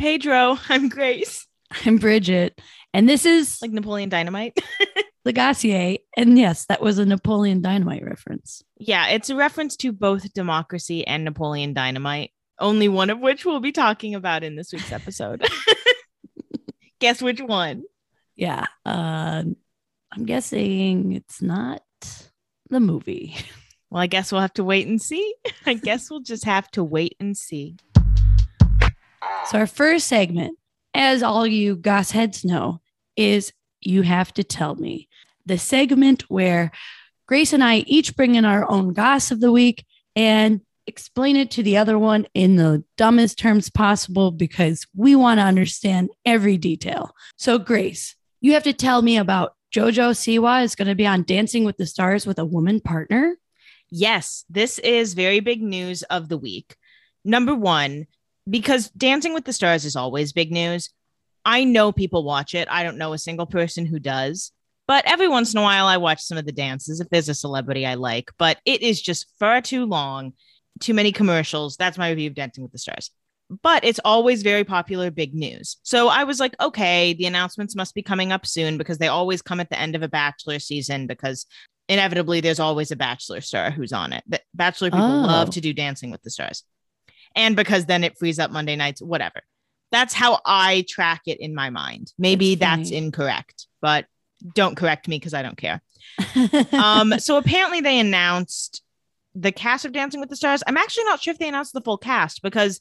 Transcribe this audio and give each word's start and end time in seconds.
Pedro. 0.00 0.56
I'm 0.70 0.88
Grace. 0.88 1.46
I'm 1.84 1.98
Bridget. 1.98 2.58
And 2.94 3.06
this 3.06 3.26
is 3.26 3.58
Like 3.60 3.70
Napoleon 3.70 4.08
Dynamite. 4.08 4.58
Legassier. 5.26 5.98
And 6.16 6.38
yes, 6.38 6.64
that 6.70 6.80
was 6.80 6.96
a 6.96 7.04
Napoleon 7.04 7.60
Dynamite 7.60 8.02
reference. 8.02 8.64
yeah, 8.78 9.08
it's 9.08 9.28
a 9.28 9.36
reference 9.36 9.76
to 9.76 9.92
both 9.92 10.32
democracy 10.32 11.06
and 11.06 11.22
Napoleon 11.22 11.74
Dynamite, 11.74 12.30
only 12.58 12.88
one 12.88 13.10
of 13.10 13.20
which 13.20 13.44
we'll 13.44 13.60
be 13.60 13.72
talking 13.72 14.14
about 14.14 14.42
in 14.42 14.56
this 14.56 14.72
week's 14.72 14.90
episode. 14.90 15.46
Guess 16.98 17.20
which 17.20 17.42
one? 17.42 17.82
Yeah. 18.36 18.64
Uh, 18.86 19.44
I'm 20.12 20.24
guessing 20.24 21.12
it's 21.12 21.42
not 21.42 21.82
the 22.70 22.80
movie. 22.80 23.36
Well, 23.90 24.00
I 24.00 24.06
guess 24.06 24.30
we'll 24.30 24.40
have 24.40 24.54
to 24.54 24.64
wait 24.64 24.86
and 24.86 25.02
see. 25.02 25.34
I 25.66 25.74
guess 25.74 26.10
we'll 26.10 26.20
just 26.20 26.44
have 26.44 26.70
to 26.72 26.84
wait 26.84 27.16
and 27.20 27.36
see. 27.36 27.76
So, 29.46 29.58
our 29.58 29.66
first 29.66 30.06
segment, 30.06 30.58
as 30.94 31.22
all 31.22 31.46
you 31.46 31.76
Goss 31.76 32.10
heads 32.10 32.44
know, 32.44 32.80
is 33.16 33.52
You 33.80 34.02
Have 34.02 34.32
to 34.34 34.44
Tell 34.44 34.74
Me, 34.74 35.08
the 35.46 35.58
segment 35.58 36.22
where 36.30 36.70
Grace 37.26 37.52
and 37.52 37.62
I 37.62 37.78
each 37.86 38.16
bring 38.16 38.34
in 38.34 38.44
our 38.44 38.68
own 38.70 38.92
Goss 38.92 39.30
of 39.30 39.40
the 39.40 39.52
week 39.52 39.84
and 40.16 40.60
explain 40.86 41.36
it 41.36 41.50
to 41.52 41.62
the 41.62 41.76
other 41.76 41.98
one 41.98 42.26
in 42.34 42.56
the 42.56 42.84
dumbest 42.96 43.38
terms 43.38 43.70
possible 43.70 44.30
because 44.30 44.86
we 44.96 45.14
want 45.14 45.38
to 45.38 45.44
understand 45.44 46.10
every 46.24 46.56
detail. 46.56 47.14
So, 47.36 47.58
Grace, 47.58 48.16
you 48.40 48.54
have 48.54 48.64
to 48.64 48.72
tell 48.72 49.02
me 49.02 49.16
about 49.16 49.54
JoJo 49.72 50.12
Siwa 50.12 50.64
is 50.64 50.74
going 50.74 50.88
to 50.88 50.94
be 50.94 51.06
on 51.06 51.22
Dancing 51.22 51.64
with 51.64 51.76
the 51.76 51.86
Stars 51.86 52.26
with 52.26 52.38
a 52.38 52.44
woman 52.44 52.80
partner. 52.80 53.36
Yes, 53.90 54.44
this 54.48 54.78
is 54.80 55.14
very 55.14 55.40
big 55.40 55.62
news 55.62 56.02
of 56.04 56.28
the 56.28 56.38
week. 56.38 56.76
Number 57.24 57.54
one, 57.54 58.06
because 58.50 58.90
Dancing 58.90 59.32
with 59.32 59.44
the 59.44 59.52
Stars 59.52 59.84
is 59.84 59.96
always 59.96 60.32
big 60.32 60.50
news. 60.50 60.90
I 61.44 61.64
know 61.64 61.92
people 61.92 62.24
watch 62.24 62.54
it. 62.54 62.68
I 62.70 62.82
don't 62.82 62.98
know 62.98 63.12
a 63.12 63.18
single 63.18 63.46
person 63.46 63.86
who 63.86 63.98
does. 63.98 64.52
But 64.86 65.06
every 65.06 65.28
once 65.28 65.52
in 65.52 65.58
a 65.58 65.62
while, 65.62 65.86
I 65.86 65.98
watch 65.98 66.20
some 66.20 66.36
of 66.36 66.46
the 66.46 66.52
dances 66.52 67.00
if 67.00 67.08
there's 67.10 67.28
a 67.28 67.34
celebrity 67.34 67.86
I 67.86 67.94
like. 67.94 68.32
But 68.38 68.58
it 68.64 68.82
is 68.82 69.00
just 69.00 69.26
far 69.38 69.60
too 69.60 69.86
long, 69.86 70.32
too 70.80 70.94
many 70.94 71.12
commercials. 71.12 71.76
That's 71.76 71.96
my 71.96 72.10
review 72.10 72.28
of 72.28 72.34
Dancing 72.34 72.62
with 72.64 72.72
the 72.72 72.78
Stars. 72.78 73.10
But 73.62 73.84
it's 73.84 74.00
always 74.04 74.42
very 74.42 74.64
popular, 74.64 75.10
big 75.10 75.34
news. 75.34 75.76
So 75.82 76.08
I 76.08 76.24
was 76.24 76.40
like, 76.40 76.54
okay, 76.60 77.14
the 77.14 77.26
announcements 77.26 77.76
must 77.76 77.94
be 77.94 78.02
coming 78.02 78.32
up 78.32 78.46
soon 78.46 78.78
because 78.78 78.98
they 78.98 79.08
always 79.08 79.42
come 79.42 79.60
at 79.60 79.70
the 79.70 79.78
end 79.78 79.94
of 79.94 80.02
a 80.02 80.08
Bachelor 80.08 80.58
season 80.58 81.06
because 81.06 81.46
inevitably 81.88 82.40
there's 82.40 82.60
always 82.60 82.90
a 82.90 82.96
Bachelor 82.96 83.40
star 83.40 83.70
who's 83.70 83.92
on 83.92 84.12
it. 84.12 84.24
The 84.26 84.40
Bachelor 84.54 84.90
people 84.90 85.04
Oh. 85.04 85.26
love 85.26 85.50
to 85.50 85.60
do 85.60 85.72
Dancing 85.72 86.10
with 86.10 86.22
the 86.22 86.30
Stars. 86.30 86.64
And 87.34 87.56
because 87.56 87.86
then 87.86 88.04
it 88.04 88.18
frees 88.18 88.38
up 88.38 88.50
Monday 88.50 88.76
nights, 88.76 89.00
whatever. 89.00 89.40
That's 89.90 90.14
how 90.14 90.40
I 90.44 90.84
track 90.88 91.22
it 91.26 91.40
in 91.40 91.54
my 91.54 91.70
mind. 91.70 92.12
Maybe 92.18 92.54
That's 92.54 92.82
that's, 92.82 92.90
incorrect, 92.90 93.66
but 93.80 94.06
don't 94.54 94.76
correct 94.76 95.08
me 95.08 95.16
because 95.16 95.34
I 95.34 95.42
don't 95.42 95.56
care. 95.56 95.82
Um, 96.72 97.18
so 97.18 97.36
apparently 97.36 97.80
they 97.80 97.98
announced 97.98 98.82
the 99.34 99.52
cast 99.52 99.84
of 99.84 99.92
Dancing 99.92 100.20
with 100.20 100.28
the 100.28 100.36
Stars. 100.36 100.62
I'm 100.66 100.76
actually 100.76 101.04
not 101.04 101.20
sure 101.20 101.32
if 101.32 101.38
they 101.38 101.48
announced 101.48 101.72
the 101.72 101.80
full 101.80 101.98
cast 101.98 102.42
because 102.42 102.80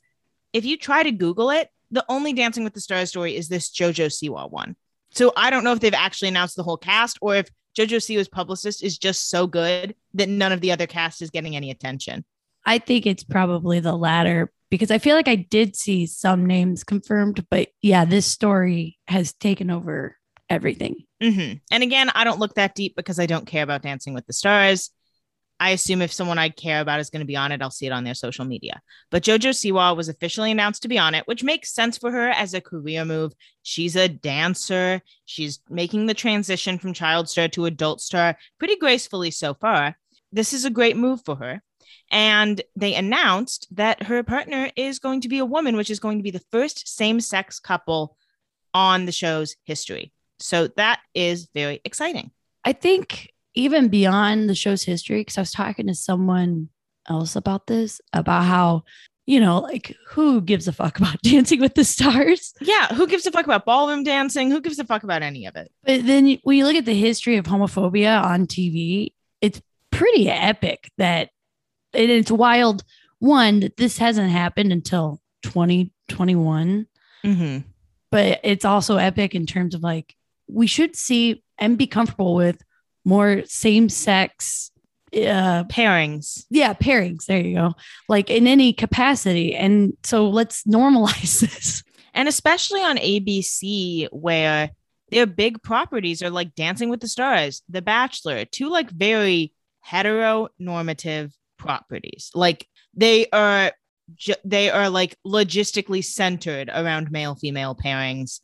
if 0.53 0.65
you 0.65 0.77
try 0.77 1.03
to 1.03 1.11
Google 1.11 1.51
it, 1.51 1.69
the 1.91 2.05
only 2.09 2.33
Dancing 2.33 2.63
with 2.63 2.73
the 2.73 2.81
Stars 2.81 3.09
story 3.09 3.35
is 3.35 3.49
this 3.49 3.69
JoJo 3.69 4.07
Siwa 4.07 4.49
one. 4.49 4.75
So 5.11 5.33
I 5.35 5.49
don't 5.49 5.63
know 5.63 5.73
if 5.73 5.79
they've 5.79 5.93
actually 5.93 6.29
announced 6.29 6.55
the 6.55 6.63
whole 6.63 6.77
cast 6.77 7.17
or 7.21 7.35
if 7.35 7.49
JoJo 7.77 7.97
Siwa's 7.97 8.27
publicist 8.27 8.83
is 8.83 8.97
just 8.97 9.29
so 9.29 9.47
good 9.47 9.95
that 10.13 10.29
none 10.29 10.51
of 10.51 10.61
the 10.61 10.71
other 10.71 10.87
cast 10.87 11.21
is 11.21 11.29
getting 11.29 11.55
any 11.55 11.71
attention. 11.71 12.25
I 12.65 12.77
think 12.77 13.05
it's 13.05 13.23
probably 13.23 13.79
the 13.79 13.95
latter 13.95 14.51
because 14.69 14.91
I 14.91 14.99
feel 14.99 15.15
like 15.15 15.27
I 15.27 15.35
did 15.35 15.75
see 15.75 16.05
some 16.05 16.45
names 16.45 16.83
confirmed, 16.83 17.45
but 17.49 17.69
yeah, 17.81 18.05
this 18.05 18.25
story 18.25 18.97
has 19.07 19.33
taken 19.33 19.71
over 19.71 20.17
everything. 20.49 21.05
hmm 21.21 21.53
And 21.71 21.83
again, 21.83 22.09
I 22.13 22.23
don't 22.23 22.39
look 22.39 22.55
that 22.55 22.75
deep 22.75 22.95
because 22.95 23.19
I 23.19 23.25
don't 23.25 23.47
care 23.47 23.63
about 23.63 23.81
Dancing 23.81 24.13
with 24.13 24.27
the 24.27 24.33
Stars. 24.33 24.91
I 25.61 25.71
assume 25.71 26.01
if 26.01 26.13
someone 26.13 26.37
I 26.37 26.49
care 26.49 26.79
about 26.79 27.01
is 27.01 27.09
going 27.09 27.19
to 27.19 27.25
be 27.25 27.35
on 27.35 27.51
it, 27.51 27.61
I'll 27.61 27.69
see 27.69 27.85
it 27.85 27.91
on 27.91 28.05
their 28.05 28.13
social 28.13 28.45
media. 28.45 28.81
But 29.11 29.23
JoJo 29.23 29.49
Siwa 29.49 29.95
was 29.95 30.07
officially 30.07 30.51
announced 30.51 30.83
to 30.83 30.87
be 30.87 30.97
on 30.97 31.13
it, 31.15 31.27
which 31.27 31.43
makes 31.43 31.73
sense 31.73 31.97
for 31.97 32.11
her 32.11 32.29
as 32.29 32.53
a 32.53 32.61
career 32.61 33.03
move. 33.03 33.33
She's 33.61 33.97
a 33.97 34.07
dancer. 34.07 35.01
She's 35.25 35.59
making 35.69 36.05
the 36.05 36.13
transition 36.13 36.79
from 36.79 36.93
child 36.93 37.29
star 37.29 37.49
to 37.49 37.65
adult 37.65 37.99
star 37.99 38.37
pretty 38.57 38.77
gracefully 38.77 39.31
so 39.31 39.53
far. 39.53 39.97
This 40.31 40.53
is 40.53 40.63
a 40.63 40.69
great 40.69 40.95
move 40.95 41.23
for 41.25 41.35
her. 41.35 41.61
And 42.11 42.61
they 42.75 42.95
announced 42.95 43.67
that 43.71 44.03
her 44.03 44.23
partner 44.23 44.71
is 44.75 44.99
going 44.99 45.21
to 45.21 45.29
be 45.29 45.39
a 45.39 45.45
woman, 45.45 45.75
which 45.75 45.89
is 45.89 45.99
going 45.99 46.17
to 46.17 46.23
be 46.23 46.31
the 46.31 46.43
first 46.51 46.87
same 46.87 47.19
sex 47.19 47.59
couple 47.59 48.17
on 48.73 49.05
the 49.05 49.11
show's 49.11 49.55
history. 49.63 50.11
So 50.39 50.67
that 50.77 50.99
is 51.13 51.49
very 51.53 51.81
exciting. 51.83 52.31
I 52.63 52.73
think 52.73 53.31
even 53.55 53.89
beyond 53.89 54.49
the 54.49 54.55
show's 54.55 54.83
history, 54.83 55.21
because 55.21 55.37
I 55.37 55.41
was 55.41 55.51
talking 55.51 55.87
to 55.87 55.95
someone 55.95 56.69
else 57.07 57.35
about 57.35 57.67
this, 57.67 57.99
about 58.13 58.43
how, 58.43 58.83
you 59.25 59.39
know, 59.39 59.59
like 59.59 59.95
who 60.07 60.41
gives 60.41 60.67
a 60.67 60.71
fuck 60.71 60.99
about 60.99 61.21
Dancing 61.23 61.59
with 61.59 61.75
the 61.75 61.83
Stars? 61.83 62.53
Yeah, 62.61 62.87
who 62.93 63.07
gives 63.07 63.25
a 63.25 63.31
fuck 63.31 63.45
about 63.45 63.65
ballroom 63.65 64.03
dancing? 64.03 64.51
Who 64.51 64.61
gives 64.61 64.79
a 64.79 64.85
fuck 64.85 65.03
about 65.03 65.21
any 65.21 65.45
of 65.45 65.55
it? 65.55 65.71
But 65.83 66.05
then 66.05 66.37
when 66.43 66.57
you 66.57 66.65
look 66.65 66.75
at 66.75 66.85
the 66.85 66.93
history 66.93 67.37
of 67.37 67.45
homophobia 67.45 68.23
on 68.23 68.47
TV, 68.47 69.13
it's 69.41 69.61
pretty 69.91 70.29
epic 70.29 70.91
that 70.97 71.29
and 71.93 72.11
it's 72.11 72.31
wild. 72.31 72.83
One, 73.19 73.61
that 73.61 73.77
this 73.77 73.97
hasn't 73.97 74.29
happened 74.29 74.71
until 74.71 75.21
2021. 75.43 76.87
Mm-hmm. 77.25 77.67
but 78.11 78.39
it's 78.45 78.63
also 78.63 78.95
epic 78.95 79.35
in 79.35 79.45
terms 79.45 79.75
of 79.75 79.83
like 79.83 80.15
we 80.47 80.67
should 80.67 80.95
see 80.95 81.43
and 81.57 81.77
be 81.77 81.85
comfortable 81.85 82.33
with 82.33 82.61
more 83.03 83.41
same 83.45 83.89
sex 83.89 84.71
uh 85.13 85.65
Pairings. 85.65 86.45
yeah 86.49 86.73
pairings 86.73 87.25
there 87.25 87.41
you 87.41 87.55
go 87.55 87.73
like 88.07 88.29
in 88.29 88.47
any 88.47 88.71
capacity 88.71 89.53
and 89.53 89.97
so 90.03 90.29
let's 90.29 90.63
normalize 90.63 91.39
this 91.41 91.83
And 92.13 92.27
especially 92.27 92.81
on 92.81 92.97
ABC, 92.97 94.07
where 94.11 94.71
their 95.09 95.25
big 95.25 95.61
properties 95.63 96.21
are 96.21 96.29
like 96.29 96.55
Dancing 96.55 96.89
with 96.89 96.99
the 96.99 97.07
Stars, 97.07 97.61
The 97.69 97.81
Bachelor, 97.81 98.45
two 98.45 98.69
like 98.69 98.89
very 98.89 99.53
heteronormative 99.87 101.31
properties. 101.59 102.31
Like 102.33 102.67
they 102.95 103.27
are 103.31 103.71
ju- 104.15 104.33
they 104.43 104.71
are 104.71 104.89
like 104.89 105.15
logistically 105.25 106.03
centered 106.03 106.69
around 106.73 107.11
male 107.11 107.35
female 107.35 107.75
pairings 107.75 108.39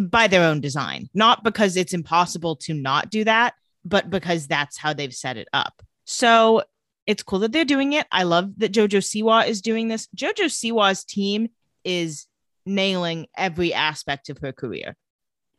by 0.00 0.28
their 0.28 0.44
own 0.44 0.60
design, 0.60 1.08
not 1.12 1.42
because 1.42 1.76
it's 1.76 1.92
impossible 1.92 2.56
to 2.56 2.74
not 2.74 3.10
do 3.10 3.24
that, 3.24 3.54
but 3.84 4.08
because 4.10 4.46
that's 4.46 4.78
how 4.78 4.92
they've 4.92 5.12
set 5.14 5.36
it 5.36 5.48
up. 5.52 5.82
So 6.04 6.62
it's 7.06 7.22
cool 7.22 7.40
that 7.40 7.52
they're 7.52 7.64
doing 7.64 7.94
it. 7.94 8.06
I 8.12 8.22
love 8.22 8.52
that 8.58 8.72
Jojo 8.72 9.00
Siwa 9.00 9.46
is 9.48 9.60
doing 9.60 9.88
this. 9.88 10.06
Jojo 10.16 10.46
Siwa's 10.46 11.04
team 11.04 11.48
is 11.84 12.26
nailing 12.64 13.26
every 13.36 13.74
aspect 13.74 14.30
of 14.30 14.38
her 14.38 14.52
career. 14.52 14.96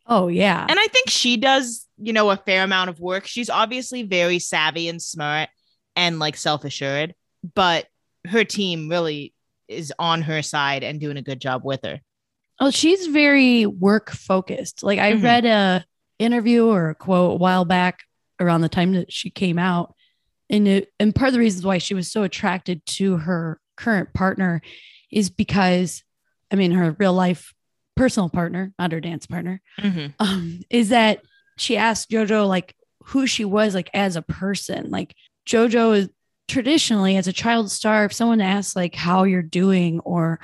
oh 0.07 0.29
yeah 0.29 0.65
And 0.69 0.79
I 0.79 0.87
think 0.87 1.09
she 1.09 1.35
does, 1.37 1.85
you 1.97 2.13
know, 2.13 2.29
a 2.29 2.37
fair 2.37 2.63
amount 2.63 2.89
of 2.89 2.99
work. 2.99 3.27
She's 3.27 3.49
obviously 3.49 4.03
very 4.03 4.39
savvy 4.39 4.87
and 4.87 5.01
smart 5.01 5.49
and 5.95 6.19
like 6.19 6.35
self 6.37 6.63
assured, 6.65 7.13
but 7.55 7.87
her 8.25 8.43
team 8.43 8.89
really 8.89 9.33
is 9.67 9.93
on 9.99 10.21
her 10.23 10.41
side 10.41 10.83
and 10.83 10.99
doing 10.99 11.17
a 11.17 11.21
good 11.21 11.39
job 11.41 11.61
with 11.63 11.81
her. 11.83 11.99
oh 12.59 12.69
she's 12.69 13.07
very 13.07 13.65
work 13.65 14.11
focused 14.11 14.83
like 14.83 14.99
i 14.99 15.13
Mhm. 15.13 15.23
read 15.23 15.45
a 15.45 15.83
interview 16.19 16.65
or 16.67 16.89
a 16.91 16.95
quote 16.95 17.31
a 17.31 17.35
while 17.35 17.65
back 17.65 18.01
around 18.39 18.61
the 18.61 18.69
time 18.69 18.93
that 18.93 19.11
she 19.11 19.29
came 19.31 19.57
out 19.57 19.95
and 20.49 20.67
it, 20.67 20.89
and 20.99 21.15
part 21.15 21.29
of 21.29 21.33
the 21.33 21.39
reasons 21.39 21.65
why 21.65 21.79
she 21.79 21.95
was 21.95 22.11
so 22.11 22.21
attracted 22.23 22.85
to 22.85 23.17
her 23.17 23.59
current 23.75 24.13
partner 24.13 24.61
is 25.11 25.29
because 25.31 26.03
i 26.51 26.55
mean 26.55 26.71
her 26.71 26.95
real 26.99 27.13
life 27.13 27.53
personal 27.95 28.29
partner 28.29 28.71
not 28.77 28.91
her 28.91 28.99
dance 29.01 29.25
partner 29.25 29.59
um, 30.19 30.59
is 30.69 30.89
that 30.89 31.21
she 31.57 31.75
asked 31.77 32.11
JoJo 32.11 32.47
like 32.47 32.75
who 33.05 33.25
she 33.27 33.45
was 33.45 33.73
like 33.75 33.89
as 33.93 34.15
a 34.15 34.21
person. 34.21 34.89
Like 34.89 35.13
JoJo 35.47 35.97
is 35.97 36.09
traditionally 36.47 37.17
as 37.17 37.27
a 37.27 37.33
child 37.33 37.71
star, 37.71 38.05
if 38.05 38.13
someone 38.13 38.41
asks 38.41 38.75
like 38.75 38.95
how 38.95 39.23
you're 39.23 39.41
doing 39.41 39.99
or 40.01 40.39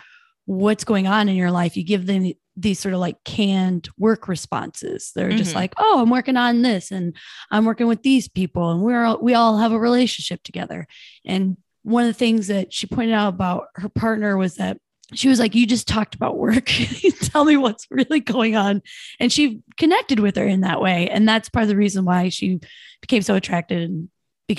what's 0.45 0.83
going 0.83 1.07
on 1.07 1.29
in 1.29 1.35
your 1.35 1.51
life, 1.51 1.77
you 1.77 1.83
give 1.83 2.05
them 2.05 2.31
these 2.55 2.79
sort 2.79 2.93
of 2.93 2.99
like 2.99 3.23
canned 3.23 3.87
work 3.97 4.27
responses. 4.27 5.11
They're 5.15 5.31
just 5.31 5.51
Mhm. 5.51 5.55
like, 5.55 5.73
oh, 5.77 6.01
I'm 6.01 6.09
working 6.09 6.35
on 6.37 6.61
this 6.61 6.91
and 6.91 7.15
I'm 7.51 7.65
working 7.65 7.87
with 7.87 8.01
these 8.03 8.27
people 8.27 8.71
and 8.71 8.81
we're 8.81 9.03
all, 9.05 9.19
we 9.21 9.33
all 9.33 9.57
have 9.57 9.71
a 9.71 9.79
relationship 9.79 10.43
together. 10.43 10.87
And 11.25 11.57
one 11.83 12.03
of 12.03 12.09
the 12.09 12.13
things 12.19 12.47
that 12.47 12.73
she 12.73 12.87
pointed 12.87 13.13
out 13.13 13.29
about 13.29 13.67
her 13.75 13.87
partner 13.89 14.35
was 14.35 14.55
that 14.55 14.77
she 15.13 15.29
was 15.29 15.39
like, 15.39 15.55
You 15.55 15.65
just 15.65 15.87
talked 15.87 16.15
about 16.15 16.37
work. 16.37 16.65
Tell 17.21 17.45
me 17.45 17.55
what's 17.55 17.87
really 17.89 18.19
going 18.19 18.55
on 18.55 18.81
and 19.19 19.31
she 19.31 19.61
connected 19.77 20.19
with 20.19 20.35
her 20.35 20.45
in 20.45 20.61
that 20.61 20.81
way 20.81 21.09
and 21.09 21.27
that's 21.27 21.49
part 21.49 21.63
of 21.63 21.69
the 21.69 21.77
reason 21.77 22.03
why 22.05 22.29
she 22.29 22.59
became 23.01 23.21
so 23.21 23.35
attracted 23.35 23.83
and 23.89 24.09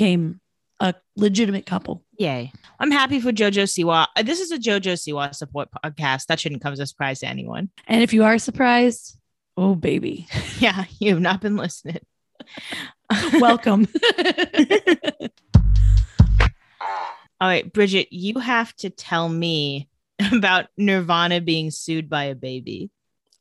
became 0.00 0.40
a 0.78 0.94
legitimate 1.16 1.66
couple. 1.66 2.02
Yay. 2.16 2.52
I'm 2.78 2.90
happy 2.92 3.20
for 3.20 3.32
JoJo 3.32 3.64
Siwa. 3.64 4.06
Uh, 4.16 4.22
This 4.22 4.40
is 4.40 4.50
a 4.52 4.56
JoJo 4.58 4.94
Siwa 4.94 5.34
support 5.34 5.68
podcast. 5.84 6.26
That 6.26 6.40
shouldn't 6.40 6.62
come 6.62 6.72
as 6.72 6.78
a 6.78 6.86
surprise 6.86 7.18
to 7.20 7.26
anyone. 7.26 7.68
And 7.86 8.02
if 8.02 8.14
you 8.14 8.24
are 8.24 8.38
surprised, 8.38 9.18
oh 9.58 9.74
baby, 9.74 10.26
Yeah, 10.58 10.84
you 11.00 11.10
have 11.10 11.20
not 11.20 11.40
been 11.42 11.56
listening. 11.56 11.98
welcome. 13.40 13.86
All 17.42 17.48
right, 17.48 17.70
Bridget, 17.72 18.08
you 18.12 18.38
have 18.38 18.74
to 18.76 18.90
tell 18.90 19.28
me 19.28 19.88
about 20.32 20.66
Nirvana 20.76 21.40
being 21.40 21.70
sued 21.70 22.08
by 22.08 22.24
a 22.24 22.34
baby. 22.34 22.90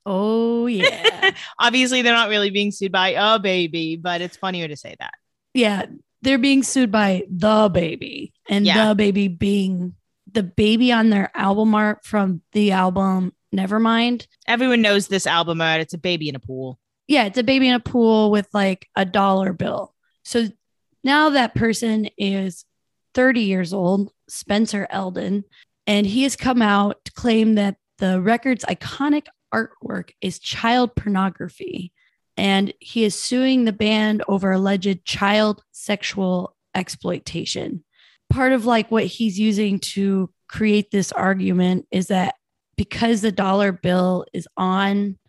oh 0.06 0.66
yeah. 0.68 1.32
Obviously, 1.60 2.02
they're 2.02 2.14
not 2.14 2.30
really 2.30 2.50
being 2.50 2.72
sued 2.72 2.92
by 2.92 3.10
a 3.10 3.38
baby, 3.40 3.98
but 3.98 4.22
it's 4.22 4.38
funnier 4.38 4.68
to 4.68 4.76
say 4.78 4.96
that. 5.00 5.14
yeah, 5.54 5.86
they're 6.22 6.38
being 6.38 6.64
sued 6.64 6.92
by 6.92 7.24
the 7.30 7.70
baby, 7.74 8.34
and 8.50 8.66
Yeah. 8.66 8.90
the 8.90 8.96
baby 8.96 9.28
being 9.28 9.96
the 10.32 10.44
baby 10.44 10.92
on 10.92 11.10
their 11.10 11.32
album 11.36 11.74
art 11.74 12.06
from 12.06 12.42
the 12.54 12.72
album 12.72 13.34
Nevermind. 13.56 14.28
Everyone 14.48 14.82
knows 14.82 15.08
this 15.08 15.26
album 15.26 15.60
art. 15.60 15.82
It's 15.82 15.96
a 15.96 15.98
baby 15.98 16.30
in 16.30 16.36
a 16.36 16.40
pool. 16.40 16.80
Yeah, 17.08 17.26
it's 17.26 17.40
a 17.40 17.44
baby 17.44 17.68
in 17.68 17.74
a 17.74 17.80
pool 17.80 18.30
with 18.30 18.48
like 18.54 18.88
a 18.96 19.06
dollar 19.06 19.54
bill. 19.54 19.96
So 20.24 20.48
now 21.04 21.30
that 21.32 21.56
person 21.56 22.10
is 22.18 22.66
30 23.16 23.42
years 23.42 23.74
old, 23.74 24.12
Spencer 24.28 24.86
Eldon, 24.92 25.46
and 25.88 26.06
he 26.06 26.22
has 26.24 26.36
come 26.36 26.62
out 26.62 27.04
to 27.06 27.12
claim 27.14 27.56
that 27.56 27.78
the 27.98 28.22
record's 28.22 28.64
iconic 28.66 29.26
artwork 29.52 30.12
is 30.22 30.38
child 30.38 30.96
pornography. 30.96 31.92
And 32.40 32.74
he 32.80 33.04
is 33.04 33.20
suing 33.20 33.66
the 33.66 33.74
band 33.74 34.24
over 34.30 34.54
alleged 34.54 35.04
child 35.04 35.62
sexual 35.74 36.56
exploitation. 36.74 37.84
Part 38.30 38.54
of 38.54 38.66
like 38.66 38.90
what 38.90 39.04
he's 39.04 39.38
using 39.38 39.78
to 39.80 40.30
create 40.48 40.90
this 40.90 41.12
argument 41.12 41.86
is 41.92 42.08
that 42.08 42.36
because 42.78 43.20
the 43.20 43.34
dollar 43.34 43.74
bill 43.74 44.26
is 44.32 44.48
on 44.56 45.20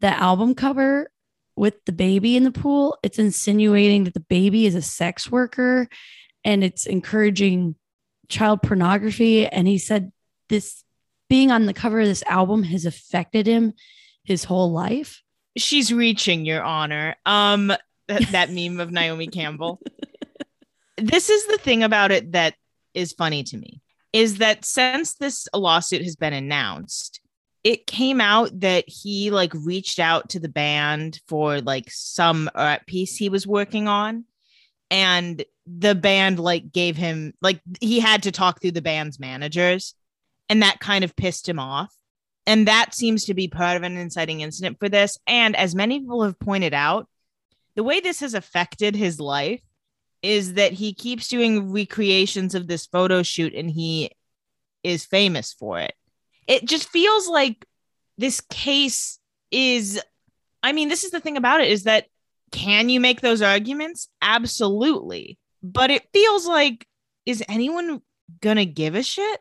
the 0.00 0.08
album 0.08 0.56
cover 0.56 1.08
with 1.54 1.84
the 1.84 1.92
baby 1.92 2.36
in 2.36 2.42
the 2.42 2.50
pool, 2.50 2.98
it's 3.04 3.20
insinuating 3.20 4.02
that 4.02 4.14
the 4.14 4.20
baby 4.28 4.66
is 4.66 4.74
a 4.74 4.82
sex 4.82 5.30
worker 5.30 5.88
and 6.44 6.64
it's 6.64 6.84
encouraging 6.84 7.76
child 8.28 8.60
pornography. 8.60 9.46
And 9.46 9.68
he 9.68 9.78
said 9.78 10.10
this 10.48 10.82
being 11.28 11.52
on 11.52 11.66
the 11.66 11.74
cover 11.74 12.00
of 12.00 12.08
this 12.08 12.24
album 12.24 12.64
has 12.64 12.86
affected 12.86 13.46
him 13.46 13.72
his 14.24 14.42
whole 14.42 14.72
life. 14.72 15.22
She's 15.56 15.92
reaching, 15.92 16.44
Your 16.44 16.62
Honor. 16.62 17.16
Um, 17.24 17.68
that, 18.08 18.22
that 18.32 18.50
meme 18.50 18.80
of 18.80 18.92
Naomi 18.92 19.26
Campbell. 19.26 19.80
This 20.96 21.28
is 21.28 21.46
the 21.46 21.58
thing 21.58 21.82
about 21.82 22.10
it 22.10 22.32
that 22.32 22.54
is 22.94 23.12
funny 23.12 23.42
to 23.44 23.56
me 23.56 23.80
is 24.12 24.38
that 24.38 24.64
since 24.64 25.14
this 25.14 25.46
lawsuit 25.54 26.02
has 26.02 26.16
been 26.16 26.32
announced, 26.32 27.20
it 27.64 27.86
came 27.86 28.20
out 28.20 28.60
that 28.60 28.84
he 28.86 29.30
like 29.30 29.52
reached 29.52 29.98
out 29.98 30.30
to 30.30 30.40
the 30.40 30.48
band 30.48 31.20
for 31.28 31.60
like 31.60 31.90
some 31.90 32.48
art 32.54 32.86
piece 32.86 33.16
he 33.16 33.28
was 33.28 33.46
working 33.46 33.88
on. 33.88 34.24
And 34.90 35.44
the 35.66 35.94
band 35.94 36.38
like 36.38 36.72
gave 36.72 36.96
him 36.96 37.34
like 37.42 37.60
he 37.80 37.98
had 37.98 38.22
to 38.22 38.32
talk 38.32 38.60
through 38.60 38.70
the 38.70 38.82
band's 38.82 39.18
managers, 39.18 39.94
and 40.48 40.62
that 40.62 40.78
kind 40.78 41.02
of 41.02 41.16
pissed 41.16 41.48
him 41.48 41.58
off. 41.58 41.92
And 42.46 42.68
that 42.68 42.94
seems 42.94 43.24
to 43.24 43.34
be 43.34 43.48
part 43.48 43.76
of 43.76 43.82
an 43.82 43.96
inciting 43.96 44.40
incident 44.40 44.78
for 44.78 44.88
this. 44.88 45.18
And 45.26 45.56
as 45.56 45.74
many 45.74 46.00
people 46.00 46.22
have 46.22 46.38
pointed 46.38 46.74
out, 46.74 47.08
the 47.74 47.82
way 47.82 48.00
this 48.00 48.20
has 48.20 48.34
affected 48.34 48.94
his 48.94 49.20
life 49.20 49.60
is 50.22 50.54
that 50.54 50.72
he 50.72 50.94
keeps 50.94 51.28
doing 51.28 51.72
recreations 51.72 52.54
of 52.54 52.66
this 52.66 52.86
photo 52.86 53.22
shoot 53.22 53.54
and 53.54 53.70
he 53.70 54.10
is 54.82 55.04
famous 55.04 55.52
for 55.52 55.80
it. 55.80 55.94
It 56.46 56.64
just 56.64 56.88
feels 56.88 57.28
like 57.28 57.66
this 58.16 58.40
case 58.40 59.18
is, 59.50 60.00
I 60.62 60.72
mean, 60.72 60.88
this 60.88 61.04
is 61.04 61.10
the 61.10 61.20
thing 61.20 61.36
about 61.36 61.60
it 61.60 61.70
is 61.70 61.82
that 61.84 62.06
can 62.52 62.88
you 62.88 63.00
make 63.00 63.20
those 63.20 63.42
arguments? 63.42 64.08
Absolutely. 64.22 65.38
But 65.62 65.90
it 65.90 66.08
feels 66.12 66.46
like, 66.46 66.86
is 67.26 67.42
anyone 67.48 68.00
going 68.40 68.56
to 68.56 68.64
give 68.64 68.94
a 68.94 69.02
shit? 69.02 69.40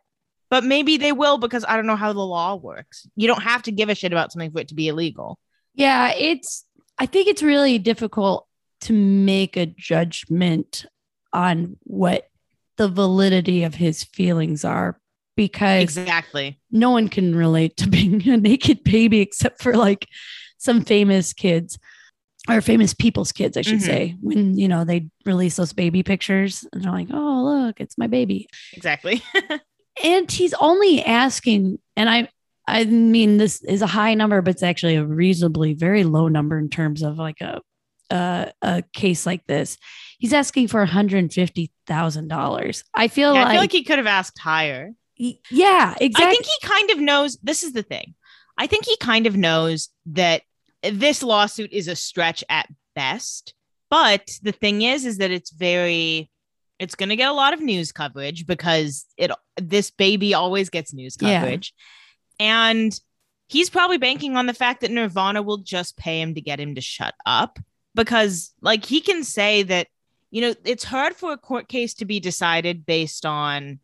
But 0.50 0.64
maybe 0.64 0.98
they 0.98 1.12
will 1.12 1.38
because 1.38 1.66
I 1.68 1.76
don't 1.76 1.88
know 1.88 1.96
how 1.96 2.14
the 2.14 2.20
law 2.26 2.56
works. 2.56 3.08
You 3.16 3.28
don't 3.28 3.42
have 3.44 3.64
to 3.64 3.72
give 3.72 3.90
a 3.90 3.96
shit 3.96 4.12
about 4.12 4.32
something 4.32 4.52
for 4.52 4.60
it 4.60 4.68
to 4.70 4.76
be 4.76 4.88
illegal. 4.88 5.40
Yeah, 5.74 6.14
it's, 6.14 6.66
I 6.98 7.06
think 7.06 7.28
it's 7.28 7.44
really 7.44 7.80
difficult 7.80 8.48
to 8.82 8.94
make 8.94 9.58
a 9.58 9.66
judgment 9.66 10.86
on 11.34 11.78
what 11.84 12.30
the 12.78 12.88
validity 12.88 13.64
of 13.64 13.76
his 13.76 14.04
feelings 14.04 14.64
are 14.64 15.00
because 15.36 15.82
Exactly. 15.82 16.60
no 16.72 16.92
one 16.92 17.10
can 17.10 17.36
relate 17.36 17.76
to 17.78 17.90
being 17.90 18.28
a 18.30 18.38
naked 18.38 18.84
baby 18.84 19.20
except 19.22 19.62
for 19.62 19.76
like 19.76 20.08
some 20.58 20.82
famous 20.82 21.34
kids 21.34 21.78
or 22.48 22.62
famous 22.62 22.94
people's 22.94 23.32
kids, 23.32 23.58
I 23.58 23.62
should 23.62 23.80
Mhm. 23.80 23.86
say, 23.86 24.16
when 24.22 24.58
you 24.58 24.68
know 24.68 24.84
they 24.86 25.10
release 25.26 25.56
those 25.56 25.74
baby 25.74 26.04
pictures 26.04 26.64
and 26.72 26.84
they're 26.84 26.92
like, 26.92 27.08
oh, 27.12 27.44
look, 27.44 27.80
it's 27.82 27.98
my 27.98 28.06
baby. 28.08 28.48
Exactly. 28.74 29.24
And 30.04 30.30
he's 30.30 30.54
only 30.56 31.04
asking, 31.04 31.80
and 31.96 32.10
I 32.10 32.30
I 32.68 32.84
mean 32.86 33.38
this 33.38 33.64
is 33.64 33.82
a 33.82 33.88
high 33.88 34.14
number, 34.16 34.42
but 34.42 34.52
it's 34.56 34.64
actually 34.64 34.96
a 34.96 35.06
reasonably 35.06 35.74
very 35.74 36.04
low 36.04 36.28
number 36.28 36.58
in 36.58 36.70
terms 36.70 37.02
of 37.04 37.18
like 37.18 37.42
a 37.42 37.62
a, 38.12 38.52
a 38.62 38.84
case 38.94 39.26
like 39.26 39.46
this. 39.48 39.78
He's 40.20 40.34
asking 40.34 40.68
for 40.68 40.86
$150,000. 40.86 42.84
I 42.94 43.08
feel 43.08 43.34
Yeah, 43.34 43.40
like, 43.40 43.48
I 43.48 43.52
feel 43.52 43.62
like 43.62 43.72
he 43.72 43.84
could 43.84 43.98
have 43.98 44.08
asked 44.08 44.38
higher. 44.40 44.92
yeah, 45.18 45.96
exactly. 46.00 46.26
I 46.26 46.30
think 46.32 46.46
he 46.46 46.68
kind 46.68 46.92
of 46.92 47.00
knows. 47.00 47.38
This 47.42 47.64
is 47.64 47.74
the 47.74 47.84
thing. 47.84 48.14
I 48.58 48.68
think 48.68 48.86
he 48.86 48.96
kind 48.98 49.28
of 49.28 49.36
knows 49.36 49.90
that 50.08 50.44
this 50.84 51.24
lawsuit 51.24 51.72
is 51.74 51.88
a 51.88 51.96
stretch 51.96 52.44
at 52.50 52.68
best. 52.96 53.54
But 53.90 54.30
the 54.42 54.52
thing 54.52 54.82
is, 54.82 55.06
is 55.06 55.18
that 55.18 55.32
it's 55.32 55.52
very, 55.52 56.30
it's 56.80 56.96
going 56.96 57.10
to 57.10 57.16
get 57.16 57.30
a 57.30 57.34
lot 57.34 57.54
of 57.54 57.62
news 57.62 57.92
coverage 57.92 58.46
because 58.46 59.06
it 59.18 59.32
this 59.58 59.92
baby 59.92 60.34
always 60.34 60.70
gets 60.70 60.94
news 60.94 61.16
Yeah. 61.20 61.40
coverage, 61.40 61.74
and 62.40 62.98
he's 63.48 63.70
probably 63.70 63.98
banking 63.98 64.36
on 64.36 64.46
the 64.48 64.54
fact 64.54 64.82
that 64.82 64.92
Nirvana 64.92 65.42
will 65.42 65.60
just 65.60 65.98
pay 65.98 66.20
him 66.22 66.34
to 66.36 66.42
get 66.42 66.60
him 66.60 66.76
to 66.76 66.82
shut 66.82 67.14
up 67.26 67.60
because, 67.94 68.54
like, 68.62 68.84
he 68.86 69.00
can 69.02 69.24
say 69.24 69.64
that 69.64 69.88
you 70.32 70.42
know 70.42 70.54
it's 70.66 70.84
hard 70.84 71.16
for 71.16 71.32
a 71.32 71.38
court 71.38 71.68
case 71.70 71.94
to 71.96 72.06
be 72.06 72.20
decided 72.20 72.86
based 72.86 73.26
on 73.26 73.80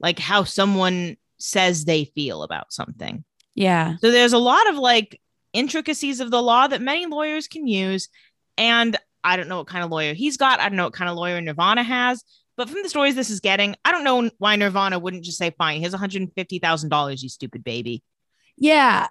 like 0.00 0.18
how 0.18 0.42
someone 0.42 1.16
says 1.38 1.84
they 1.84 2.04
feel 2.06 2.42
about 2.42 2.72
something. 2.72 3.24
yeah. 3.54 3.96
So 4.00 4.10
there's 4.10 4.32
a 4.32 4.38
lot 4.38 4.68
of 4.68 4.76
like 4.76 5.20
intricacies 5.52 6.18
of 6.20 6.30
the 6.30 6.42
law 6.42 6.66
that 6.66 6.80
many 6.80 7.06
lawyers 7.06 7.46
can 7.46 7.66
use. 7.68 8.08
And 8.56 8.96
I 9.24 9.36
don't 9.36 9.48
know 9.48 9.58
what 9.58 9.66
kind 9.66 9.84
of 9.84 9.90
lawyer 9.90 10.14
he's 10.14 10.36
got. 10.36 10.60
I 10.60 10.68
don't 10.68 10.76
know 10.76 10.84
what 10.84 10.92
kind 10.94 11.10
of 11.10 11.16
lawyer 11.16 11.40
Nirvana 11.40 11.82
has. 11.82 12.22
But 12.56 12.68
from 12.68 12.82
the 12.82 12.88
stories 12.88 13.14
this 13.14 13.30
is 13.30 13.40
getting, 13.40 13.76
I 13.84 13.92
don't 13.92 14.04
know 14.04 14.30
why 14.38 14.56
Nirvana 14.56 14.98
wouldn't 14.98 15.24
just 15.24 15.38
say, 15.38 15.50
fine, 15.56 15.80
here's 15.80 15.94
$150,000, 15.94 17.22
you 17.22 17.28
stupid 17.28 17.64
baby. 17.64 18.02
Yeah. 18.56 19.06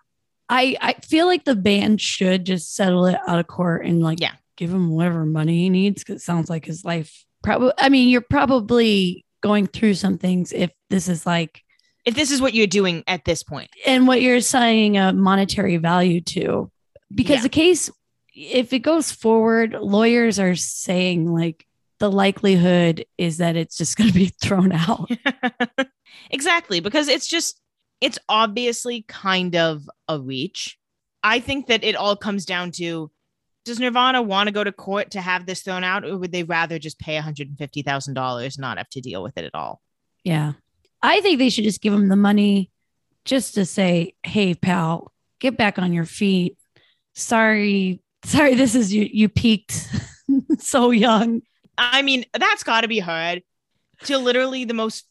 I 0.49 0.75
I 0.81 0.93
feel 0.93 1.25
like 1.27 1.45
the 1.45 1.55
band 1.55 2.01
should 2.01 2.45
just 2.45 2.75
settle 2.75 3.05
it 3.05 3.17
out 3.27 3.39
of 3.39 3.47
court 3.47 3.85
and 3.85 4.01
like 4.01 4.19
Yeah. 4.19 4.33
give 4.57 4.69
him 4.71 4.89
whatever 4.89 5.25
money 5.25 5.59
he 5.59 5.69
needs 5.69 6.03
because 6.03 6.17
it 6.21 6.25
sounds 6.25 6.49
like 6.49 6.65
his 6.65 6.83
life 6.85 7.25
probably 7.41 7.71
I 7.77 7.89
mean, 7.89 8.09
you're 8.09 8.21
probably 8.21 9.25
going 9.41 9.65
through 9.67 9.93
some 9.95 10.17
things 10.17 10.51
if 10.51 10.69
this 10.89 11.07
is 11.07 11.25
like 11.25 11.63
If 12.05 12.13
this 12.15 12.31
is 12.31 12.41
what 12.41 12.53
you're 12.53 12.67
doing 12.67 13.03
at 13.07 13.23
this 13.25 13.43
point. 13.43 13.69
and 13.87 14.07
what 14.07 14.21
you're 14.21 14.35
assigning 14.35 14.97
a 14.97 15.13
monetary 15.13 15.77
value 15.77 16.21
to. 16.21 16.69
Because 17.13 17.37
Yeah. 17.37 17.43
the 17.43 17.49
case, 17.49 17.89
if 18.33 18.73
it 18.73 18.79
goes 18.79 19.11
forward, 19.11 19.73
lawyers 19.73 20.39
are 20.39 20.55
saying 20.55 21.31
like 21.31 21.65
the 21.99 22.11
likelihood 22.11 23.05
is 23.17 23.37
that 23.37 23.55
it's 23.55 23.77
just 23.77 23.97
going 23.97 24.09
to 24.09 24.15
be 24.15 24.27
thrown 24.41 24.71
out. 24.71 25.09
exactly. 26.29 26.79
Because 26.79 27.07
it's 27.07 27.27
just, 27.27 27.61
it's 27.99 28.19
obviously 28.27 29.03
kind 29.07 29.55
of 29.55 29.89
a 30.07 30.19
reach. 30.19 30.77
I 31.23 31.39
think 31.39 31.67
that 31.67 31.83
it 31.83 31.95
all 31.95 32.15
comes 32.15 32.45
down 32.45 32.71
to 32.71 33.11
does 33.63 33.79
Nirvana 33.79 34.21
want 34.21 34.47
to 34.47 34.53
go 34.53 34.63
to 34.63 34.71
court 34.71 35.11
to 35.11 35.21
have 35.21 35.45
this 35.45 35.61
thrown 35.61 35.83
out, 35.83 36.03
or 36.03 36.17
would 36.17 36.31
they 36.31 36.43
rather 36.43 36.79
just 36.79 36.97
pay 36.97 37.19
$150,000 37.19 38.59
not 38.59 38.77
have 38.77 38.89
to 38.89 39.01
deal 39.01 39.21
with 39.21 39.37
it 39.37 39.45
at 39.45 39.53
all? 39.53 39.81
Yeah. 40.23 40.53
I 41.01 41.21
think 41.21 41.37
they 41.37 41.49
should 41.49 41.63
just 41.63 41.81
give 41.81 41.93
them 41.93 42.07
the 42.07 42.15
money 42.15 42.71
just 43.23 43.55
to 43.55 43.65
say, 43.65 44.15
hey, 44.23 44.55
pal, 44.55 45.11
get 45.39 45.57
back 45.57 45.77
on 45.77 45.93
your 45.93 46.05
feet. 46.05 46.57
Sorry. 47.13 48.01
Sorry, 48.23 48.55
this 48.55 48.75
is 48.75 48.93
you. 48.93 49.07
You 49.11 49.29
peaked 49.29 49.87
so 50.59 50.91
young. 50.91 51.41
I 51.77 52.01
mean, 52.01 52.25
that's 52.37 52.63
got 52.63 52.81
to 52.81 52.87
be 52.87 52.99
hard 52.99 53.41
to 54.03 54.17
literally 54.17 54.65
the 54.65 54.73
most 54.73 55.05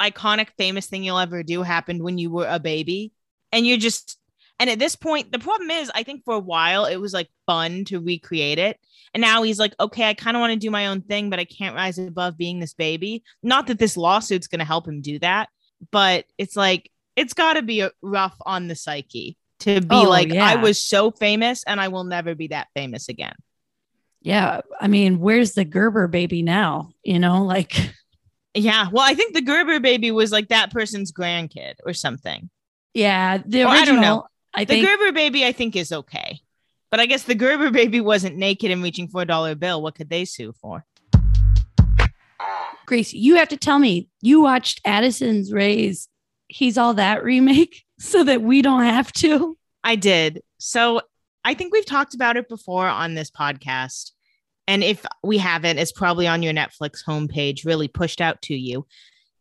iconic, 0.00 0.48
famous 0.58 0.86
thing 0.86 1.04
you'll 1.04 1.18
ever 1.18 1.42
do 1.42 1.62
happened 1.62 2.02
when 2.02 2.18
you 2.18 2.30
were 2.30 2.46
a 2.48 2.58
baby. 2.58 3.12
And 3.52 3.66
you're 3.66 3.78
just, 3.78 4.18
And 4.58 4.68
at 4.68 4.78
this 4.78 4.96
point, 4.96 5.32
the 5.32 5.38
problem 5.38 5.70
is, 5.70 5.90
I 5.94 6.02
think 6.02 6.24
for 6.24 6.34
a 6.34 6.40
while 6.40 6.86
it 6.86 6.96
was 6.96 7.12
like 7.12 7.28
fun 7.46 7.84
to 7.86 8.00
recreate 8.00 8.58
it. 8.58 8.78
And 9.14 9.20
now 9.20 9.42
he's 9.42 9.58
like, 9.58 9.74
okay, 9.78 10.08
I 10.08 10.14
kind 10.14 10.36
of 10.36 10.40
want 10.40 10.52
to 10.52 10.58
do 10.58 10.70
my 10.70 10.88
own 10.88 11.00
thing, 11.00 11.30
but 11.30 11.38
I 11.38 11.44
can't 11.44 11.76
rise 11.76 11.98
above 11.98 12.36
being 12.36 12.58
this 12.58 12.74
baby. 12.74 13.22
Not 13.42 13.68
that 13.68 13.78
this 13.78 13.96
lawsuit's 13.96 14.48
going 14.48 14.58
to 14.58 14.64
help 14.64 14.86
him 14.86 15.00
do 15.00 15.18
that, 15.20 15.48
but 15.90 16.26
it's 16.36 16.56
like, 16.56 16.90
it's 17.14 17.32
got 17.32 17.54
to 17.54 17.62
be 17.62 17.88
rough 18.02 18.36
on 18.44 18.68
the 18.68 18.74
psyche 18.74 19.38
to 19.60 19.80
be 19.80 19.86
Oh, 19.90 20.02
like, 20.02 20.32
yeah. 20.32 20.44
I 20.44 20.56
was 20.56 20.82
so 20.82 21.10
famous 21.10 21.62
and 21.66 21.80
I 21.80 21.88
will 21.88 22.04
never 22.04 22.34
be 22.34 22.48
that 22.48 22.68
famous 22.74 23.08
again. 23.08 23.34
Yeah. 24.22 24.60
I 24.80 24.88
mean, 24.88 25.18
where's 25.20 25.52
the 25.52 25.64
Gerber 25.64 26.08
baby 26.08 26.42
now? 26.42 26.90
You 27.02 27.18
know, 27.18 27.44
like, 27.44 27.92
Yeah. 28.54 28.88
Well, 28.92 29.04
I 29.06 29.14
think 29.14 29.34
the 29.34 29.40
Gerber 29.42 29.80
baby 29.80 30.10
was 30.10 30.32
like 30.32 30.48
that 30.48 30.70
person's 30.72 31.12
grandkid 31.12 31.74
or 31.84 31.92
something. 31.92 32.50
yeah, 32.94 33.38
the 33.44 33.64
Or. 33.64 33.68
I 33.68 33.84
don't 33.84 34.00
know. 34.00 34.26
I 34.54 34.64
The 34.64 34.74
think 34.74 34.86
Gerber 34.88 35.12
baby, 35.12 35.44
I 35.44 35.52
think, 35.52 35.76
is 35.76 35.92
okay. 35.92 36.40
But 36.90 37.00
I 37.00 37.06
guess 37.06 37.24
the 37.24 37.34
Gerber 37.34 37.70
baby 37.70 38.00
wasn't 38.00 38.36
naked 38.36 38.70
and 38.70 38.82
reaching 38.82 39.08
for 39.08 39.20
a 39.22 39.26
dollar 39.26 39.54
bill. 39.54 39.82
What 39.82 39.94
could 39.96 40.08
they 40.08 40.24
sue 40.24 40.52
for? 40.60 40.84
Grace, 42.86 43.12
you 43.12 43.34
have 43.36 43.48
to 43.48 43.56
tell 43.56 43.78
me 43.78 44.08
you 44.22 44.40
watched 44.40 44.80
Addison's 44.84 45.52
Rae's 45.52 46.08
He's 46.48 46.78
All 46.78 46.94
That 46.94 47.24
remake 47.24 47.84
so 47.98 48.24
that 48.24 48.42
we 48.42 48.62
don't 48.62 48.84
have 48.84 49.12
to. 49.14 49.56
I 49.82 49.96
did. 49.96 50.42
So 50.58 51.00
I 51.44 51.54
think 51.54 51.72
we've 51.72 51.86
talked 51.86 52.14
about 52.14 52.36
it 52.36 52.48
before 52.48 52.86
on 52.86 53.14
this 53.14 53.30
podcast. 53.30 54.10
And 54.68 54.82
if 54.82 55.06
we 55.22 55.38
haven't, 55.38 55.78
it's 55.78 55.92
probably 55.92 56.26
on 56.26 56.42
your 56.42 56.52
Netflix 56.52 57.04
homepage, 57.06 57.64
really 57.64 57.88
pushed 57.88 58.20
out 58.20 58.42
to 58.42 58.54
you. 58.54 58.86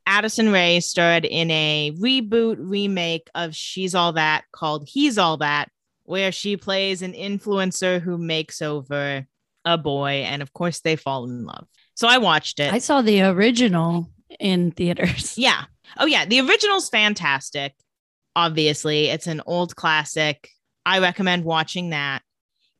Addison 0.05 0.51
Rae 0.51 0.79
starred 0.81 1.25
in 1.25 1.49
a 1.49 1.91
reboot 1.99 2.57
remake 2.59 3.27
of 3.33 3.55
She's 3.55 3.95
All 3.95 4.13
That 4.13 4.43
called 4.51 4.87
He's 4.87 5.17
All 5.17 5.37
That, 5.37 5.69
where 6.03 6.31
she 6.31 6.57
plays 6.57 7.01
an 7.01 7.13
influencer 7.13 7.99
who 7.99 8.19
makes 8.19 8.61
over 8.61 9.25
a 9.65 9.77
boy. 9.79 10.23
And 10.27 10.43
of 10.43 10.53
course, 10.53 10.81
they 10.81 10.95
fall 10.95 11.23
in 11.23 11.43
love. 11.43 11.65
So 11.95 12.07
I 12.07 12.19
watched 12.19 12.59
it. 12.59 12.71
I 12.71 12.77
saw 12.77 13.01
the 13.01 13.23
original 13.23 14.11
in 14.39 14.69
theaters. 14.71 15.37
Yeah. 15.39 15.63
Oh, 15.97 16.05
yeah. 16.05 16.25
The 16.25 16.41
original's 16.41 16.89
fantastic. 16.89 17.73
Obviously, 18.35 19.07
it's 19.07 19.27
an 19.27 19.41
old 19.45 19.75
classic. 19.75 20.49
I 20.85 20.99
recommend 20.99 21.45
watching 21.45 21.91
that. 21.91 22.21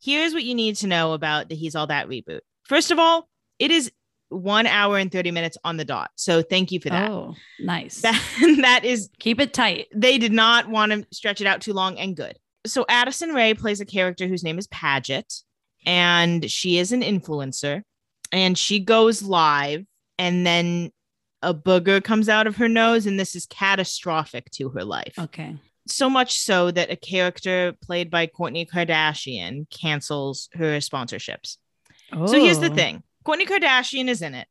Here's 0.01 0.33
what 0.33 0.43
you 0.43 0.53
need 0.53 0.75
to 0.77 0.87
know 0.87 1.13
about 1.13 1.49
the 1.49 1.55
He's 1.55 1.75
All 1.75 1.87
That 1.87 2.07
reboot. 2.07 2.41
First 2.63 2.91
of 2.91 2.99
all, 2.99 3.27
it 3.57 3.71
is 3.71 3.91
one 4.29 4.67
hour 4.67 4.97
and 4.97 5.11
30 5.11 5.31
minutes 5.31 5.57
on 5.63 5.77
the 5.77 5.85
dot. 5.85 6.11
So 6.15 6.41
thank 6.41 6.71
you 6.71 6.79
for 6.79 6.89
that. 6.89 7.09
Oh, 7.09 7.35
nice. 7.59 8.01
That, 8.01 8.21
that 8.61 8.83
is, 8.83 9.09
Keep 9.19 9.39
it 9.39 9.53
tight. 9.53 9.87
they 9.95 10.17
did 10.17 10.33
not 10.33 10.67
want 10.69 10.91
to 10.91 11.05
stretch 11.11 11.41
it 11.41 11.47
out 11.47 11.61
too 11.61 11.73
long 11.73 11.97
and 11.97 12.15
good. 12.15 12.37
So 12.65 12.85
Addison 12.89 13.29
Rae 13.29 13.53
plays 13.53 13.79
a 13.79 13.85
character 13.85 14.27
whose 14.27 14.43
name 14.43 14.57
is 14.57 14.67
Padgett, 14.67 15.43
and 15.85 16.49
she 16.49 16.79
is 16.79 16.91
an 16.91 17.01
influencer, 17.01 17.83
and 18.31 18.57
she 18.57 18.79
goes 18.79 19.21
live, 19.21 19.85
and 20.17 20.45
then 20.45 20.91
a 21.45 21.53
booger 21.53 22.03
comes 22.03 22.27
out 22.27 22.47
of 22.47 22.57
her 22.57 22.67
nose, 22.67 23.05
and 23.05 23.19
this 23.19 23.35
is 23.35 23.45
catastrophic 23.45 24.49
to 24.51 24.69
her 24.69 24.83
life. 24.83 25.13
Okay. 25.17 25.55
So 25.87 26.09
much 26.09 26.39
so 26.39 26.71
that 26.71 26.89
a 26.91 26.95
character 26.95 27.73
played 27.81 28.09
by 28.09 28.27
Kourtney 28.27 28.67
Kardashian 28.67 29.69
cancels 29.69 30.49
her 30.53 30.79
sponsorships. 30.79 31.57
So 32.11 32.39
here's 32.39 32.59
the 32.59 32.71
Oh. 32.71 32.75
thing 32.75 33.03
Kourtney 33.25 33.47
Kardashian 33.47 34.07
is 34.09 34.21
in 34.21 34.33
it. 34.35 34.47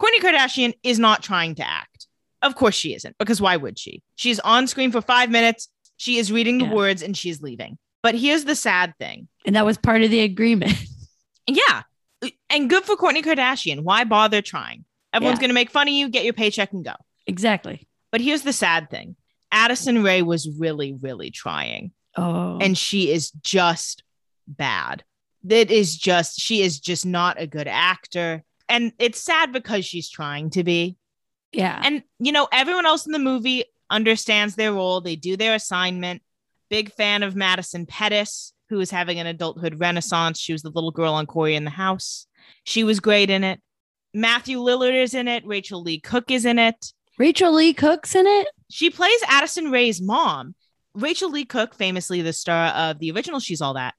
Kourtney 0.00 0.20
Kardashian 0.20 0.74
is 0.82 0.98
not 0.98 1.22
trying 1.22 1.54
to 1.56 1.66
act. 1.66 2.06
Of 2.42 2.54
course 2.54 2.74
she 2.74 2.94
isn't, 2.94 3.16
because 3.18 3.40
why 3.40 3.56
would 3.56 3.78
she? 3.78 4.02
She's 4.16 4.38
on 4.40 4.66
screen 4.66 4.92
for 4.92 5.00
five 5.00 5.30
minutes. 5.30 5.68
She 5.96 6.18
is 6.18 6.30
reading 6.30 6.58
the 6.58 6.66
Yeah. 6.66 6.74
words 6.74 7.02
and 7.02 7.16
she's 7.16 7.42
leaving. 7.42 7.78
But 8.02 8.14
here's 8.14 8.44
the 8.44 8.54
sad 8.54 8.94
thing. 8.98 9.26
And 9.44 9.56
that 9.56 9.66
was 9.66 9.76
part 9.76 10.02
of 10.02 10.10
the 10.10 10.20
agreement. 10.20 10.72
Yeah. 11.50 11.84
And 12.50 12.68
good 12.68 12.84
for 12.84 12.94
Kourtney 12.94 13.22
Kardashian. 13.24 13.80
Why 13.82 14.04
bother 14.04 14.42
trying? 14.42 14.84
Everyone's 15.12 15.36
Yeah. 15.38 15.40
going 15.40 15.50
to 15.50 15.54
make 15.54 15.70
fun 15.70 15.88
of 15.88 15.94
you, 15.94 16.08
get 16.08 16.24
your 16.24 16.32
paycheck, 16.34 16.72
and 16.72 16.84
go. 16.84 16.92
exactly. 17.26 17.86
But 18.10 18.20
here's 18.22 18.42
the 18.42 18.52
sad 18.52 18.90
thing 18.90 19.16
Addison 19.52 20.02
Rae 20.02 20.22
was 20.22 20.48
really, 20.58 20.92
really 20.94 21.30
trying. 21.30 21.92
Oh. 22.16 22.58
and 22.60 22.76
she 22.76 23.12
is 23.12 23.30
just 23.42 24.02
bad. 24.48 25.04
It 25.48 25.70
is 25.70 25.96
just, 25.96 26.40
she 26.40 26.62
is 26.62 26.80
just 26.80 27.06
not 27.06 27.40
a 27.40 27.46
good 27.46 27.68
actor. 27.68 28.42
And 28.68 28.92
it's 28.98 29.20
sad 29.20 29.52
because 29.52 29.84
she's 29.84 30.10
trying 30.10 30.50
to 30.50 30.64
be. 30.64 30.96
yeah. 31.52 31.80
And, 31.84 32.02
you 32.18 32.32
know, 32.32 32.48
everyone 32.50 32.86
else 32.86 33.06
in 33.06 33.12
the 33.12 33.18
movie 33.20 33.64
understands 33.88 34.56
their 34.56 34.72
role, 34.72 35.00
they 35.00 35.14
do 35.16 35.36
their 35.36 35.54
assignment. 35.54 36.22
Big 36.70 36.92
fan 36.92 37.22
of 37.22 37.36
Madison 37.36 37.86
Pettis, 37.86 38.52
who 38.68 38.80
is 38.80 38.90
having 38.90 39.18
an 39.20 39.26
adulthood 39.28 39.78
renaissance. 39.78 40.40
She 40.40 40.52
was 40.52 40.62
the 40.62 40.70
little 40.70 40.90
girl 40.90 41.14
on 41.14 41.24
Cory 41.26 41.54
in 41.54 41.64
the 41.64 41.70
House. 41.70 42.26
She 42.64 42.82
was 42.84 42.98
great 43.00 43.30
in 43.30 43.44
it. 43.44 43.60
Matthew 44.18 44.58
Lillard 44.58 45.00
is 45.00 45.14
in 45.14 45.28
it. 45.28 45.46
Rachael 45.46 45.82
Leigh 45.82 46.00
Cook 46.00 46.30
is 46.30 46.44
in 46.44 46.58
it. 46.58 46.92
Rachael 47.18 47.54
Leigh 47.54 47.72
Cook's 47.72 48.14
in 48.16 48.26
it. 48.26 48.48
She 48.68 48.90
plays 48.90 49.20
Addison 49.28 49.70
Rae's 49.70 50.02
mom. 50.02 50.54
Rachael 50.94 51.30
Leigh 51.30 51.44
Cook, 51.44 51.74
famously 51.74 52.20
the 52.22 52.32
star 52.32 52.66
of 52.68 52.98
the 52.98 53.12
original 53.12 53.38
She's 53.38 53.60
All 53.60 53.74
That. 53.74 53.94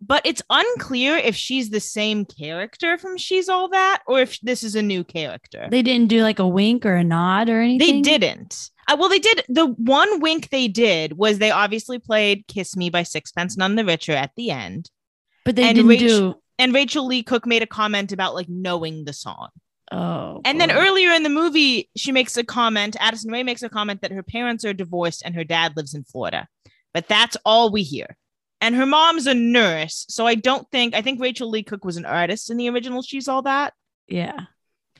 But 0.00 0.22
it's 0.24 0.42
unclear 0.48 1.16
if 1.16 1.36
she's 1.36 1.68
the 1.70 1.80
same 1.80 2.24
character 2.24 2.96
from 2.96 3.18
She's 3.18 3.48
All 3.50 3.68
That 3.68 4.02
or 4.06 4.20
if 4.20 4.40
this 4.40 4.64
is 4.64 4.74
a 4.74 4.82
new 4.82 5.04
character. 5.04 5.68
They 5.70 5.82
didn't 5.82 6.08
do 6.08 6.22
like 6.22 6.38
a 6.38 6.48
wink 6.48 6.86
or 6.86 6.94
a 6.94 7.04
nod 7.04 7.48
or 7.48 7.60
anything. 7.60 8.02
They 8.02 8.18
didn't. 8.18 8.70
Uh, 8.88 8.96
well, 8.98 9.08
they 9.10 9.18
did. 9.18 9.44
The 9.48 9.66
one 9.66 10.20
wink 10.20 10.48
they 10.48 10.66
did 10.66 11.16
was 11.16 11.38
they 11.38 11.50
obviously 11.50 11.98
played 11.98 12.46
Kiss 12.48 12.74
Me 12.74 12.88
by 12.90 13.02
Sixpence 13.02 13.56
None 13.56 13.76
the 13.76 13.84
Richer 13.84 14.12
at 14.12 14.32
the 14.34 14.50
end. 14.50 14.90
but 15.44 15.56
they 15.56 15.64
and 15.64 15.76
didn't 15.76 15.98
do. 15.98 16.41
And 16.62 16.72
Rachael 16.72 17.08
Leigh 17.08 17.24
Cook 17.24 17.44
made 17.44 17.62
a 17.62 17.66
comment 17.66 18.12
about 18.12 18.36
like 18.36 18.48
knowing 18.48 19.04
the 19.04 19.12
song. 19.12 19.48
Oh. 19.90 20.40
And 20.44 20.60
then 20.60 20.70
earlier 20.70 21.10
in 21.10 21.24
the 21.24 21.28
movie, 21.28 21.90
she 21.96 22.12
makes 22.12 22.36
a 22.36 22.44
comment. 22.44 22.96
Addison 23.00 23.32
Rae 23.32 23.42
makes 23.42 23.64
a 23.64 23.68
comment 23.68 24.00
that 24.02 24.12
her 24.12 24.22
parents 24.22 24.64
are 24.64 24.72
divorced 24.72 25.22
and 25.24 25.34
her 25.34 25.42
dad 25.42 25.76
lives 25.76 25.92
in 25.92 26.04
Florida. 26.04 26.46
But 26.94 27.08
that's 27.08 27.36
all 27.44 27.72
we 27.72 27.82
hear. 27.82 28.16
And 28.60 28.76
her 28.76 28.86
mom's 28.86 29.26
a 29.26 29.34
nurse. 29.34 30.06
So 30.08 30.24
I 30.24 30.36
don't 30.36 30.70
think, 30.70 30.94
I 30.94 31.02
think 31.02 31.20
Rachael 31.20 31.50
Leigh 31.50 31.64
Cook 31.64 31.84
was 31.84 31.96
an 31.96 32.06
artist 32.06 32.48
in 32.48 32.58
the 32.58 32.70
original 32.70 33.02
She's 33.02 33.26
All 33.26 33.42
That. 33.42 33.74
yeah. 34.06 34.42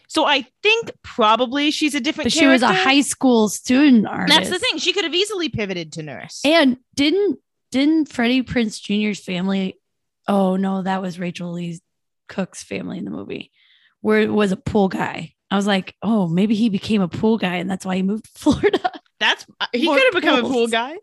So 0.09 0.27
I 0.27 0.45
think 0.63 0.91
probably 1.03 1.71
she's 1.71 1.95
a 1.95 2.01
different 2.01 2.27
But 2.27 2.33
she 2.33 2.47
was 2.47 2.61
a 2.61 2.71
high 2.71 3.01
school 3.01 3.49
student 3.49 4.07
artist. 4.07 4.37
That's 4.37 4.51
the 4.51 4.59
thing. 4.59 4.77
She 4.77 4.93
could 4.93 5.05
have 5.05 5.15
easily 5.15 5.49
pivoted 5.49 5.93
to 5.93 6.03
nurse. 6.03 6.43
And 6.45 6.77
didn't 6.95 7.39
didn't 7.71 8.13
Freddie 8.13 8.43
Prinze 8.43 8.79
Jr.'s 8.79 9.25
family? 9.25 9.79
Oh 10.29 10.57
no, 10.57 10.83
that 10.83 11.03
was 11.03 11.19
Rachael 11.19 11.53
Leigh 11.53 11.81
Cook's 12.29 12.63
family 12.63 12.99
in 12.99 13.05
the 13.05 13.11
movie, 13.11 13.51
where 14.01 14.21
it 14.21 14.33
was 14.33 14.53
a 14.53 14.57
pool 14.57 14.89
guy. 14.89 15.35
I 15.51 15.57
was 15.57 15.67
like, 15.67 15.95
oh, 16.03 16.29
maybe 16.29 16.55
he 16.55 16.69
became 16.71 17.03
a 17.03 17.09
pool 17.09 17.37
guy, 17.37 17.57
and 17.57 17.71
that's 17.71 17.85
why 17.85 17.97
he 17.97 18.03
moved 18.03 18.25
to 18.25 18.31
Florida. 18.39 18.93
That's 19.21 19.47
uh, 19.61 19.67
he 19.73 19.87
More 19.87 19.97
could 19.97 20.05
have 20.15 20.23
become 20.23 20.45
a 20.45 20.49
pool 20.49 20.69
guy. 20.69 20.97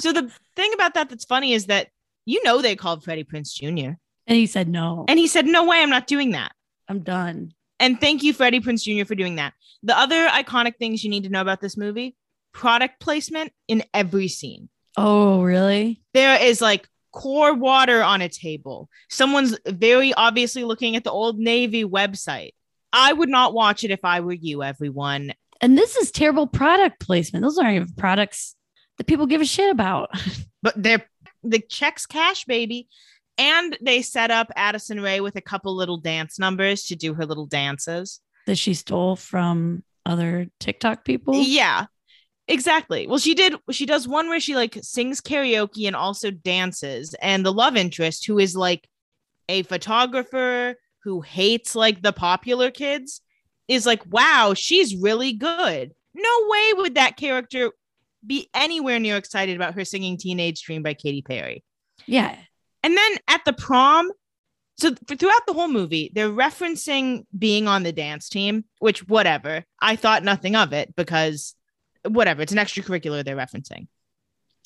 So 0.00 0.12
the 0.12 0.30
thing 0.56 0.72
about 0.74 0.94
that 0.94 1.08
that's 1.08 1.24
funny 1.24 1.52
is 1.52 1.66
that 1.66 1.88
you 2.24 2.42
know 2.44 2.62
they 2.62 2.76
called 2.76 3.04
Freddie 3.04 3.24
Prinze 3.24 3.52
Jr. 3.54 3.96
And 4.26 4.36
he 4.36 4.46
said, 4.46 4.68
no, 4.68 5.06
And 5.08 5.18
he 5.18 5.26
said, 5.26 5.46
No 5.46 5.64
way, 5.64 5.82
I'm 5.82 5.90
not 5.90 6.06
doing 6.06 6.30
that. 6.32 6.52
I'm 6.88 7.00
done. 7.00 7.52
And 7.80 8.00
thank 8.00 8.22
you, 8.22 8.32
Freddie 8.32 8.60
Prinze 8.60 8.84
Jr., 8.84 9.04
for 9.04 9.14
doing 9.14 9.36
that. 9.36 9.54
The 9.82 9.98
other 9.98 10.28
iconic 10.28 10.76
things 10.76 11.02
you 11.02 11.10
need 11.10 11.24
to 11.24 11.30
know 11.30 11.40
about 11.40 11.60
this 11.60 11.76
movie 11.76 12.14
product 12.52 13.00
placement 13.00 13.52
in 13.68 13.82
every 13.94 14.28
scene. 14.28 14.68
Oh, 14.96 15.42
really? 15.42 16.02
There 16.14 16.40
is 16.40 16.60
like 16.60 16.88
core 17.12 17.54
water 17.54 18.02
on 18.02 18.20
a 18.20 18.28
table. 18.28 18.88
Someone's 19.08 19.56
very 19.66 20.12
obviously 20.14 20.64
looking 20.64 20.96
at 20.96 21.04
the 21.04 21.10
Old 21.10 21.38
Navy 21.38 21.84
website. 21.84 22.50
I 22.92 23.12
would 23.12 23.28
not 23.28 23.54
watch 23.54 23.84
it 23.84 23.90
if 23.90 24.04
I 24.04 24.20
were 24.20 24.32
you, 24.32 24.62
everyone. 24.62 25.32
And 25.60 25.76
this 25.76 25.96
is 25.96 26.10
terrible 26.10 26.46
product 26.46 27.00
placement. 27.00 27.42
Those 27.44 27.58
aren't 27.58 27.76
even 27.76 27.92
products 27.96 28.56
that 28.98 29.06
people 29.06 29.26
give 29.26 29.40
a 29.40 29.46
shit 29.46 29.70
about. 29.70 30.10
But 30.62 30.74
they're 30.76 31.06
the 31.42 31.58
checks 31.60 32.04
cash, 32.04 32.44
baby. 32.44 32.86
And 33.38 33.78
they 33.80 34.02
set 34.02 34.30
up 34.30 34.50
Addison 34.56 35.00
Rae 35.00 35.20
with 35.20 35.36
a 35.36 35.40
couple 35.40 35.74
little 35.74 35.96
dance 35.96 36.38
numbers 36.38 36.82
to 36.84 36.96
do 36.96 37.14
her 37.14 37.24
little 37.24 37.46
dances. 37.46 38.20
that 38.46 38.58
she 38.58 38.74
stole 38.74 39.16
from 39.16 39.82
other 40.04 40.48
TikTok 40.60 41.04
people. 41.06 41.34
Yeah, 41.34 41.86
exactly. 42.50 43.06
Well, 43.06 43.18
she 43.18 43.34
did. 43.34 43.54
She 43.70 43.86
does 43.86 44.06
one 44.06 44.28
where 44.28 44.40
she 44.40 44.54
like 44.54 44.78
sings 44.82 45.20
karaoke 45.20 45.86
and 45.86 45.96
also 45.96 46.30
dances. 46.30 47.14
And 47.22 47.44
the 47.44 47.52
love 47.52 47.76
interest, 47.76 48.26
who 48.26 48.38
is 48.38 48.54
like 48.54 48.88
a 49.48 49.62
photographer 49.62 50.76
who 51.04 51.22
hates 51.22 51.74
like 51.74 52.02
the 52.02 52.12
popular 52.12 52.70
kids, 52.70 53.22
is 53.68 53.86
like, 53.86 54.04
wow, 54.12 54.52
she's 54.54 54.96
really 54.96 55.32
good. 55.32 55.92
No 56.14 56.30
way 56.48 56.72
would 56.74 56.96
that 56.96 57.16
character 57.16 57.70
be 58.26 58.48
anywhere 58.54 58.98
near 58.98 59.16
excited 59.16 59.56
about 59.56 59.74
her 59.74 59.84
singing 59.84 60.18
Teenage 60.18 60.62
Dream 60.62 60.82
by 60.82 60.94
Katy 60.94 61.22
Perry. 61.22 61.64
Yeah. 62.06 62.36
And 62.82 62.96
then 62.96 63.12
at 63.28 63.44
the 63.44 63.52
prom, 63.52 64.10
so 64.78 64.94
for, 65.06 65.16
throughout 65.16 65.46
the 65.46 65.52
whole 65.52 65.68
movie, 65.68 66.10
they're 66.14 66.30
referencing 66.30 67.24
being 67.36 67.68
on 67.68 67.82
the 67.82 67.92
dance 67.92 68.28
team, 68.28 68.64
which 68.78 69.06
whatever. 69.06 69.64
I 69.80 69.96
thought 69.96 70.24
nothing 70.24 70.56
of 70.56 70.72
it 70.72 70.94
because 70.96 71.54
whatever, 72.08 72.42
it's 72.42 72.52
an 72.52 72.58
extracurricular 72.58 73.24
they're 73.24 73.36
referencing. 73.36 73.86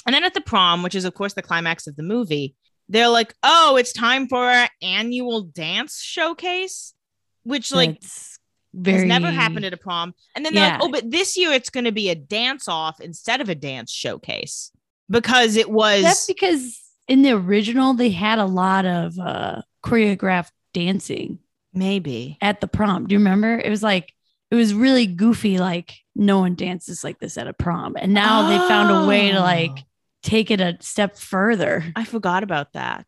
And 0.07 0.15
then 0.15 0.25
at 0.25 0.35
the 0.35 0.41
prom, 0.41 0.83
which 0.83 0.95
is 0.95 1.05
of 1.05 1.15
course 1.15 1.35
the 1.35 1.43
climax 1.43 1.87
of 1.87 1.97
the 1.97 2.03
movie, 2.03 2.55
they're 2.89 3.09
like, 3.09 3.35
"Oh, 3.43 3.77
it's 3.77 3.93
time 3.93 4.29
for 4.29 4.39
our 4.39 4.69
annual 4.83 5.43
dance 5.43 6.01
showcase," 6.01 6.95
which 7.43 7.73
like 7.73 8.01
That's 8.01 8.39
has 8.87 9.05
never 9.05 9.31
happened 9.31 9.65
at 9.65 9.73
a 9.73 9.77
prom. 9.79 10.15
And 10.35 10.45
then 10.45 10.53
they're 10.55 10.65
Yeah. 10.65 10.73
like, 10.79 10.83
"Oh, 10.83 10.91
but 10.91 11.11
this 11.11 11.37
year 11.37 11.53
it's 11.53 11.71
going 11.71 11.85
to 11.85 11.93
be 11.93 12.11
a 12.11 12.15
dance 12.15 12.69
off 12.69 13.01
instead 13.01 13.41
of 13.41 13.49
a 13.49 13.55
dance 13.55 13.91
showcase 13.91 14.71
because 15.09 15.57
it 15.57 15.71
was 15.71 16.03
That's 16.03 16.27
because 16.27 16.81
in 17.09 17.23
the 17.23 17.33
original 17.33 17.95
they 17.95 18.11
had 18.11 18.39
a 18.39 18.47
lot 18.47 18.85
of 18.85 19.19
uh 19.19 19.63
choreographed 19.83 20.51
dancing 20.75 21.39
maybe." 21.73 22.37
at 22.43 22.61
the 22.61 22.69
prom. 22.69 23.07
Do 23.07 23.15
you 23.15 23.19
remember? 23.19 23.59
It 23.59 23.71
was 23.71 23.83
like 23.83 24.14
it 24.55 24.59
was 24.59 24.73
really 24.73 25.07
goofy, 25.07 25.59
like 25.59 25.95
no 26.15 26.39
one 26.39 26.55
dances 26.55 27.03
like 27.03 27.19
this 27.19 27.37
at 27.37 27.49
a 27.49 27.53
prom. 27.53 27.97
And 27.99 28.15
now 28.15 28.49
they 28.49 28.57
found 28.69 28.91
a 28.91 29.09
way 29.09 29.33
to 29.33 29.41
like 29.41 29.73
Oh. 29.77 29.83
take 30.23 30.51
it 30.53 30.61
a 30.61 30.77
step 30.81 31.17
further. 31.19 31.85
I 31.97 32.05
forgot 32.05 32.43
about 32.45 32.73
that. 32.75 33.07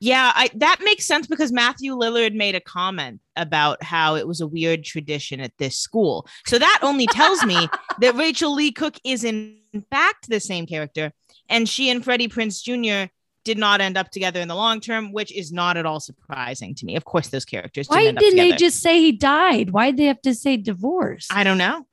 Yeah, 0.00 0.30
I 0.34 0.50
that 0.56 0.78
makes 0.84 1.06
sense 1.06 1.26
because 1.26 1.50
Matthew 1.50 1.96
Lillard 1.96 2.34
made 2.34 2.54
a 2.54 2.60
comment 2.60 3.20
about 3.34 3.82
how 3.82 4.14
it 4.14 4.28
was 4.28 4.40
a 4.40 4.46
weird 4.46 4.84
tradition 4.84 5.40
at 5.40 5.56
this 5.58 5.76
school. 5.76 6.28
So 6.46 6.58
that 6.58 6.80
only 6.82 7.06
tells 7.06 7.44
me 7.44 7.66
that 8.00 8.14
Rachael 8.14 8.54
Leigh 8.54 8.70
Cook 8.72 8.96
is 9.04 9.24
in 9.24 9.56
fact 9.90 10.28
the 10.28 10.38
same 10.38 10.66
character, 10.66 11.12
and 11.48 11.68
she 11.68 11.90
and 11.90 12.04
Freddie 12.04 12.28
Prinze 12.28 12.62
Jr. 12.62 13.10
did 13.48 13.56
not 13.56 13.80
end 13.80 13.96
up 13.96 14.10
together 14.10 14.40
in 14.40 14.46
the 14.46 14.54
long 14.54 14.78
term, 14.78 15.10
which 15.10 15.32
is 15.32 15.50
not 15.50 15.78
at 15.78 15.86
all 15.86 16.00
surprising 16.00 16.74
to 16.74 16.84
me. 16.84 16.96
Of 16.96 17.06
course, 17.06 17.28
those 17.28 17.46
characters. 17.46 17.88
Why 17.88 18.00
didn't, 18.00 18.08
end 18.08 18.18
didn't 18.18 18.36
they 18.36 18.56
just 18.56 18.80
say 18.80 19.00
he 19.00 19.12
died? 19.12 19.70
Why 19.70 19.90
did 19.90 19.96
they 19.96 20.04
have 20.04 20.20
to 20.22 20.34
say 20.34 20.58
divorce? 20.58 21.28
I 21.30 21.44
don't 21.44 21.56
know. 21.56 21.86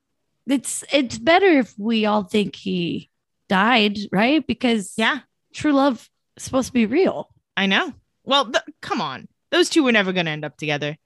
it's 0.48 0.84
it's 0.92 1.18
better 1.18 1.48
if 1.48 1.74
we 1.80 2.06
all 2.06 2.24
think 2.24 2.58
he 2.58 3.10
died, 3.48 3.98
right? 4.12 4.46
Because 4.46 4.96
Yeah, 4.98 5.20
true 5.54 5.72
love 5.72 6.10
is 6.36 6.44
supposed 6.44 6.68
to 6.68 6.74
be 6.74 6.88
real. 6.88 7.30
I 7.56 7.68
know. 7.68 7.94
Well, 8.26 8.52
th- 8.52 8.66
come 8.82 9.00
on, 9.00 9.30
those 9.52 9.70
two 9.70 9.86
were 9.86 9.94
never 9.94 10.12
going 10.12 10.26
to 10.26 10.34
end 10.34 10.44
up 10.44 10.58
together. 10.58 10.98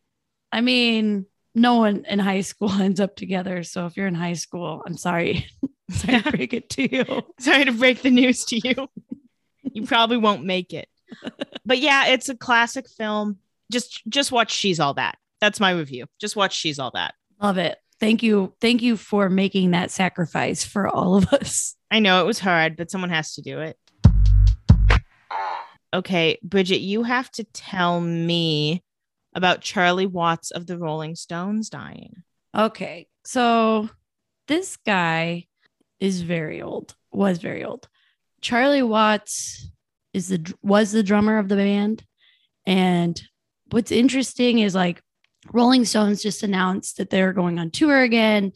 I 0.51 0.61
mean, 0.61 1.27
no 1.53 1.75
one 1.75 2.05
in 2.09 2.17
high 2.17 2.41
school 2.41 2.71
ends 2.81 2.99
up 2.99 3.15
together. 3.15 3.61
So 3.61 3.85
if 3.85 3.95
you're 3.95 4.07
in 4.07 4.15
high 4.15 4.33
school, 4.33 4.81
I'm 4.83 4.97
sorry. 4.97 5.45
sorry 5.91 6.21
to 6.23 6.31
break 6.37 6.53
it 6.55 6.69
to 6.71 6.95
you. 6.95 7.21
Sorry 7.39 7.65
to 7.65 7.71
break 7.71 8.01
the 8.01 8.09
news 8.09 8.45
to 8.45 8.57
you. 8.67 8.89
You 9.63 9.85
probably 9.85 10.17
won't 10.17 10.45
make 10.45 10.73
it. 10.73 10.87
But 11.65 11.77
yeah, 11.77 12.07
it's 12.07 12.29
a 12.29 12.35
classic 12.35 12.89
film. 12.89 13.37
Just 13.71 14.01
just 14.09 14.31
watch 14.31 14.51
She's 14.51 14.79
All 14.79 14.95
That. 14.95 15.19
That's 15.39 15.59
my 15.59 15.69
review. 15.69 16.07
Just 16.19 16.35
watch 16.35 16.55
She's 16.55 16.79
All 16.79 16.89
That. 16.95 17.13
Love 17.39 17.59
it. 17.59 17.77
Thank 17.99 18.23
you. 18.23 18.53
Thank 18.59 18.81
you 18.81 18.97
for 18.97 19.29
making 19.29 19.71
that 19.71 19.91
sacrifice 19.91 20.63
for 20.63 20.87
all 20.87 21.15
of 21.15 21.27
us. 21.27 21.75
I 21.91 21.99
know 21.99 22.21
it 22.21 22.25
was 22.25 22.39
hard, 22.39 22.75
but 22.75 22.89
someone 22.89 23.11
has 23.11 23.35
to 23.35 23.43
do 23.43 23.59
it. 23.59 23.77
Okay, 25.93 26.39
Bridget, 26.41 26.79
you 26.79 27.03
have 27.03 27.29
to 27.31 27.43
tell 27.43 27.99
me 27.99 28.83
about 29.33 29.61
Charlie 29.61 30.05
Watts 30.05 30.51
of 30.51 30.65
the 30.67 30.77
Rolling 30.77 31.15
Stones 31.15 31.69
dying. 31.69 32.23
Okay. 32.55 33.07
So 33.25 33.89
this 34.47 34.77
guy 34.77 35.45
is 35.99 36.21
very 36.21 36.61
old, 36.61 36.95
was 37.11 37.37
very 37.39 37.63
old. 37.63 37.87
Charlie 38.41 38.83
Watts 38.83 39.69
is 40.13 40.29
the 40.29 40.53
was 40.61 40.91
the 40.91 41.03
drummer 41.03 41.37
of 41.37 41.49
the 41.49 41.55
band. 41.55 42.03
And 42.65 43.21
what's 43.71 43.91
interesting 43.91 44.59
is 44.59 44.75
like 44.75 45.01
Rolling 45.53 45.85
Stones 45.85 46.21
just 46.21 46.43
announced 46.43 46.97
that 46.97 47.09
they're 47.09 47.33
going 47.33 47.59
on 47.59 47.71
tour 47.71 48.01
again. 48.01 48.51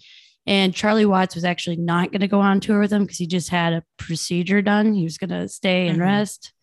And 0.45 0.73
Charlie 0.75 1.05
Watts 1.05 1.35
was 1.35 1.45
actually 1.45 1.77
not 1.77 2.11
going 2.11 2.21
to 2.21 2.27
go 2.27 2.41
on 2.41 2.59
tour 2.59 2.81
with 2.81 2.89
them 2.89 3.03
because 3.03 3.17
he 3.17 3.27
just 3.27 3.49
had 3.49 3.71
a 3.73 3.83
procedure 3.97 4.61
done. 4.61 4.93
He 4.93 5.03
was 5.05 5.17
going 5.17 5.29
to 5.29 5.47
stay 5.47 5.87
and 5.87 5.97
Mhm. 5.99 6.01
rest. 6.01 6.53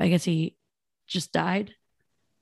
I 0.00 0.08
guess 0.08 0.24
he 0.24 0.56
just 1.06 1.30
died. 1.32 1.74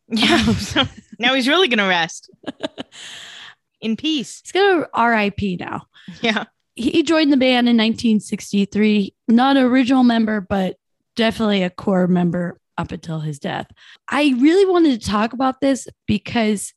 Yeah. 0.09 0.45
so 0.55 0.85
now 1.19 1.35
he's 1.35 1.49
really 1.49 1.69
gonna 1.69 1.89
rest 1.89 2.31
in 3.81 3.97
peace. 3.97 4.41
He's 4.43 4.53
going 4.53 4.85
to 4.85 4.89
RIP 5.03 5.59
now. 5.59 5.87
Yeah. 6.21 6.45
He 6.81 7.03
joined 7.03 7.33
the 7.33 7.37
band 7.37 7.69
in 7.69 7.77
1963 7.77 9.15
not 9.29 9.57
an 9.57 9.63
original 9.65 10.03
member 10.03 10.41
but 10.41 10.77
definitely 11.17 11.63
a 11.63 11.71
core 11.71 12.07
member 12.07 12.59
up 12.79 12.93
until 12.93 13.21
his 13.21 13.39
death 13.39 13.67
i 14.09 14.35
really 14.39 14.65
wanted 14.71 15.01
to 15.01 15.09
talk 15.09 15.33
about 15.33 15.61
this 15.61 15.87
because 16.07 16.73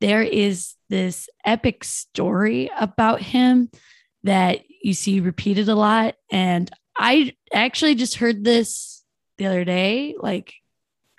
there 0.00 0.22
is 0.22 0.74
this 0.88 1.28
epic 1.44 1.84
story 1.84 2.70
about 2.78 3.20
him 3.20 3.70
that 4.24 4.60
you 4.82 4.94
see 4.94 5.20
repeated 5.20 5.68
a 5.68 5.74
lot 5.74 6.14
and 6.30 6.70
i 6.96 7.32
actually 7.52 7.94
just 7.94 8.16
heard 8.16 8.44
this 8.44 9.02
the 9.38 9.46
other 9.46 9.64
day 9.64 10.14
like 10.18 10.54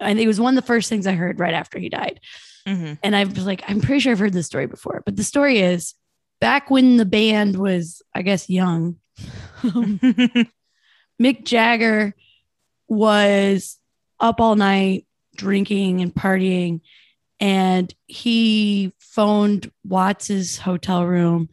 i 0.02 0.08
think 0.08 0.22
it 0.22 0.28
was 0.28 0.40
one 0.40 0.58
of 0.58 0.62
the 0.64 0.68
first 0.68 0.90
things 0.90 1.06
i 1.08 1.14
heard 1.14 1.40
right 1.40 1.54
after 1.54 1.78
he 1.80 1.90
died 1.90 2.20
Mhm. 2.66 2.98
and 3.04 3.14
I 3.14 3.26
was 3.26 3.46
like, 3.46 3.62
I'm 3.68 3.82
pretty 3.82 4.00
sure 4.00 4.14
I've 4.14 4.20
heard 4.20 4.32
this 4.32 4.46
story 4.46 4.68
before. 4.68 5.04
But 5.06 5.18
the 5.18 5.24
story 5.26 5.60
is 5.60 5.96
back 6.44 6.70
when 6.70 6.98
the 6.98 7.06
band 7.06 7.56
was, 7.56 8.02
I 8.14 8.22
guess, 8.22 8.50
young, 8.50 8.98
um, 9.64 9.98
Mick 11.22 11.46
Jagger 11.46 12.14
was 12.90 13.80
up 14.20 14.42
all 14.42 14.58
night 14.58 15.08
drinking 15.38 16.02
and 16.02 16.14
partying. 16.14 16.82
And 17.40 17.96
he 18.08 18.92
phoned 19.00 19.72
Watts's 19.86 20.58
hotel 20.58 21.06
room 21.06 21.48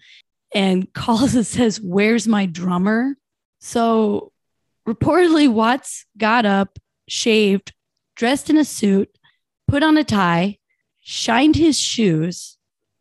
and 0.52 0.92
calls 0.92 1.36
and 1.36 1.46
says, 1.46 1.80
Where's 1.80 2.26
my 2.26 2.46
drummer? 2.46 3.14
So 3.60 4.32
reportedly, 4.88 5.48
Watts 5.48 6.04
got 6.18 6.44
up, 6.44 6.80
shaved, 7.06 7.74
dressed 8.16 8.50
in 8.50 8.58
a 8.58 8.64
suit, 8.64 9.08
put 9.68 9.84
on 9.84 9.96
a 9.96 10.02
tie, 10.02 10.58
shined 10.98 11.54
his 11.54 11.78
shoes, 11.78 12.58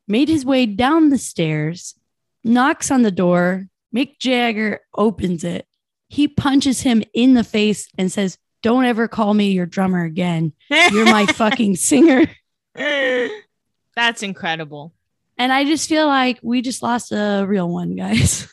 made 0.09 0.27
his 0.27 0.43
way 0.45 0.65
down 0.65 1.09
the 1.09 1.17
stairs, 1.17 1.95
knocks 2.43 2.91
on 2.91 3.03
the 3.03 3.11
door. 3.11 3.67
Mick 3.95 4.19
Jagger 4.19 4.81
opens 4.95 5.43
it. 5.43 5.65
He 6.09 6.27
punches 6.27 6.81
him 6.81 7.03
in 7.13 7.35
the 7.35 7.43
face 7.43 7.87
and 7.97 8.11
says, 8.11 8.37
Don't 8.61 8.85
ever 8.85 9.07
call 9.07 9.33
me 9.33 9.51
your 9.51 9.65
drummer 9.65 10.03
again. 10.03 10.53
You're 10.69 11.05
my 11.05 11.25
fucking 11.27 11.75
singer. 11.75 12.27
That's 12.75 14.23
incredible. 14.23 14.93
And 15.37 15.53
I 15.53 15.63
just 15.63 15.87
feel 15.87 16.07
like 16.07 16.39
we 16.41 16.61
just 16.61 16.83
lost 16.83 17.11
a 17.11 17.45
real 17.47 17.69
one, 17.69 17.95
guys. 17.95 18.51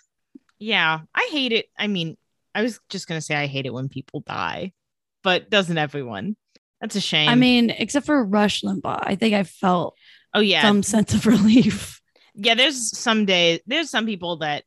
Yeah, 0.59 1.01
I 1.15 1.29
hate 1.31 1.53
it. 1.53 1.67
I 1.79 1.87
mean, 1.87 2.17
I 2.55 2.63
was 2.63 2.81
just 2.89 3.07
gonna 3.09 3.21
say 3.21 3.35
I 3.35 3.47
hate 3.47 3.67
it 3.67 3.75
when 3.75 3.91
people 3.91 4.21
die, 4.21 4.73
but 5.23 5.51
doesn't 5.51 5.77
everyone? 5.77 6.37
That's 6.81 6.97
a 6.97 7.01
shame. 7.01 7.29
I 7.29 7.35
mean, 7.35 7.71
except 7.71 8.07
for 8.07 8.25
Rush 8.25 8.63
Limbaugh, 8.63 9.03
I 9.03 9.17
think 9.17 9.35
I 9.35 9.43
felt 9.45 9.97
oh 10.37 10.41
yeah, 10.41 10.63
some 10.63 10.83
sense 10.85 11.13
of 11.15 11.27
relief. 11.35 12.01
yeah. 12.35 12.55
There's 12.55 12.97
some 12.97 13.25
days. 13.27 13.61
There's 13.67 13.91
some 13.91 14.07
people 14.07 14.37
that 14.39 14.63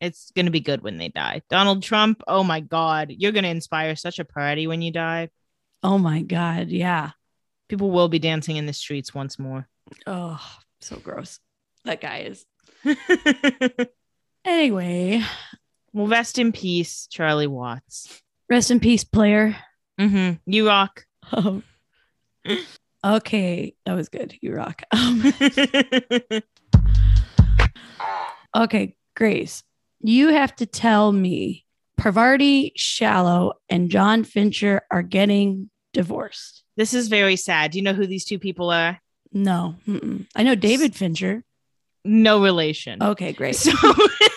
it's 0.00 0.32
gonna 0.34 0.50
be 0.50 0.60
good 0.60 0.82
when 0.82 0.98
they 0.98 1.08
die. 1.08 1.42
Donald 1.48 1.82
Trump. 1.84 2.22
Oh 2.26 2.42
my 2.42 2.60
God, 2.60 3.12
you're 3.16 3.32
gonna 3.32 3.48
inspire 3.48 3.94
such 3.94 4.18
a 4.18 4.24
party 4.24 4.66
when 4.66 4.82
you 4.82 4.90
die. 4.92 5.28
Oh 5.82 5.98
my 5.98 6.22
God. 6.22 6.68
Yeah. 6.68 7.10
People 7.68 7.90
will 7.92 8.08
be 8.08 8.18
dancing 8.18 8.56
in 8.56 8.66
the 8.66 8.72
streets 8.72 9.14
once 9.14 9.38
more. 9.38 9.68
Oh, 10.06 10.40
so 10.80 10.96
gross. 10.96 11.38
That 11.84 12.00
guy 12.00 12.28
is. 12.30 12.44
Anyway, 14.44 15.22
well, 15.92 16.06
rest 16.06 16.38
in 16.38 16.50
peace, 16.52 17.06
Charlie 17.10 17.46
Watts. 17.46 18.22
rest 18.48 18.70
in 18.70 18.80
peace, 18.80 19.04
player. 19.04 19.54
hmm 19.98 20.32
You 20.46 20.66
rock. 20.66 21.04
Um, 21.30 21.62
okay, 23.04 23.74
that 23.86 23.94
was 23.94 24.08
good. 24.08 24.34
You 24.40 24.54
rock. 24.54 24.82
Um, 28.52 28.64
okay, 28.64 28.96
Grace, 29.16 29.62
you 30.00 30.28
have 30.28 30.54
to 30.56 30.66
tell 30.66 31.12
me 31.12 31.64
Parvati 31.96 32.72
Shallow 32.76 33.54
and 33.68 33.90
John 33.90 34.24
Fincher 34.24 34.82
are 34.90 35.02
getting 35.02 35.70
divorced. 35.92 36.64
this 36.76 36.94
is 36.94 37.08
very 37.08 37.36
sad. 37.36 37.72
Do 37.72 37.78
you 37.78 37.84
know 37.84 37.92
who 37.92 38.06
these 38.06 38.24
two 38.24 38.38
people 38.38 38.70
are? 38.70 39.00
No, 39.32 39.76
mm-mm. 39.86 40.26
I 40.34 40.42
know 40.42 40.54
David 40.54 40.94
Fincher. 40.94 41.44
No 42.04 42.42
relation. 42.42 43.02
Okay, 43.02 43.32
great. 43.32 43.56
So, 43.56 43.72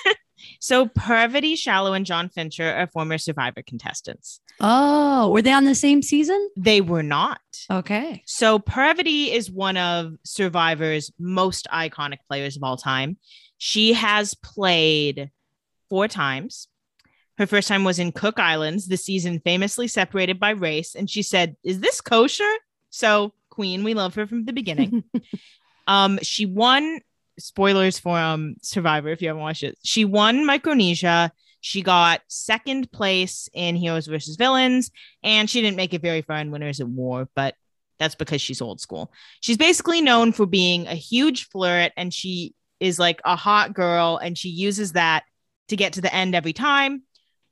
so 0.63 0.87
Parvati 0.87 1.57
Shallow 1.57 1.91
and 1.91 2.05
John 2.05 2.29
Fincher 2.29 2.73
are 2.73 2.87
former 2.87 3.17
Survivor 3.17 3.61
contestants. 3.61 4.39
Oh, 4.61 5.29
were 5.29 5.41
they 5.41 5.51
on 5.51 5.65
the 5.65 5.75
same 5.75 6.01
season? 6.01 6.49
They 6.55 6.79
were 6.79 7.03
not. 7.03 7.41
Okay. 7.69 8.23
So 8.25 8.59
Parvati 8.59 9.29
is 9.33 9.51
one 9.51 9.75
of 9.75 10.13
Survivor's 10.23 11.11
most 11.19 11.67
iconic 11.69 12.19
players 12.29 12.55
of 12.55 12.63
all 12.63 12.77
time. 12.77 13.17
She 13.57 13.91
has 13.91 14.35
played 14.35 15.31
four 15.89 16.07
times. 16.07 16.69
Her 17.37 17.45
first 17.45 17.67
time 17.67 17.83
was 17.83 17.99
in 17.99 18.13
Cook 18.13 18.39
Islands, 18.39 18.87
the 18.87 18.95
season 18.95 19.41
famously 19.43 19.89
separated 19.89 20.39
by 20.39 20.51
race. 20.51 20.95
And 20.95 21.09
she 21.09 21.23
said, 21.23 21.57
Is 21.65 21.81
this 21.81 21.99
kosher? 21.99 22.53
So, 22.89 23.33
Queen, 23.49 23.83
we 23.83 23.95
love 23.95 24.15
her 24.15 24.25
from 24.25 24.45
the 24.45 24.53
beginning. 24.53 25.03
um, 25.87 26.19
she 26.21 26.45
won 26.45 27.01
spoilers 27.39 27.99
for 27.99 28.17
um 28.17 28.55
Survivor 28.61 29.09
if 29.09 29.21
you 29.21 29.27
haven't 29.27 29.43
watched 29.43 29.63
it. 29.63 29.77
She 29.83 30.05
won 30.05 30.45
Micronesia. 30.45 31.31
She 31.61 31.81
got 31.81 32.21
second 32.27 32.91
place 32.91 33.47
in 33.53 33.75
Heroes 33.75 34.07
versus 34.07 34.35
Villains, 34.35 34.91
and 35.23 35.49
she 35.49 35.61
didn't 35.61 35.77
make 35.77 35.93
it 35.93 36.01
very 36.01 36.21
far 36.21 36.37
in 36.37 36.51
Winners 36.51 36.81
at 36.81 36.87
War, 36.87 37.29
but 37.35 37.55
that's 37.99 38.15
because 38.15 38.41
she's 38.41 38.61
old 38.61 38.81
school. 38.81 39.13
She's 39.39 39.55
basically 39.55 40.01
known 40.01 40.33
for 40.33 40.45
being 40.45 40.87
a 40.87 40.95
huge 40.95 41.47
flirt, 41.47 41.93
and 41.95 42.13
she 42.13 42.53
is 42.81 42.99
like 42.99 43.21
a 43.23 43.37
hot 43.37 43.73
girl, 43.73 44.17
and 44.17 44.37
she 44.37 44.49
uses 44.49 44.91
that 44.91 45.23
to 45.69 45.77
get 45.77 45.93
to 45.93 46.01
the 46.01 46.13
end 46.13 46.35
every 46.35 46.51
time. 46.51 47.03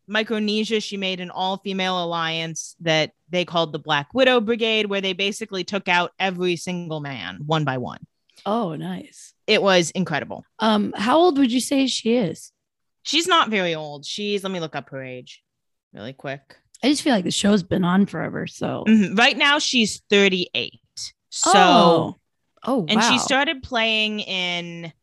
Micronesia, 0.07 0.81
she 0.81 0.97
made 0.97 1.21
an 1.21 1.31
all 1.31 1.57
female 1.57 2.03
alliance 2.03 2.75
that 2.81 3.11
they 3.29 3.45
called 3.45 3.71
the 3.71 3.79
Black 3.79 4.13
Widow 4.13 4.41
Brigade, 4.41 4.87
where 4.87 4.99
they 4.99 5.13
basically 5.13 5.63
took 5.63 5.87
out 5.87 6.11
every 6.19 6.57
single 6.57 6.99
man 6.99 7.39
one 7.45 7.63
by 7.63 7.77
one. 7.77 7.99
Oh, 8.45 8.75
nice. 8.75 9.33
It 9.51 9.61
was 9.61 9.91
incredible. 9.91 10.45
Um, 10.59 10.93
how 10.95 11.17
old 11.19 11.37
would 11.37 11.51
you 11.51 11.59
say 11.59 11.85
she 11.87 12.15
is? 12.15 12.53
She's 13.03 13.27
not 13.27 13.49
very 13.49 13.75
old. 13.75 14.05
She's, 14.05 14.43
let 14.43 14.51
me 14.51 14.61
look 14.61 14.75
up 14.77 14.89
her 14.91 15.03
age 15.03 15.43
really 15.93 16.13
quick. 16.13 16.55
I 16.81 16.87
just 16.87 17.01
feel 17.01 17.13
like 17.13 17.25
the 17.25 17.31
show's 17.31 17.61
been 17.63 17.83
on 17.83 18.05
forever. 18.05 18.47
So 18.47 18.85
Mhm. 18.87 19.17
Right 19.17 19.37
now, 19.37 19.59
she's 19.59 20.01
38. 20.09 20.79
So, 21.29 21.51
oh, 21.53 22.15
oh, 22.63 22.85
and 22.87 23.03
she 23.03 23.17
started 23.19 23.61
playing 23.61 24.21
in, 24.21 24.93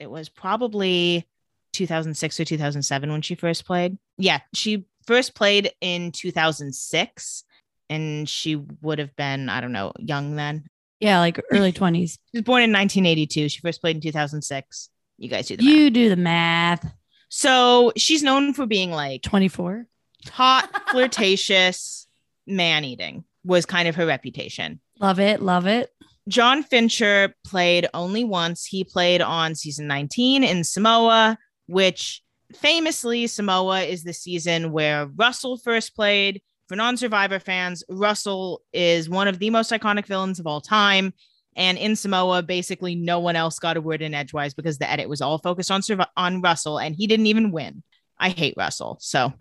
it 0.00 0.08
was 0.08 0.28
probably 0.28 1.26
2006 1.72 2.38
or 2.38 2.44
2007 2.44 3.10
when 3.10 3.22
she 3.22 3.34
first 3.34 3.64
played. 3.66 3.98
Yeah, 4.16 4.38
she 4.54 4.84
first 5.06 5.34
played 5.34 5.72
in 5.80 6.12
2006 6.12 7.44
and 7.90 8.28
she 8.28 8.54
would 8.54 9.00
have 9.00 9.16
been, 9.16 9.48
I 9.48 9.60
don't 9.60 9.72
know, 9.72 9.92
young 9.98 10.36
then. 10.36 10.68
Yeah, 11.00 11.18
like 11.20 11.40
early 11.52 11.72
twenties. 11.72 12.18
She 12.32 12.38
was 12.38 12.44
born 12.44 12.62
in 12.62 12.70
1982. 12.72 13.48
She 13.48 13.60
first 13.60 13.80
played 13.80 13.96
in 13.96 14.02
2006. 14.02 14.90
You 15.18 15.28
guys 15.28 15.48
do 15.48 15.56
the 15.56 15.62
math. 15.64 15.72
you 15.72 15.90
do 15.90 16.08
the 16.10 16.16
math. 16.16 16.94
So 17.28 17.92
she's 17.96 18.22
known 18.22 18.54
for 18.54 18.66
being 18.66 18.90
like 18.90 19.22
Twenty 19.22 19.48
four. 19.48 19.86
hot, 20.30 20.68
flirtatious, 20.90 22.06
man 22.46 22.84
eating 22.84 23.24
was 23.44 23.66
kind 23.66 23.88
of 23.88 23.96
her 23.96 24.06
reputation. 24.06 24.80
Love 25.00 25.20
it. 25.20 25.40
Love 25.42 25.66
it. 25.66 25.90
John 26.28 26.62
Fincher 26.62 27.34
played 27.46 27.88
only 27.94 28.24
once. 28.24 28.66
He 28.66 28.84
played 28.84 29.22
on 29.22 29.54
season 29.54 29.86
19 29.86 30.44
in 30.44 30.62
Samoa, 30.64 31.38
which 31.66 32.22
famously, 32.54 33.26
Samoa 33.26 33.82
is 33.82 34.04
the 34.04 34.12
season 34.12 34.70
where 34.72 35.06
Russell 35.06 35.56
first 35.56 35.94
played. 35.94 36.42
For 36.68 36.76
non 36.76 36.96
survivor 36.96 37.38
fans, 37.38 37.82
Russell 37.88 38.62
is 38.72 39.08
one 39.08 39.26
of 39.26 39.38
the 39.38 39.50
most 39.50 39.72
iconic 39.72 40.06
villains 40.06 40.38
of 40.38 40.46
all 40.46 40.60
time. 40.60 41.14
And 41.56 41.76
in 41.78 41.96
Samoa, 41.96 42.42
basically, 42.42 42.94
no 42.94 43.18
one 43.18 43.34
else 43.34 43.58
got 43.58 43.76
a 43.76 43.80
word 43.80 44.02
in 44.02 44.14
edgewise 44.14 44.54
because 44.54 44.78
the 44.78 44.88
edit 44.88 45.08
was 45.08 45.20
all 45.20 45.38
focused 45.38 45.70
on, 45.70 45.80
survi- 45.80 46.06
on 46.16 46.40
Russell, 46.40 46.78
and 46.78 46.94
he 46.94 47.06
didn't 47.06 47.26
even 47.26 47.50
win. 47.50 47.82
I 48.20 48.28
hate 48.28 48.54
Russell. 48.56 48.98
So, 49.00 49.32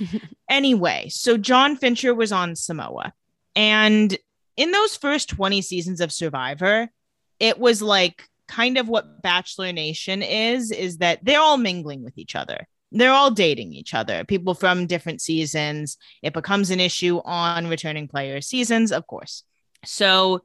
anyway, 0.48 1.08
so 1.10 1.36
John 1.36 1.76
Fincher 1.76 2.14
was 2.14 2.32
on 2.32 2.54
Samoa. 2.54 3.12
And 3.54 4.16
in 4.56 4.70
those 4.70 4.96
first 4.96 5.28
20 5.30 5.60
seasons 5.60 6.00
of 6.00 6.12
Survivor, 6.12 6.88
it 7.40 7.58
was 7.58 7.82
like 7.82 8.28
kind 8.48 8.78
of 8.78 8.88
what 8.88 9.22
Bachelor 9.22 9.72
Nation 9.72 10.22
is 10.22 10.70
is 10.70 10.98
that 10.98 11.24
they're 11.24 11.40
all 11.40 11.56
mingling 11.56 12.02
with 12.04 12.16
each 12.16 12.36
other. 12.36 12.66
They're 12.92 13.12
all 13.12 13.30
dating 13.30 13.72
each 13.72 13.94
other. 13.94 14.24
People 14.24 14.54
from 14.54 14.86
different 14.86 15.20
seasons. 15.20 15.98
It 16.22 16.32
becomes 16.32 16.70
an 16.70 16.80
issue 16.80 17.20
on 17.24 17.66
returning 17.66 18.08
player 18.08 18.40
seasons, 18.40 18.92
of 18.92 19.06
course. 19.06 19.42
So 19.84 20.42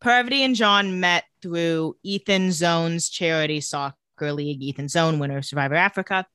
Parvati 0.00 0.42
and 0.42 0.54
John 0.56 1.00
met 1.00 1.24
through 1.42 1.96
Ethan 2.02 2.50
Zohn's 2.50 3.08
charity 3.08 3.60
soccer 3.60 4.32
league, 4.32 4.62
Ethan 4.62 4.88
Zohn, 4.88 5.18
winner 5.18 5.38
of 5.38 5.44
Survivor 5.44 5.74
Africa. 5.74 6.26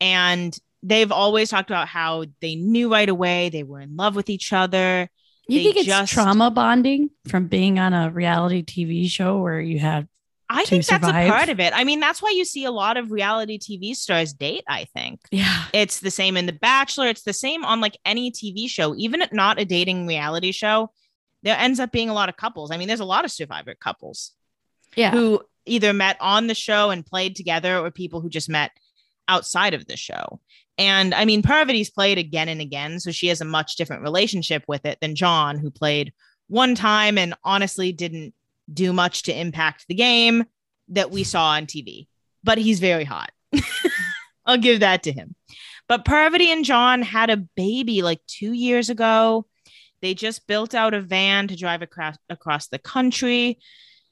And 0.00 0.56
they've 0.82 1.12
always 1.12 1.50
talked 1.50 1.70
about 1.70 1.88
how 1.88 2.24
they 2.40 2.54
knew 2.54 2.90
right 2.90 3.08
away 3.08 3.48
they 3.50 3.62
were 3.64 3.80
in 3.80 3.96
love 3.96 4.16
with 4.16 4.30
each 4.30 4.52
other. 4.52 5.08
You 5.48 5.58
They 5.58 5.64
think 5.64 5.76
it's 5.78 5.86
just- 5.86 6.12
trauma 6.12 6.50
bonding 6.50 7.10
from 7.26 7.46
being 7.48 7.78
on 7.78 7.94
a 7.94 8.10
reality 8.10 8.62
TV 8.62 9.08
show 9.08 9.38
where 9.38 9.60
you 9.60 9.78
have 9.80 10.06
I 10.50 10.64
think 10.64 10.86
that's 10.86 11.04
survive. 11.04 11.28
a 11.28 11.30
part 11.30 11.48
of 11.48 11.60
it. 11.60 11.72
I 11.74 11.84
mean, 11.84 12.00
that's 12.00 12.22
why 12.22 12.30
you 12.30 12.44
see 12.44 12.64
a 12.64 12.70
lot 12.70 12.96
of 12.96 13.10
reality 13.10 13.58
TV 13.58 13.94
stars 13.94 14.32
date, 14.32 14.64
I 14.66 14.86
think. 14.94 15.20
yeah 15.30 15.64
It's 15.74 16.00
the 16.00 16.10
same 16.10 16.36
in 16.36 16.46
The 16.46 16.52
Bachelor. 16.52 17.08
It's 17.08 17.22
the 17.22 17.32
same 17.32 17.64
on 17.64 17.80
like 17.80 17.98
any 18.04 18.30
TV 18.30 18.68
show, 18.68 18.94
even 18.96 19.20
if 19.20 19.32
not 19.32 19.60
a 19.60 19.64
dating 19.64 20.06
reality 20.06 20.52
show. 20.52 20.90
There 21.42 21.56
ends 21.56 21.78
up 21.78 21.92
being 21.92 22.08
a 22.08 22.14
lot 22.14 22.28
of 22.28 22.36
couples. 22.36 22.70
I 22.70 22.78
mean, 22.78 22.88
there's 22.88 23.00
a 23.00 23.04
lot 23.04 23.24
of 23.24 23.30
survivor 23.30 23.74
couples 23.74 24.32
yeah 24.96 25.10
who 25.10 25.40
either 25.66 25.92
met 25.92 26.16
on 26.20 26.46
the 26.46 26.54
show 26.54 26.90
and 26.90 27.04
played 27.04 27.36
together 27.36 27.78
or 27.78 27.90
people 27.90 28.20
who 28.20 28.30
just 28.30 28.48
met 28.48 28.70
outside 29.28 29.74
of 29.74 29.86
the 29.86 29.96
show. 29.96 30.40
And 30.78 31.14
I 31.14 31.24
mean, 31.24 31.42
Parvati's 31.42 31.90
played 31.90 32.18
again 32.18 32.48
and 32.48 32.60
again. 32.60 33.00
So 33.00 33.10
she 33.10 33.26
has 33.28 33.40
a 33.40 33.44
much 33.44 33.76
different 33.76 34.02
relationship 34.02 34.64
with 34.66 34.86
it 34.86 34.98
than 35.00 35.14
John, 35.14 35.58
who 35.58 35.70
played 35.70 36.12
one 36.46 36.74
time 36.74 37.18
and 37.18 37.34
honestly 37.44 37.92
didn't 37.92 38.32
do 38.72 38.92
much 38.92 39.22
to 39.24 39.38
impact 39.38 39.86
the 39.88 39.94
game 39.94 40.44
that 40.88 41.10
we 41.10 41.24
saw 41.24 41.50
on 41.50 41.66
TV. 41.66 42.06
But 42.44 42.58
he's 42.58 42.80
very 42.80 43.04
hot. 43.04 43.30
I'll 44.46 44.58
give 44.58 44.80
that 44.80 45.02
to 45.04 45.12
him. 45.12 45.34
But 45.88 46.04
Parvati 46.04 46.50
and 46.50 46.64
John 46.64 47.02
had 47.02 47.30
a 47.30 47.36
baby 47.36 48.02
like 48.02 48.20
two 48.26 48.52
years 48.52 48.90
ago. 48.90 49.46
They 50.00 50.14
just 50.14 50.46
built 50.46 50.74
out 50.74 50.94
a 50.94 51.00
van 51.00 51.48
to 51.48 51.56
drive 51.56 51.82
across 51.82 52.16
across 52.28 52.68
the 52.68 52.78
country 52.78 53.58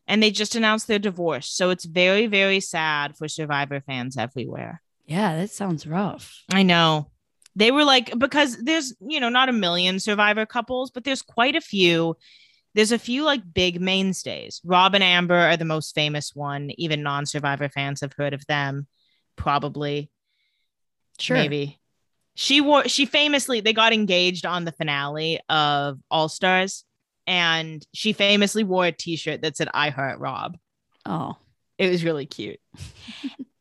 and 0.09 0.23
they 0.23 0.31
just 0.31 0.55
announced 0.55 0.87
their 0.87 0.99
divorce. 0.99 1.49
So 1.49 1.71
it's 1.71 1.85
very, 1.85 2.27
very 2.27 2.61
sad 2.61 3.16
for 3.16 3.29
survivor 3.29 3.81
fans 3.81 4.16
everywhere. 4.16 4.81
yeah 5.07 5.37
that 5.37 5.51
sounds 5.51 5.87
rough 5.87 6.42
I 6.53 6.62
know. 6.62 7.11
They 7.55 7.71
were 7.71 7.85
like, 7.85 8.16
because 8.19 8.59
there's, 8.62 8.95
you 9.01 9.19
know, 9.19 9.31
not 9.31 9.49
a 9.49 9.53
million 9.53 9.99
survivor 9.99 10.45
couples, 10.45 10.90
but 10.90 11.05
there's 11.05 11.23
quite 11.23 11.57
a 11.57 11.61
few. 11.62 12.16
There's 12.77 12.93
a 12.93 12.99
few 12.99 13.25
like 13.25 13.41
big 13.55 13.81
mainstays. 13.81 14.61
Rob 14.62 14.95
and 14.95 15.03
Amber 15.03 15.35
are 15.35 15.57
the 15.57 15.65
most 15.65 15.95
famous 15.95 16.35
one. 16.35 16.71
Even 16.77 17.03
non 17.03 17.25
survivor 17.25 17.71
fans 17.71 18.03
have 18.03 18.12
heard 18.12 18.35
of 18.35 18.47
them, 18.47 18.87
probably. 19.35 20.11
sure 21.19 21.39
Maybe. 21.39 21.81
She 22.35 22.61
wore 22.61 22.87
she 22.87 23.07
famously 23.07 23.62
they 23.62 23.73
got 23.73 23.95
engaged 23.95 24.45
on 24.45 24.67
the 24.67 24.73
finale 24.73 25.41
of 25.49 25.99
All 26.11 26.29
Stars 26.29 26.85
and 27.27 27.85
she 27.95 28.12
famously 28.12 28.62
wore 28.62 28.85
a 28.85 28.93
t-shirt 28.93 29.41
that 29.41 29.57
said 29.57 29.71
I 29.73 29.89
heart 29.89 30.19
Rob. 30.19 30.59
oh 31.07 31.39
It 31.79 31.91
was 31.91 32.05
really 32.05 32.27
cute. 32.27 32.61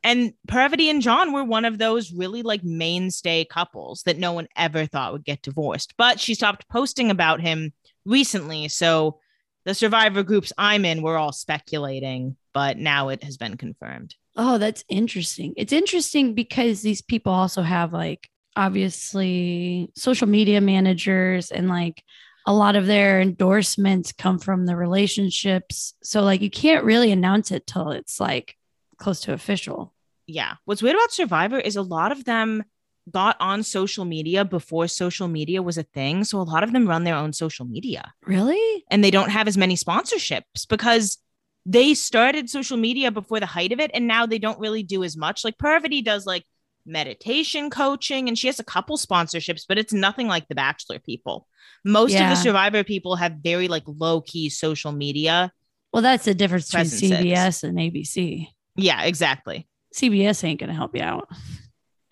and 0.04 0.34
Parvati 0.46 0.90
and 0.90 1.02
John 1.02 1.32
were 1.32 1.46
one 1.46 1.64
of 1.64 1.78
those 1.78 2.12
really 2.12 2.42
like 2.42 2.66
mainstay 2.66 3.46
couples 3.46 4.04
that 4.04 4.18
no 4.18 4.34
one 4.34 4.50
ever 4.58 4.86
thought 4.86 5.14
would 5.14 5.24
get 5.24 5.42
divorced. 5.42 5.94
But 5.98 6.20
she 6.20 6.36
stopped 6.36 6.68
posting 6.68 7.12
about 7.12 7.40
him 7.40 7.72
recently, 8.06 8.68
so 8.68 9.20
the 9.66 9.74
survivor 9.74 10.24
groups 10.24 10.54
I'm 10.58 10.86
in 10.86 11.02
were 11.02 11.18
all 11.18 11.32
speculating, 11.32 12.36
but 12.54 12.78
now 12.78 13.10
it 13.10 13.24
has 13.24 13.38
been 13.38 13.58
confirmed. 13.58 14.16
Oh, 14.36 14.58
that's 14.58 14.84
interesting. 14.90 15.54
It's 15.58 15.74
interesting 15.74 16.34
because 16.34 16.82
these 16.82 17.02
people 17.02 17.34
also 17.34 17.62
have 17.62 17.94
like 17.94 18.30
obviously 18.56 19.92
social 19.96 20.28
media 20.28 20.62
managers 20.62 21.52
and 21.52 21.68
like 21.68 22.04
a 22.46 22.54
lot 22.54 22.76
of 22.76 22.86
their 22.86 23.20
endorsements 23.22 24.12
come 24.12 24.38
from 24.38 24.66
the 24.66 24.76
relationships. 24.76 25.96
So 26.04 26.22
like 26.22 26.42
you 26.42 26.50
can't 26.52 26.86
really 26.86 27.12
announce 27.12 27.52
it 27.52 27.66
till 27.66 27.92
it's 27.92 28.20
like 28.20 28.56
close 28.98 29.22
to 29.22 29.34
official. 29.34 29.94
yeah. 30.28 30.56
What's 30.66 30.82
weird 30.84 30.96
about 30.96 31.12
Survivor 31.12 31.60
is 31.60 31.76
a 31.76 31.82
lot 31.82 32.12
of 32.12 32.24
them 32.26 32.64
got 33.12 33.38
on 33.40 33.62
social 33.64 34.06
media 34.06 34.44
before 34.44 34.88
social 34.88 35.28
media 35.28 35.62
was 35.62 35.78
a 35.78 35.84
thing. 35.84 36.24
So 36.24 36.40
a 36.40 36.44
lot 36.44 36.64
of 36.64 36.74
them 36.74 36.88
run 36.88 37.04
their 37.04 37.16
own 37.16 37.34
social 37.34 37.66
media 37.66 38.14
Really? 38.26 38.84
and 38.90 39.04
they 39.04 39.12
don't 39.12 39.30
have 39.30 39.48
as 39.48 39.58
many 39.58 39.76
sponsorships 39.76 40.68
because 40.68 41.18
they 41.66 41.94
started 41.94 42.50
social 42.50 42.78
media 42.78 43.12
before 43.12 43.40
the 43.40 43.46
height 43.46 43.72
of 43.72 43.80
it 43.80 43.92
and 43.94 44.08
now 44.08 44.26
they 44.26 44.40
don't 44.40 44.60
really 44.60 44.84
do 44.84 45.04
as 45.04 45.16
much. 45.18 45.44
Like 45.44 45.58
Parvati 45.58 46.02
does 46.02 46.26
like 46.26 46.44
meditation 46.86 47.70
coaching 47.70 48.28
and 48.28 48.38
she 48.38 48.48
has 48.48 48.60
a 48.60 48.64
couple 48.64 48.98
sponsorships, 48.98 49.64
but 49.68 49.78
it's 49.78 49.94
nothing 49.94 50.28
like 50.28 50.48
the 50.48 50.56
Bachelor 50.56 51.00
people. 51.00 51.48
Most 51.84 52.14
of 52.14 52.30
the 52.30 52.36
Survivor 52.36 52.84
people 52.84 53.16
have 53.16 53.34
very 53.44 53.68
like 53.68 53.84
low 53.86 54.22
key 54.22 54.50
social 54.50 54.92
media. 54.92 55.52
Well, 55.94 56.02
that's 56.02 56.26
the 56.26 56.36
difference 56.36 56.70
between 56.70 56.86
CBS 56.86 57.64
and 57.64 57.78
ABC. 57.78 58.48
Yeah, 58.76 59.04
exactly. 59.04 59.68
CBS 59.96 60.44
ain't 60.44 60.60
going 60.60 60.70
to 60.70 60.76
help 60.76 60.96
you 60.96 61.02
out. 61.04 61.30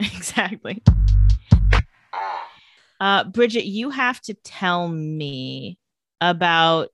Exactly. 0.03 0.83
Uh, 2.99 3.25
Bridget, 3.25 3.65
you 3.65 3.89
have 3.89 4.21
to 4.21 4.33
tell 4.33 4.87
me 4.87 5.77
about 6.21 6.89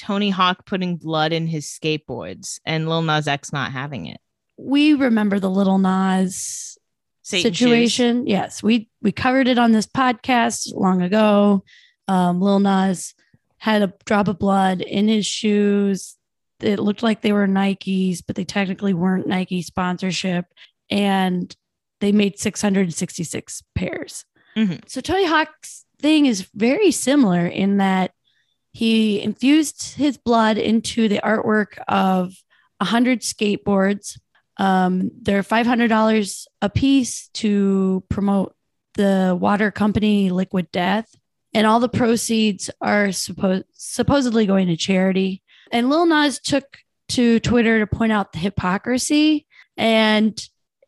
Tony 0.00 0.30
Hawk 0.30 0.66
putting 0.66 0.96
blood 0.96 1.32
in 1.32 1.46
his 1.46 1.66
skateboards 1.66 2.60
and 2.64 2.88
Lil 2.88 3.02
Nas 3.02 3.28
X 3.28 3.52
not 3.52 3.72
having 3.72 4.06
it. 4.06 4.20
We 4.56 4.94
remember 4.94 5.40
the 5.40 5.50
little 5.50 5.78
Nas 5.78 6.78
Satan 7.22 7.52
shoes. 7.52 7.58
situation. 7.58 8.26
Yes, 8.26 8.62
we 8.62 8.88
we 9.02 9.12
covered 9.12 9.48
it 9.48 9.58
on 9.58 9.72
this 9.72 9.86
podcast 9.86 10.74
long 10.74 11.02
ago. 11.02 11.64
Um, 12.08 12.40
Lil 12.40 12.60
Nas 12.60 13.14
had 13.56 13.82
a 13.82 13.94
drop 14.04 14.28
of 14.28 14.38
blood 14.38 14.82
in 14.82 15.08
his 15.08 15.26
shoes. 15.26 16.16
It 16.60 16.78
looked 16.78 17.02
like 17.02 17.22
they 17.22 17.32
were 17.32 17.48
Nikes, 17.48 18.22
but 18.26 18.36
they 18.36 18.44
technically 18.44 18.94
weren't 18.94 19.26
Nike 19.26 19.62
sponsorship. 19.62 20.44
And 20.90 21.54
they 22.00 22.12
made 22.12 22.38
666 22.38 23.62
pairs. 23.74 24.24
Mhm. 24.56 24.88
So 24.88 25.00
Tony 25.00 25.26
Hawk's 25.26 25.84
thing 25.98 26.26
is 26.26 26.48
very 26.54 26.90
similar 26.90 27.46
in 27.46 27.78
that 27.78 28.12
he 28.72 29.20
infused 29.22 29.94
his 29.94 30.16
blood 30.16 30.58
into 30.58 31.08
the 31.08 31.20
artwork 31.24 31.78
of 31.88 32.34
100 32.80 33.20
skateboards. 33.20 34.18
Um, 34.56 35.10
they're 35.22 35.42
$500 35.42 36.46
a 36.60 36.68
piece 36.68 37.28
to 37.34 38.04
promote 38.08 38.54
the 38.94 39.36
water 39.40 39.70
company 39.70 40.30
Liquid 40.30 40.70
Death. 40.72 41.08
And 41.52 41.66
all 41.68 41.78
the 41.78 41.88
proceeds 41.88 42.68
are 42.80 43.12
supposed 43.12 43.64
supposedly 43.72 44.44
going 44.44 44.66
to 44.68 44.76
charity. 44.76 45.42
And 45.70 45.88
Lil 45.88 46.06
Nas 46.06 46.40
took 46.40 46.64
to 47.10 47.38
Twitter 47.40 47.78
to 47.78 47.86
point 47.86 48.12
out 48.12 48.32
the 48.32 48.38
hypocrisy. 48.38 49.46
And 49.76 50.36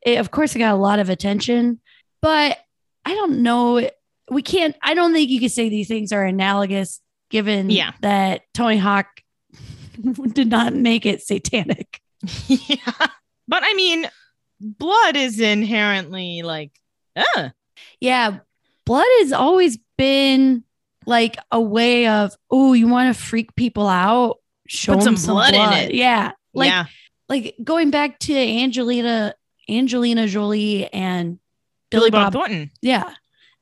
it, 0.06 0.18
of 0.18 0.30
course, 0.30 0.54
it 0.56 0.60
got 0.60 0.72
a 0.72 0.78
lot 0.78 1.00
of 1.00 1.10
attention. 1.10 1.80
But 2.22 2.56
I 3.04 3.14
don't 3.14 3.42
know. 3.42 3.90
We 4.30 4.42
can't, 4.42 4.74
I 4.82 4.94
don't 4.94 5.12
think 5.12 5.28
you 5.30 5.40
could 5.40 5.50
say 5.52 5.68
these 5.68 5.88
things 5.88 6.12
are 6.12 6.24
analogous 6.24 7.00
given 7.30 7.68
Yeah. 7.70 7.92
that 8.00 8.42
Tony 8.54 8.78
Hawk 8.78 9.06
did 10.32 10.48
not 10.48 10.72
make 10.74 11.04
it 11.06 11.22
satanic. 11.22 12.00
yeah. 12.46 13.06
But 13.48 13.62
I 13.64 13.74
mean, 13.74 14.08
blood 14.60 15.16
is 15.16 15.38
inherently 15.40 16.42
like, 16.42 16.72
uh, 17.14 17.50
Yeah. 18.00 18.38
Blood 18.84 19.06
has 19.20 19.32
always 19.32 19.78
been 19.98 20.62
like 21.06 21.36
a 21.52 21.60
way 21.60 22.06
of, 22.06 22.32
oh, 22.50 22.72
you 22.72 22.88
want 22.88 23.14
to 23.14 23.20
freak 23.22 23.54
people 23.56 23.88
out? 23.88 24.38
Show 24.68 24.94
Put 24.96 25.06
'em 25.06 25.16
some 25.16 25.34
blood 25.34 25.54
in 25.54 25.72
it. 25.72 25.94
Yeah. 25.94 26.32
Like, 26.54 26.68
yeah. 26.70 26.86
like 27.28 27.54
going 27.62 27.90
back 27.90 28.18
to 28.20 28.34
Angelina, 28.34 29.34
Angelina 29.68 30.26
Jolie 30.26 30.86
and 30.92 31.38
Billy 31.90 32.10
Bob 32.10 32.32
Thornton. 32.32 32.70
Yeah. 32.82 33.12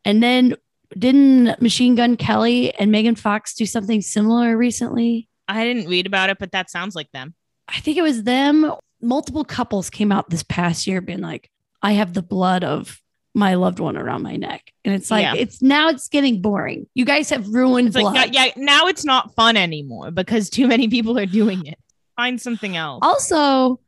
And 0.04 0.22
then 0.22 0.56
didn't 0.96 1.60
Machine 1.60 1.94
Gun 1.94 2.16
Kelly 2.16 2.74
and 2.74 2.90
Megan 2.92 3.14
Fox 3.16 3.54
do 3.54 3.66
something 3.66 4.00
similar 4.00 4.56
recently? 4.56 5.28
I 5.48 5.64
didn't 5.64 5.88
read 5.88 6.06
about 6.06 6.30
it, 6.30 6.38
but 6.38 6.52
that 6.52 6.70
sounds 6.70 6.94
like 6.94 7.10
them. 7.12 7.34
I 7.68 7.80
think 7.80 7.96
it 7.96 8.02
was 8.02 8.22
them. 8.22 8.72
Multiple 9.00 9.44
couples 9.44 9.90
came 9.90 10.12
out 10.12 10.30
this 10.30 10.42
past 10.42 10.86
year 10.86 11.00
being 11.00 11.20
like, 11.20 11.50
I 11.82 11.92
have 11.92 12.14
the 12.14 12.22
blood 12.22 12.64
of 12.64 13.00
my 13.34 13.54
loved 13.54 13.80
one 13.80 13.96
around 13.96 14.22
my 14.22 14.36
neck. 14.36 14.72
And 14.84 14.94
it's 14.94 15.10
like, 15.10 15.22
Yeah. 15.24 15.34
it's 15.34 15.60
now 15.60 15.88
it's 15.88 16.08
getting 16.08 16.40
boring. 16.40 16.86
You 16.94 17.04
guys 17.04 17.30
have 17.30 17.48
ruined 17.48 17.88
It's 17.88 17.96
blood. 17.98 18.14
like, 18.14 18.32
yeah, 18.34 18.48
now 18.56 18.86
it's 18.86 19.04
not 19.04 19.34
fun 19.34 19.56
anymore 19.56 20.10
because 20.12 20.48
too 20.48 20.68
many 20.68 20.88
people 20.88 21.18
are 21.18 21.26
doing 21.26 21.66
it. 21.66 21.78
Find 22.16 22.40
something 22.40 22.76
else. 22.76 23.00
Also, 23.02 23.80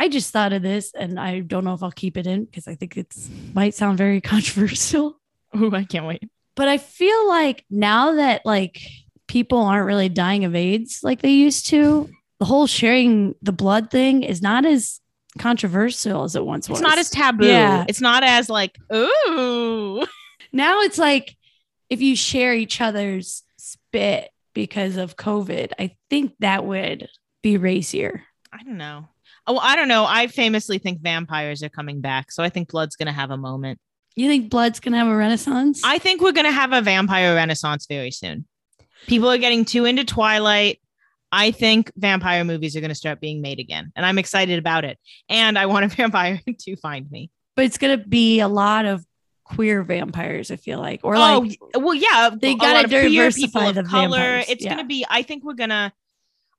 I 0.00 0.08
just 0.08 0.32
thought 0.32 0.54
of 0.54 0.62
this 0.62 0.92
and 0.98 1.20
I 1.20 1.40
don't 1.40 1.62
know 1.62 1.74
if 1.74 1.82
I'll 1.82 1.92
keep 1.92 2.16
it 2.16 2.26
in 2.26 2.46
because 2.46 2.66
I 2.66 2.74
think 2.74 2.96
it's 2.96 3.28
might 3.52 3.74
sound 3.74 3.98
very 3.98 4.20
controversial. 4.32 5.20
Oh, 5.54 5.70
I 5.72 5.84
can't 5.84 6.06
wait. 6.06 6.22
but 6.56 6.68
I 6.68 6.78
feel 6.78 7.28
like 7.28 7.64
now 7.70 8.12
that 8.12 8.46
like 8.46 8.80
people 9.28 9.58
aren't 9.58 9.86
really 9.86 10.08
dying 10.08 10.44
of 10.44 10.54
AIDS 10.54 11.00
like 11.02 11.20
they 11.20 11.32
used 11.32 11.66
to, 11.66 12.08
the 12.38 12.46
whole 12.46 12.66
sharing 12.66 13.34
the 13.42 13.52
blood 13.52 13.90
thing 13.90 14.22
is 14.22 14.40
not 14.40 14.64
as 14.64 15.00
controversial 15.38 16.24
as 16.24 16.34
it 16.34 16.44
once 16.46 16.68
was. 16.68 16.80
It's 16.80 16.88
not 16.88 16.98
as 16.98 17.10
taboo. 17.10 17.46
Yeah. 17.46 17.84
It's 17.86 18.00
not 18.00 18.24
as 18.24 18.48
like, 18.48 18.78
ooh. 18.92 20.06
now 20.52 20.80
it's 20.80 20.98
like 20.98 21.36
if 21.90 22.00
you 22.00 22.16
share 22.16 22.54
each 22.54 22.80
other's 22.80 23.42
spit 23.58 24.30
because 24.54 24.96
of 24.96 25.16
COVID, 25.16 25.72
I 25.78 25.96
think 26.08 26.32
that 26.38 26.64
would 26.64 27.08
be 27.42 27.58
racier. 27.58 28.24
I 28.52 28.62
don't 28.62 28.78
know. 28.78 29.08
Oh, 29.50 29.58
I 29.58 29.74
don't 29.74 29.88
know. 29.88 30.06
I 30.08 30.28
famously 30.28 30.78
think 30.78 31.00
vampires 31.00 31.64
are 31.64 31.68
coming 31.68 32.00
back. 32.00 32.30
So 32.30 32.44
I 32.44 32.50
think 32.50 32.70
blood's 32.70 32.94
going 32.94 33.08
to 33.08 33.12
have 33.12 33.32
a 33.32 33.36
moment. 33.36 33.80
You 34.14 34.28
think 34.28 34.48
blood's 34.48 34.78
gonna 34.78 34.98
have 34.98 35.08
a 35.08 35.16
renaissance? 35.16 35.82
I 35.84 35.98
think 35.98 36.20
we're 36.20 36.30
going 36.30 36.46
to 36.46 36.52
have 36.52 36.72
a 36.72 36.80
vampire 36.80 37.34
renaissance 37.34 37.86
very 37.88 38.12
soon. 38.12 38.46
People 39.08 39.28
are 39.28 39.38
getting 39.38 39.64
too 39.64 39.86
into 39.86 40.04
Twilight. 40.04 40.80
I 41.32 41.50
think 41.50 41.90
vampire 41.96 42.44
movies 42.44 42.76
are 42.76 42.80
going 42.80 42.90
to 42.90 42.94
start 42.94 43.20
being 43.20 43.40
made 43.40 43.58
again. 43.58 43.90
And 43.96 44.06
I'm 44.06 44.18
excited 44.18 44.60
about 44.60 44.84
it. 44.84 44.98
And 45.28 45.58
I 45.58 45.66
want 45.66 45.84
a 45.84 45.88
vampire 45.96 46.40
to 46.60 46.76
find 46.76 47.10
me. 47.10 47.30
but 47.56 47.64
it's 47.64 47.78
gonna 47.78 47.96
be 47.96 48.38
a 48.38 48.48
lot 48.48 48.84
of 48.84 49.04
queer 49.42 49.82
vampires, 49.82 50.52
I 50.52 50.56
feel 50.56 50.78
like. 50.78 51.00
Or 51.02 51.16
oh, 51.16 51.18
like 51.18 51.58
well, 51.74 51.94
yeah. 51.94 52.30
they 52.40 52.54
gotta 52.54 52.74
lot 52.74 52.84
of 52.84 52.90
diversify 52.90 53.46
people 53.46 53.68
of 53.68 53.74
the 53.74 53.82
color. 53.82 54.18
vampires, 54.18 54.48
It's 54.48 54.64
yeah. 54.64 54.74
going 54.74 54.84
to 54.84 54.88
be, 54.88 55.04
I 55.10 55.22
think 55.22 55.42
we're 55.42 55.54
going 55.54 55.70
to, 55.70 55.92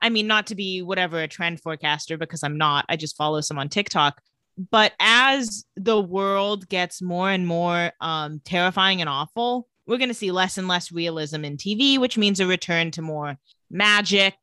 I 0.01 0.09
mean, 0.09 0.27
not 0.27 0.47
to 0.47 0.55
be 0.55 0.81
whatever 0.81 1.19
a 1.19 1.27
trend 1.27 1.61
forecaster 1.61 2.17
because 2.17 2.43
I'm 2.43 2.57
not. 2.57 2.85
I 2.89 2.95
just 2.95 3.17
follow 3.17 3.41
some 3.41 3.59
on 3.59 3.69
TikTok. 3.69 4.21
But 4.69 4.93
as 4.99 5.65
the 5.75 5.99
world 5.99 6.67
gets 6.67 7.01
more 7.01 7.29
and 7.29 7.47
more 7.47 7.91
um, 8.01 8.41
terrifying 8.43 9.01
and 9.01 9.09
awful, 9.09 9.67
we're 9.87 9.97
going 9.97 10.09
to 10.09 10.13
see 10.13 10.31
less 10.31 10.57
and 10.57 10.67
less 10.67 10.91
realism 10.91 11.43
in 11.45 11.57
TV, 11.57 11.97
which 11.97 12.17
means 12.17 12.39
a 12.39 12.45
return 12.45 12.91
to 12.91 13.01
more 13.01 13.37
magic. 13.69 14.35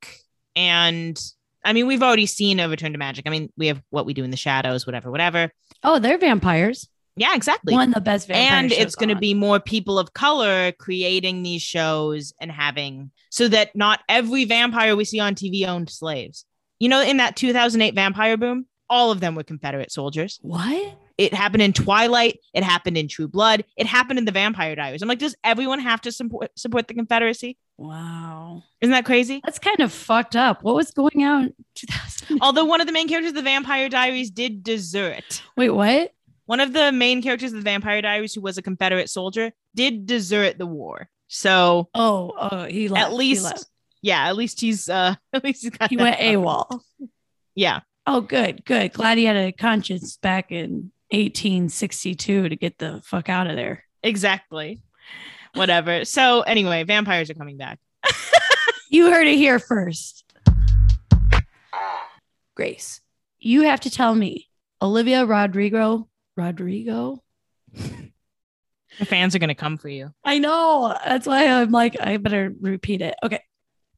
And 0.57 1.21
I 1.64 1.73
mean, 1.73 1.87
we've 1.87 2.03
already 2.03 2.27
seen 2.27 2.61
a 2.61 2.68
return 2.68 2.92
to 2.92 2.99
magic. 2.99 3.27
I 3.27 3.31
mean, 3.31 3.53
we 3.57 3.66
have 3.68 3.83
what 3.90 4.07
we 4.07 4.14
do 4.14 4.25
in 4.25 4.31
the 4.31 4.37
shadows, 4.37 4.87
whatever, 4.87 5.11
whatever. 5.11 5.51
oh, 5.85 5.99
they're 5.99 6.18
vampires. 6.18 6.88
Yeah, 7.18 7.35
exactly 7.35 7.74
One 7.74 7.88
of 7.88 7.94
the 7.94 8.00
best 8.00 8.28
vampire 8.28 8.59
and 8.59 8.72
it's 8.72 8.94
going 8.94 9.09
to 9.09 9.16
be 9.16 9.35
more 9.35 9.61
people 9.61 9.98
of 9.98 10.12
color 10.12 10.72
creating 10.72 11.42
these 11.42 11.62
shows 11.62 12.33
and 12.40 12.50
having 12.50 13.11
so 13.31 13.48
that 13.48 13.74
not 13.74 14.00
every 14.09 14.44
vampire 14.44 14.96
we 14.96 15.04
see 15.04 15.20
on 15.20 15.35
TV 15.35 15.66
owned 15.66 15.90
slaves. 15.90 16.44
You 16.78 16.88
know, 16.88 17.02
in 17.02 17.16
that 17.16 17.37
2008 17.37 17.94
vampire 17.94 18.37
boom, 18.37 18.66
all 18.88 19.11
of 19.11 19.20
them 19.20 19.35
were 19.35 19.42
Confederate 19.42 19.92
soldiers. 19.92 20.38
what? 20.42 20.96
It 21.18 21.35
happened 21.35 21.62
in 21.62 21.72
Twilight. 21.72 22.38
It 22.54 22.62
happened 22.62 22.96
in 22.96 23.09
True 23.09 23.26
Blood. 23.26 23.64
It 23.76 23.87
happened 23.87 24.20
in 24.20 24.24
the 24.24 24.31
Vampire 24.31 24.76
Diaries. 24.76 25.02
I'm 25.02 25.09
like, 25.09 25.18
does 25.18 25.35
everyone 25.42 25.81
have 25.81 26.00
to 26.02 26.12
support 26.12 26.57
support 26.57 26.87
the 26.87 26.94
Confederacy? 26.94 27.59
Wow. 27.76 28.62
Isn't 28.81 28.92
that 28.92 29.04
crazy? 29.04 29.40
That's 29.44 29.59
kind 29.59 29.81
of 29.81 29.92
fucked 29.92 30.37
up. 30.37 30.62
What 30.62 30.76
was 30.76 30.92
going 30.92 31.24
on 31.24 31.46
in 31.46 31.54
2000? 31.74 32.38
Although 32.40 32.66
one 32.66 32.81
of 32.81 32.87
the 32.87 32.92
main 32.92 33.09
characters 33.09 33.31
of 33.31 33.35
the 33.35 33.42
Vampire 33.42 33.88
Diaries 33.88 34.31
did 34.31 34.62
desert. 34.62 35.42
Wait, 35.57 35.70
what? 35.70 36.12
One 36.48 36.61
of 36.61 36.72
the 36.72 36.92
main 36.92 37.20
characters 37.20 37.52
of 37.52 37.58
the 37.58 37.62
Vampire 37.62 38.00
Diaries, 38.00 38.32
who 38.32 38.40
was 38.40 38.56
a 38.56 38.62
Confederate 38.62 39.11
soldier, 39.11 39.52
did 39.74 40.06
desert 40.06 40.56
the 40.56 40.64
war. 40.64 41.11
So 41.26 41.90
Oh, 41.94 42.32
oh, 42.38 42.64
he 42.64 42.88
left. 42.88 43.04
at 43.08 43.11
He, 43.12 43.18
least 43.18 43.44
left. 43.44 43.66
yeah 44.00 44.28
at 44.28 44.34
least 44.34 44.58
he's 44.62 44.88
uh 44.88 45.14
at 45.34 45.44
least 45.44 45.61
he's 45.62 45.70
got 45.72 45.90
he 45.90 45.98
went. 45.98 46.16
AWOL. 46.18 46.80
yeah 47.54 47.80
Oh, 48.06 48.22
good, 48.22 48.64
good. 48.64 48.94
Glad 48.94 49.18
he 49.18 49.26
had 49.26 49.37
a 49.37 49.52
conscience 49.52 50.16
back 50.16 50.50
in 50.50 50.90
1862 51.11 52.48
to 52.48 52.56
get 52.56 52.78
the 52.78 53.02
fuck 53.04 53.28
out 53.28 53.46
of 53.46 53.56
there. 53.56 53.84
exactly 54.02 54.80
whatever 55.52 56.04
so 56.16 56.40
anyway 56.40 56.82
vampires 56.82 57.28
are 57.28 57.34
coming 57.34 57.58
back 57.58 57.78
You 58.90 59.11
heard 59.11 59.26
it 59.26 59.37
here 59.37 59.58
first. 59.58 60.24
Grace, 62.54 63.02
you 63.38 63.62
have 63.62 63.80
to 63.80 63.90
tell 63.90 64.14
me, 64.14 64.48
Olivia 64.80 65.26
Rodrigo, 65.26 66.08
Rodrigo. 66.38 67.22
the 67.74 69.05
fans 69.05 69.35
are 69.35 69.38
gonna 69.38 69.55
come 69.55 69.77
for 69.77 69.88
you 69.88 70.11
I 70.24 70.38
know. 70.38 70.96
That's 71.05 71.27
why 71.27 71.46
I'm 71.48 71.70
like, 71.70 71.96
I 72.01 72.16
better 72.16 72.55
repeat 72.61 73.03
it. 73.03 73.14
Okay. 73.22 73.40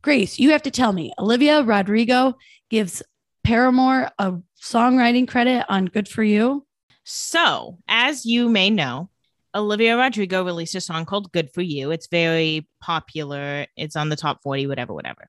Grace, 0.02 0.38
you 0.38 0.50
have 0.50 0.62
to 0.62 0.70
tell 0.70 0.92
me, 0.92 1.12
Olivia 1.18 1.62
Rodrigo 1.62 2.34
gives 2.70 3.02
Paramore 3.44 4.10
a 4.18 4.34
songwriting 4.60 5.28
credit 5.28 5.66
on 5.68 5.86
Good 5.86 6.08
for 6.08 6.22
You. 6.24 6.66
so 7.04 7.78
as 7.88 8.24
you 8.26 8.48
may 8.48 8.70
know 8.70 9.08
olivia 9.54 9.96
rodrigo 9.96 10.44
released 10.44 10.76
a 10.76 10.80
song 10.80 11.04
called 11.04 11.32
good 11.32 11.50
for 11.50 11.60
you 11.62 11.90
it's 11.90 12.06
very 12.06 12.68
popular 12.80 13.66
it's 13.76 13.96
on 13.96 14.08
the 14.10 14.14
top 14.16 14.40
40 14.44 14.68
whatever 14.68 14.94
whatever 14.94 15.28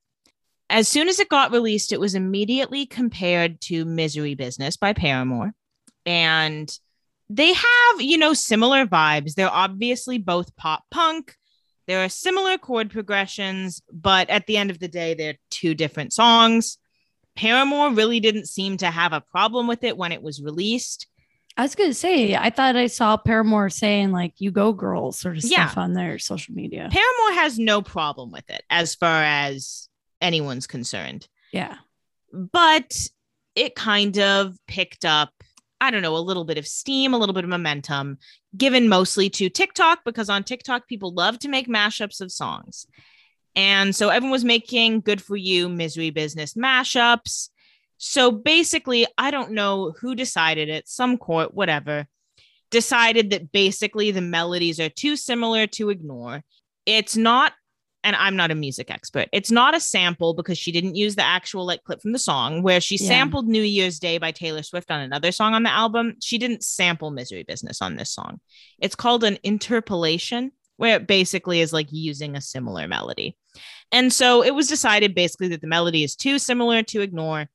as 0.70 0.88
soon 0.88 1.08
as 1.08 1.20
it 1.20 1.28
got 1.30 1.52
released 1.52 1.92
it 1.92 2.00
was 2.00 2.14
immediately 2.14 2.86
compared 2.86 3.60
to 3.62 3.84
misery 3.86 4.36
business 4.36 4.78
by 4.78 4.94
paramore 4.94 5.54
and 6.06 6.78
they 7.34 7.54
have 7.54 8.00
you 8.02 8.18
know 8.18 8.34
similar 8.34 8.86
vibes. 8.86 9.34
They're 9.36 9.50
obviously 9.50 10.18
both 10.18 10.56
pop 10.56 10.84
punk. 10.92 11.36
There 11.88 12.04
are 12.04 12.10
similar 12.10 12.58
chord 12.58 12.90
progressions 12.92 13.82
but 13.92 14.30
at 14.30 14.48
the 14.48 14.58
end 14.58 14.72
of 14.72 14.80
the 14.80 14.88
day 14.88 15.14
they're 15.14 15.38
two 15.50 15.74
different 15.76 16.14
songs. 16.14 16.78
Paramore 17.36 17.92
really 17.94 18.20
didn't 18.20 18.48
seem 18.48 18.78
to 18.78 18.88
have 18.92 19.14
a 19.14 19.22
problem 19.22 19.68
with 19.68 19.84
it 19.84 19.98
when 19.98 20.12
it 20.12 20.22
was 20.22 20.42
released. 20.42 21.08
I 21.58 21.64
was 21.64 21.76
gonna 21.76 21.94
say, 21.94 22.36
I 22.36 22.50
thought 22.50 22.76
I 22.76 22.88
saw 22.88 23.18
Paramore 23.18 23.70
saying 23.70 24.12
like 24.12 24.34
"You 24.38 24.52
go, 24.52 24.72
girls" 24.74 25.20
sort 25.20 25.38
of 25.38 25.44
Yeah. 25.44 25.68
stuff 25.68 25.78
on 25.78 25.94
their 25.94 26.18
social 26.20 26.54
media. 26.54 26.90
paramore 26.92 27.42
has 27.42 27.60
no 27.60 27.82
problem 27.82 28.32
with 28.32 28.50
it 28.50 28.64
as 28.70 28.96
far 28.96 29.22
as 29.24 29.90
anyone's 30.22 30.66
concerned. 30.68 31.28
Yeah, 31.52 31.76
but 32.32 32.96
it 33.56 33.76
kind 33.76 34.18
of 34.18 34.56
picked 34.68 35.04
up 35.04 35.34
i 35.82 35.92
don't 35.92 36.02
know 36.02 36.16
a 36.16 36.20
little 36.20 36.46
bit 36.46 36.58
of 36.58 36.66
steam 36.66 37.14
a 37.14 37.18
little 37.18 37.34
bit 37.34 37.44
of 37.44 37.50
momentum 37.50 38.18
given 38.56 38.88
mostly 38.88 39.30
to 39.30 39.50
tiktok 39.50 40.00
because 40.06 40.30
on 40.30 40.44
tiktok 40.44 40.88
people 40.88 41.14
love 41.14 41.38
to 41.38 41.50
make 41.50 41.68
mashups 41.68 42.22
of 42.22 42.32
songs 42.32 42.86
and 43.56 43.94
so 43.94 44.08
everyone 44.08 44.32
was 44.32 44.46
making 44.46 45.02
good 45.02 45.22
for 45.22 45.36
you 45.36 45.68
misery 45.68 46.10
business 46.10 46.54
mashups 46.54 47.50
so 47.98 48.32
basically 48.32 49.06
i 49.18 49.30
don't 49.30 49.52
know 49.52 49.94
who 50.00 50.16
decided 50.16 50.70
it 50.70 50.88
some 50.88 51.18
court 51.18 51.54
whatever 51.54 52.08
decided 52.72 53.30
that 53.30 53.52
basically 53.52 54.10
the 54.10 54.22
melodies 54.22 54.80
are 54.80 54.90
too 54.90 55.16
similar 55.16 55.68
to 55.68 55.90
ignore. 55.90 56.44
It's 56.86 57.16
not, 57.16 57.54
and 58.04 58.16
I'm 58.16 58.36
not 58.36 58.52
a 58.52 58.56
music 58.56 58.90
expert, 58.90 59.30
it's 59.32 59.52
not 59.52 59.76
a 59.76 59.80
sample 59.80 60.34
because 60.34 60.58
she 60.58 60.72
didn't 60.72 60.96
use 60.96 61.16
the 61.16 61.24
actual 61.26 61.66
like 61.66 61.84
clip 61.84 62.02
from 62.02 62.12
the 62.14 62.20
song 62.20 62.64
where 62.64 62.82
she 62.82 62.96
Yeah. 62.96 63.08
sampled 63.08 63.48
New 63.48 63.62
Year's 63.64 64.00
Day 64.00 64.18
by 64.18 64.32
Taylor 64.32 64.64
Swift 64.64 64.90
on 64.92 65.02
another 65.02 65.32
song 65.32 65.54
on 65.54 65.64
the 65.64 65.72
album. 65.72 66.16
She 66.22 66.38
didn't 66.38 66.64
sample 66.64 67.12
Misery 67.12 67.44
Business 67.44 67.82
on 67.82 67.96
this 67.96 68.12
song. 68.12 68.40
It's 68.80 68.96
called 68.96 69.24
an 69.24 69.38
interpolation, 69.44 70.52
where 70.78 70.96
it 70.96 71.06
basically 71.08 71.62
is 71.62 71.72
like 71.74 71.88
using 71.92 72.36
a 72.36 72.42
similar 72.42 72.88
melody. 72.88 73.38
And 73.92 74.12
so 74.12 74.44
it 74.44 74.56
was 74.56 74.68
decided 74.68 75.14
basically 75.14 75.50
that 75.50 75.62
the 75.62 75.68
melody 75.68 76.04
is 76.04 76.16
too 76.16 76.40
similar 76.40 76.82
to 76.84 77.02
ignore. 77.02 77.50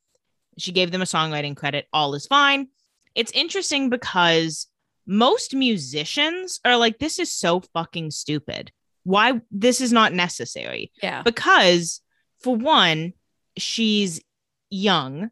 She 0.58 0.70
gave 0.72 0.90
them 0.92 1.02
a 1.02 1.06
songwriting 1.06 1.56
credit. 1.56 1.86
All 1.92 2.14
is 2.14 2.26
fine. 2.26 2.68
It's 3.14 3.32
interesting 3.32 3.90
because 3.90 4.68
most 5.06 5.54
musicians 5.54 6.60
are 6.64 6.76
like, 6.76 6.98
this 6.98 7.18
is 7.18 7.32
so 7.32 7.62
fucking 7.72 8.10
stupid. 8.10 8.70
Why 9.06 9.40
this 9.52 9.80
is 9.80 9.92
not 9.92 10.12
necessary? 10.12 10.90
Yeah. 11.00 11.22
Because, 11.22 12.00
for 12.40 12.56
one, 12.56 13.12
she's 13.56 14.20
young 14.68 15.30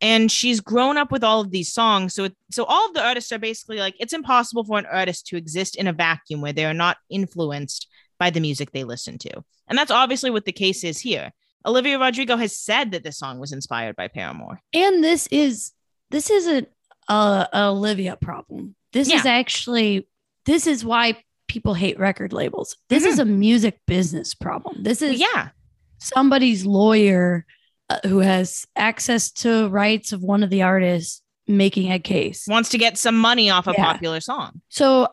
and 0.00 0.30
she's 0.30 0.58
grown 0.58 0.98
up 0.98 1.12
with 1.12 1.22
all 1.22 1.40
of 1.40 1.52
these 1.52 1.72
songs. 1.72 2.14
So, 2.14 2.24
it, 2.24 2.36
so 2.50 2.64
all 2.64 2.88
of 2.88 2.94
the 2.94 3.06
artists 3.06 3.30
are 3.30 3.38
basically 3.38 3.78
like, 3.78 3.94
it's 4.00 4.12
impossible 4.12 4.64
for 4.64 4.76
an 4.76 4.86
artist 4.86 5.28
to 5.28 5.36
exist 5.36 5.76
in 5.76 5.86
a 5.86 5.92
vacuum 5.92 6.40
where 6.40 6.52
they 6.52 6.64
are 6.64 6.74
not 6.74 6.96
influenced 7.08 7.86
by 8.18 8.30
the 8.30 8.40
music 8.40 8.72
they 8.72 8.82
listen 8.82 9.18
to. 9.18 9.44
And 9.68 9.78
that's 9.78 9.92
obviously 9.92 10.30
what 10.30 10.44
the 10.44 10.50
case 10.50 10.82
is 10.82 10.98
here. 10.98 11.30
Olivia 11.64 12.00
Rodrigo 12.00 12.36
has 12.36 12.58
said 12.58 12.90
that 12.90 13.04
this 13.04 13.20
song 13.20 13.38
was 13.38 13.52
inspired 13.52 13.94
by 13.94 14.08
Paramore. 14.08 14.60
And 14.74 15.04
this 15.04 15.28
is 15.28 15.70
this 16.10 16.28
isn't 16.28 16.68
a, 17.08 17.48
a 17.52 17.68
Olivia 17.68 18.16
problem. 18.16 18.74
This 18.92 19.08
is 19.12 19.26
actually 19.26 20.08
this 20.44 20.66
is 20.66 20.84
why 20.84 21.22
people 21.52 21.74
hate 21.74 21.98
record 21.98 22.32
labels. 22.32 22.78
This 22.88 23.04
is 23.04 23.18
a 23.18 23.26
music 23.26 23.78
business 23.86 24.32
problem. 24.32 24.82
This 24.82 25.02
is 25.02 25.20
yeah. 25.20 25.50
somebody's 25.98 26.64
lawyer 26.64 27.44
uh, 27.90 27.98
who 28.06 28.20
has 28.20 28.66
access 28.74 29.30
to 29.32 29.68
rights 29.68 30.12
of 30.12 30.22
one 30.22 30.42
of 30.42 30.48
the 30.48 30.62
artists 30.62 31.20
making 31.46 31.92
a 31.92 31.98
case. 31.98 32.46
Wants 32.48 32.70
to 32.70 32.78
get 32.78 32.96
some 32.96 33.18
money 33.18 33.50
off 33.50 33.66
a 33.66 33.74
Yeah. 33.76 33.92
popular 33.92 34.20
song. 34.20 34.62
So 34.70 35.08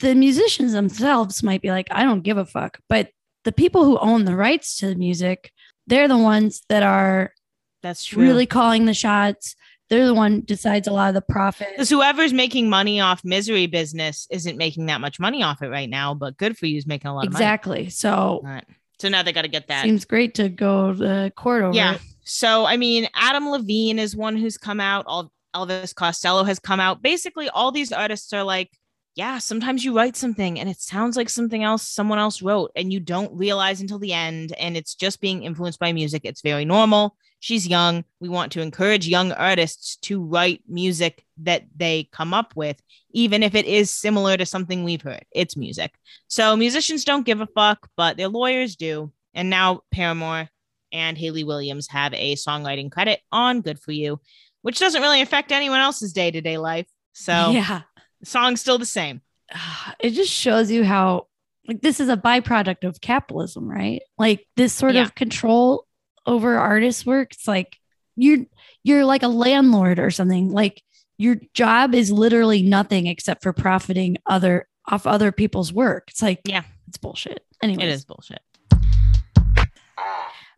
the 0.00 0.14
musicians 0.14 0.72
themselves 0.72 1.42
might 1.42 1.60
be 1.60 1.70
like, 1.70 1.88
I 1.90 2.04
don't 2.04 2.22
give 2.22 2.38
a 2.38 2.46
fuck. 2.46 2.78
But 2.88 3.10
the 3.44 3.52
people 3.52 3.84
who 3.84 3.98
own 3.98 4.24
the 4.24 4.34
rights 4.34 4.78
to 4.78 4.86
the 4.86 4.94
music, 4.94 5.52
they're 5.86 6.08
the 6.08 6.16
ones 6.16 6.62
that 6.70 6.82
are 6.82 7.34
That's 7.82 8.06
true. 8.06 8.22
really 8.22 8.46
calling 8.46 8.86
the 8.86 8.94
shots. 8.94 9.56
They're 9.92 10.06
the 10.06 10.14
one 10.14 10.40
decides 10.40 10.88
a 10.88 10.90
lot 10.90 11.08
of 11.08 11.14
the 11.14 11.20
profit. 11.20 11.68
Because 11.72 11.90
whoever's 11.90 12.32
making 12.32 12.70
money 12.70 12.98
off 12.98 13.22
misery 13.26 13.66
business 13.66 14.26
isn't 14.30 14.56
making 14.56 14.86
that 14.86 15.02
much 15.02 15.20
money 15.20 15.42
off 15.42 15.60
it 15.60 15.68
right 15.68 15.90
now, 15.90 16.14
but 16.14 16.38
good 16.38 16.56
for 16.56 16.64
you 16.64 16.78
is 16.78 16.86
making 16.86 17.10
a 17.10 17.14
lot 17.14 17.26
of 17.26 17.32
Exactly. 17.34 17.90
So 17.90 18.40
right. 18.42 18.64
So 19.00 19.10
now 19.10 19.22
they 19.22 19.34
got 19.34 19.42
to 19.42 19.48
get 19.48 19.68
that. 19.68 19.84
seems 19.84 20.06
great 20.06 20.32
to 20.36 20.48
go 20.48 20.94
to 20.94 21.30
court 21.36 21.62
over 21.62 21.76
yeah. 21.76 21.96
it. 21.96 22.00
So 22.24 22.64
I 22.64 22.78
mean, 22.78 23.06
Adam 23.14 23.50
Levine 23.50 23.98
is 23.98 24.16
one 24.16 24.34
who's 24.34 24.56
come 24.56 24.80
out. 24.80 25.04
All 25.06 25.30
Elvis 25.54 25.94
Costello 25.94 26.44
has 26.44 26.58
come 26.58 26.80
out. 26.80 27.02
Basically, 27.02 27.50
all 27.50 27.70
these 27.70 27.92
artists 27.92 28.32
are 28.32 28.44
like, 28.44 28.70
yeah, 29.14 29.36
sometimes 29.36 29.84
you 29.84 29.94
write 29.94 30.16
something 30.16 30.58
and 30.58 30.70
it 30.70 30.80
sounds 30.80 31.18
like 31.18 31.28
something 31.28 31.62
else 31.62 31.86
someone 31.86 32.18
else 32.18 32.40
wrote, 32.40 32.70
and 32.76 32.90
you 32.90 32.98
don't 32.98 33.36
realize 33.36 33.82
until 33.82 33.98
the 33.98 34.14
end, 34.14 34.54
and 34.58 34.74
it's 34.74 34.94
just 34.94 35.20
being 35.20 35.42
influenced 35.42 35.78
by 35.78 35.92
music. 35.92 36.22
It's 36.24 36.40
very 36.40 36.64
normal. 36.64 37.14
She's 37.42 37.66
young. 37.66 38.04
We 38.20 38.28
want 38.28 38.52
to 38.52 38.60
encourage 38.60 39.08
young 39.08 39.32
artists 39.32 39.96
to 40.02 40.22
write 40.22 40.62
music 40.68 41.24
that 41.38 41.64
they 41.74 42.08
come 42.12 42.32
up 42.32 42.54
with, 42.54 42.80
even 43.10 43.42
if 43.42 43.56
it 43.56 43.66
is 43.66 43.90
similar 43.90 44.36
to 44.36 44.46
something 44.46 44.84
we've 44.84 45.02
heard. 45.02 45.24
It's 45.32 45.56
music. 45.56 45.92
So 46.28 46.54
musicians 46.54 47.04
don't 47.04 47.26
give 47.26 47.40
a 47.40 47.48
fuck, 47.48 47.88
but 47.96 48.16
their 48.16 48.28
lawyers 48.28 48.76
do. 48.76 49.10
And 49.34 49.50
now 49.50 49.80
Paramore 49.90 50.50
and 50.92 51.18
Hayley 51.18 51.42
Williams 51.42 51.88
have 51.88 52.14
a 52.14 52.36
songwriting 52.36 52.92
credit 52.92 53.18
on 53.32 53.60
Good 53.60 53.80
for 53.80 53.90
You, 53.90 54.20
which 54.60 54.78
doesn't 54.78 55.02
really 55.02 55.20
affect 55.20 55.50
anyone 55.50 55.80
else's 55.80 56.12
day 56.12 56.30
to 56.30 56.40
day 56.40 56.58
life. 56.58 56.86
So 57.12 57.32
yeah. 57.50 57.80
the 58.20 58.26
song's 58.26 58.60
still 58.60 58.78
the 58.78 58.86
same. 58.86 59.20
It 59.98 60.10
just 60.10 60.30
shows 60.30 60.70
you 60.70 60.84
how 60.84 61.26
like 61.66 61.80
this 61.82 61.98
is 61.98 62.08
a 62.08 62.16
byproduct 62.16 62.84
of 62.84 63.00
capitalism, 63.00 63.68
right? 63.68 64.02
Like 64.16 64.46
this 64.56 64.72
sort 64.72 64.94
Yeah. 64.94 65.02
of 65.02 65.16
control 65.16 65.88
over 66.26 66.56
artist 66.56 67.06
work. 67.06 67.32
It's 67.32 67.48
like 67.48 67.76
you're 68.16 68.46
you're 68.84 69.04
like 69.04 69.22
a 69.22 69.28
landlord 69.28 69.98
or 69.98 70.10
something. 70.10 70.50
Like 70.50 70.82
your 71.18 71.36
job 71.54 71.94
is 71.94 72.10
literally 72.10 72.62
nothing 72.62 73.06
except 73.06 73.42
for 73.42 73.52
profiting 73.52 74.16
other 74.26 74.68
off 74.86 75.06
other 75.06 75.32
people's 75.32 75.72
work. 75.72 76.04
It's 76.08 76.22
like 76.22 76.40
Yeah. 76.44 76.62
it's 76.88 76.98
bullshit. 76.98 77.44
Anyway, 77.62 77.84
It 77.84 77.90
is 77.90 78.04
bullshit. 78.04 78.40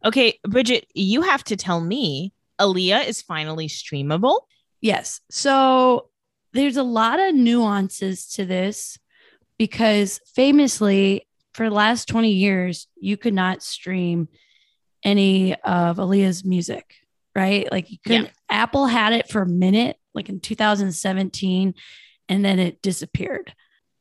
Okay, 0.04 0.38
Bridget, 0.46 0.86
you 0.94 1.22
have 1.22 1.44
to 1.44 1.56
tell 1.56 1.80
me 1.80 2.32
Aaliyah 2.60 3.06
is 3.06 3.22
finally 3.22 3.68
streamable. 3.68 4.40
Yes. 4.82 5.20
So 5.30 6.10
there's 6.52 6.76
a 6.76 6.82
lot 6.82 7.18
of 7.20 7.34
nuances 7.34 8.26
to 8.32 8.44
this 8.44 8.98
because 9.58 10.20
famously, 10.34 11.26
for 11.54 11.68
the 11.68 11.74
last 11.74 12.06
20 12.08 12.30
years, 12.30 12.86
you 13.00 13.16
could 13.16 13.32
not 13.32 13.62
stream 13.62 14.28
any 15.04 15.54
of 15.54 15.96
Aaliyah's 15.98 16.44
music, 16.44 16.94
right? 17.34 17.70
Like 17.70 17.90
you 17.90 17.98
couldn't, 18.04 18.30
Apple 18.48 18.86
had 18.86 19.12
it 19.12 19.28
for 19.28 19.42
a 19.42 19.46
minute, 19.48 19.96
like 20.14 20.28
in 20.28 20.40
2017, 20.40 21.74
and 22.28 22.44
then 22.44 22.58
it 22.58 22.80
disappeared. 22.82 23.52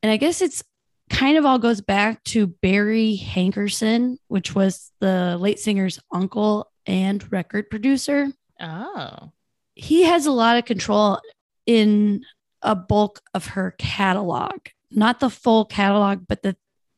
And 0.01 0.11
I 0.11 0.17
guess 0.17 0.41
it's 0.41 0.63
kind 1.09 1.37
of 1.37 1.45
all 1.45 1.59
goes 1.59 1.81
back 1.81 2.23
to 2.25 2.47
Barry 2.47 3.19
Hankerson, 3.21 4.17
which 4.27 4.55
was 4.55 4.91
the 4.99 5.37
late 5.39 5.59
singer's 5.59 5.99
uncle 6.11 6.71
and 6.85 7.31
record 7.31 7.69
producer 7.69 8.27
Oh. 8.61 9.31
he 9.75 10.03
has 10.03 10.25
a 10.25 10.31
lot 10.31 10.57
of 10.57 10.65
control 10.65 11.19
in 11.65 12.23
a 12.61 12.75
bulk 12.75 13.21
of 13.33 13.47
her 13.47 13.73
catalog, 13.77 14.57
not 14.91 15.19
the 15.19 15.29
full 15.29 15.65
catalog, 15.65 16.25
but 16.27 16.43
the 16.43 16.55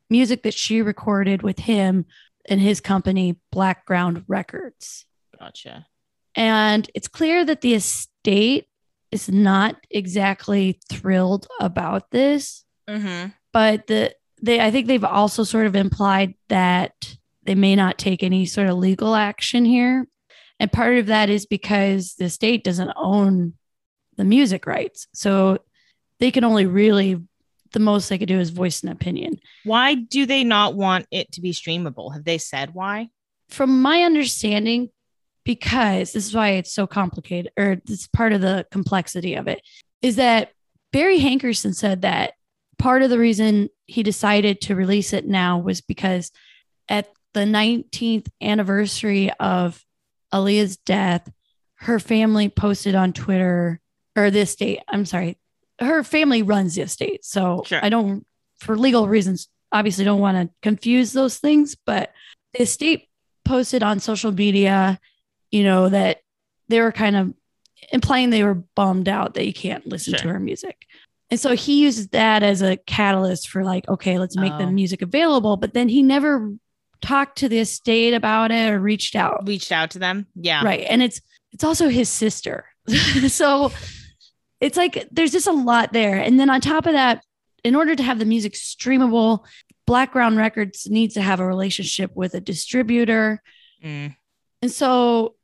music 0.09 0.43
that 0.43 0.53
she 0.53 0.81
recorded 0.81 1.41
with 1.41 1.57
him 1.59 2.05
and 2.49 2.59
his 2.61 2.79
company, 2.81 3.37
Blackground 3.51 4.23
Records. 4.27 5.05
Gotcha. 5.39 5.87
And 6.35 6.89
it's 6.93 7.07
clear 7.07 7.45
that 7.45 7.61
the 7.61 7.73
estate 7.73 8.67
is 9.11 9.29
not 9.29 9.77
exactly 9.89 10.79
thrilled 10.89 11.47
about 11.59 12.11
this, 12.11 12.63
Mm-hmm. 12.89 13.29
but 13.51 13.87
the 13.87 14.13
they 14.41 14.59
I 14.61 14.69
think 14.69 14.85
they've 14.87 15.03
also 15.03 15.43
sort 15.43 15.65
of 15.65 15.75
implied 15.75 16.35
that 16.49 17.15
they 17.43 17.55
may 17.55 17.75
not 17.75 17.97
take 17.97 18.21
any 18.21 18.45
sort 18.45 18.67
of 18.67 18.77
legal 18.77 19.15
action 19.15 19.65
here. 19.65 20.07
And 20.59 20.71
part 20.71 20.97
of 20.97 21.07
that 21.07 21.29
is 21.29 21.45
because 21.45 22.15
the 22.15 22.29
state 22.29 22.63
doesn't 22.63 22.91
own 22.95 23.53
the 24.17 24.23
music 24.23 24.65
rights. 24.67 25.07
So 25.13 25.59
they 26.19 26.31
can 26.31 26.43
only 26.43 26.65
really 26.65 27.21
the 27.75 27.79
most 27.79 28.09
they 28.09 28.17
could 28.17 28.29
do 28.29 28.39
is 28.39 28.49
voice 28.49 28.81
an 28.81 28.89
opinion. 28.89 29.37
Why 29.65 29.93
do 29.93 30.25
they 30.25 30.43
not 30.43 30.75
want 30.75 31.05
it 31.11 31.31
to 31.33 31.41
be 31.41 31.51
streamable? 31.51 32.13
Have 32.13 32.23
they 32.23 32.39
said 32.39 32.73
why? 32.73 33.09
From 33.49 33.81
my 33.81 34.01
understanding, 34.01 34.89
because 35.43 36.13
this 36.13 36.25
is 36.25 36.33
why 36.33 36.51
it's 36.51 36.73
so 36.73 36.87
complicated, 36.87 37.51
or 37.57 37.75
this 37.85 38.01
is 38.01 38.07
part 38.07 38.33
of 38.33 38.41
the 38.41 38.65
complexity 38.71 39.35
of 39.35 39.47
it, 39.47 39.61
is 40.01 40.15
that 40.15 40.51
Barry 40.91 41.19
Hankerson 41.19 41.75
said 41.75 42.01
that 42.01 42.33
part 42.79 43.01
of 43.01 43.09
the 43.09 43.19
reason 43.19 43.69
he 43.85 44.01
decided 44.01 44.61
to 44.61 44.75
release 44.75 45.13
it 45.13 45.27
now 45.27 45.59
was 45.59 45.81
because 45.81 46.31
at 46.87 47.11
the 47.33 47.41
19th 47.41 48.27
anniversary 48.41 49.31
of 49.33 49.83
Aaliyah's 50.33 50.77
death, 50.77 51.29
her 51.75 51.99
family 51.99 52.47
posted 52.47 52.95
on 52.95 53.11
Twitter, 53.11 53.81
or 54.15 54.31
this 54.31 54.55
date, 54.55 54.79
I'm 54.87 55.05
sorry, 55.05 55.37
her 55.79 56.03
family 56.03 56.41
runs 56.41 56.75
the 56.75 56.81
estate. 56.81 57.25
So 57.25 57.63
Sure. 57.65 57.79
I 57.83 57.89
don't, 57.89 58.25
for 58.59 58.77
legal 58.77 59.07
reasons, 59.07 59.47
obviously 59.71 60.05
don't 60.05 60.21
want 60.21 60.37
to 60.49 60.53
confuse 60.61 61.11
those 61.13 61.37
things, 61.37 61.75
but 61.85 62.11
the 62.53 62.61
estate 62.63 63.09
posted 63.43 63.83
on 63.83 63.99
social 63.99 64.31
media, 64.31 64.99
you 65.51 65.63
know, 65.63 65.89
that 65.89 66.19
they 66.69 66.79
were 66.79 66.91
kind 66.91 67.15
of 67.15 67.33
implying 67.91 68.29
they 68.29 68.43
were 68.43 68.55
bummed 68.75 69.07
out 69.09 69.33
that 69.35 69.45
you 69.45 69.53
can't 69.53 69.85
listen 69.87 70.13
to 70.15 70.27
her 70.29 70.39
music. 70.39 70.85
And 71.29 71.39
so 71.39 71.55
he 71.55 71.81
uses 71.81 72.07
that 72.09 72.41
as 72.43 72.61
a 72.61 72.77
catalyst 72.77 73.49
for 73.49 73.63
like, 73.63 73.87
okay, 73.89 74.17
let's 74.19 74.37
make 74.37 74.55
the 74.57 74.63
Oh. 74.65 74.71
music 74.71 75.01
available. 75.01 75.57
But 75.57 75.73
then 75.73 75.89
he 75.89 76.01
never 76.01 76.53
talked 77.01 77.37
to 77.39 77.49
the 77.49 77.59
estate 77.59 78.13
about 78.13 78.51
it 78.51 78.71
or 78.71 78.79
reached 78.79 79.15
out. 79.15 79.45
Reached 79.47 79.71
out 79.71 79.91
to 79.91 79.99
them? 79.99 80.27
Yeah. 80.35 80.63
Right. 80.63 80.85
And 80.89 81.03
it's 81.03 81.19
it's 81.51 81.63
also 81.63 81.87
his 81.89 82.09
sister. 82.09 82.65
so 83.27 83.71
it's 84.61 84.77
like 84.77 85.07
there's 85.11 85.31
just 85.31 85.47
a 85.47 85.51
lot 85.51 85.93
there. 85.93 86.17
And 86.17 86.39
then 86.39 86.49
on 86.49 86.61
top 86.61 86.85
of 86.85 86.93
that, 86.93 87.23
in 87.63 87.75
order 87.75 87.95
to 87.95 88.03
have 88.03 88.19
the 88.19 88.25
music 88.25 88.53
streamable, 88.53 89.45
Blackground 89.85 90.37
Records 90.37 90.87
needs 90.89 91.15
to 91.15 91.21
have 91.21 91.39
a 91.39 91.45
relationship 91.45 92.11
with 92.15 92.33
a 92.33 92.41
distributor. 92.41 93.41
Mm. 93.83 94.15
And 94.61 94.71
so 94.71 95.35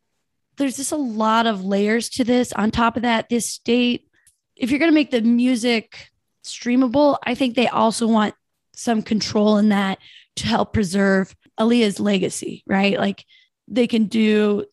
there's 0.57 0.77
just 0.77 0.91
a 0.91 0.97
lot 0.97 1.47
of 1.47 1.63
layers 1.63 2.09
to 2.09 2.23
this. 2.23 2.53
On 2.53 2.71
top 2.71 2.95
of 2.95 3.03
that, 3.03 3.29
this 3.29 3.47
state, 3.47 4.07
if 4.55 4.69
you're 4.69 4.79
going 4.79 4.91
to 4.91 4.95
make 4.95 5.11
the 5.11 5.21
music 5.21 6.11
streamable. 6.43 7.17
I 7.23 7.35
think 7.35 7.55
they 7.55 7.67
also 7.67 8.07
want 8.07 8.35
some 8.73 9.01
control 9.01 9.57
in 9.57 9.69
that 9.69 9.99
to 10.37 10.47
help 10.47 10.73
preserve 10.73 11.35
Aaliyah's 11.59 11.99
legacy, 11.99 12.63
right? 12.65 12.97
Like 12.97 13.25
they 13.67 13.87
can 13.87 14.05
do 14.05 14.65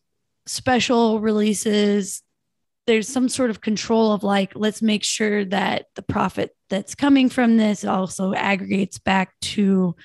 special 0.45 1.19
releases. 1.19 2.21
There's 2.89 3.07
some 3.07 3.29
sort 3.29 3.51
of 3.51 3.61
control 3.61 4.11
of 4.13 4.23
like, 4.23 4.53
let's 4.55 4.81
make 4.81 5.03
sure 5.03 5.45
that 5.45 5.85
the 5.93 6.01
profit 6.01 6.55
that's 6.71 6.95
coming 6.95 7.29
from 7.29 7.55
this 7.57 7.85
also 7.85 8.33
aggregates 8.33 8.97
back 8.97 9.39
to 9.41 9.95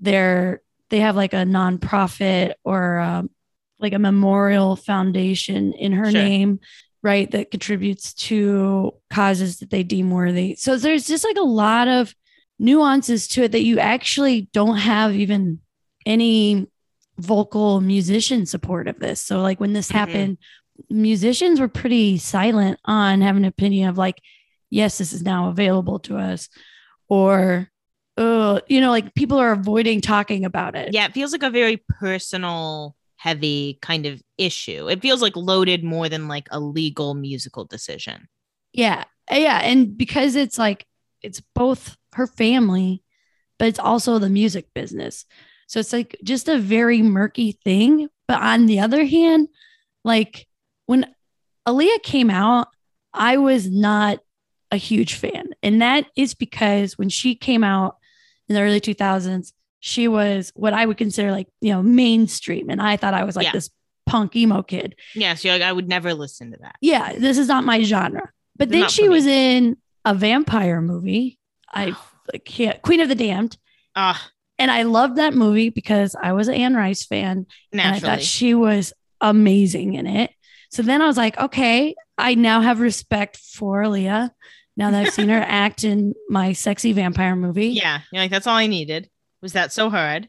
their, 0.00 0.60
they 0.90 0.98
have 0.98 1.14
like 1.14 1.32
a 1.34 1.44
nonprofit 1.44 2.54
or 2.64 2.98
um, 2.98 3.30
like 3.78 3.92
a 3.92 4.00
memorial 4.00 4.74
foundation 4.74 5.72
in 5.74 5.92
her 5.92 6.10
Sure. 6.10 6.20
name, 6.20 6.58
right? 7.00 7.30
That 7.30 7.52
contributes 7.52 8.12
to 8.14 8.92
causes 9.08 9.58
that 9.58 9.70
they 9.70 9.84
deem 9.84 10.10
worthy. 10.10 10.56
So 10.56 10.76
there's 10.76 11.06
just 11.06 11.22
like 11.24 11.36
a 11.36 11.42
lot 11.42 11.86
of 11.86 12.12
nuances 12.58 13.28
to 13.28 13.44
it 13.44 13.52
that 13.52 13.62
you 13.62 13.78
actually 13.78 14.48
don't 14.52 14.78
have 14.78 15.14
even 15.14 15.60
any 16.04 16.66
vocal 17.18 17.80
musician 17.80 18.46
support 18.46 18.88
of 18.88 18.98
this. 18.98 19.20
So 19.20 19.42
like 19.42 19.60
when 19.60 19.74
this 19.74 19.90
Mhm. 19.92 19.94
happened, 19.94 20.38
musicians 20.90 21.60
were 21.60 21.68
pretty 21.68 22.18
silent 22.18 22.78
on 22.84 23.20
having 23.20 23.44
an 23.44 23.48
opinion 23.48 23.88
of 23.88 23.98
like, 23.98 24.20
yes, 24.70 24.98
this 24.98 25.12
is 25.12 25.22
now 25.22 25.48
available 25.48 25.98
to 26.00 26.16
us, 26.16 26.48
or 27.08 27.70
uh, 28.16 28.60
you 28.68 28.80
know, 28.80 28.90
like 28.90 29.14
people 29.14 29.38
are 29.38 29.52
avoiding 29.52 30.00
talking 30.00 30.44
about 30.44 30.74
it. 30.74 30.92
Yeah, 30.92 31.06
it 31.06 31.12
feels 31.12 31.32
like 31.32 31.42
a 31.42 31.50
very 31.50 31.82
personal, 32.00 32.96
heavy 33.16 33.78
kind 33.82 34.06
of 34.06 34.22
issue. 34.38 34.88
It 34.88 35.02
feels 35.02 35.22
like 35.22 35.36
loaded 35.36 35.84
more 35.84 36.08
than 36.08 36.28
like 36.28 36.48
a 36.50 36.60
legal 36.60 37.14
musical 37.14 37.64
decision. 37.64 38.28
Yeah. 38.72 39.04
Yeah. 39.30 39.60
And 39.62 39.96
because 39.96 40.36
it's 40.36 40.58
like, 40.58 40.86
it's 41.22 41.42
both 41.54 41.96
her 42.12 42.26
family, 42.26 43.02
but 43.58 43.68
it's 43.68 43.78
also 43.78 44.18
the 44.18 44.30
music 44.30 44.68
business. 44.74 45.24
So 45.66 45.80
it's 45.80 45.92
like 45.92 46.16
just 46.22 46.48
a 46.48 46.58
very 46.58 47.02
murky 47.02 47.52
thing. 47.52 48.08
But 48.28 48.40
on 48.40 48.66
the 48.66 48.80
other 48.80 49.04
hand, 49.04 49.48
like 50.04 50.46
when 50.86 51.06
Aaliyah 51.66 52.02
came 52.02 52.30
out, 52.30 52.68
I 53.12 53.36
was 53.36 53.70
not 53.70 54.18
a 54.70 54.76
huge 54.76 55.14
fan. 55.14 55.50
And 55.62 55.80
that 55.82 56.06
is 56.16 56.34
because 56.34 56.98
when 56.98 57.08
she 57.08 57.34
came 57.34 57.62
out 57.64 57.96
in 58.48 58.54
the 58.54 58.60
early 58.60 58.80
2000s, 58.80 59.52
she 59.80 60.08
was 60.08 60.52
what 60.56 60.72
I 60.72 60.84
would 60.86 60.96
consider 60.96 61.30
like, 61.30 61.48
you 61.60 61.72
know, 61.72 61.82
mainstream. 61.82 62.70
And 62.70 62.80
I 62.82 62.96
thought 62.96 63.14
I 63.14 63.24
was 63.24 63.36
like 63.36 63.44
Yeah. 63.46 63.52
this 63.52 63.70
punk 64.06 64.34
emo 64.36 64.62
kid. 64.62 64.94
Yeah, 65.14 65.34
so 65.34 65.48
like, 65.50 65.62
I 65.62 65.72
would 65.72 65.88
never 65.88 66.14
listen 66.14 66.50
to 66.52 66.58
that. 66.62 66.76
yeah, 66.80 67.12
this 67.18 67.38
is 67.38 67.48
not 67.48 67.64
my 67.64 67.82
genre. 67.82 68.30
But 68.56 68.70
then 68.70 68.88
she 68.88 69.08
was 69.08 69.26
in 69.26 69.76
a 70.04 70.14
vampire 70.14 70.80
movie. 70.80 71.38
I 71.72 71.86
like 72.32 72.44
can't 72.44 72.80
Queen 72.82 73.00
of 73.00 73.08
the 73.08 73.14
Damned. 73.14 73.56
Ah, 73.94 74.30
And 74.58 74.70
I 74.70 74.82
loved 74.82 75.16
that 75.16 75.34
movie 75.34 75.70
because 75.70 76.16
I 76.20 76.32
was 76.32 76.48
an 76.48 76.54
Anne 76.54 76.74
Rice 76.74 77.04
fan 77.04 77.46
and 77.72 77.80
I 77.80 77.98
thought 78.00 78.22
she 78.22 78.54
was 78.54 78.92
amazing 79.20 79.94
in 79.94 80.06
it. 80.06 80.30
So 80.70 80.82
then 80.82 81.00
I 81.02 81.06
was 81.06 81.16
like, 81.16 81.38
okay, 81.38 81.94
I 82.18 82.34
now 82.34 82.60
have 82.60 82.80
respect 82.80 83.36
for 83.36 83.88
Leah 83.88 84.32
now 84.76 84.90
that 84.90 85.06
I've 85.06 85.12
seen 85.12 85.28
her 85.28 85.40
act 85.46 85.84
in 85.84 86.14
my 86.28 86.52
sexy 86.52 86.92
vampire 86.92 87.36
movie. 87.36 87.68
yeah, 87.68 88.00
you're 88.12 88.22
like, 88.22 88.30
that's 88.30 88.46
all 88.46 88.56
I 88.56 88.66
needed. 88.66 89.08
Was 89.42 89.52
that 89.54 89.72
so 89.72 89.90
hard? 89.90 90.28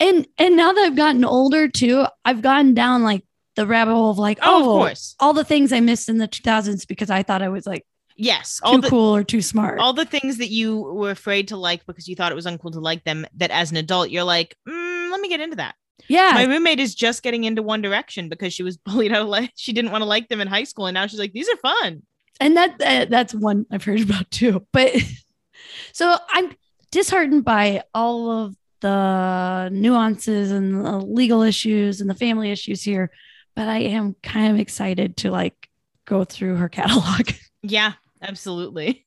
And 0.00 0.26
and 0.38 0.56
now 0.56 0.72
that 0.72 0.84
I've 0.84 0.96
gotten 0.96 1.24
older 1.24 1.68
too, 1.68 2.04
I've 2.24 2.42
gotten 2.42 2.74
down 2.74 3.02
like 3.04 3.24
the 3.56 3.66
rabbit 3.66 3.92
hole 3.94 4.10
of 4.10 4.18
like, 4.18 4.38
Oh, 4.42 4.46
oh, 4.56 4.60
of 4.60 4.64
course. 4.80 5.14
all 5.20 5.32
the 5.32 5.44
things 5.44 5.72
I 5.72 5.78
missed 5.80 6.08
in 6.08 6.18
the 6.18 6.26
2000s 6.26 6.86
because 6.88 7.10
I 7.10 7.22
thought 7.22 7.42
I 7.42 7.48
was 7.48 7.66
like 7.66 7.86
Yes. 8.16 8.60
too 8.68 8.80
the 8.80 8.88
cool 8.90 9.14
or 9.14 9.22
too 9.24 9.40
smart. 9.42 9.78
all 9.78 9.92
the 9.92 10.04
things 10.04 10.38
that 10.38 10.50
you 10.50 10.78
were 10.80 11.10
afraid 11.12 11.48
to 11.48 11.56
like 11.56 11.86
because 11.86 12.08
you 12.08 12.16
thought 12.16 12.32
it 12.32 12.34
was 12.36 12.46
uncool 12.46 12.72
to 12.72 12.80
like 12.80 13.04
them, 13.04 13.24
that 13.36 13.50
as 13.52 13.70
an 13.70 13.76
adult, 13.76 14.10
you're 14.10 14.24
like, 14.24 14.56
mm, 14.68 15.10
let 15.12 15.20
me 15.20 15.28
get 15.28 15.40
into 15.40 15.56
that. 15.56 15.74
Yeah. 16.08 16.32
My 16.34 16.44
roommate 16.44 16.80
is 16.80 16.94
just 16.94 17.22
getting 17.22 17.44
into 17.44 17.62
One 17.62 17.82
Direction 17.82 18.28
because 18.28 18.52
she 18.52 18.62
was 18.62 18.76
bullied 18.86 19.12
out 19.12 19.22
of 19.22 19.28
like 19.28 19.52
she 19.56 19.72
didn't 19.72 19.90
want 19.92 20.02
to 20.02 20.06
like 20.06 20.28
them 20.28 20.40
in 20.40 20.48
high 20.48 20.64
school, 20.64 20.86
and 20.86 20.94
now 20.94 21.06
she's 21.06 21.18
like, 21.18 21.32
these 21.32 21.48
are 21.48 21.56
fun. 21.56 22.02
and 22.40 22.56
that 22.56 22.80
uh, 22.80 23.06
that's 23.08 23.34
one 23.34 23.66
I've 23.70 23.84
heard 23.84 24.00
about 24.00 24.30
too. 24.30 24.66
But 24.72 24.94
so 25.92 26.16
I'm 26.30 26.52
disheartened 26.90 27.44
by 27.44 27.82
all 27.94 28.30
of 28.30 28.56
the 28.80 29.70
nuances 29.72 30.50
and 30.50 30.84
the 30.84 30.98
legal 30.98 31.42
issues 31.42 32.00
and 32.00 32.10
the 32.10 32.14
family 32.14 32.50
issues 32.50 32.82
here, 32.82 33.10
but 33.56 33.66
I 33.68 33.78
am 33.78 34.14
kind 34.22 34.52
of 34.52 34.60
excited 34.60 35.16
to 35.18 35.30
like 35.30 35.68
go 36.04 36.24
through 36.24 36.56
her 36.56 36.68
catalog. 36.68 37.30
Yeah, 37.66 37.94
absolutely. 38.20 39.06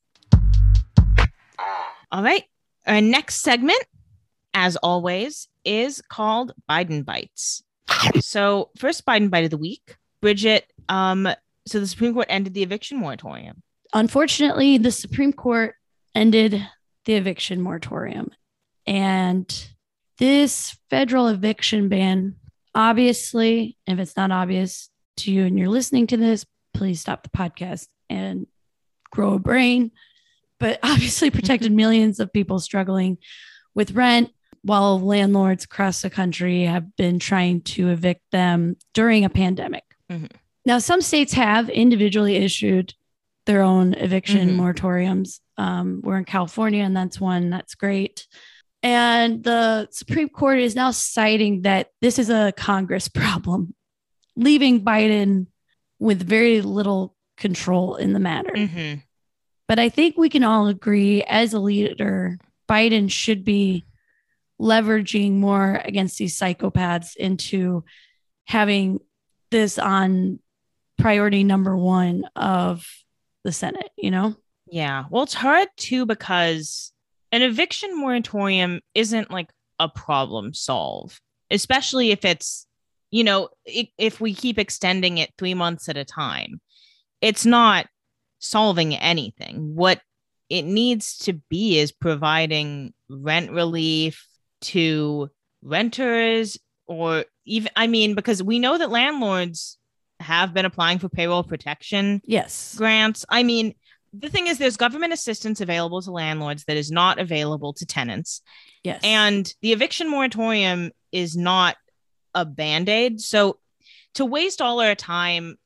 All 2.12 2.24
right. 2.24 2.44
Our 2.88 3.02
next 3.02 3.42
segment, 3.42 3.84
as 4.56 4.78
always, 4.78 5.48
is 5.68 6.02
called 6.02 6.54
Biden 6.70 7.06
Bites. 7.06 7.64
So, 8.20 8.70
first 8.78 9.06
Biden 9.06 9.30
Bite 9.30 9.46
of 9.46 9.52
the 9.52 9.58
week. 9.58 9.98
Bridget, 10.22 10.72
um, 10.90 11.28
so 11.68 11.80
the 11.80 11.88
Supreme 11.88 12.14
Court 12.14 12.28
ended 12.30 12.54
the 12.54 12.64
eviction 12.64 12.98
moratorium. 12.98 13.62
Unfortunately, 13.94 14.78
the 14.78 14.92
Supreme 14.92 15.34
Court 15.34 15.76
ended 16.16 16.66
the 17.06 17.14
eviction 17.14 17.62
moratorium. 17.62 18.32
And 18.86 19.68
this 20.18 20.78
federal 20.90 21.28
eviction 21.28 21.90
ban, 21.90 22.36
obviously, 22.74 23.78
if 23.86 24.00
it's 24.00 24.18
not 24.18 24.32
obvious 24.32 24.90
to 25.18 25.32
you 25.32 25.46
and 25.46 25.58
you're 25.58 25.70
listening 25.70 26.08
to 26.08 26.18
this, 26.18 26.46
please 26.74 27.00
stop 27.02 27.24
the 27.24 27.30
podcast 27.30 27.88
and 28.10 28.48
grow 29.12 29.34
a 29.34 29.40
brain. 29.40 29.92
But 30.60 30.80
obviously, 30.84 31.30
protected 31.30 31.72
millions 31.74 32.20
of 32.20 32.34
people 32.34 32.60
struggling 32.60 33.18
with 33.76 33.92
rent 33.92 34.32
while 34.68 35.00
landlords 35.00 35.64
across 35.64 36.02
the 36.02 36.10
country 36.10 36.64
have 36.64 36.96
been 36.98 37.20
trying 37.20 37.62
to 37.62 37.90
evict 37.90 38.22
them 38.32 38.76
during 38.94 39.24
a 39.26 39.30
pandemic. 39.30 39.84
Mhm. 40.12 40.30
Now, 40.66 40.80
some 40.80 41.02
states 41.02 41.34
have 41.34 41.70
individually 41.70 42.36
issued 42.36 42.94
their 43.46 43.62
own 43.62 43.94
eviction 43.94 44.50
Mhm. 44.50 44.56
moratoriums. 44.58 45.40
Um, 45.58 46.02
we're 46.04 46.18
in 46.18 46.26
California, 46.26 46.84
and 46.84 46.96
that's 46.96 47.20
one 47.20 47.50
that's 47.50 47.76
great. 47.76 48.28
And 48.84 49.44
the 49.44 49.88
Supreme 49.92 50.30
Court 50.30 50.60
is 50.60 50.76
now 50.76 50.92
citing 50.92 51.62
that 51.62 51.88
this 52.02 52.20
is 52.20 52.30
a 52.30 52.52
Congress 52.58 53.08
problem, 53.22 53.74
leaving 54.36 54.84
Biden 54.84 55.48
with 56.00 56.22
very 56.28 56.62
little 56.62 57.16
control 57.38 57.96
in 57.96 58.12
the 58.14 58.20
matter. 58.20 58.52
Mhm. 58.54 59.02
But 59.68 59.80
I 59.80 59.90
think 59.90 60.18
we 60.18 60.30
can 60.30 60.44
all 60.44 60.68
agree 60.68 61.24
as 61.24 61.54
a 61.54 61.60
leader, 61.60 62.38
Biden 62.70 63.10
should 63.10 63.44
be 63.46 63.86
leveraging 64.60 65.34
more 65.34 65.82
against 65.84 66.18
these 66.18 66.38
psychopaths 66.38 67.16
into 67.16 67.84
having 68.46 69.00
this 69.52 69.78
on 69.78 70.40
priority 70.98 71.44
number 71.44 71.78
one 71.78 72.24
of 72.36 72.86
the 73.44 73.52
Senate, 73.52 73.92
you 73.98 74.12
know? 74.12 74.36
Yeah. 74.70 75.06
Well, 75.10 75.24
it's 75.24 75.34
hard 75.34 75.68
too 75.78 76.06
because 76.06 76.92
an 77.32 77.42
eviction 77.42 77.98
moratorium 77.98 78.82
isn't 78.94 79.32
like 79.32 79.50
a 79.80 79.88
problem 79.88 80.54
solve, 80.54 81.20
especially 81.52 82.12
if 82.12 82.26
it's, 82.26 82.66
you 83.12 83.24
know, 83.24 83.50
if 83.66 84.20
we 84.20 84.34
keep 84.34 84.58
extending 84.58 85.18
it 85.18 85.32
three 85.38 85.54
months 85.54 85.88
at 85.88 85.98
a 85.98 86.06
time. 86.06 86.60
It's 87.22 87.46
not 87.46 87.88
solving 88.40 88.96
anything. 88.96 89.76
What 89.76 90.02
it 90.50 90.64
needs 90.64 91.18
to 91.20 91.34
be 91.50 91.80
is 91.80 91.92
providing 91.92 92.94
rent 93.10 93.52
relief 93.52 94.27
to 94.62 95.30
renters 95.62 96.58
or 96.88 97.26
even, 97.46 97.72
I 97.76 97.88
mean, 97.88 98.16
because 98.16 98.42
we 98.42 98.60
know 98.60 98.78
that 98.78 98.90
landlords 98.90 99.78
have 100.20 100.54
been 100.54 100.66
applying 100.66 101.00
for 101.00 101.10
payroll 101.10 101.44
protection 101.44 102.22
Yes. 102.26 102.76
grants. 102.76 103.26
I 103.30 103.44
mean, 103.44 103.76
the 104.14 104.30
thing 104.30 104.48
is, 104.48 104.58
there's 104.58 104.78
government 104.78 105.14
assistance 105.14 105.62
available 105.62 106.02
to 106.02 106.12
landlords 106.12 106.64
that 106.66 106.78
is 106.78 106.90
not 106.90 107.20
available 107.20 107.74
to 107.74 107.86
tenants. 107.86 108.42
Yes. 108.84 109.02
And 109.04 109.54
the 109.62 109.74
eviction 109.74 110.10
moratorium 110.10 110.92
is 111.12 111.36
not 111.36 111.76
a 112.34 112.46
band 112.46 112.90
aid. 112.90 113.22
So 113.22 113.60
to 114.16 114.26
waste 114.26 114.62
all 114.62 114.80
our 114.80 114.96
time, 114.96 115.58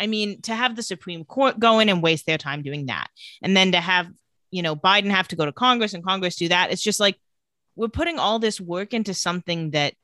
I 0.00 0.06
mean, 0.06 0.42
to 0.42 0.54
have 0.54 0.76
the 0.76 0.82
Supreme 0.82 1.24
Court 1.24 1.58
go 1.58 1.78
in 1.78 1.88
and 1.88 2.02
waste 2.02 2.26
their 2.26 2.36
time 2.36 2.62
doing 2.62 2.86
that, 2.86 3.08
and 3.42 3.56
then 3.56 3.72
to 3.72 3.80
have, 3.80 4.08
you 4.50 4.60
know, 4.60 4.74
Biden 4.74 5.10
have 5.10 5.28
to 5.28 5.36
go 5.36 5.46
to 5.46 5.52
Congress 5.52 5.94
and 5.94 6.04
Congress 6.04 6.36
do 6.36 6.48
that, 6.48 6.72
it's 6.72 6.82
just 6.82 7.00
like 7.00 7.16
we're 7.76 7.88
putting 7.88 8.18
all 8.18 8.38
this 8.38 8.60
work 8.60 8.94
into 8.94 9.14
something 9.14 9.70
that 9.70 9.94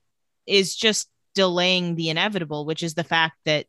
is 0.47 0.75
just 0.75 1.09
delaying 1.35 1.95
the 1.95 2.11
inevitable, 2.11 2.65
which 2.65 2.83
is 2.83 2.95
the 2.95 3.05
fact 3.05 3.37
that 3.45 3.67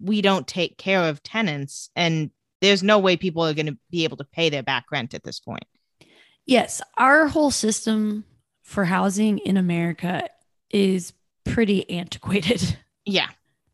we 0.00 0.22
don't 0.22 0.46
take 0.46 0.78
care 0.78 1.08
of 1.08 1.22
tenants 1.22 1.90
and 1.94 2.30
there's 2.60 2.82
no 2.82 2.98
way 2.98 3.16
people 3.16 3.44
are 3.44 3.54
going 3.54 3.66
to 3.66 3.78
be 3.90 4.04
able 4.04 4.16
to 4.18 4.24
pay 4.24 4.50
their 4.50 4.62
back 4.62 4.86
rent 4.92 5.14
at 5.14 5.24
this 5.24 5.40
point. 5.40 5.64
yes, 6.46 6.82
our 6.96 7.26
whole 7.26 7.50
system 7.50 8.24
for 8.62 8.84
housing 8.84 9.38
in 9.38 9.56
America 9.56 10.28
is 10.70 11.12
pretty 11.44 11.88
antiquated. 11.90 12.76
Yeah. 13.04 13.28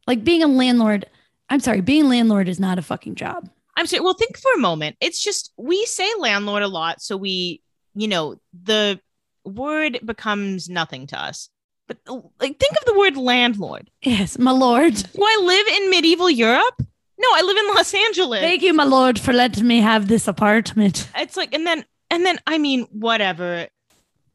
like 0.07 0.25
being 0.25 0.43
a 0.43 0.47
landlord, 0.47 1.05
I'm 1.51 1.61
sorry, 1.61 1.81
being 1.81 2.07
a 2.07 2.09
landlord 2.09 2.49
is 2.49 2.61
not 2.61 2.79
a 2.79 2.83
fucking 2.83 3.17
job. 3.17 3.51
I'm 3.77 3.87
sorry. 3.87 4.01
Well, 4.01 4.15
think 4.15 4.39
for 4.39 4.53
a 4.55 4.59
moment. 4.59 4.97
It's 5.01 5.23
just 5.23 5.53
we 5.57 5.85
say 5.85 6.09
landlord 6.19 6.63
a 6.63 6.69
lot, 6.69 7.03
so 7.03 7.17
we, 7.17 7.61
you 7.95 8.09
know, 8.09 8.37
the 8.63 9.01
word 9.47 10.01
becomes 10.05 10.69
nothing 10.69 11.07
to 11.09 11.21
us. 11.21 11.49
But 11.89 11.99
like, 12.07 12.59
think 12.59 12.73
of 12.73 12.85
the 12.85 12.99
word 12.99 13.17
landlord. 13.17 13.91
Yes, 14.03 14.39
my 14.39 14.51
lord. 14.51 14.95
Do 14.95 15.23
I 15.23 15.41
live 15.43 15.83
in 15.83 15.91
medieval 15.91 16.29
Europe? 16.29 16.83
No, 17.19 17.29
I 17.33 17.43
live 17.43 17.57
in 17.57 17.75
Los 17.75 17.95
Angeles. 17.95 18.41
Thank 18.41 18.63
you, 18.63 18.75
my 18.75 18.85
lord, 18.85 19.19
for 19.19 19.33
letting 19.33 19.67
me 19.67 19.81
have 19.81 20.09
this 20.09 20.29
apartment. 20.29 21.09
It's 21.17 21.37
like, 21.37 21.55
and 21.55 21.67
then, 21.67 21.85
and 22.11 22.27
then, 22.27 22.39
I 22.47 22.59
mean, 22.59 22.83
whatever. 22.91 23.69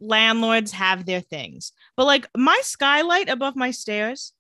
Landlords 0.03 0.71
have 0.71 1.05
their 1.05 1.21
things, 1.21 1.73
but 1.95 2.07
like 2.07 2.27
my 2.35 2.59
skylight 2.63 3.29
above 3.29 3.55
my 3.55 3.69
stairs, 3.69 4.33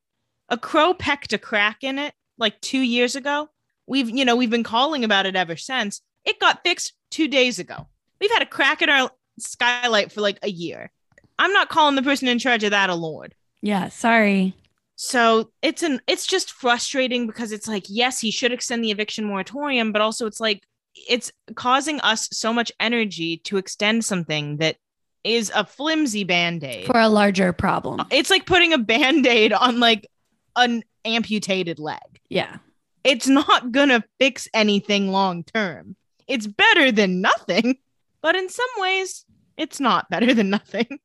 a 0.49 0.57
crow 0.57 0.95
pecked 0.95 1.33
a 1.33 1.37
crack 1.37 1.83
in 1.83 1.99
it 1.99 2.15
like 2.39 2.59
two 2.61 2.79
years 2.81 3.15
ago. 3.15 3.47
We've, 3.85 4.09
you 4.09 4.25
know, 4.25 4.35
we've 4.35 4.49
been 4.49 4.63
calling 4.63 5.03
about 5.03 5.27
it 5.27 5.35
ever 5.35 5.55
since. 5.55 6.01
It 6.25 6.39
got 6.39 6.63
fixed 6.63 6.93
two 7.11 7.27
days 7.27 7.59
ago. 7.59 7.87
We've 8.19 8.31
had 8.31 8.41
a 8.41 8.47
crack 8.47 8.81
in 8.81 8.89
our 8.89 9.11
skylight 9.41 10.11
for 10.11 10.21
like 10.21 10.39
a 10.43 10.49
year. 10.49 10.91
I'm 11.39 11.53
not 11.53 11.69
calling 11.69 11.95
the 11.95 12.03
person 12.03 12.27
in 12.27 12.39
charge 12.39 12.63
of 12.63 12.71
that 12.71 12.89
a 12.89 12.95
lord. 12.95 13.35
Yeah, 13.61 13.89
sorry. 13.89 14.55
So 14.95 15.51
it's 15.63 15.81
an 15.81 15.99
it's 16.05 16.27
just 16.27 16.51
frustrating 16.51 17.25
because 17.25 17.51
it's 17.51 17.67
like, 17.67 17.85
yes, 17.87 18.19
he 18.19 18.29
should 18.29 18.51
extend 18.51 18.83
the 18.83 18.91
eviction 18.91 19.25
moratorium, 19.25 19.91
but 19.91 20.01
also 20.01 20.27
it's 20.27 20.39
like 20.39 20.63
it's 20.95 21.31
causing 21.55 21.99
us 22.01 22.29
so 22.31 22.53
much 22.53 22.71
energy 22.79 23.37
to 23.37 23.57
extend 23.57 24.05
something 24.05 24.57
that 24.57 24.77
is 25.23 25.51
a 25.55 25.65
flimsy 25.65 26.23
band-aid 26.23 26.85
for 26.85 26.99
a 26.99 27.09
larger 27.09 27.53
problem. 27.53 28.05
It's 28.11 28.29
like 28.29 28.45
putting 28.45 28.73
a 28.73 28.77
band-aid 28.77 29.53
on 29.53 29.79
like 29.79 30.07
an 30.55 30.83
amputated 31.05 31.79
leg. 31.79 31.99
Yeah. 32.29 32.57
It's 33.03 33.27
not 33.27 33.71
gonna 33.71 34.03
fix 34.19 34.47
anything 34.53 35.11
long 35.11 35.43
term. 35.43 35.95
It's 36.27 36.45
better 36.45 36.91
than 36.91 37.21
nothing, 37.21 37.77
but 38.21 38.35
in 38.35 38.49
some 38.49 38.69
ways, 38.77 39.25
it's 39.61 39.79
not 39.79 40.09
better 40.09 40.33
than 40.33 40.49
nothing. 40.49 40.99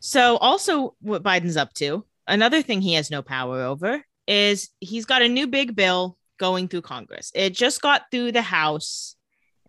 So, 0.00 0.36
also, 0.36 0.94
what 1.00 1.22
Biden's 1.22 1.56
up 1.56 1.72
to, 1.74 2.04
another 2.26 2.62
thing 2.62 2.80
he 2.80 2.94
has 2.94 3.10
no 3.10 3.22
power 3.22 3.62
over 3.62 4.02
is 4.26 4.70
he's 4.80 5.04
got 5.04 5.22
a 5.22 5.28
new 5.28 5.46
big 5.46 5.74
bill 5.74 6.16
going 6.38 6.68
through 6.68 6.82
Congress. 6.82 7.32
It 7.34 7.54
just 7.54 7.82
got 7.82 8.02
through 8.10 8.32
the 8.32 8.42
House 8.42 9.16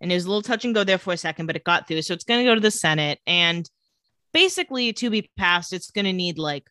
and 0.00 0.12
it 0.12 0.14
was 0.14 0.26
a 0.26 0.28
little 0.28 0.42
touch 0.42 0.64
and 0.64 0.74
go 0.74 0.84
there 0.84 0.98
for 0.98 1.12
a 1.12 1.16
second, 1.16 1.46
but 1.46 1.56
it 1.56 1.64
got 1.64 1.88
through. 1.88 2.02
So, 2.02 2.14
it's 2.14 2.24
going 2.24 2.40
to 2.40 2.50
go 2.50 2.54
to 2.54 2.60
the 2.60 2.70
Senate. 2.70 3.18
And 3.26 3.68
basically, 4.32 4.92
to 4.94 5.10
be 5.10 5.30
passed, 5.36 5.72
it's 5.72 5.90
going 5.90 6.06
to 6.06 6.12
need 6.12 6.38
like 6.38 6.68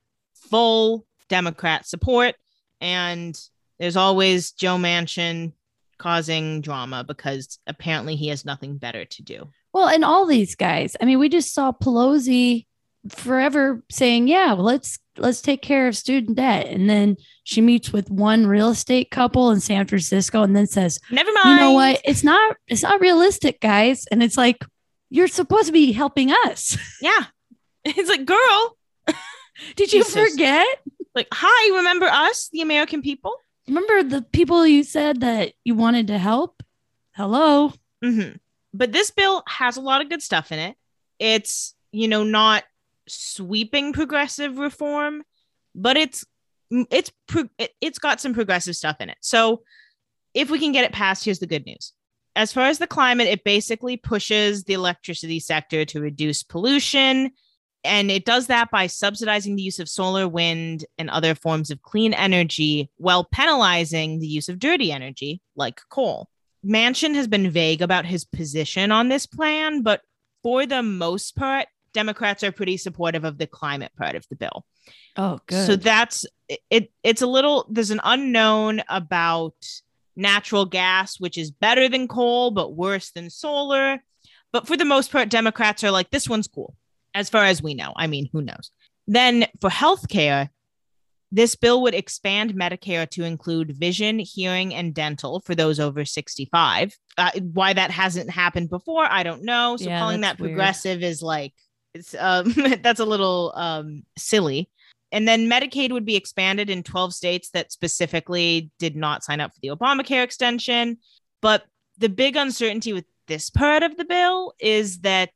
full 0.49 1.05
Democrat 1.29 1.85
support. 1.85 2.35
And 2.81 3.37
there's 3.79 3.97
always 3.97 4.51
Joe 4.53 4.77
Manchin 4.77 5.53
causing 5.97 6.61
drama 6.61 7.03
because 7.03 7.59
apparently 7.67 8.15
he 8.15 8.29
has 8.29 8.45
nothing 8.45 8.77
better 8.77 9.05
to 9.05 9.23
do. 9.23 9.49
Well, 9.73 9.87
and 9.87 10.03
all 10.03 10.25
these 10.25 10.55
guys. 10.55 10.95
I 10.99 11.05
mean, 11.05 11.19
we 11.19 11.29
just 11.29 11.53
saw 11.53 11.71
Pelosi 11.71 12.65
forever 13.09 13.83
saying, 13.89 14.27
"Yeah, 14.27 14.53
well, 14.53 14.63
let's 14.63 14.99
let's 15.17 15.41
take 15.41 15.61
care 15.61 15.87
of 15.87 15.95
student 15.95 16.37
debt," 16.37 16.67
and 16.67 16.89
then 16.89 17.17
she 17.43 17.61
meets 17.61 17.91
with 17.91 18.09
one 18.09 18.47
real 18.47 18.69
estate 18.69 19.11
couple 19.11 19.51
in 19.51 19.59
San 19.59 19.85
Francisco, 19.87 20.43
and 20.43 20.55
then 20.55 20.67
says, 20.67 20.99
"Never 21.11 21.31
mind." 21.31 21.49
You 21.49 21.55
know 21.57 21.71
what? 21.73 22.01
It's 22.05 22.23
not 22.23 22.55
it's 22.67 22.83
not 22.83 23.01
realistic, 23.01 23.59
guys. 23.61 24.05
And 24.11 24.23
it's 24.23 24.37
like 24.37 24.63
you're 25.09 25.27
supposed 25.27 25.67
to 25.67 25.71
be 25.71 25.91
helping 25.91 26.31
us. 26.31 26.77
Yeah, 27.01 27.25
it's 27.85 28.09
like, 28.09 28.25
girl, 28.25 28.77
did 29.75 29.93
you 29.93 30.03
Jesus. 30.03 30.31
forget? 30.31 30.67
Like, 31.13 31.27
hi, 31.31 31.77
remember 31.77 32.07
us, 32.07 32.49
the 32.51 32.61
American 32.61 33.01
people? 33.01 33.33
Remember 33.67 34.03
the 34.03 34.21
people 34.21 34.65
you 34.65 34.83
said 34.83 35.21
that 35.21 35.53
you 35.63 35.75
wanted 35.75 36.07
to 36.07 36.17
help? 36.17 36.61
Hello. 37.15 37.73
Mm-hmm. 38.03 38.37
But 38.73 38.91
this 38.91 39.11
bill 39.11 39.43
has 39.47 39.77
a 39.77 39.81
lot 39.81 40.01
of 40.01 40.09
good 40.09 40.21
stuff 40.21 40.51
in 40.51 40.59
it. 40.59 40.75
It's 41.19 41.73
you 41.91 42.07
know 42.07 42.23
not 42.23 42.63
sweeping 43.07 43.93
progressive 43.93 44.57
reform, 44.57 45.23
but 45.73 45.97
it's 45.97 46.25
it's 46.69 47.11
it's 47.81 47.99
got 47.99 48.21
some 48.21 48.33
progressive 48.33 48.75
stuff 48.75 48.97
in 48.99 49.09
it. 49.09 49.17
So 49.21 49.63
if 50.33 50.49
we 50.49 50.59
can 50.59 50.71
get 50.71 50.85
it 50.85 50.91
passed, 50.91 51.25
here's 51.25 51.39
the 51.39 51.47
good 51.47 51.65
news. 51.65 51.93
As 52.35 52.53
far 52.53 52.65
as 52.65 52.77
the 52.77 52.87
climate, 52.87 53.27
it 53.27 53.43
basically 53.43 53.97
pushes 53.97 54.63
the 54.63 54.73
electricity 54.73 55.39
sector 55.39 55.85
to 55.85 56.01
reduce 56.01 56.43
pollution. 56.43 57.31
And 57.83 58.11
it 58.11 58.25
does 58.25 58.47
that 58.47 58.69
by 58.69 58.87
subsidizing 58.87 59.55
the 59.55 59.63
use 59.63 59.79
of 59.79 59.89
solar, 59.89 60.27
wind, 60.27 60.85
and 60.97 61.09
other 61.09 61.33
forms 61.33 61.71
of 61.71 61.81
clean 61.81 62.13
energy 62.13 62.91
while 62.97 63.23
penalizing 63.23 64.19
the 64.19 64.27
use 64.27 64.49
of 64.49 64.59
dirty 64.59 64.91
energy 64.91 65.41
like 65.55 65.81
coal. 65.89 66.29
Manchin 66.65 67.15
has 67.15 67.27
been 67.27 67.49
vague 67.49 67.81
about 67.81 68.05
his 68.05 68.25
position 68.25 68.91
on 68.91 69.09
this 69.09 69.25
plan, 69.25 69.81
but 69.83 70.01
for 70.43 70.65
the 70.65 70.83
most 70.83 71.35
part, 71.35 71.67
Democrats 71.93 72.43
are 72.43 72.51
pretty 72.51 72.77
supportive 72.77 73.23
of 73.23 73.37
the 73.37 73.47
climate 73.47 73.91
part 73.97 74.15
of 74.15 74.25
the 74.29 74.35
bill. 74.35 74.65
Oh, 75.15 75.39
good. 75.47 75.65
So 75.65 75.75
that's 75.75 76.25
it. 76.69 76.91
It's 77.03 77.21
a 77.21 77.27
little, 77.27 77.65
there's 77.69 77.91
an 77.91 78.01
unknown 78.03 78.83
about 78.87 79.55
natural 80.15 80.65
gas, 80.65 81.19
which 81.19 81.37
is 81.37 81.51
better 81.51 81.89
than 81.89 82.07
coal, 82.07 82.51
but 82.51 82.75
worse 82.75 83.11
than 83.11 83.29
solar. 83.29 84.03
But 84.51 84.67
for 84.67 84.77
the 84.77 84.85
most 84.85 85.11
part, 85.11 85.29
Democrats 85.29 85.83
are 85.83 85.91
like, 85.91 86.09
this 86.09 86.29
one's 86.29 86.47
cool, 86.47 86.75
as 87.13 87.29
far 87.29 87.45
as 87.45 87.61
we 87.61 87.73
know. 87.73 87.93
I 87.95 88.07
mean, 88.07 88.29
who 88.31 88.41
knows? 88.41 88.71
Then 89.07 89.47
for 89.61 89.69
healthcare, 89.69 90.49
this 91.31 91.55
bill 91.55 91.81
would 91.81 91.93
expand 91.93 92.53
Medicare 92.53 93.09
to 93.11 93.23
include 93.23 93.75
vision, 93.75 94.19
hearing, 94.19 94.73
and 94.73 94.93
dental 94.93 95.41
for 95.41 95.55
those 95.55 95.79
over 95.79 96.05
65. 96.05 96.95
Uh, 97.17 97.31
why 97.41 97.73
that 97.73 97.91
hasn't 97.91 98.29
happened 98.29 98.69
before, 98.69 99.05
I 99.05 99.23
don't 99.23 99.43
know. 99.43 99.75
So 99.77 99.89
yeah, 99.89 99.99
calling 99.99 100.21
that 100.21 100.39
weird. 100.39 100.51
progressive 100.51 101.03
is 101.03 101.21
like 101.21 101.53
it's 101.93 102.15
um, 102.17 102.53
that's 102.81 102.99
a 102.99 103.05
little 103.05 103.51
um, 103.55 104.03
silly. 104.17 104.69
And 105.11 105.27
then 105.27 105.49
Medicaid 105.49 105.91
would 105.91 106.05
be 106.05 106.17
expanded 106.17 106.69
in 106.69 106.83
12 106.83 107.13
states 107.13 107.49
that 107.51 107.71
specifically 107.71 108.71
did 108.77 108.95
not 108.95 109.23
sign 109.23 109.39
up 109.39 109.53
for 109.53 109.59
the 109.61 109.69
Obamacare 109.69 110.23
extension. 110.23 110.97
But 111.41 111.63
the 111.97 112.09
big 112.09 112.35
uncertainty 112.35 112.93
with 112.93 113.05
this 113.27 113.49
part 113.49 113.83
of 113.83 113.95
the 113.95 114.05
bill 114.05 114.53
is 114.59 114.99
that 114.99 115.31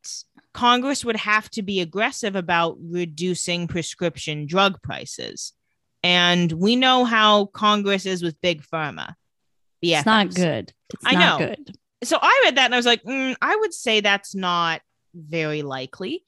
Congress 0.53 1.05
would 1.05 1.15
have 1.15 1.49
to 1.51 1.61
be 1.61 1.79
aggressive 1.79 2.35
about 2.35 2.77
reducing 2.81 3.67
prescription 3.67 4.45
drug 4.45 4.81
prices. 4.81 5.53
And 6.03 6.51
we 6.51 6.75
know 6.75 7.05
how 7.05 7.45
Congress 7.47 8.05
is 8.05 8.23
with 8.23 8.39
big 8.41 8.63
pharma. 8.63 9.15
BFFs. 9.83 9.97
It's 9.97 10.05
not 10.05 10.33
good. 10.33 10.73
It's 10.93 11.03
I 11.05 11.15
know. 11.15 11.37
Good. 11.37 11.75
So 12.03 12.17
I 12.21 12.41
read 12.45 12.57
that 12.57 12.65
and 12.65 12.73
I 12.73 12.77
was 12.77 12.85
like, 12.85 13.03
mm, 13.03 13.35
I 13.41 13.55
would 13.55 13.73
say 13.73 13.99
that's 13.99 14.33
not 14.33 14.81
very 15.13 15.61
likely. 15.61 16.23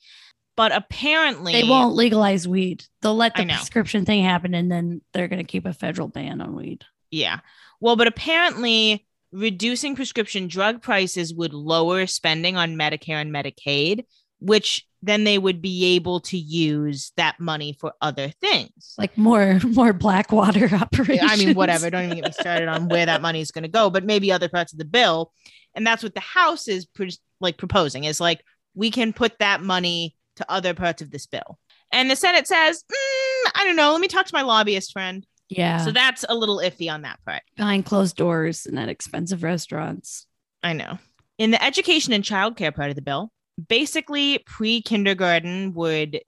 But 0.55 0.71
apparently, 0.71 1.53
they 1.53 1.67
won't 1.67 1.95
legalize 1.95 2.47
weed. 2.47 2.85
They'll 3.01 3.15
let 3.15 3.35
the 3.35 3.45
prescription 3.45 4.05
thing 4.05 4.23
happen 4.23 4.53
and 4.53 4.71
then 4.71 5.01
they're 5.11 5.27
going 5.27 5.43
to 5.43 5.51
keep 5.51 5.65
a 5.65 5.73
federal 5.73 6.07
ban 6.07 6.41
on 6.41 6.55
weed. 6.55 6.85
Yeah. 7.09 7.39
Well, 7.79 7.95
but 7.95 8.05
apparently, 8.05 9.07
reducing 9.31 9.95
prescription 9.95 10.47
drug 10.47 10.83
prices 10.83 11.33
would 11.33 11.53
lower 11.53 12.05
spending 12.05 12.55
on 12.55 12.75
Medicare 12.75 13.19
and 13.19 13.33
Medicaid, 13.33 14.05
which 14.43 14.85
then 15.01 15.25
they 15.25 15.37
would 15.37 15.61
be 15.61 15.95
able 15.95 16.21
to 16.21 16.37
use 16.37 17.11
that 17.17 17.39
money 17.39 17.75
for 17.79 17.93
other 18.01 18.29
things 18.29 18.93
like 18.97 19.17
more 19.17 19.59
more 19.63 19.93
blackwater 19.93 20.69
operations 20.73 21.31
i 21.31 21.35
mean 21.35 21.55
whatever 21.55 21.89
don't 21.89 22.05
even 22.05 22.17
get 22.17 22.25
me 22.25 22.31
started 22.31 22.67
on 22.67 22.87
where 22.87 23.05
that 23.05 23.21
money 23.21 23.41
is 23.41 23.51
going 23.51 23.63
to 23.63 23.69
go 23.69 23.89
but 23.89 24.05
maybe 24.05 24.31
other 24.31 24.49
parts 24.49 24.71
of 24.71 24.79
the 24.79 24.85
bill 24.85 25.31
and 25.75 25.85
that's 25.85 26.03
what 26.03 26.13
the 26.13 26.21
house 26.21 26.67
is 26.67 26.85
pre- 26.85 27.17
like 27.39 27.57
proposing 27.57 28.03
is 28.03 28.19
like 28.19 28.43
we 28.75 28.91
can 28.91 29.13
put 29.13 29.39
that 29.39 29.61
money 29.61 30.15
to 30.37 30.51
other 30.51 30.73
parts 30.73 31.01
of 31.01 31.11
this 31.11 31.25
bill. 31.25 31.59
And 31.91 32.09
the 32.09 32.15
Senate 32.15 32.47
says, 32.47 32.83
mm, 32.91 33.51
I 33.55 33.63
don't 33.63 33.75
know. 33.75 33.91
Let 33.91 34.01
me 34.01 34.07
talk 34.07 34.25
to 34.25 34.35
my 34.35 34.41
lobbyist 34.41 34.91
friend. 34.91 35.25
Yeah. 35.49 35.77
So 35.85 35.91
that's 35.91 36.25
a 36.27 36.35
little 36.35 36.57
iffy 36.57 36.91
on 36.91 37.03
that 37.03 37.19
part. 37.25 37.43
Behind 37.55 37.85
closed 37.85 38.15
doors 38.15 38.65
and 38.65 38.79
at 38.79 38.89
expensive 38.89 39.43
restaurants. 39.43 40.25
I 40.63 40.73
know. 40.73 40.97
In 41.37 41.51
the 41.51 41.63
education 41.63 42.13
and 42.13 42.23
childcare 42.23 42.73
part 42.73 42.89
of 42.89 42.95
the 42.95 43.01
bill, 43.01 43.31
basically 43.67 44.39
pre 44.45 44.81
kindergarten 44.81 45.73
would 45.73 46.21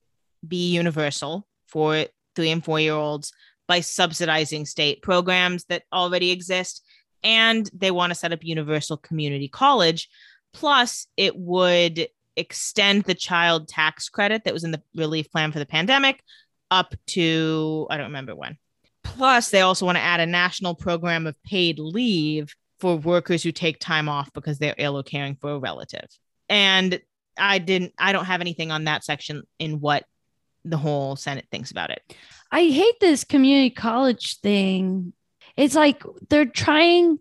be 0.47 0.71
universal 0.71 1.47
for 1.67 2.05
three 2.35 2.51
and 2.51 2.63
four 2.63 2.79
year 2.79 2.93
olds 2.93 3.33
by 3.67 3.79
subsidizing 3.79 4.65
state 4.65 5.01
programs 5.01 5.65
that 5.65 5.83
already 5.91 6.31
exist. 6.31 6.83
And 7.23 7.69
they 7.73 7.89
want 7.89 8.11
to 8.11 8.15
set 8.15 8.31
up 8.31 8.43
universal 8.43 8.97
community 8.97 9.47
college. 9.47 10.09
Plus, 10.53 11.07
it 11.17 11.35
would 11.35 12.07
extend 12.35 13.03
the 13.03 13.15
child 13.15 13.67
tax 13.67 14.09
credit 14.09 14.43
that 14.43 14.53
was 14.53 14.63
in 14.63 14.71
the 14.71 14.81
relief 14.93 15.31
plan 15.31 15.51
for 15.51 15.59
the 15.59 15.65
pandemic 15.65 16.21
up 16.69 16.93
to, 17.07 17.87
I 17.89 17.97
don't 17.97 18.07
remember 18.07 18.35
when. 18.35 18.57
Plus, 19.03 19.49
they 19.49 19.61
also 19.61 19.85
want 19.85 19.97
to 19.97 20.03
add 20.03 20.19
a 20.19 20.25
national 20.25 20.75
program 20.75 21.27
of 21.27 21.41
paid 21.43 21.79
leave 21.79 22.55
for 22.79 22.97
workers 22.97 23.43
who 23.43 23.51
take 23.51 23.79
time 23.79 24.09
off 24.09 24.31
because 24.33 24.59
they're 24.59 24.75
ill 24.77 24.97
or 24.97 25.03
caring 25.03 25.35
for 25.35 25.51
a 25.51 25.59
relative. 25.59 26.07
And 26.49 26.99
I 27.37 27.59
didn't, 27.59 27.93
I 27.97 28.11
don't 28.11 28.25
have 28.25 28.41
anything 28.41 28.71
on 28.71 28.85
that 28.85 29.03
section 29.03 29.43
in 29.59 29.79
what 29.79 30.05
the 30.63 30.77
whole 30.77 31.15
Senate 31.15 31.45
thinks 31.51 31.71
about 31.71 31.89
it. 31.91 32.01
I 32.51 32.61
hate 32.67 32.99
this 32.99 33.23
community 33.23 33.69
college 33.69 34.39
thing. 34.39 35.13
It's 35.57 35.75
like 35.75 36.03
they're 36.29 36.45
trying 36.45 37.19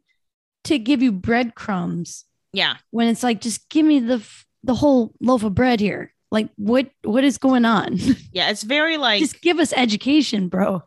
to 0.65 0.79
give 0.79 1.03
you 1.03 1.12
breadcrumbs 1.12 2.25
Yeah. 2.53 2.77
when 2.91 3.09
it's 3.09 3.23
like 3.23 3.41
just 3.41 3.69
give 3.69 3.85
me 3.85 4.01
the 4.01 4.27
the 4.62 4.75
whole 4.75 5.12
loaf 5.21 5.43
of 5.45 5.55
bread 5.55 5.79
here. 5.81 6.12
Like 6.31 6.49
what 6.57 6.89
what 7.03 7.23
is 7.25 7.39
going 7.39 7.65
on? 7.65 7.99
Yeah. 8.33 8.51
It's 8.51 8.62
very 8.62 8.97
like, 8.97 9.21
just 9.21 9.41
give 9.43 9.59
us 9.61 9.73
education, 9.77 10.49
bro. 10.49 10.83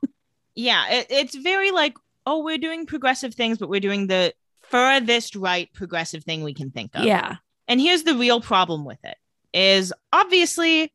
yeah, 0.56 0.90
it, 0.90 1.08
it's 1.10 1.36
very 1.36 1.72
like, 1.72 1.96
oh, 2.26 2.44
we're 2.44 2.58
doing 2.58 2.86
progressive 2.86 3.34
things, 3.36 3.58
but 3.58 3.70
we're 3.70 3.80
doing 3.80 4.08
the 4.08 4.34
furthest 4.64 5.36
right 5.36 5.72
progressive 5.74 6.24
thing 6.26 6.44
we 6.44 6.54
can 6.54 6.72
think 6.72 6.92
of. 6.96 7.04
Yeah. 7.06 7.36
And 7.68 7.82
here's 7.82 8.04
the 8.04 8.16
real 8.16 8.42
problem 8.42 8.86
with 8.86 9.00
it 9.04 9.18
is 9.54 9.94
obviously 10.14 10.94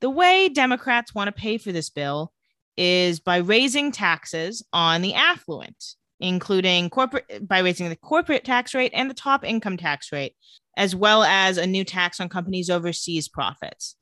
the 0.00 0.10
way 0.10 0.48
Democrats 0.48 1.14
want 1.14 1.28
to 1.28 1.32
pay 1.32 1.58
for 1.58 1.72
this 1.72 1.90
bill 1.90 2.32
is 2.76 3.20
by 3.20 3.38
raising 3.38 3.92
taxes 3.92 4.64
on 4.72 5.02
the 5.02 5.14
affluent, 5.14 5.94
including 6.18 6.88
corporate 6.88 7.46
by 7.46 7.58
raising 7.58 7.88
the 7.88 7.96
corporate 7.96 8.44
tax 8.44 8.74
rate 8.74 8.92
and 8.94 9.10
the 9.10 9.14
top 9.14 9.44
income 9.44 9.76
tax 9.76 10.12
rate, 10.12 10.34
as 10.76 10.94
well 10.94 11.22
as 11.22 11.58
a 11.58 11.66
new 11.66 11.84
tax 11.84 12.20
on 12.20 12.28
companies' 12.28 12.70
overseas 12.70 13.28
profits. 13.28 13.96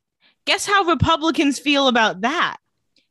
Guess 0.45 0.65
how 0.65 0.83
Republicans 0.83 1.59
feel 1.59 1.87
about 1.87 2.21
that? 2.21 2.57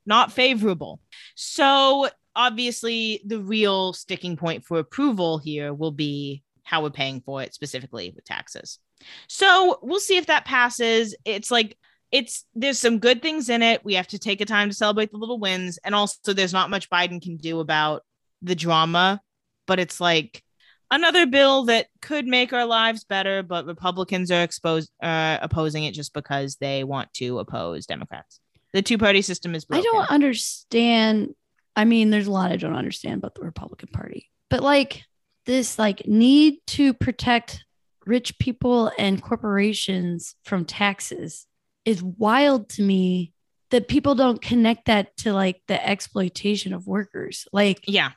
Not 0.06 0.32
favorable. 0.32 1.00
So 1.34 2.08
obviously 2.34 3.20
the 3.26 3.40
real 3.40 3.92
sticking 3.92 4.36
point 4.36 4.64
for 4.64 4.78
approval 4.78 5.38
here 5.38 5.74
will 5.74 5.90
be 5.90 6.42
how 6.68 6.82
we're 6.82 6.90
paying 6.90 7.22
for 7.22 7.42
it 7.42 7.54
specifically 7.54 8.12
with 8.14 8.24
taxes. 8.24 8.78
So 9.26 9.78
we'll 9.80 10.00
see 10.00 10.18
if 10.18 10.26
that 10.26 10.44
passes. 10.44 11.16
It's 11.24 11.50
like 11.50 11.78
it's 12.12 12.44
there's 12.54 12.78
some 12.78 12.98
good 12.98 13.22
things 13.22 13.48
in 13.48 13.62
it. 13.62 13.84
We 13.84 13.94
have 13.94 14.08
to 14.08 14.18
take 14.18 14.42
a 14.42 14.44
time 14.44 14.68
to 14.68 14.74
celebrate 14.74 15.10
the 15.10 15.16
little 15.16 15.38
wins, 15.38 15.78
and 15.82 15.94
also 15.94 16.34
there's 16.34 16.52
not 16.52 16.68
much 16.68 16.90
Biden 16.90 17.22
can 17.22 17.38
do 17.38 17.60
about 17.60 18.02
the 18.42 18.54
drama. 18.54 19.20
But 19.66 19.80
it's 19.80 19.98
like 19.98 20.42
another 20.90 21.26
bill 21.26 21.64
that 21.66 21.86
could 22.02 22.26
make 22.26 22.52
our 22.52 22.66
lives 22.66 23.04
better, 23.04 23.42
but 23.42 23.64
Republicans 23.64 24.30
are 24.30 24.42
exposed 24.42 24.90
uh, 25.02 25.38
opposing 25.40 25.84
it 25.84 25.92
just 25.92 26.12
because 26.12 26.56
they 26.56 26.84
want 26.84 27.12
to 27.14 27.38
oppose 27.38 27.86
Democrats. 27.86 28.40
The 28.74 28.82
two 28.82 28.98
party 28.98 29.22
system 29.22 29.54
is 29.54 29.64
I 29.70 29.80
don't 29.80 30.10
understand. 30.10 31.34
I 31.74 31.86
mean, 31.86 32.10
there's 32.10 32.26
a 32.26 32.32
lot 32.32 32.52
I 32.52 32.56
don't 32.56 32.74
understand 32.76 33.18
about 33.18 33.34
the 33.34 33.42
Republican 33.44 33.88
Party, 33.90 34.28
but 34.50 34.62
like 34.62 35.04
this, 35.48 35.78
like 35.78 36.06
need 36.06 36.58
to 36.68 36.94
protect 36.94 37.64
rich 38.06 38.38
people 38.38 38.92
and 38.98 39.20
corporations 39.20 40.36
from 40.44 40.64
taxes 40.64 41.46
is 41.84 42.02
wild 42.02 42.68
to 42.68 42.82
me. 42.82 43.32
That 43.70 43.88
people 43.88 44.14
don't 44.14 44.40
connect 44.40 44.86
that 44.86 45.14
to 45.18 45.34
like 45.34 45.60
the 45.68 45.86
exploitation 45.86 46.72
of 46.72 46.86
workers. 46.86 47.46
Like 47.52 47.80
yeah, 47.86 48.12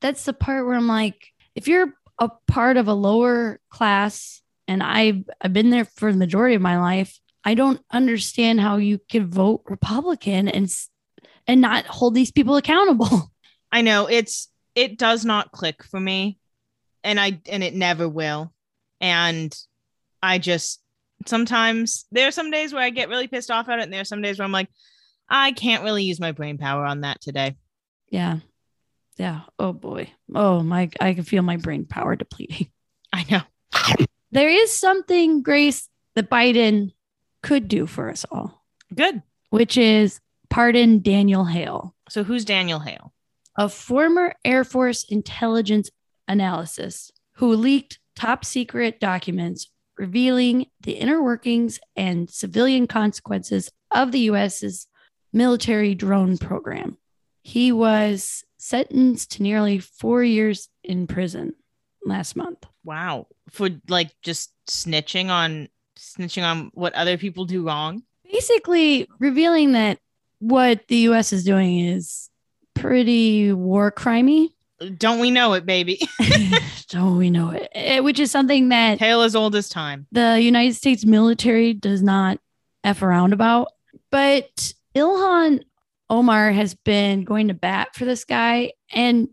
that's 0.00 0.24
the 0.24 0.32
part 0.32 0.64
where 0.64 0.76
I'm 0.76 0.86
like, 0.86 1.28
if 1.56 1.66
you're 1.66 1.92
a 2.20 2.30
part 2.46 2.76
of 2.76 2.86
a 2.86 2.94
lower 2.94 3.58
class, 3.68 4.42
and 4.68 4.80
I've 4.80 5.24
I've 5.40 5.52
been 5.52 5.70
there 5.70 5.86
for 5.86 6.12
the 6.12 6.18
majority 6.18 6.54
of 6.54 6.62
my 6.62 6.78
life, 6.78 7.18
I 7.42 7.54
don't 7.54 7.80
understand 7.90 8.60
how 8.60 8.76
you 8.76 9.00
could 9.10 9.26
vote 9.26 9.62
Republican 9.66 10.46
and 10.46 10.72
and 11.48 11.60
not 11.60 11.84
hold 11.86 12.14
these 12.14 12.30
people 12.30 12.56
accountable. 12.56 13.32
I 13.72 13.82
know 13.82 14.06
it's 14.06 14.48
it 14.76 14.98
does 14.98 15.24
not 15.24 15.50
click 15.50 15.82
for 15.82 15.98
me 15.98 16.38
and 17.04 17.18
I 17.18 17.40
and 17.48 17.62
it 17.62 17.74
never 17.74 18.08
will. 18.08 18.52
And 19.00 19.54
I 20.22 20.38
just 20.38 20.80
sometimes 21.26 22.06
there 22.12 22.28
are 22.28 22.32
some 22.32 22.50
days 22.50 22.72
where 22.72 22.82
I 22.82 22.90
get 22.90 23.08
really 23.08 23.28
pissed 23.28 23.50
off 23.50 23.68
at 23.68 23.78
it 23.78 23.82
and 23.82 23.92
there 23.92 24.00
are 24.00 24.04
some 24.04 24.22
days 24.22 24.38
where 24.38 24.44
I'm 24.44 24.52
like 24.52 24.68
I 25.28 25.52
can't 25.52 25.84
really 25.84 26.04
use 26.04 26.20
my 26.20 26.32
brain 26.32 26.58
power 26.58 26.84
on 26.84 27.02
that 27.02 27.20
today. 27.20 27.56
Yeah. 28.10 28.38
Yeah. 29.16 29.42
Oh 29.58 29.72
boy. 29.72 30.10
Oh 30.34 30.62
my 30.62 30.90
I 31.00 31.14
can 31.14 31.24
feel 31.24 31.42
my 31.42 31.56
brain 31.56 31.86
power 31.86 32.16
depleting. 32.16 32.68
I 33.12 33.24
know. 33.30 33.42
There 34.30 34.48
is 34.48 34.72
something, 34.72 35.42
Grace, 35.42 35.88
that 36.14 36.30
Biden 36.30 36.92
could 37.42 37.68
do 37.68 37.86
for 37.86 38.08
us 38.08 38.24
all, 38.30 38.64
Good. 38.94 39.22
which 39.50 39.76
is 39.76 40.20
pardon 40.48 41.00
Daniel 41.00 41.44
Hale. 41.44 41.94
So 42.08 42.24
who's 42.24 42.46
Daniel 42.46 42.78
Hale? 42.78 43.12
a 43.56 43.68
former 43.68 44.34
Air 44.44 44.64
Force 44.64 45.04
intelligence 45.04 45.90
analyst 46.28 47.12
who 47.34 47.54
leaked 47.54 47.98
top 48.14 48.44
secret 48.44 49.00
documents 49.00 49.68
revealing 49.98 50.66
the 50.80 50.92
inner 50.92 51.22
workings 51.22 51.78
and 51.96 52.30
civilian 52.30 52.86
consequences 52.86 53.70
of 53.90 54.12
the 54.12 54.20
US's 54.20 54.86
military 55.32 55.94
drone 55.94 56.38
program. 56.38 56.96
He 57.42 57.72
was 57.72 58.44
sentenced 58.58 59.32
to 59.32 59.42
nearly 59.42 59.78
four 59.78 60.22
years 60.22 60.68
in 60.84 61.06
prison 61.06 61.54
last 62.04 62.36
month. 62.36 62.64
Wow. 62.84 63.26
For 63.50 63.68
like 63.88 64.10
just 64.22 64.52
snitching 64.68 65.28
on 65.28 65.68
snitching 65.98 66.42
on 66.42 66.70
what 66.74 66.94
other 66.94 67.18
people 67.18 67.44
do 67.44 67.66
wrong. 67.66 68.02
Basically, 68.30 69.08
revealing 69.18 69.72
that 69.72 69.98
what 70.38 70.88
the 70.88 70.96
US 71.08 71.32
is 71.32 71.44
doing 71.44 71.80
is 71.80 72.30
pretty 72.74 73.52
war 73.52 73.92
crimey. 73.92 74.50
Don't 74.98 75.20
we 75.20 75.30
know 75.30 75.52
it, 75.54 75.66
baby? 75.66 76.00
Don't 76.88 77.16
we 77.16 77.30
know 77.30 77.50
it? 77.50 77.68
Eh, 77.72 78.00
Which 78.00 78.18
is 78.18 78.30
something 78.30 78.68
that 78.70 78.98
Tale 78.98 79.22
as 79.22 79.34
old 79.36 79.54
as 79.54 79.68
time. 79.68 80.06
the 80.12 80.40
United 80.40 80.74
States 80.74 81.04
military 81.04 81.72
does 81.74 82.02
not 82.02 82.38
F 82.84 83.02
around 83.02 83.32
about. 83.32 83.68
But 84.10 84.72
Ilhan 84.94 85.62
Omar 86.10 86.52
has 86.52 86.74
been 86.74 87.24
going 87.24 87.48
to 87.48 87.54
bat 87.54 87.94
for 87.94 88.04
this 88.04 88.24
guy, 88.24 88.72
and 88.92 89.28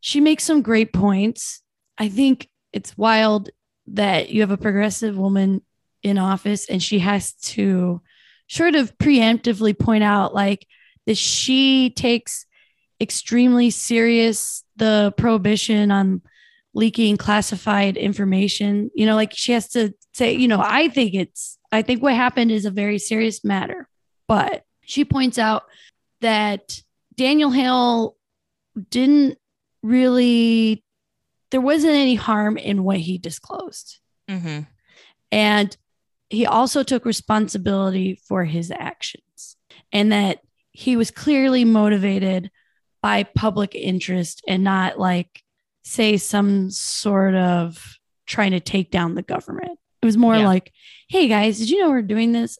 she 0.00 0.20
makes 0.20 0.44
some 0.44 0.62
great 0.62 0.92
points. 0.92 1.62
I 1.98 2.08
think 2.08 2.48
it's 2.72 2.96
wild 2.98 3.50
that 3.88 4.30
you 4.30 4.40
have 4.42 4.50
a 4.50 4.56
progressive 4.56 5.16
woman 5.16 5.62
in 6.02 6.16
office 6.18 6.68
and 6.68 6.82
she 6.82 6.98
has 7.00 7.32
to 7.34 8.00
sort 8.48 8.74
of 8.74 8.96
preemptively 8.98 9.78
point 9.78 10.02
out 10.04 10.34
like 10.34 10.66
that 11.06 11.16
she 11.18 11.90
takes 11.90 12.46
extremely 13.00 13.70
serious 13.70 14.64
the 14.80 15.14
prohibition 15.16 15.92
on 15.92 16.22
leaking 16.74 17.16
classified 17.16 17.96
information. 17.96 18.90
You 18.94 19.06
know, 19.06 19.14
like 19.14 19.32
she 19.34 19.52
has 19.52 19.68
to 19.70 19.94
say, 20.12 20.32
you 20.34 20.48
know, 20.48 20.60
I 20.60 20.88
think 20.88 21.14
it's, 21.14 21.58
I 21.70 21.82
think 21.82 22.02
what 22.02 22.14
happened 22.14 22.50
is 22.50 22.64
a 22.64 22.70
very 22.70 22.98
serious 22.98 23.44
matter. 23.44 23.88
But 24.26 24.64
she 24.82 25.04
points 25.04 25.38
out 25.38 25.62
that 26.20 26.82
Daniel 27.16 27.50
Hale 27.50 28.16
didn't 28.90 29.38
really, 29.82 30.84
there 31.50 31.60
wasn't 31.60 31.94
any 31.94 32.14
harm 32.16 32.56
in 32.56 32.82
what 32.82 32.98
he 32.98 33.18
disclosed. 33.18 34.00
Mm-hmm. 34.28 34.60
And 35.32 35.76
he 36.28 36.46
also 36.46 36.82
took 36.82 37.04
responsibility 37.04 38.20
for 38.26 38.44
his 38.44 38.70
actions 38.70 39.56
and 39.92 40.12
that 40.12 40.40
he 40.72 40.96
was 40.96 41.10
clearly 41.10 41.64
motivated 41.64 42.50
by 43.02 43.22
public 43.24 43.74
interest 43.74 44.42
and 44.46 44.62
not 44.64 44.98
like, 44.98 45.42
say, 45.84 46.16
some 46.16 46.70
sort 46.70 47.34
of 47.34 47.96
trying 48.26 48.50
to 48.52 48.60
take 48.60 48.90
down 48.90 49.14
the 49.14 49.22
government. 49.22 49.78
It 50.02 50.06
was 50.06 50.16
more 50.16 50.36
Yeah. 50.36 50.46
like, 50.46 50.72
hey 51.08 51.28
guys, 51.28 51.58
did 51.58 51.70
you 51.70 51.80
know 51.80 51.90
we're 51.90 52.02
doing 52.02 52.32
this? 52.32 52.58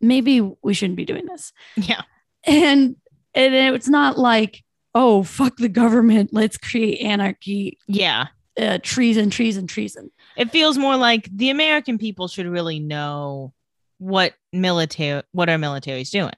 Maybe 0.00 0.40
we 0.40 0.74
shouldn't 0.74 0.96
be 0.96 1.04
doing 1.04 1.26
this. 1.26 1.52
Yeah. 1.76 2.02
And, 2.44 2.96
and 3.34 3.54
it's 3.74 3.88
not 3.88 4.18
like, 4.18 4.62
oh, 4.94 5.22
fuck 5.22 5.56
the 5.56 5.68
government. 5.68 6.30
Let's 6.32 6.56
create 6.56 7.00
anarchy, 7.00 7.78
Yeah. 7.88 8.28
uh, 8.60 8.78
treason, 8.82 9.30
treason, 9.30 9.66
treason. 9.66 10.10
It 10.36 10.50
feels 10.50 10.78
more 10.78 10.96
like 10.96 11.28
the 11.34 11.50
American 11.50 11.98
people 11.98 12.28
should 12.28 12.46
really 12.46 12.78
know 12.78 13.52
what 13.98 14.34
military 14.52 15.22
what 15.32 15.48
our 15.48 15.58
military 15.58 16.02
is 16.02 16.10
doing. 16.10 16.32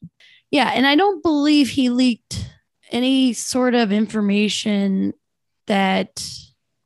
Yeah, 0.51 0.71
and 0.75 0.87
I 0.87 0.95
don't 0.97 1.23
believe 1.23 1.69
he 1.69 1.91
leaked 1.91 2.48
any 2.91 3.33
sort 3.33 3.75
of 3.75 3.93
information 3.93 5.13
that 5.67 6.27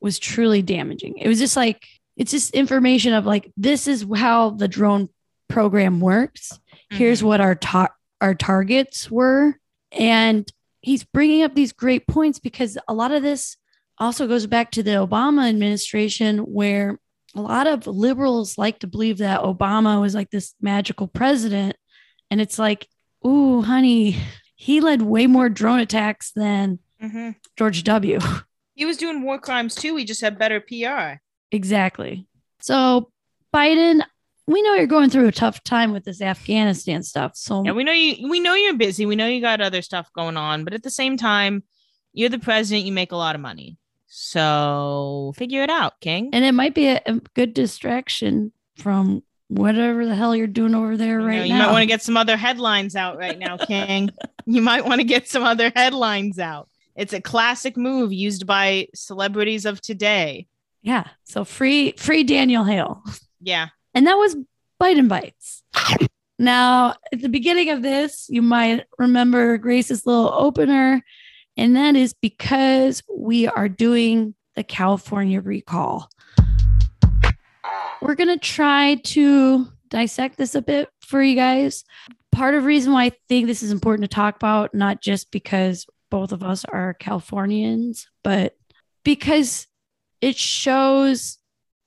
was 0.00 0.18
truly 0.18 0.62
damaging. 0.62 1.16
It 1.18 1.28
was 1.28 1.38
just 1.38 1.56
like 1.56 1.86
it's 2.16 2.30
just 2.32 2.52
information 2.54 3.12
of 3.14 3.24
like 3.24 3.50
this 3.56 3.86
is 3.86 4.04
how 4.16 4.50
the 4.50 4.68
drone 4.68 5.08
program 5.48 6.00
works. 6.00 6.58
Here's 6.90 7.20
Mhm. 7.22 7.26
what 7.26 7.40
our 7.40 7.54
tar- 7.54 7.94
our 8.20 8.34
targets 8.34 9.10
were 9.10 9.56
and 9.92 10.50
he's 10.80 11.04
bringing 11.04 11.42
up 11.42 11.54
these 11.54 11.72
great 11.72 12.06
points 12.06 12.38
because 12.38 12.76
a 12.88 12.94
lot 12.94 13.12
of 13.12 13.22
this 13.22 13.56
also 13.98 14.26
goes 14.26 14.46
back 14.46 14.70
to 14.72 14.82
the 14.82 14.90
Obama 14.92 15.48
administration 15.48 16.38
where 16.38 16.98
a 17.34 17.40
lot 17.40 17.66
of 17.66 17.86
liberals 17.86 18.58
like 18.58 18.80
to 18.80 18.86
believe 18.86 19.18
that 19.18 19.40
Obama 19.40 20.00
was 20.00 20.14
like 20.14 20.30
this 20.30 20.54
magical 20.60 21.06
president 21.06 21.76
and 22.30 22.40
it's 22.40 22.58
like 22.58 22.86
ooh, 23.24 23.62
honey, 23.62 24.16
he 24.62 24.80
led 24.80 25.02
way 25.02 25.26
more 25.26 25.48
drone 25.48 25.80
attacks 25.80 26.30
than 26.32 26.78
Mhm. 27.02 27.34
George 27.58 27.82
W. 27.82 28.20
He 28.76 28.84
was 28.84 28.96
doing 28.96 29.22
war 29.22 29.38
crimes 29.38 29.74
too. 29.74 29.96
He 29.96 30.04
just 30.04 30.20
had 30.20 30.38
better 30.38 30.60
PR. 30.60 31.20
exactly. 31.50 32.26
So, 32.60 33.10
Biden, 33.52 34.02
we 34.46 34.62
know 34.62 34.74
you're 34.74 34.86
going 34.86 35.10
through 35.10 35.26
a 35.26 35.32
tough 35.32 35.62
time 35.64 35.92
with 35.92 36.04
this 36.04 36.22
Afghanistan 36.22 37.02
stuff. 37.02 37.32
So, 37.34 37.64
Yeah, 37.64 37.72
we 37.72 37.82
know 37.84 37.92
you. 37.92 38.28
We 38.28 38.38
know 38.40 38.54
you're 38.54 38.74
busy. 38.76 39.04
We 39.04 39.16
know 39.16 39.26
you 39.26 39.40
got 39.40 39.60
other 39.60 39.82
stuff 39.82 40.10
going 40.14 40.36
on, 40.36 40.62
but 40.64 40.74
at 40.74 40.82
the 40.84 40.90
same 40.90 41.16
time, 41.16 41.64
you're 42.12 42.28
the 42.28 42.38
president. 42.38 42.86
You 42.86 42.92
make 42.92 43.10
a 43.12 43.16
lot 43.16 43.34
of 43.34 43.40
money. 43.40 43.78
So 44.06 45.32
figure 45.36 45.62
it 45.62 45.70
out, 45.70 46.00
King. 46.00 46.30
And 46.32 46.44
it 46.44 46.52
might 46.52 46.74
be 46.74 46.86
a, 46.88 47.00
a 47.06 47.14
good 47.34 47.52
distraction 47.54 48.52
from 48.76 49.22
whatever 49.48 50.06
the 50.06 50.14
hell 50.14 50.34
you're 50.34 50.46
doing 50.46 50.74
over 50.74 50.96
there 50.96 51.18
You 51.20 51.26
know, 51.26 51.26
right 51.26 51.42
you 51.46 51.48
now. 51.48 51.54
You 51.58 51.66
might 51.66 51.72
want 51.72 51.82
to 51.82 51.86
get 51.86 52.02
some 52.02 52.16
other 52.16 52.36
headlines 52.36 52.96
out 52.96 53.18
right 53.18 53.38
now, 53.38 53.56
King. 53.58 54.10
you 54.46 54.62
might 54.62 54.84
want 54.84 55.00
to 55.00 55.04
get 55.04 55.28
some 55.28 55.42
other 55.42 55.72
headlines 55.74 56.38
out. 56.38 56.68
It's 56.94 57.12
a 57.12 57.20
classic 57.20 57.76
move 57.76 58.12
used 58.12 58.46
by 58.46 58.88
celebrities 58.94 59.64
of 59.64 59.80
today. 59.80 60.46
yeah. 60.82 61.04
So 61.24 61.44
free, 61.44 61.92
free 61.92 62.24
Daniel 62.24 62.64
Hale. 62.64 63.02
Yeah. 63.40 63.68
And 63.94 64.06
that 64.06 64.14
was 64.14 64.36
Biden 64.80 65.08
Bites. 65.08 65.62
Now, 66.38 66.96
at 67.12 67.20
the 67.20 67.28
beginning 67.28 67.70
of 67.70 67.82
this, 67.82 68.26
you 68.28 68.42
might 68.42 68.84
remember 68.98 69.58
Grace's 69.58 70.06
little 70.06 70.32
opener, 70.32 71.02
and 71.56 71.76
that 71.76 71.94
is 71.94 72.14
because 72.14 73.02
we 73.14 73.46
are 73.46 73.68
doing 73.68 74.34
the 74.56 74.64
California 74.64 75.40
recall. 75.40 76.10
We're 78.00 78.16
going 78.16 78.28
to 78.28 78.38
try 78.38 78.96
to 78.96 79.68
dissect 79.88 80.36
this 80.36 80.54
a 80.54 80.62
bit 80.62 80.88
for 81.00 81.22
you 81.22 81.36
guys. 81.36 81.84
Part 82.32 82.54
of 82.54 82.62
the 82.62 82.66
reason 82.66 82.92
why 82.92 83.04
I 83.04 83.12
think 83.28 83.46
this 83.46 83.62
is 83.62 83.70
important 83.70 84.10
to 84.10 84.14
talk 84.14 84.36
about, 84.36 84.74
not 84.74 85.00
just 85.02 85.30
because 85.30 85.86
both 86.10 86.32
of 86.32 86.42
us 86.42 86.64
are 86.64 86.94
Californians, 86.94 88.08
but 88.24 88.56
because 89.04 89.66
it 90.20 90.36
shows 90.36 91.38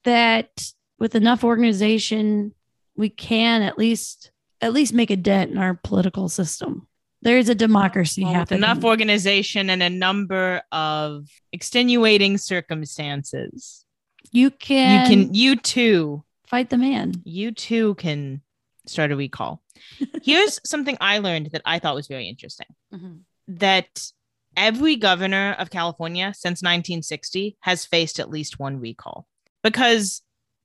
that 0.04 0.72
with 1.00 1.16
enough 1.16 1.44
organization, 1.44 2.54
we 2.96 3.10
can 3.10 3.62
at 3.62 3.78
least 3.78 4.32
at 4.62 4.72
least 4.74 4.94
make 4.94 5.10
a 5.12 5.16
dent 5.18 5.52
in 5.52 5.58
our 5.58 5.74
political 5.84 6.30
system. 6.30 6.88
There 7.22 7.38
is 7.38 7.50
a 7.50 7.56
democracy 7.56 8.24
Well, 8.24 8.32
with 8.32 8.38
happening. 8.40 8.60
enough 8.60 8.84
organization 8.84 9.70
and 9.70 9.82
a 9.84 9.90
number 9.90 10.62
of 10.72 11.28
extenuating 11.52 12.38
circumstances. 12.38 13.84
you 14.32 14.52
can 14.52 15.10
you 15.10 15.26
can 15.26 15.34
you 15.34 15.56
too 15.56 16.24
fight 16.48 16.70
the 16.70 16.78
man. 16.78 17.14
you 17.26 17.52
too 17.52 17.96
can 17.96 18.42
start 18.88 19.12
a 19.12 19.16
recall. 19.16 19.62
Here's 20.24 20.60
something 20.68 20.98
I 21.02 21.20
learned 21.20 21.50
that 21.52 21.62
I 21.66 21.80
thought 21.80 21.96
was 21.96 22.08
very 22.08 22.28
interesting. 22.28 22.68
Mm-hmm. 22.94 23.16
That 23.48 24.12
every 24.58 24.96
governor 24.96 25.56
of 25.60 25.70
California 25.70 26.34
since 26.34 26.62
1960 26.62 27.58
has 27.62 27.86
faced 27.86 28.20
at 28.20 28.30
least 28.30 28.60
one 28.60 28.80
recall. 28.80 29.28
Because 29.64 30.22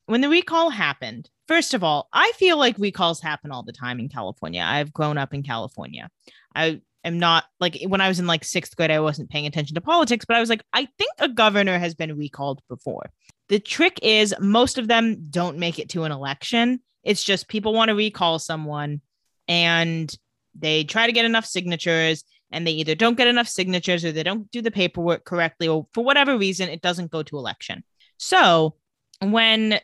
when 0.06 0.20
the 0.20 0.28
recall 0.28 0.70
happened, 0.70 1.28
first 1.48 1.74
of 1.74 1.84
all, 1.84 2.08
I 2.12 2.32
feel 2.36 2.58
like 2.58 2.78
recalls 2.78 3.20
happen 3.20 3.50
all 3.50 3.62
the 3.62 3.72
time 3.72 4.00
in 4.00 4.08
California. 4.08 4.62
I've 4.66 4.92
grown 4.92 5.18
up 5.18 5.34
in 5.34 5.42
California. 5.42 6.10
I 6.54 6.80
am 7.04 7.18
not 7.18 7.44
like 7.60 7.80
when 7.86 8.00
I 8.00 8.08
was 8.08 8.18
in 8.18 8.26
like 8.26 8.44
sixth 8.44 8.76
grade, 8.76 8.90
I 8.90 9.00
wasn't 9.00 9.30
paying 9.30 9.46
attention 9.46 9.74
to 9.74 9.80
politics, 9.80 10.24
but 10.24 10.36
I 10.36 10.40
was 10.40 10.50
like, 10.50 10.62
I 10.72 10.88
think 10.98 11.10
a 11.18 11.28
governor 11.28 11.78
has 11.78 11.94
been 11.94 12.16
recalled 12.16 12.60
before. 12.68 13.10
The 13.48 13.58
trick 13.58 13.98
is 14.02 14.34
most 14.40 14.78
of 14.78 14.88
them 14.88 15.26
don't 15.30 15.58
make 15.58 15.78
it 15.78 15.88
to 15.90 16.04
an 16.04 16.12
election. 16.12 16.80
It's 17.04 17.22
just 17.22 17.48
people 17.48 17.72
want 17.72 17.88
to 17.88 17.94
recall 17.94 18.38
someone 18.38 19.00
and 19.48 20.14
they 20.54 20.84
try 20.84 21.06
to 21.06 21.12
get 21.12 21.24
enough 21.24 21.46
signatures 21.46 22.24
and 22.50 22.66
they 22.66 22.72
either 22.72 22.94
don't 22.94 23.16
get 23.16 23.28
enough 23.28 23.48
signatures 23.48 24.04
or 24.04 24.12
they 24.12 24.22
don't 24.22 24.50
do 24.50 24.60
the 24.60 24.70
paperwork 24.70 25.24
correctly 25.24 25.68
or 25.68 25.86
for 25.94 26.04
whatever 26.04 26.36
reason 26.36 26.68
it 26.68 26.82
doesn't 26.82 27.10
go 27.10 27.22
to 27.22 27.38
election. 27.38 27.84
So, 28.16 28.76
when 29.22 29.80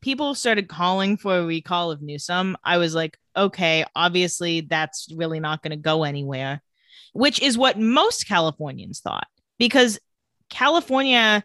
people 0.00 0.34
started 0.34 0.68
calling 0.68 1.16
for 1.16 1.38
a 1.38 1.46
recall 1.46 1.90
of 1.90 2.02
Newsom, 2.02 2.56
I 2.62 2.76
was 2.78 2.94
like, 2.94 3.18
okay, 3.36 3.84
obviously 3.96 4.60
that's 4.60 5.08
really 5.14 5.40
not 5.40 5.62
going 5.62 5.70
to 5.70 5.76
go 5.76 6.04
anywhere, 6.04 6.62
which 7.12 7.40
is 7.40 7.58
what 7.58 7.78
most 7.78 8.28
Californians 8.28 9.00
thought 9.00 9.26
because 9.58 9.98
California 10.50 11.42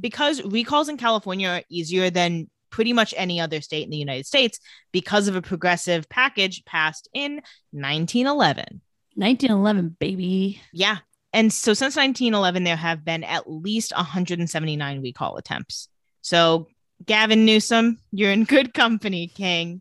because 0.00 0.42
recalls 0.42 0.88
in 0.88 0.96
California 0.96 1.48
are 1.48 1.62
easier 1.68 2.08
than 2.10 2.48
pretty 2.76 2.92
much 2.92 3.14
any 3.16 3.40
other 3.40 3.62
state 3.62 3.84
in 3.84 3.90
the 3.90 3.96
United 3.96 4.26
States 4.26 4.60
because 4.92 5.28
of 5.28 5.34
a 5.34 5.40
progressive 5.40 6.06
package 6.10 6.62
passed 6.66 7.08
in 7.14 7.36
1911. 7.70 8.82
1911, 9.14 9.96
baby. 9.98 10.60
Yeah. 10.74 10.98
And 11.32 11.50
so 11.50 11.72
since 11.72 11.96
1911, 11.96 12.64
there 12.64 12.76
have 12.76 13.02
been 13.02 13.24
at 13.24 13.50
least 13.50 13.94
179 13.96 15.00
recall 15.00 15.38
attempts. 15.38 15.88
So, 16.20 16.68
Gavin 17.06 17.46
Newsom, 17.46 17.98
you're 18.12 18.30
in 18.30 18.44
good 18.44 18.74
company, 18.74 19.28
King. 19.28 19.80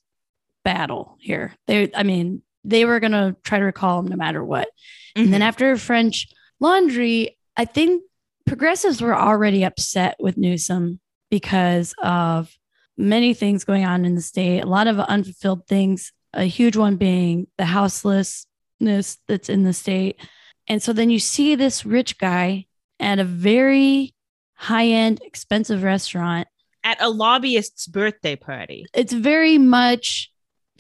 battle 0.63 1.17
here. 1.19 1.53
They, 1.67 1.91
I 1.93 2.03
mean, 2.03 2.41
they 2.63 2.85
were 2.85 2.99
gonna 2.99 3.35
try 3.43 3.59
to 3.59 3.65
recall 3.65 3.99
him 3.99 4.07
no 4.07 4.15
matter 4.15 4.43
what. 4.43 4.69
And 5.15 5.27
then 5.27 5.41
mm-hmm. 5.41 5.47
after 5.47 5.77
French 5.77 6.27
laundry, 6.59 7.37
I 7.55 7.65
think 7.65 8.03
progressives 8.45 9.01
were 9.01 9.15
already 9.15 9.63
upset 9.63 10.15
with 10.19 10.37
Newsom 10.37 10.99
because 11.29 11.93
of 12.03 12.51
many 12.97 13.33
things 13.33 13.63
going 13.63 13.85
on 13.85 14.05
in 14.05 14.15
the 14.15 14.21
state, 14.21 14.59
a 14.61 14.65
lot 14.65 14.87
of 14.87 14.99
unfulfilled 14.99 15.67
things, 15.67 16.11
a 16.33 16.43
huge 16.43 16.75
one 16.75 16.95
being 16.95 17.47
the 17.57 17.65
houselessness 17.65 19.17
that's 19.27 19.49
in 19.49 19.63
the 19.63 19.73
state. 19.73 20.19
And 20.67 20.81
so 20.81 20.93
then 20.93 21.09
you 21.09 21.19
see 21.19 21.55
this 21.55 21.85
rich 21.85 22.17
guy 22.17 22.65
at 22.99 23.19
a 23.19 23.23
very 23.23 24.13
high 24.55 24.87
end, 24.87 25.21
expensive 25.23 25.83
restaurant. 25.83 26.47
at 26.83 27.01
a 27.01 27.09
lobbyist's 27.09 27.87
birthday 27.87 28.35
party. 28.35 28.85
It's 28.93 29.13
very 29.13 29.57
much 29.57 30.31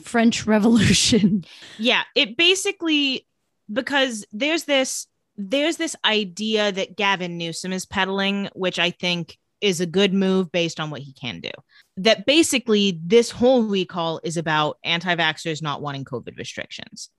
French 0.01 0.45
Revolution. 0.47 1.45
Yeah, 1.77 2.03
it 2.15 2.37
basically 2.37 3.25
because 3.71 4.25
there's 4.31 4.65
this 4.65 5.07
there's 5.37 5.77
this 5.77 5.95
idea 6.05 6.71
that 6.71 6.95
Gavin 6.95 7.37
Newsom 7.37 7.73
is 7.73 7.85
peddling, 7.85 8.49
which 8.53 8.79
I 8.79 8.91
think 8.91 9.37
is 9.61 9.79
a 9.79 9.85
good 9.85 10.13
move 10.13 10.51
based 10.51 10.79
on 10.79 10.89
what 10.89 11.01
he 11.01 11.13
can 11.13 11.39
do. 11.39 11.51
That 11.97 12.25
basically 12.25 12.99
this 13.03 13.31
whole 13.31 13.63
recall 13.63 14.19
is 14.23 14.37
about 14.37 14.77
anti-vaxxers 14.83 15.61
not 15.61 15.81
wanting 15.81 16.05
COVID 16.05 16.37
restrictions. 16.37 17.09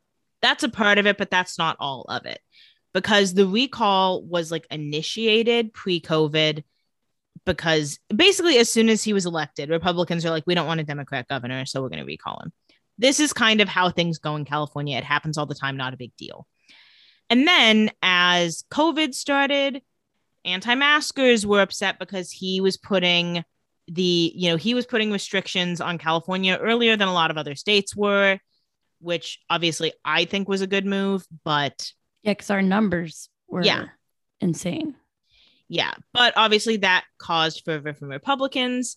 That's 0.42 0.62
a 0.62 0.68
part 0.68 0.98
of 0.98 1.06
it, 1.06 1.16
but 1.16 1.30
that's 1.30 1.58
not 1.58 1.76
all 1.80 2.02
of 2.02 2.26
it. 2.26 2.40
Because 2.92 3.34
the 3.34 3.46
recall 3.46 4.22
was 4.22 4.52
like 4.52 4.66
initiated 4.70 5.72
pre-COVID 5.72 6.62
because 7.46 7.98
basically 8.14 8.58
as 8.58 8.70
soon 8.70 8.88
as 8.88 9.02
he 9.02 9.12
was 9.12 9.26
elected, 9.26 9.70
Republicans 9.70 10.24
are 10.24 10.30
like, 10.30 10.44
we 10.46 10.54
don't 10.54 10.66
want 10.66 10.80
a 10.80 10.84
Democrat 10.84 11.26
governor, 11.28 11.66
so 11.66 11.82
we're 11.82 11.88
going 11.88 11.98
to 11.98 12.04
recall 12.04 12.40
him. 12.42 12.52
This 12.98 13.20
is 13.20 13.32
kind 13.32 13.60
of 13.60 13.68
how 13.68 13.90
things 13.90 14.18
go 14.18 14.36
in 14.36 14.44
California. 14.44 14.96
It 14.96 15.04
happens 15.04 15.36
all 15.36 15.46
the 15.46 15.54
time, 15.54 15.76
not 15.76 15.94
a 15.94 15.98
big 15.98 16.14
deal. 16.16 16.46
And 17.30 17.46
then 17.46 17.90
as 18.02 18.64
COVID 18.70 19.14
started, 19.14 19.82
anti-maskers 20.44 21.46
were 21.46 21.62
upset 21.62 21.98
because 21.98 22.30
he 22.30 22.60
was 22.60 22.76
putting 22.76 23.44
the 23.88 24.32
you 24.34 24.48
know 24.50 24.56
he 24.56 24.72
was 24.74 24.86
putting 24.86 25.12
restrictions 25.12 25.78
on 25.78 25.98
california 25.98 26.56
earlier 26.58 26.96
than 26.96 27.06
a 27.06 27.12
lot 27.12 27.30
of 27.30 27.36
other 27.36 27.54
states 27.54 27.94
were 27.94 28.38
which 29.00 29.38
obviously 29.50 29.92
i 30.06 30.24
think 30.24 30.48
was 30.48 30.62
a 30.62 30.66
good 30.66 30.86
move 30.86 31.26
but 31.44 31.92
Yeah, 32.22 32.32
because 32.32 32.48
our 32.48 32.62
numbers 32.62 33.28
were 33.46 33.62
Yeah. 33.62 33.84
insane. 34.40 34.94
yeah 35.68 35.92
but 36.14 36.32
obviously 36.34 36.78
that 36.78 37.04
caused 37.18 37.62
fervor 37.66 37.92
from 37.92 38.08
republicans 38.08 38.96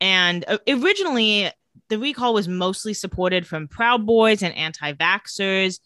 and 0.00 0.42
uh, 0.48 0.56
originally 0.68 1.50
the 1.90 1.98
recall 1.98 2.32
was 2.32 2.48
mostly 2.48 2.94
supported 2.94 3.46
from 3.46 3.68
proud 3.68 4.06
boys 4.06 4.42
and 4.42 4.54
anti-vaxxers 4.54 5.80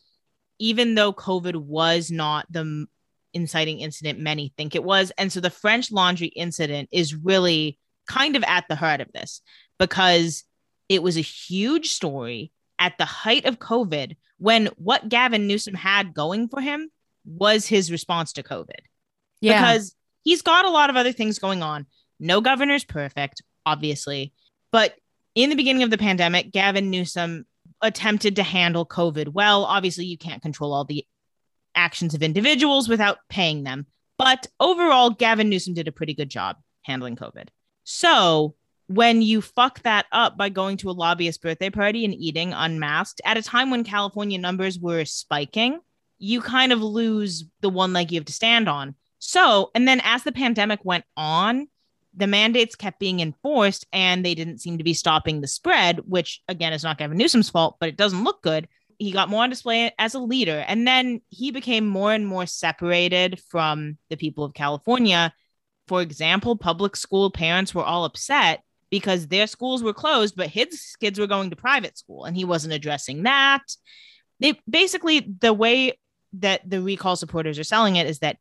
even 0.58 0.94
though 0.94 1.12
covid 1.12 1.56
was 1.56 2.10
not 2.10 2.46
the 2.50 2.86
inciting 3.34 3.80
incident 3.80 4.18
many 4.18 4.52
think 4.56 4.74
it 4.74 4.82
was 4.84 5.12
and 5.18 5.32
so 5.32 5.40
the 5.40 5.50
french 5.50 5.92
laundry 5.92 6.28
incident 6.28 6.88
is 6.92 7.14
really 7.14 7.78
kind 8.08 8.36
of 8.36 8.44
at 8.44 8.64
the 8.68 8.76
heart 8.76 9.00
of 9.00 9.12
this 9.12 9.42
because 9.78 10.44
it 10.88 11.02
was 11.02 11.16
a 11.16 11.20
huge 11.22 11.90
story 11.90 12.50
at 12.78 12.96
the 12.98 13.04
height 13.04 13.44
of 13.44 13.58
covid 13.58 14.16
when 14.38 14.66
what 14.76 15.08
gavin 15.08 15.46
newsom 15.46 15.74
had 15.74 16.14
going 16.14 16.48
for 16.48 16.60
him 16.60 16.90
was 17.26 17.66
his 17.66 17.90
response 17.92 18.32
to 18.32 18.42
covid 18.42 18.80
Yeah. 19.40 19.60
because 19.60 19.94
he's 20.24 20.42
got 20.42 20.64
a 20.64 20.70
lot 20.70 20.90
of 20.90 20.96
other 20.96 21.12
things 21.12 21.38
going 21.38 21.62
on. 21.62 21.86
No 22.20 22.40
governor's 22.40 22.84
perfect, 22.84 23.40
obviously. 23.64 24.32
But 24.72 24.94
in 25.34 25.48
the 25.48 25.56
beginning 25.56 25.84
of 25.84 25.90
the 25.90 25.96
pandemic, 25.96 26.52
Gavin 26.52 26.90
Newsom 26.90 27.46
attempted 27.82 28.36
to 28.36 28.42
handle 28.42 28.86
COVID 28.86 29.28
well. 29.28 29.64
Obviously, 29.64 30.04
you 30.04 30.18
can't 30.18 30.42
control 30.42 30.72
all 30.72 30.84
the 30.84 31.06
actions 31.74 32.14
of 32.14 32.22
individuals 32.22 32.88
without 32.88 33.18
paying 33.28 33.64
them. 33.64 33.86
But 34.18 34.46
overall, 34.58 35.10
Gavin 35.10 35.48
Newsom 35.48 35.74
did 35.74 35.88
a 35.88 35.92
pretty 35.92 36.14
good 36.14 36.28
job 36.28 36.56
handling 36.82 37.16
COVID. 37.16 37.48
So 37.84 38.56
when 38.88 39.22
you 39.22 39.40
fuck 39.40 39.82
that 39.82 40.06
up 40.12 40.36
by 40.36 40.48
going 40.48 40.78
to 40.78 40.90
a 40.90 40.92
lobbyist 40.92 41.42
birthday 41.42 41.70
party 41.70 42.04
and 42.04 42.14
eating 42.14 42.52
unmasked 42.52 43.20
at 43.24 43.36
a 43.36 43.42
time 43.42 43.70
when 43.70 43.84
California 43.84 44.38
numbers 44.38 44.78
were 44.78 45.04
spiking, 45.04 45.78
you 46.18 46.40
kind 46.40 46.72
of 46.72 46.82
lose 46.82 47.44
the 47.60 47.68
one 47.68 47.92
leg 47.92 48.10
you 48.10 48.18
have 48.18 48.26
to 48.26 48.32
stand 48.32 48.68
on. 48.68 48.94
So, 49.18 49.70
and 49.74 49.86
then 49.86 50.00
as 50.04 50.24
the 50.24 50.32
pandemic 50.32 50.80
went 50.84 51.04
on, 51.16 51.68
the 52.18 52.26
mandates 52.26 52.74
kept 52.74 52.98
being 52.98 53.20
enforced 53.20 53.86
and 53.92 54.24
they 54.24 54.34
didn't 54.34 54.58
seem 54.58 54.78
to 54.78 54.84
be 54.84 54.92
stopping 54.92 55.40
the 55.40 55.46
spread, 55.46 56.00
which 56.00 56.42
again 56.48 56.72
is 56.72 56.82
not 56.82 56.98
Gavin 56.98 57.16
Newsom's 57.16 57.48
fault, 57.48 57.76
but 57.78 57.88
it 57.88 57.96
doesn't 57.96 58.24
look 58.24 58.42
good. 58.42 58.68
He 58.98 59.12
got 59.12 59.28
more 59.28 59.44
on 59.44 59.50
display 59.50 59.92
as 59.98 60.14
a 60.14 60.18
leader. 60.18 60.64
And 60.66 60.86
then 60.86 61.20
he 61.28 61.52
became 61.52 61.86
more 61.86 62.12
and 62.12 62.26
more 62.26 62.46
separated 62.46 63.40
from 63.48 63.98
the 64.10 64.16
people 64.16 64.44
of 64.44 64.54
California. 64.54 65.32
For 65.86 66.02
example, 66.02 66.56
public 66.56 66.96
school 66.96 67.30
parents 67.30 67.72
were 67.72 67.84
all 67.84 68.04
upset 68.04 68.64
because 68.90 69.28
their 69.28 69.46
schools 69.46 69.82
were 69.82 69.94
closed, 69.94 70.34
but 70.34 70.48
his 70.48 70.96
kids 70.98 71.20
were 71.20 71.28
going 71.28 71.50
to 71.50 71.56
private 71.56 71.96
school 71.96 72.24
and 72.24 72.36
he 72.36 72.44
wasn't 72.44 72.74
addressing 72.74 73.22
that. 73.22 73.62
They 74.40 74.60
basically, 74.68 75.20
the 75.20 75.52
way 75.52 75.98
that 76.34 76.68
the 76.68 76.82
recall 76.82 77.14
supporters 77.14 77.58
are 77.58 77.64
selling 77.64 77.96
it 77.96 78.08
is 78.08 78.18
that 78.18 78.38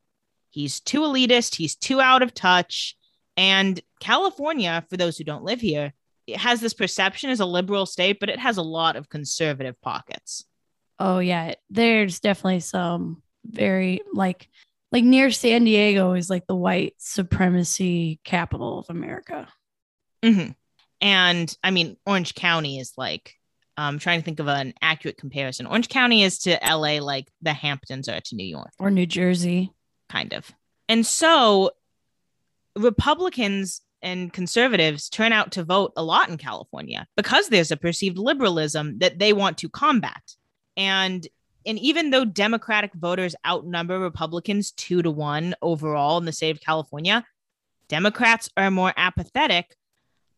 he's 0.49 0.79
too 0.79 1.01
elitist, 1.01 1.55
he's 1.55 1.75
too 1.75 2.01
out 2.01 2.23
of 2.23 2.33
touch. 2.33 2.95
And 3.37 3.79
California, 3.99 4.83
for 4.89 4.97
those 4.97 5.17
who 5.17 5.23
don't 5.23 5.43
live 5.43 5.61
here, 5.61 5.93
it 6.25 6.37
has 6.37 6.59
this 6.59 6.73
perception 6.73 7.29
as 7.29 7.39
a 7.39 7.45
liberal 7.45 7.85
state, 7.85 8.19
but 8.19 8.29
it 8.29 8.39
has 8.39 8.57
a 8.57 8.61
lot 8.63 8.95
of 8.95 9.07
conservative 9.09 9.79
pockets. 9.81 10.43
Oh 10.99 11.19
yeah, 11.19 11.53
there's 11.69 12.19
definitely 12.19 12.59
some 12.61 13.21
very 13.45 14.01
like 14.13 14.49
like 14.91 15.03
near 15.03 15.31
San 15.31 15.63
Diego 15.65 16.13
is 16.13 16.29
like 16.29 16.47
the 16.47 16.55
white 16.55 16.95
supremacy 16.97 18.19
capital 18.23 18.79
of 18.79 18.89
America. 18.89 19.47
Mhm. 20.23 20.55
And 21.01 21.57
I 21.63 21.71
mean, 21.71 21.97
Orange 22.05 22.33
County 22.33 22.79
is 22.79 22.93
like, 22.97 23.35
I'm 23.77 23.99
trying 23.99 24.19
to 24.19 24.25
think 24.25 24.39
of 24.39 24.47
an 24.47 24.73
accurate 24.81 25.17
comparison. 25.17 25.67
Orange 25.67 25.89
County 25.89 26.23
is 26.23 26.39
to 26.39 26.57
LA 26.63 26.99
like 26.99 27.29
the 27.41 27.53
Hamptons 27.53 28.09
are 28.09 28.19
to 28.19 28.35
New 28.35 28.45
York. 28.45 28.71
Or 28.79 28.89
New 28.89 29.05
Jersey. 29.05 29.71
kind 30.09 30.33
of. 30.33 30.51
And 30.89 31.05
so 31.05 31.71
Republicans 32.77 33.81
and 34.01 34.31
conservatives 34.31 35.09
turn 35.09 35.33
out 35.33 35.51
to 35.53 35.63
vote 35.63 35.91
a 35.97 36.03
lot 36.03 36.29
in 36.29 36.37
California 36.37 37.07
because 37.15 37.49
there's 37.49 37.71
a 37.71 37.77
perceived 37.77 38.17
liberalism 38.17 38.99
that 38.99 39.19
they 39.19 39.33
want 39.33 39.57
to 39.59 39.69
combat. 39.69 40.35
And 40.75 41.27
and 41.65 41.77
even 41.79 42.11
though 42.11 42.23
Democratic 42.23 42.93
voters 42.93 43.35
outnumber 43.45 43.99
Republicans 43.99 44.71
2 44.71 45.01
to 45.01 45.11
1 45.11 45.53
overall 45.61 46.17
in 46.17 46.23
the 46.23 46.31
state 46.31 46.55
of 46.55 46.61
California, 46.61 47.25
Democrats 47.89 48.49
are 48.55 48.71
more 48.71 48.93
apathetic. 48.95 49.75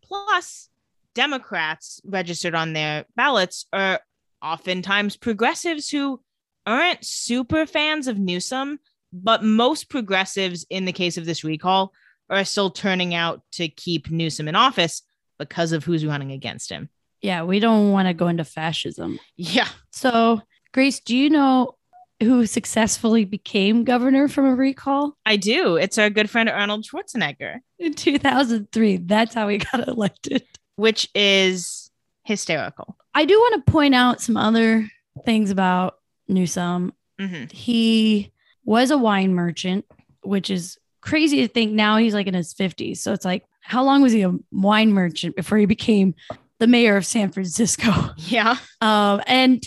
Plus, 0.04 0.70
Democrats 1.14 2.02
registered 2.04 2.56
on 2.56 2.74
their 2.74 3.06
ballots 3.16 3.68
are 3.72 4.00
oftentimes 4.42 5.18
progressives 5.18 5.90
who 5.90 6.20
aren't 6.66 7.06
super 7.06 7.68
fans 7.68 8.08
of 8.08 8.18
Newsom, 8.18 8.80
but 9.14 9.44
most 9.44 9.90
progressives 9.90 10.66
in 10.70 10.86
the 10.86 10.94
case 10.94 11.18
of 11.18 11.26
this 11.26 11.44
recall 11.44 11.94
are 12.30 12.44
still 12.46 12.70
turning 12.70 13.14
out 13.14 13.42
to 13.54 13.68
keep 13.68 14.10
Newsom 14.10 14.48
in 14.48 14.56
office 14.56 15.02
because 15.38 15.72
of 15.72 15.84
who's 15.84 16.06
running 16.06 16.32
against 16.32 16.70
him. 16.70 16.90
Yeah, 17.22 17.44
we 17.44 17.60
don't 17.60 17.92
want 17.92 18.08
to 18.08 18.14
go 18.14 18.28
into 18.28 18.44
fascism. 18.46 19.20
Yeah. 19.36 19.68
So, 19.92 20.42
Grace, 20.74 21.00
do 21.00 21.16
you 21.18 21.30
know 21.30 21.76
who 22.22 22.46
successfully 22.46 23.24
became 23.26 23.84
governor 23.86 24.28
from 24.28 24.46
a 24.46 24.54
recall 24.56 25.16
I 25.26 25.38
do. 25.38 25.78
It's 25.78 25.98
our 25.98 26.10
good 26.10 26.30
friend 26.30 26.50
Arnold 26.50 26.86
Schwarzenegger, 26.86 27.60
in 27.80 27.94
2003? 27.94 28.98
That's 28.98 29.34
how 29.34 29.48
he 29.48 29.58
got 29.72 29.88
elected. 29.88 30.44
which 30.76 31.10
is 31.16 31.90
hysterical. 32.26 32.98
I 33.14 33.26
do 33.26 33.38
want 33.40 33.66
to 33.66 33.72
point 33.72 33.96
out 33.96 34.22
some 34.22 34.38
other 34.38 34.90
things 35.26 35.50
about 35.50 35.96
Newsom. 36.28 36.94
hmm 37.20 37.46
He 37.52 38.32
was 38.66 38.92
a 38.92 38.98
wine 38.98 39.34
merchant, 39.34 39.86
which 40.22 40.50
is 40.50 40.78
crazy 41.02 41.38
to 41.42 41.48
think 41.48 41.72
now 41.72 41.98
he's 41.98 42.14
like 42.14 42.28
in 42.28 42.34
his 42.34 42.54
50s. 42.54 42.98
So 42.98 43.14
it's 43.14 43.26
like, 43.26 43.46
how 43.62 43.84
long 43.84 44.02
was 44.02 44.12
he 44.14 44.24
a 44.24 44.34
wine 44.52 44.94
merchant 44.94 45.36
before 45.36 45.58
he 45.58 45.66
became 45.66 46.16
the 46.60 46.68
mayor 46.68 46.98
of 46.98 47.06
San 47.06 47.32
Francisco? 47.32 47.92
Yeah. 48.18 48.58
Um, 48.82 49.22
and 49.28 49.64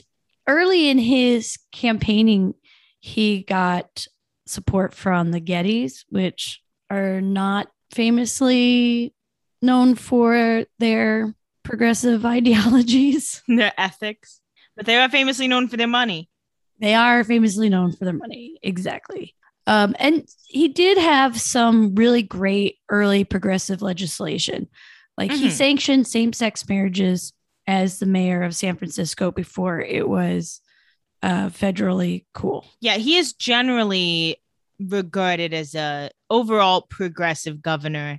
early 0.46 0.88
in 0.88 0.98
his 0.98 1.58
campaigning, 1.72 2.54
he 3.00 3.42
got 3.42 4.06
support 4.46 4.94
from 4.94 5.30
the 5.30 5.40
Gettys, 5.40 6.04
which 6.08 6.60
are 6.90 7.20
not 7.20 7.68
famously 7.92 9.14
known 9.60 9.94
for 9.94 10.64
their 10.78 11.34
progressive 11.62 12.24
ideologies. 12.36 13.42
Their 13.48 13.72
ethics, 13.78 14.40
but 14.76 14.86
they 14.86 14.96
are 14.96 15.08
famously 15.08 15.48
known 15.48 15.68
for 15.68 15.76
their 15.76 15.86
money. 15.86 16.28
They 16.80 16.94
are 16.94 17.22
famously 17.22 17.68
known 17.68 17.92
for 17.92 18.04
their 18.04 18.14
money. 18.14 18.58
Exactly. 18.62 19.34
Um, 19.66 19.94
and 19.98 20.26
he 20.46 20.68
did 20.68 20.98
have 20.98 21.40
some 21.40 21.94
really 21.94 22.22
great 22.22 22.78
early 22.88 23.24
progressive 23.24 23.80
legislation. 23.82 24.68
Like 25.16 25.30
he 25.32 25.48
Mhm. 25.48 25.52
sanctioned 25.52 26.06
same 26.08 26.32
sex 26.32 26.68
marriages 26.68 27.32
as 27.66 27.98
the 27.98 28.06
mayor 28.06 28.42
of 28.42 28.54
San 28.56 28.76
Francisco 28.76 29.30
before 29.30 29.80
it 29.80 30.08
was 30.08 30.60
uh, 31.22 31.48
federally 31.50 32.24
cool. 32.34 32.66
Yeah, 32.80 32.96
he 32.96 33.16
is 33.16 33.32
generally 33.34 34.38
regarded 34.80 35.54
as 35.54 35.76
a 35.76 36.10
overall 36.28 36.82
progressive 36.82 37.62
governor 37.62 38.18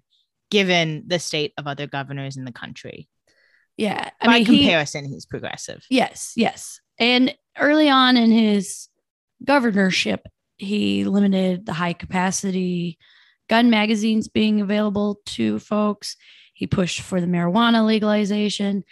given 0.49 1.03
the 1.07 1.19
state 1.19 1.51
of 1.57 1.67
other 1.67 1.85
governors 1.87 2.37
in 2.37 2.45
the 2.45 2.53
country. 2.53 3.09
Yeah. 3.75 4.09
I 4.21 4.25
By 4.25 4.33
mean, 4.35 4.45
he- 4.45 4.59
comparison, 4.59 5.03
he's 5.03 5.25
progressive. 5.25 5.83
Yes, 5.89 6.31
yes. 6.37 6.79
And 6.97 7.35
early 7.57 7.89
on 7.89 8.15
in 8.15 8.31
his 8.31 8.87
governorship, 9.43 10.25
he 10.63 11.05
limited 11.05 11.65
the 11.65 11.73
high 11.73 11.93
capacity 11.93 12.97
gun 13.49 13.69
magazines 13.69 14.27
being 14.27 14.61
available 14.61 15.19
to 15.25 15.59
folks. 15.59 16.15
He 16.53 16.67
pushed 16.67 17.01
for 17.01 17.19
the 17.19 17.27
marijuana 17.27 17.85
legalization. 17.85 18.83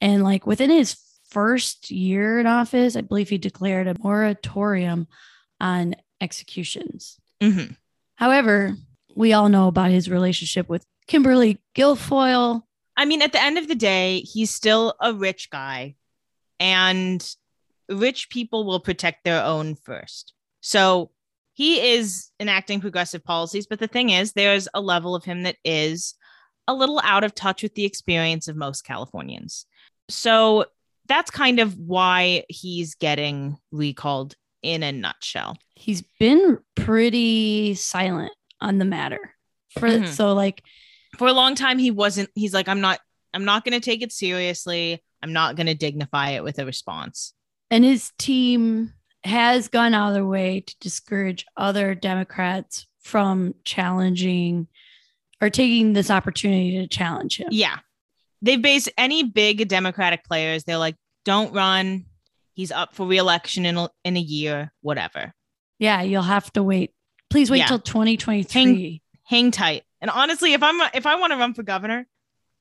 And 0.00 0.24
like 0.24 0.46
within 0.46 0.70
his 0.70 0.96
first 1.28 1.90
year 1.90 2.40
in 2.40 2.46
office, 2.46 2.96
I 2.96 3.02
believe 3.02 3.28
he 3.28 3.38
declared 3.38 3.86
a 3.86 3.94
moratorium 4.02 5.06
on 5.60 5.94
executions. 6.20 7.18
Mhm. 7.40 7.76
However, 8.16 8.76
we 9.14 9.32
all 9.32 9.48
know 9.48 9.68
about 9.68 9.90
his 9.90 10.10
relationship 10.10 10.68
with 10.68 10.84
Kimberly 11.06 11.58
Guilfoyle. 11.74 12.62
I 12.96 13.04
mean, 13.04 13.22
at 13.22 13.32
the 13.32 13.42
end 13.42 13.58
of 13.58 13.68
the 13.68 13.74
day, 13.74 14.20
he's 14.20 14.50
still 14.50 14.94
a 15.00 15.14
rich 15.14 15.50
guy, 15.50 15.94
and 16.58 17.26
rich 17.88 18.28
people 18.30 18.64
will 18.64 18.80
protect 18.80 19.24
their 19.24 19.42
own 19.42 19.74
first. 19.74 20.34
So 20.60 21.10
he 21.60 21.78
is 21.94 22.30
enacting 22.40 22.80
progressive 22.80 23.22
policies, 23.22 23.66
but 23.66 23.78
the 23.78 23.86
thing 23.86 24.08
is, 24.08 24.32
there's 24.32 24.66
a 24.72 24.80
level 24.80 25.14
of 25.14 25.24
him 25.24 25.42
that 25.42 25.56
is 25.62 26.14
a 26.66 26.72
little 26.72 27.00
out 27.04 27.22
of 27.22 27.34
touch 27.34 27.62
with 27.62 27.74
the 27.74 27.84
experience 27.84 28.48
of 28.48 28.56
most 28.56 28.80
Californians. 28.82 29.66
So 30.08 30.64
that's 31.06 31.30
kind 31.30 31.60
of 31.60 31.76
why 31.76 32.44
he's 32.48 32.94
getting 32.94 33.58
recalled 33.72 34.34
in 34.62 34.82
a 34.82 34.90
nutshell. 34.90 35.58
He's 35.74 36.02
been 36.18 36.56
pretty 36.76 37.74
silent 37.74 38.32
on 38.62 38.78
the 38.78 38.86
matter. 38.86 39.34
For 39.78 39.88
Mhm. 39.88 40.08
so 40.08 40.32
like 40.32 40.62
For 41.18 41.26
a 41.28 41.32
long 41.34 41.54
time, 41.56 41.78
he 41.78 41.90
wasn't. 41.90 42.30
He's 42.34 42.54
like, 42.54 42.68
I'm 42.68 42.80
not. 42.80 43.00
I'm 43.34 43.44
not 43.44 43.64
going 43.64 43.78
to 43.78 43.84
take 43.84 44.00
it 44.00 44.12
seriously. 44.12 45.02
I'm 45.22 45.32
not 45.34 45.56
going 45.56 45.66
to 45.66 45.74
dignify 45.74 46.30
it 46.30 46.42
with 46.44 46.58
a 46.58 46.64
response. 46.64 47.34
and 47.70 47.84
his 47.84 48.12
team 48.18 48.94
has 49.24 49.68
gone 49.68 49.94
out 49.94 50.08
of 50.08 50.14
their 50.14 50.24
way 50.26 50.60
to 50.60 50.76
discourage 50.80 51.46
other 51.56 51.94
Democrats 51.94 52.86
from 53.00 53.54
challenging 53.64 54.66
or 55.40 55.50
taking 55.50 55.92
this 55.92 56.10
opportunity 56.10 56.78
to 56.78 56.86
challenge 56.86 57.38
him. 57.38 57.48
Yeah, 57.50 57.78
they've 58.42 58.60
based 58.60 58.90
any 58.98 59.22
big 59.24 59.68
Democratic 59.68 60.24
players. 60.24 60.64
They're 60.64 60.76
like, 60.78 60.96
don't 61.24 61.52
run. 61.54 62.06
He's 62.54 62.72
up 62.72 62.94
for 62.94 63.06
reelection 63.06 63.64
in 63.64 63.76
a, 63.76 63.88
in 64.04 64.16
a 64.16 64.20
year. 64.20 64.72
Whatever. 64.82 65.32
Yeah, 65.78 66.02
you'll 66.02 66.22
have 66.22 66.52
to 66.52 66.62
wait. 66.62 66.92
Please 67.30 67.50
wait 67.50 67.58
Yeah. 67.58 67.66
till 67.66 67.78
2023. 67.78 69.00
Hang 69.24 69.50
tight. 69.50 69.84
And 70.00 70.10
honestly, 70.10 70.52
if 70.54 70.62
I'm 70.62 70.80
if 70.92 71.06
I 71.06 71.14
want 71.14 71.32
to 71.32 71.38
run 71.38 71.54
for 71.54 71.62
governor, 71.62 72.06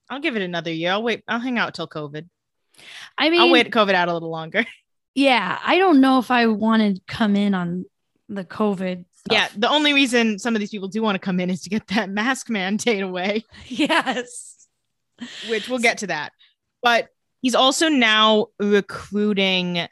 I'll 0.10 0.20
give 0.20 0.36
it 0.36 0.42
another 0.42 0.72
year. 0.72 0.92
I'll 0.92 1.04
wait. 1.04 1.24
I'll 1.28 1.40
hang 1.40 1.58
out 1.58 1.74
till 1.74 1.88
COVID. 1.88 2.28
I 3.18 3.30
mean, 3.30 3.42
I'll 3.42 3.52
wait 3.52 3.72
COVID 3.72 3.94
out 3.94 4.08
a 4.08 4.14
little 4.14 4.30
longer. 4.30 4.66
yeah, 5.20 5.60
I 5.66 5.78
don't 5.78 6.00
know 6.00 6.18
if 6.20 6.32
I 6.32 6.48
want 6.48 6.96
to 6.96 7.02
come 7.06 7.36
in 7.36 7.54
on 7.54 7.86
the 8.30 8.46
COVID. 8.46 9.04
Stuff. 9.12 9.28
Yeah, 9.30 9.50
the 9.58 9.70
only 9.70 9.92
reason 9.92 10.40
some 10.40 10.56
of 10.56 10.62
these 10.62 10.70
people 10.70 10.88
do 10.88 11.02
want 11.02 11.16
to 11.16 11.20
come 11.20 11.42
in 11.42 11.50
is 11.50 11.62
to 11.64 11.70
get 11.70 11.88
that 11.88 12.10
mask 12.22 12.50
mandate 12.50 13.04
away, 13.04 13.44
yes. 13.68 14.68
which 15.50 15.68
we'll 15.68 15.80
get 15.80 15.98
to 16.00 16.08
that. 16.08 16.32
But 16.82 17.10
he's 17.42 17.54
also 17.54 17.90
now 17.90 18.48
recruiting 18.60 19.88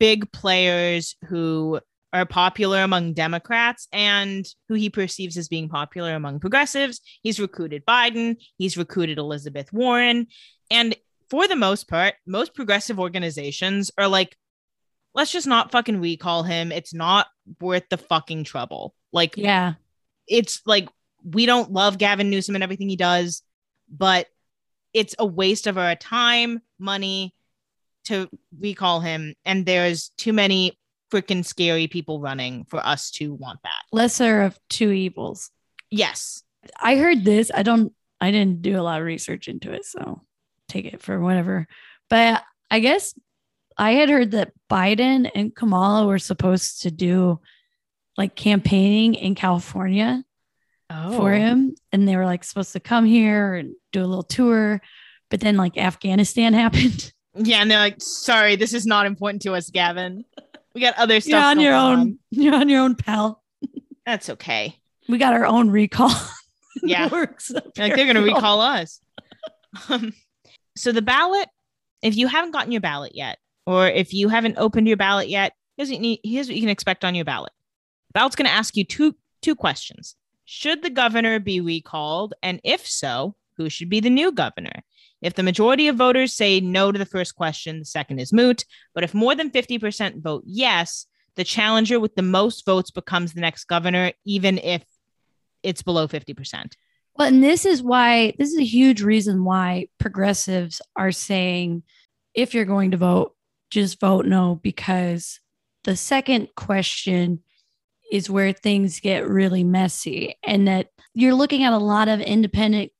big 0.00 0.32
players 0.32 1.14
who 1.28 1.78
are 2.12 2.26
popular 2.26 2.82
among 2.82 3.12
Democrats 3.12 3.86
and 3.92 4.44
who 4.68 4.74
he 4.74 4.90
perceives 4.90 5.36
as 5.36 5.46
being 5.46 5.68
popular 5.68 6.14
among 6.14 6.40
progressives. 6.40 7.00
He's 7.22 7.38
recruited 7.38 7.86
Biden, 7.86 8.38
he's 8.58 8.76
recruited 8.76 9.18
Elizabeth 9.18 9.72
Warren, 9.72 10.26
and 10.68 10.96
for 11.30 11.46
the 11.46 11.56
most 11.56 11.88
part, 11.88 12.14
most 12.26 12.54
progressive 12.54 12.98
organizations 12.98 13.92
are 13.96 14.08
like, 14.08 14.36
let's 15.14 15.32
just 15.32 15.46
not 15.46 15.70
fucking 15.70 16.00
recall 16.00 16.42
him. 16.42 16.72
It's 16.72 16.92
not 16.94 17.26
worth 17.60 17.84
the 17.88 17.96
fucking 17.96 18.44
trouble. 18.44 18.94
Like, 19.12 19.36
Yeah. 19.36 19.74
it's 20.26 20.60
like 20.66 20.88
we 21.22 21.46
don't 21.46 21.72
love 21.72 21.98
Gavin 21.98 22.30
Newsom 22.30 22.54
and 22.54 22.64
everything 22.64 22.88
he 22.88 22.96
does, 22.96 23.42
but 23.88 24.26
it's 24.92 25.14
a 25.18 25.26
waste 25.26 25.66
of 25.66 25.78
our 25.78 25.94
time, 25.96 26.60
money 26.78 27.34
to 28.04 28.28
recall 28.60 29.00
him. 29.00 29.34
And 29.44 29.64
there's 29.64 30.10
too 30.18 30.32
many 30.32 30.78
freaking 31.10 31.44
scary 31.44 31.86
people 31.86 32.20
running 32.20 32.64
for 32.64 32.84
us 32.84 33.10
to 33.12 33.32
want 33.34 33.60
that. 33.62 33.82
Lesser 33.92 34.42
of 34.42 34.58
two 34.68 34.90
evils. 34.90 35.50
Yes. 35.90 36.42
I 36.80 36.96
heard 36.96 37.24
this. 37.24 37.50
I 37.54 37.62
don't, 37.62 37.92
I 38.20 38.30
didn't 38.30 38.62
do 38.62 38.78
a 38.78 38.82
lot 38.82 39.00
of 39.00 39.06
research 39.06 39.48
into 39.48 39.72
it. 39.72 39.84
So 39.84 40.22
take 40.68 40.86
it 40.86 41.00
for 41.02 41.20
whatever. 41.20 41.66
But 42.10 42.42
I 42.70 42.80
guess 42.80 43.14
I 43.76 43.92
had 43.92 44.08
heard 44.08 44.30
that 44.32 44.52
Biden 44.70 45.30
and 45.34 45.54
Kamala 45.54 46.06
were 46.06 46.18
supposed 46.18 46.82
to 46.82 46.90
do 46.90 47.40
like 48.16 48.34
campaigning 48.36 49.14
in 49.14 49.34
California 49.34 50.24
Oh. 50.90 51.16
for 51.16 51.32
him. 51.32 51.74
And 51.92 52.06
they 52.06 52.14
were 52.16 52.26
like 52.26 52.44
supposed 52.44 52.72
to 52.74 52.80
come 52.80 53.04
here 53.06 53.54
and 53.54 53.74
do 53.92 54.02
a 54.02 54.06
little 54.06 54.22
tour. 54.22 54.80
But 55.30 55.40
then 55.40 55.56
like 55.56 55.76
Afghanistan 55.78 56.52
happened. 56.62 57.12
Yeah. 57.34 57.58
And 57.62 57.70
they're 57.70 57.78
like, 57.78 58.00
sorry, 58.00 58.54
this 58.56 58.74
is 58.74 58.86
not 58.86 59.06
important 59.06 59.42
to 59.42 59.54
us, 59.54 59.70
Gavin. 59.70 60.24
We 60.74 60.80
got 60.80 60.96
other 60.98 61.20
stuff. 61.20 61.30
You're 61.30 61.40
on 61.40 61.60
your 61.60 61.74
own. 61.74 61.98
on." 62.00 62.18
You're 62.30 62.54
on 62.54 62.68
your 62.68 62.82
own, 62.82 62.94
pal. 62.96 63.42
That's 64.06 64.28
okay. 64.30 64.78
We 65.08 65.18
got 65.18 65.32
our 65.34 65.46
own 65.46 65.70
recall. 65.70 66.10
Yeah. 66.82 67.08
Works 67.08 67.50
Like 67.52 67.94
they're 67.94 68.04
going 68.12 68.16
to 68.16 68.22
recall 68.22 68.60
us. 68.60 69.00
Um, 69.88 70.12
so 70.76 70.92
the 70.92 71.02
ballot, 71.02 71.48
if 72.02 72.16
you 72.16 72.26
haven't 72.26 72.50
gotten 72.50 72.72
your 72.72 72.80
ballot 72.80 73.12
yet, 73.14 73.38
or 73.66 73.88
if 73.88 74.12
you 74.12 74.28
haven't 74.28 74.58
opened 74.58 74.88
your 74.88 74.96
ballot 74.96 75.28
yet, 75.28 75.52
here's 75.76 75.88
what 75.88 75.96
you, 75.96 76.00
need, 76.00 76.20
here's 76.22 76.48
what 76.48 76.56
you 76.56 76.62
can 76.62 76.70
expect 76.70 77.04
on 77.04 77.14
your 77.14 77.24
ballot. 77.24 77.52
The 78.08 78.18
ballot's 78.18 78.36
going 78.36 78.46
to 78.46 78.54
ask 78.54 78.76
you 78.76 78.84
two 78.84 79.16
two 79.42 79.54
questions. 79.54 80.16
Should 80.46 80.82
the 80.82 80.90
governor 80.90 81.38
be 81.38 81.60
recalled? 81.60 82.34
And 82.42 82.60
if 82.64 82.86
so, 82.86 83.34
who 83.56 83.68
should 83.68 83.88
be 83.88 84.00
the 84.00 84.10
new 84.10 84.32
governor? 84.32 84.82
If 85.22 85.34
the 85.34 85.42
majority 85.42 85.88
of 85.88 85.96
voters 85.96 86.34
say 86.34 86.60
no 86.60 86.92
to 86.92 86.98
the 86.98 87.06
first 87.06 87.34
question, 87.34 87.78
the 87.78 87.84
second 87.84 88.18
is 88.18 88.32
moot. 88.32 88.64
But 88.94 89.04
if 89.04 89.14
more 89.14 89.34
than 89.34 89.50
50% 89.50 90.22
vote 90.22 90.42
yes, 90.46 91.06
the 91.36 91.44
challenger 91.44 91.98
with 91.98 92.14
the 92.14 92.22
most 92.22 92.64
votes 92.66 92.90
becomes 92.90 93.32
the 93.32 93.40
next 93.40 93.64
governor, 93.64 94.12
even 94.24 94.58
if 94.58 94.84
it's 95.62 95.82
below 95.82 96.06
50%. 96.06 96.74
Well, 97.16 97.28
and 97.28 97.42
this 97.42 97.64
is 97.64 97.82
why 97.82 98.34
this 98.38 98.50
is 98.50 98.58
a 98.58 98.64
huge 98.64 99.02
reason 99.02 99.44
why 99.44 99.88
progressives 99.98 100.82
are 100.96 101.12
saying 101.12 101.84
if 102.34 102.54
you're 102.54 102.64
going 102.64 102.90
to 102.90 102.96
vote, 102.96 103.33
just 103.74 104.00
vote 104.00 104.24
no, 104.24 104.60
because 104.62 105.40
the 105.82 105.96
second 105.96 106.48
question 106.56 107.40
is 108.12 108.30
where 108.30 108.52
things 108.52 109.00
get 109.00 109.28
really 109.28 109.64
messy. 109.64 110.36
And 110.44 110.68
that 110.68 110.88
you're 111.14 111.34
looking 111.34 111.64
at 111.64 111.72
a 111.72 111.78
lot 111.78 112.08
of 112.08 112.20
independent, 112.20 112.92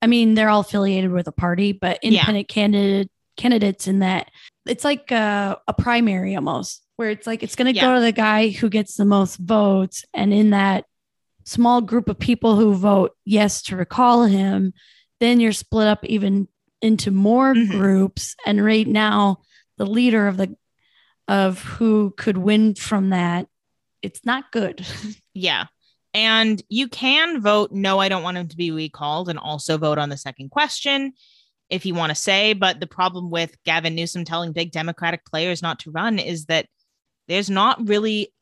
I 0.00 0.06
mean, 0.06 0.34
they're 0.34 0.48
all 0.48 0.60
affiliated 0.60 1.10
with 1.10 1.26
a 1.26 1.32
party, 1.32 1.72
but 1.72 1.98
independent 2.02 2.48
candidate 2.48 3.10
candidates 3.36 3.88
in 3.88 4.00
that 4.00 4.30
it's 4.66 4.84
like 4.84 5.10
a, 5.10 5.58
a 5.66 5.72
primary 5.72 6.36
almost, 6.36 6.82
where 6.96 7.10
it's 7.10 7.26
like 7.26 7.42
it's 7.42 7.56
going 7.56 7.72
to 7.72 7.74
Yeah. 7.74 7.86
go 7.86 7.94
to 7.96 8.00
the 8.00 8.12
guy 8.12 8.48
who 8.50 8.68
gets 8.68 8.96
the 8.96 9.04
most 9.06 9.36
votes. 9.36 10.04
And 10.14 10.32
in 10.32 10.50
that 10.50 10.84
small 11.44 11.80
group 11.80 12.08
of 12.08 12.18
people 12.18 12.56
who 12.56 12.74
vote 12.74 13.16
yes 13.24 13.62
to 13.62 13.76
recall 13.76 14.24
him, 14.24 14.72
then 15.18 15.40
you're 15.40 15.52
split 15.52 15.88
up 15.88 16.04
even 16.04 16.48
into 16.82 17.10
more 17.10 17.54
Mhm. 17.54 17.70
groups. 17.70 18.36
And 18.46 18.62
right 18.64 18.86
now, 18.86 19.40
the 19.80 19.86
leader 19.86 20.28
of 20.28 20.36
the 20.36 20.54
of 21.26 21.62
who 21.62 22.12
could 22.18 22.36
win 22.36 22.74
from 22.74 23.10
that, 23.10 23.48
it's 24.02 24.24
not 24.24 24.52
good. 24.52 24.86
Yeah. 25.32 25.66
And 26.12 26.60
you 26.68 26.88
can 26.88 27.40
vote 27.40 27.70
no, 27.70 28.00
I 28.00 28.08
don't 28.08 28.24
want 28.24 28.36
him 28.36 28.48
to 28.48 28.56
be 28.56 28.72
recalled, 28.72 29.28
and 29.28 29.38
also 29.38 29.78
vote 29.78 29.96
on 29.96 30.08
the 30.10 30.16
second 30.16 30.50
question 30.50 31.12
if 31.70 31.86
you 31.86 31.94
want 31.94 32.10
to 32.10 32.16
say. 32.16 32.52
But 32.52 32.80
the 32.80 32.88
problem 32.88 33.30
with 33.30 33.56
Gavin 33.64 33.94
Newsom 33.94 34.24
telling 34.24 34.52
big 34.52 34.72
Democratic 34.72 35.24
players 35.24 35.62
not 35.62 35.78
to 35.80 35.92
run 35.92 36.18
is 36.18 36.46
that 36.46 36.66
there's 37.28 37.48
not 37.48 37.88
really 37.88 38.34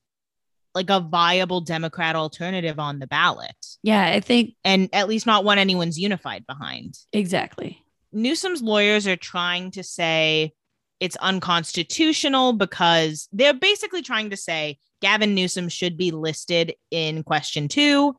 like 0.74 0.90
a 0.90 0.98
viable 0.98 1.60
Democrat 1.60 2.16
alternative 2.16 2.80
on 2.80 2.98
the 2.98 3.06
ballot, 3.06 3.54
yeah, 3.82 4.06
I 4.06 4.20
think 4.20 4.54
and 4.64 4.88
at 4.92 5.08
least 5.08 5.26
not 5.26 5.44
one 5.44 5.58
anyone's 5.58 5.98
unified 6.00 6.46
behind. 6.46 6.98
exactly. 7.12 7.84
Newsom's 8.12 8.62
lawyers 8.62 9.06
are 9.06 9.16
trying 9.16 9.70
to 9.72 9.84
say 9.84 10.54
it's 11.00 11.16
unconstitutional 11.16 12.52
because 12.52 13.28
they're 13.32 13.54
basically 13.54 14.02
trying 14.02 14.30
to 14.30 14.36
say 14.36 14.78
Gavin 15.00 15.34
Newsom 15.34 15.68
should 15.68 15.96
be 15.96 16.10
listed 16.10 16.74
in 16.90 17.22
question 17.22 17.68
two. 17.68 18.16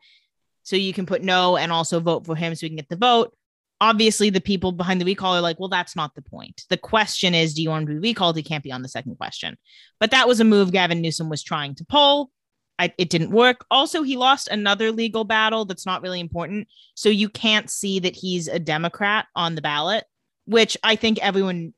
So 0.64 0.76
you 0.76 0.94
can 0.94 1.06
put 1.06 1.24
no 1.24 1.58
and 1.58 1.72
also 1.72 2.00
vote 2.00 2.26
for 2.26 2.36
him 2.36 2.54
so 2.56 2.66
we 2.66 2.70
can 2.70 2.78
get 2.78 2.90
the 2.90 2.96
vote. 2.96 3.36
Obviously, 3.82 4.30
the 4.30 4.42
people 4.42 4.72
behind 4.74 5.00
the 5.00 5.06
recall 5.06 5.36
are 5.36 5.42
like, 5.42 5.60
well, 5.60 5.70
that's 5.70 5.96
not 5.96 6.14
the 6.14 6.22
point. 6.22 6.64
The 6.70 6.78
question 6.78 7.34
is, 7.34 7.54
do 7.54 7.64
you 7.64 7.70
want 7.70 7.88
to 7.88 7.94
be 7.94 8.00
recalled? 8.00 8.36
He 8.36 8.44
can't 8.44 8.64
be 8.64 8.74
on 8.74 8.82
the 8.82 8.90
second 8.90 9.16
question. 9.18 9.58
But 10.00 10.12
that 10.12 10.28
was 10.28 10.40
a 10.40 10.44
move 10.44 10.72
Gavin 10.72 11.02
Newsom 11.02 11.30
was 11.30 11.42
trying 11.42 11.76
to 11.76 11.86
pull. 11.86 12.32
I, 12.78 12.94
it 12.98 13.10
didn't 13.10 13.32
work. 13.32 13.66
Also, 13.72 14.04
he 14.04 14.16
lost 14.16 14.48
another 14.48 14.92
legal 14.92 15.24
battle 15.24 15.66
that's 15.66 15.86
not 15.86 16.02
really 16.02 16.20
important. 16.20 16.68
So 16.96 17.10
you 17.10 17.30
can't 17.30 17.70
see 17.70 18.00
that 18.00 18.16
he's 18.16 18.48
a 18.48 18.60
Democrat 18.60 19.28
on 19.36 19.56
the 19.56 19.62
ballot, 19.62 20.06
which 20.46 20.78
I 20.84 20.96
think 20.96 21.20
everyone 21.20 21.74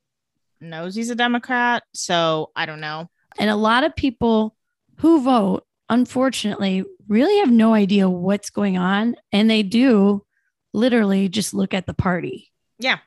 knows 0.62 0.95
he's 0.95 1.09
a 1.09 1.16
Democrat. 1.16 1.84
So 1.93 2.51
I 2.55 2.66
don't 2.66 2.82
know. 2.82 3.09
And 3.39 3.49
a 3.49 3.55
lot 3.55 3.84
of 3.84 3.95
people 3.95 4.55
who 4.97 5.22
vote, 5.22 5.66
unfortunately, 5.89 6.84
really 7.07 7.38
have 7.39 7.51
no 7.51 7.74
idea 7.74 8.09
what's 8.09 8.49
going 8.49 8.78
on. 8.78 9.16
And 9.32 9.49
they 9.49 9.64
do 9.64 10.24
literally 10.74 11.30
just 11.30 11.53
look 11.53 11.74
at 11.74 11.86
the 11.86 11.93
party. 11.93 12.51
Yeah. 12.80 12.99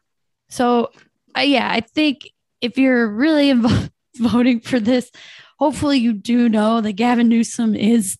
So, 0.48 0.90
uh, 1.36 1.42
yeah, 1.42 1.68
I 1.70 1.80
think 1.80 2.30
if 2.61 2.78
you're 2.78 3.09
really 3.09 3.48
invo- 3.52 3.90
voting 4.16 4.61
for 4.61 4.80
this, 4.80 5.11
hopefully 5.59 5.98
you 5.98 6.12
do 6.12 6.48
know 6.48 6.80
that 6.80 6.92
Gavin 6.92 7.28
Newsom 7.28 7.74
is 7.74 8.18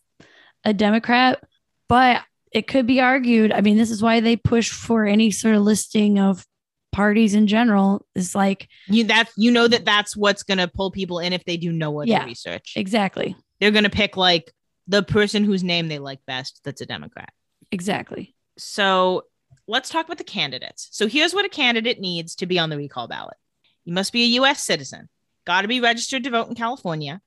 a 0.65 0.73
Democrat, 0.73 1.43
but 1.89 2.23
it 2.53 2.67
could 2.69 2.87
be 2.87 3.01
argued. 3.01 3.53
I 3.53 3.61
mean, 3.61 3.77
this 3.77 3.91
is 3.91 4.03
why 4.03 4.21
they 4.21 4.37
push 4.37 4.71
for 4.71 5.05
any 5.05 5.31
sort 5.31 5.57
of 5.57 5.63
listing 5.63 6.19
of 6.19 6.47
parties 6.95 7.35
in 7.35 7.47
general 7.47 8.07
is 8.15 8.35
like, 8.35 8.69
You 8.87 9.05
that 9.05 9.29
you 9.37 9.51
know 9.51 9.67
that 9.69 9.85
that's 9.85 10.17
what's 10.17 10.43
gonna 10.45 10.69
pull 10.69 10.91
people 10.91 11.19
in 11.19 11.33
if 11.33 11.45
they 11.45 11.57
do 11.57 11.73
no 11.73 12.01
other 12.01 12.09
Yeah. 12.11 12.25
research. 12.25 12.75
exactly, 12.77 13.37
They're 13.61 13.73
gonna 13.73 13.91
pick 13.91 14.17
like 14.17 14.53
the 14.87 15.03
person 15.03 15.45
whose 15.45 15.65
name 15.65 15.89
they 15.89 15.99
like 15.99 16.21
best 16.27 16.61
that's 16.65 16.81
a 16.81 16.87
Democrat. 16.87 17.33
exactly. 17.73 18.35
So 18.59 19.25
let's 19.67 19.89
talk 19.89 20.05
about 20.07 20.19
the 20.19 20.25
candidates. 20.25 20.89
So 20.93 21.07
here's 21.09 21.35
what 21.35 21.45
a 21.45 21.49
candidate 21.49 22.01
needs 22.01 22.35
to 22.37 22.47
be 22.47 22.59
on 22.59 22.71
the 22.71 22.77
recall 22.77 23.09
ballot. 23.09 23.37
You 23.85 23.93
must 23.93 24.13
be 24.13 24.23
a 24.23 24.41
US 24.41 24.63
citizen, 24.63 25.09
got 25.47 25.63
to 25.63 25.69
be 25.69 25.81
registered 25.81 26.23
to 26.25 26.31
vote 26.31 26.49
in 26.49 26.55
California, 26.55 27.21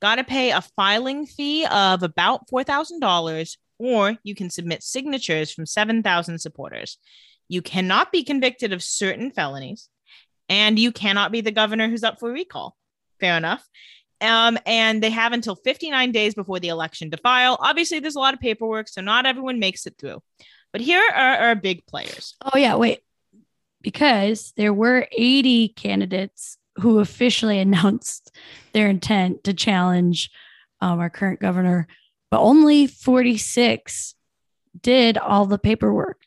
got 0.00 0.16
to 0.16 0.24
pay 0.24 0.50
a 0.50 0.60
filing 0.76 1.24
fee 1.26 1.66
of 1.66 2.02
about 2.02 2.48
$4,000 2.48 3.56
or 3.78 4.16
you 4.24 4.34
can 4.34 4.50
submit 4.50 4.82
signatures 4.82 5.52
from 5.52 5.66
7,000 5.66 6.40
supporters. 6.40 6.98
You 7.48 7.62
cannot 7.62 8.12
be 8.12 8.24
convicted 8.24 8.72
of 8.72 8.82
certain 8.82 9.30
felonies, 9.30 9.88
and 10.48 10.78
you 10.78 10.92
cannot 10.92 11.32
be 11.32 11.40
the 11.40 11.50
governor 11.50 11.88
who's 11.88 12.04
up 12.04 12.20
for 12.20 12.30
recall. 12.30 12.76
Fair 13.20 13.36
enough. 13.36 13.66
Um, 14.20 14.58
and 14.66 15.02
they 15.02 15.10
have 15.10 15.32
until 15.32 15.54
59 15.54 16.12
days 16.12 16.34
before 16.34 16.58
the 16.60 16.68
election 16.68 17.10
to 17.10 17.16
file. 17.18 17.56
Obviously, 17.60 18.00
there's 18.00 18.16
a 18.16 18.20
lot 18.20 18.34
of 18.34 18.40
paperwork, 18.40 18.88
so 18.88 19.00
not 19.00 19.26
everyone 19.26 19.60
makes 19.60 19.86
it 19.86 19.94
through. 19.98 20.22
But 20.72 20.80
here 20.80 21.02
are 21.14 21.36
our 21.36 21.54
big 21.54 21.86
players. 21.86 22.36
Oh, 22.42 22.58
yeah. 22.58 22.76
Wait. 22.76 23.00
Because 23.80 24.52
there 24.56 24.74
were 24.74 25.06
80 25.12 25.68
candidates 25.68 26.58
who 26.76 26.98
officially 26.98 27.58
announced 27.60 28.36
their 28.72 28.88
intent 28.88 29.44
to 29.44 29.54
challenge 29.54 30.30
um, 30.80 30.98
our 30.98 31.10
current 31.10 31.40
governor, 31.40 31.86
but 32.30 32.40
only 32.40 32.86
46 32.86 34.14
did 34.80 35.16
all 35.16 35.46
the 35.46 35.58
paperwork. 35.58 36.22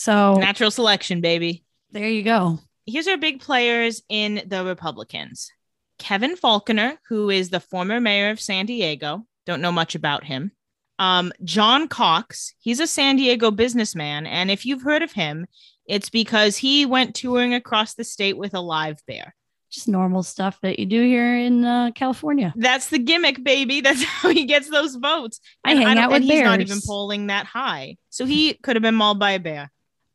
So 0.00 0.36
natural 0.36 0.70
selection, 0.70 1.20
baby. 1.20 1.62
There 1.90 2.08
you 2.08 2.22
go. 2.22 2.58
Here's 2.86 3.06
our 3.06 3.18
big 3.18 3.38
players 3.38 4.02
in 4.08 4.40
the 4.46 4.64
Republicans 4.64 5.52
Kevin 5.98 6.36
Faulconer, 6.36 6.96
who 7.10 7.28
is 7.28 7.50
the 7.50 7.60
former 7.60 8.00
mayor 8.00 8.30
of 8.30 8.40
San 8.40 8.64
Diego. 8.64 9.26
Don't 9.44 9.60
know 9.60 9.70
much 9.70 9.94
about 9.94 10.24
him. 10.24 10.52
Um, 10.98 11.34
John 11.44 11.86
Cox, 11.86 12.54
he's 12.60 12.80
a 12.80 12.86
San 12.86 13.16
Diego 13.16 13.50
businessman. 13.50 14.26
And 14.26 14.50
if 14.50 14.64
you've 14.64 14.80
heard 14.80 15.02
of 15.02 15.12
him, 15.12 15.46
it's 15.84 16.08
because 16.08 16.56
he 16.56 16.86
went 16.86 17.14
touring 17.14 17.52
across 17.52 17.92
the 17.92 18.04
state 18.04 18.38
with 18.38 18.54
a 18.54 18.60
live 18.60 19.04
bear. 19.06 19.34
Just 19.70 19.86
normal 19.86 20.22
stuff 20.22 20.58
that 20.62 20.78
you 20.78 20.86
do 20.86 21.02
here 21.02 21.36
in 21.36 21.62
uh, 21.62 21.90
California. 21.94 22.54
That's 22.56 22.88
the 22.88 22.98
gimmick, 22.98 23.44
baby. 23.44 23.80
That's 23.82 24.02
how 24.02 24.30
he 24.30 24.46
gets 24.46 24.70
those 24.70 24.94
votes. 24.94 25.40
I 25.62 25.74
hang 25.74 25.98
out 25.98 26.08
with 26.08 26.22
and 26.22 26.28
bears. 26.28 26.40
He's 26.40 26.44
not 26.46 26.60
even 26.62 26.80
polling 26.86 27.26
that 27.26 27.44
high. 27.44 27.98
So 28.08 28.24
he 28.24 28.54
could 28.54 28.76
have 28.76 28.82
been 28.82 28.94
mauled 28.94 29.18
by 29.18 29.32
a 29.32 29.38
bear. 29.38 29.70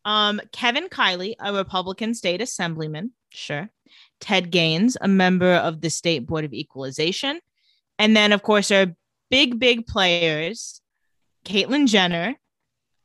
Um, 0.06 0.40
Kevin 0.52 0.88
Kiley, 0.88 1.36
a 1.40 1.52
Republican 1.52 2.14
state 2.14 2.40
assemblyman, 2.40 3.12
sure. 3.32 3.70
Ted 4.22 4.52
Gaines, 4.52 4.98
a 5.02 5.08
member 5.08 5.54
of 5.54 5.82
the 5.82 5.90
State 5.90 6.26
Board 6.26 6.46
of 6.46 6.54
Equalization. 6.54 7.40
And 8.00 8.16
then, 8.16 8.32
of 8.32 8.44
course, 8.44 8.72
our 8.72 8.88
big, 9.30 9.60
big 9.60 9.88
players 9.88 10.82
Caitlyn 11.46 11.88
Jenner, 11.88 12.36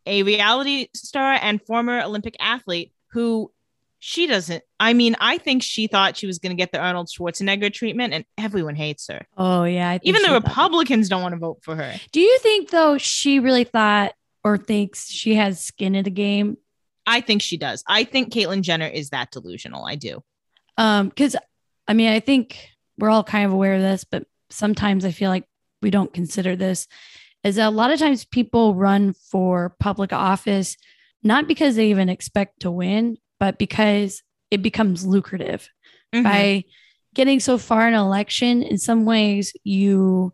a 0.07 0.23
reality 0.23 0.89
star 0.95 1.39
and 1.41 1.61
former 1.63 2.01
Olympic 2.01 2.37
athlete 2.41 2.93
who 3.13 3.53
she 3.99 4.27
doesn't. 4.27 4.65
I 4.79 4.95
mean, 4.95 5.15
I 5.21 5.37
think 5.37 5.63
she 5.63 5.87
thought 5.87 6.17
she 6.17 6.27
was 6.27 6.39
going 6.39 6.51
to 6.51 6.57
get 6.57 6.73
the 6.73 6.81
Arnold 6.81 7.09
Schwarzenegger 7.09 7.73
treatment, 7.73 8.15
and 8.15 8.25
everyone 8.39 8.75
hates 8.75 9.09
her. 9.09 9.27
Oh, 9.37 9.65
yeah. 9.65 9.99
Even 10.03 10.23
the 10.23 10.33
Republicans 10.33 11.09
don't 11.11 11.23
want 11.23 11.35
to 11.35 11.39
vote 11.39 11.59
for 11.63 11.77
her. 11.77 11.95
Do 12.11 12.21
you 12.21 12.39
think, 12.39 12.71
though, 12.71 12.97
she 12.97 13.41
really 13.41 13.65
thought 13.65 14.15
or 14.43 14.57
thinks 14.57 15.11
she 15.11 15.35
has 15.35 15.61
skin 15.61 15.95
in 15.95 16.05
the 16.05 16.11
game 16.11 16.57
I 17.11 17.21
think 17.21 17.43
she 17.43 17.57
does. 17.57 17.83
I 17.89 18.05
think 18.05 18.33
Caitlyn 18.33 18.63
Jenner 18.63 18.87
is 18.87 19.11
that 19.11 19.33
delusional. 19.33 19.85
I 19.85 19.97
do. 19.97 20.23
Um, 20.79 21.09
because 21.09 21.35
I 21.89 21.95
mean, 21.95 22.13
I 22.13 22.21
think 22.21 22.69
we're 22.99 23.11
all 23.11 23.25
kind 23.25 23.47
of 23.47 23.53
aware 23.53 23.75
of 23.75 23.83
this, 23.83 24.05
but 24.05 24.27
sometimes 24.49 25.05
I 25.05 25.11
feel 25.11 25.29
like 25.29 25.45
we 25.83 25.91
don't 25.91 26.15
consider 26.15 26.55
this. 26.55 26.87
Is 27.43 27.57
that 27.57 27.69
a 27.69 27.71
lot 27.71 27.91
of 27.91 27.99
times 27.99 28.25
people 28.25 28.77
run 28.77 29.13
for 29.13 29.75
public 29.81 30.13
office 30.13 30.77
not 31.23 31.49
because 31.49 31.77
they 31.77 31.91
even 31.91 32.09
expect 32.09 32.61
to 32.61 32.71
win, 32.71 33.19
but 33.39 33.59
because 33.59 34.23
it 34.51 34.63
becomes 34.63 35.05
lucrative 35.05 35.69
mm-hmm. 36.15 36.23
by 36.23 36.65
getting 37.15 37.41
so 37.41 37.59
far 37.59 37.89
in 37.89 37.95
an 37.95 38.01
election. 38.01 38.63
In 38.63 38.79
some 38.79 39.05
ways, 39.05 39.53
you 39.65 40.33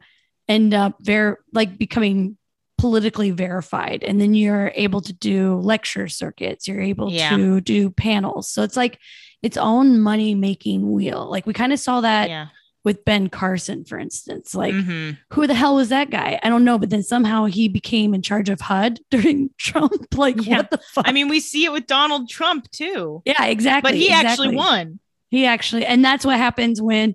end 0.48 0.74
up 0.74 0.96
very 1.00 1.36
like 1.52 1.78
becoming 1.78 2.36
politically 2.78 3.30
verified 3.30 4.02
and 4.02 4.20
then 4.20 4.34
you're 4.34 4.70
able 4.74 5.00
to 5.00 5.12
do 5.12 5.56
lecture 5.56 6.08
circuits 6.08 6.68
you're 6.68 6.80
able 6.80 7.10
yeah. 7.10 7.30
to 7.30 7.60
do 7.60 7.90
panels 7.90 8.50
so 8.50 8.62
it's 8.62 8.76
like 8.76 8.98
its 9.42 9.56
own 9.56 10.00
money 10.00 10.34
making 10.34 10.92
wheel 10.92 11.30
like 11.30 11.46
we 11.46 11.54
kind 11.54 11.72
of 11.72 11.78
saw 11.78 12.02
that 12.02 12.28
yeah. 12.28 12.48
with 12.84 13.02
ben 13.06 13.28
carson 13.28 13.82
for 13.84 13.98
instance 13.98 14.54
like 14.54 14.74
mm-hmm. 14.74 15.12
who 15.32 15.46
the 15.46 15.54
hell 15.54 15.74
was 15.74 15.88
that 15.88 16.10
guy 16.10 16.38
i 16.42 16.50
don't 16.50 16.64
know 16.64 16.78
but 16.78 16.90
then 16.90 17.02
somehow 17.02 17.46
he 17.46 17.66
became 17.66 18.12
in 18.12 18.20
charge 18.20 18.50
of 18.50 18.60
hud 18.60 19.00
during 19.10 19.48
trump 19.56 20.06
like 20.16 20.44
yeah. 20.44 20.58
what 20.58 20.70
the 20.70 20.78
fuck 20.92 21.08
i 21.08 21.12
mean 21.12 21.28
we 21.28 21.40
see 21.40 21.64
it 21.64 21.72
with 21.72 21.86
donald 21.86 22.28
trump 22.28 22.70
too 22.72 23.22
yeah 23.24 23.46
exactly 23.46 23.90
but 23.90 23.96
he 23.96 24.06
exactly. 24.06 24.28
actually 24.28 24.56
won 24.56 25.00
he 25.30 25.46
actually 25.46 25.86
and 25.86 26.04
that's 26.04 26.26
what 26.26 26.36
happens 26.36 26.82
when 26.82 27.14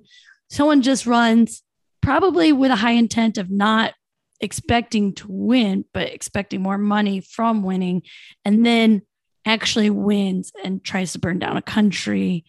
someone 0.50 0.82
just 0.82 1.06
runs 1.06 1.62
probably 2.02 2.52
with 2.52 2.72
a 2.72 2.76
high 2.76 2.92
intent 2.92 3.38
of 3.38 3.52
not 3.52 3.94
expecting 4.42 5.14
to 5.14 5.28
win, 5.30 5.86
but 5.94 6.12
expecting 6.12 6.62
more 6.62 6.78
money 6.78 7.22
from 7.22 7.64
winning, 7.64 8.04
and 8.44 8.66
then 8.66 9.04
actually 9.46 9.90
wins 9.90 10.52
and 10.64 10.84
tries 10.84 11.14
to 11.14 11.20
burn 11.20 11.40
down 11.40 11.58
a 11.58 11.62
country. 11.62 12.46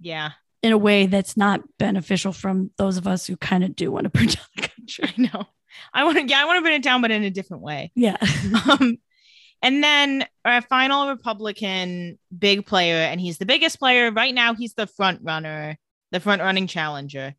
Yeah. 0.00 0.32
In 0.62 0.72
a 0.72 0.78
way 0.78 1.06
that's 1.06 1.36
not 1.36 1.60
beneficial 1.78 2.32
from 2.32 2.70
those 2.76 2.96
of 2.96 3.06
us 3.06 3.26
who 3.26 3.36
kind 3.36 3.64
of 3.64 3.74
do 3.74 3.90
want 3.90 4.04
to 4.04 4.10
burn 4.18 4.26
down 4.26 4.44
the 4.56 4.68
country. 4.68 5.14
I 5.16 5.20
know. 5.20 5.46
I 5.92 6.04
want 6.04 6.18
to, 6.18 6.26
yeah, 6.26 6.40
I 6.40 6.44
want 6.44 6.58
to 6.58 6.62
burn 6.62 6.74
it 6.74 6.82
down, 6.82 7.00
but 7.00 7.10
in 7.10 7.24
a 7.24 7.30
different 7.30 7.62
way. 7.62 7.90
Yeah. 7.94 8.18
um, 8.70 8.98
and 9.62 9.82
then 9.82 10.26
our 10.44 10.60
final 10.60 11.08
Republican 11.08 12.18
big 12.36 12.66
player, 12.66 12.96
and 12.96 13.20
he's 13.20 13.38
the 13.38 13.46
biggest 13.46 13.78
player 13.78 14.10
right 14.10 14.34
now. 14.34 14.54
He's 14.54 14.74
the 14.74 14.86
front 14.86 15.20
runner, 15.22 15.78
the 16.10 16.20
front 16.20 16.42
running 16.42 16.66
challenger 16.66 17.34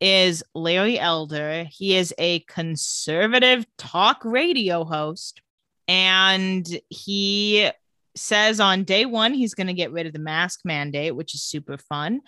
is 0.00 0.42
Larry 0.54 0.98
Elder. 0.98 1.66
He 1.70 1.96
is 1.96 2.14
a 2.18 2.40
conservative 2.40 3.66
talk 3.76 4.24
radio 4.24 4.84
host. 4.84 5.42
And 5.86 6.66
he 6.88 7.70
says 8.16 8.60
on 8.60 8.84
day 8.84 9.06
one, 9.06 9.34
he's 9.34 9.54
going 9.54 9.66
to 9.66 9.74
get 9.74 9.92
rid 9.92 10.06
of 10.06 10.12
the 10.12 10.18
mask 10.18 10.60
mandate, 10.64 11.14
which 11.14 11.34
is 11.34 11.42
super 11.42 11.76
fun. 11.76 12.20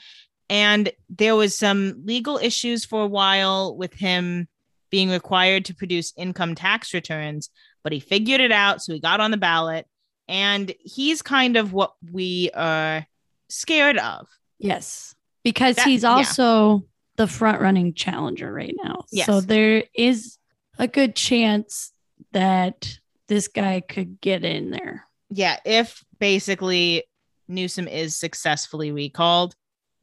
And 0.50 0.92
there 1.08 1.36
was 1.36 1.56
some 1.56 2.02
legal 2.04 2.36
issues 2.38 2.84
for 2.84 3.02
a 3.02 3.08
while 3.08 3.76
with 3.76 3.94
him 3.94 4.48
being 4.90 5.08
required 5.10 5.64
to 5.66 5.74
produce 5.74 6.12
income 6.16 6.54
tax 6.54 6.92
returns, 6.92 7.48
but 7.82 7.92
he 7.92 8.00
figured 8.00 8.40
it 8.40 8.52
out. 8.52 8.82
So 8.82 8.92
he 8.92 9.00
got 9.00 9.20
on 9.20 9.30
the 9.30 9.36
ballot. 9.36 9.86
And 10.28 10.72
he's 10.80 11.20
kind 11.20 11.56
of 11.56 11.72
what 11.72 11.94
we 12.10 12.50
are 12.54 13.06
scared 13.48 13.98
of. 13.98 14.28
Yes. 14.58 15.14
Because 15.42 15.76
that, 15.76 15.86
he's 15.86 16.04
also 16.04 16.84
the 17.16 17.26
front 17.26 17.60
running 17.60 17.94
challenger 17.94 18.52
right 18.52 18.74
now. 18.82 19.04
Yes. 19.10 19.26
So 19.26 19.40
there 19.40 19.84
is 19.94 20.38
a 20.78 20.88
good 20.88 21.14
chance 21.14 21.92
that 22.32 22.98
this 23.28 23.48
guy 23.48 23.80
could 23.80 24.20
get 24.20 24.44
in 24.44 24.70
there. 24.70 25.06
Yeah, 25.30 25.58
if 25.64 26.04
basically 26.18 27.04
Newsom 27.48 27.88
is 27.88 28.16
successfully 28.16 28.92
recalled, 28.92 29.54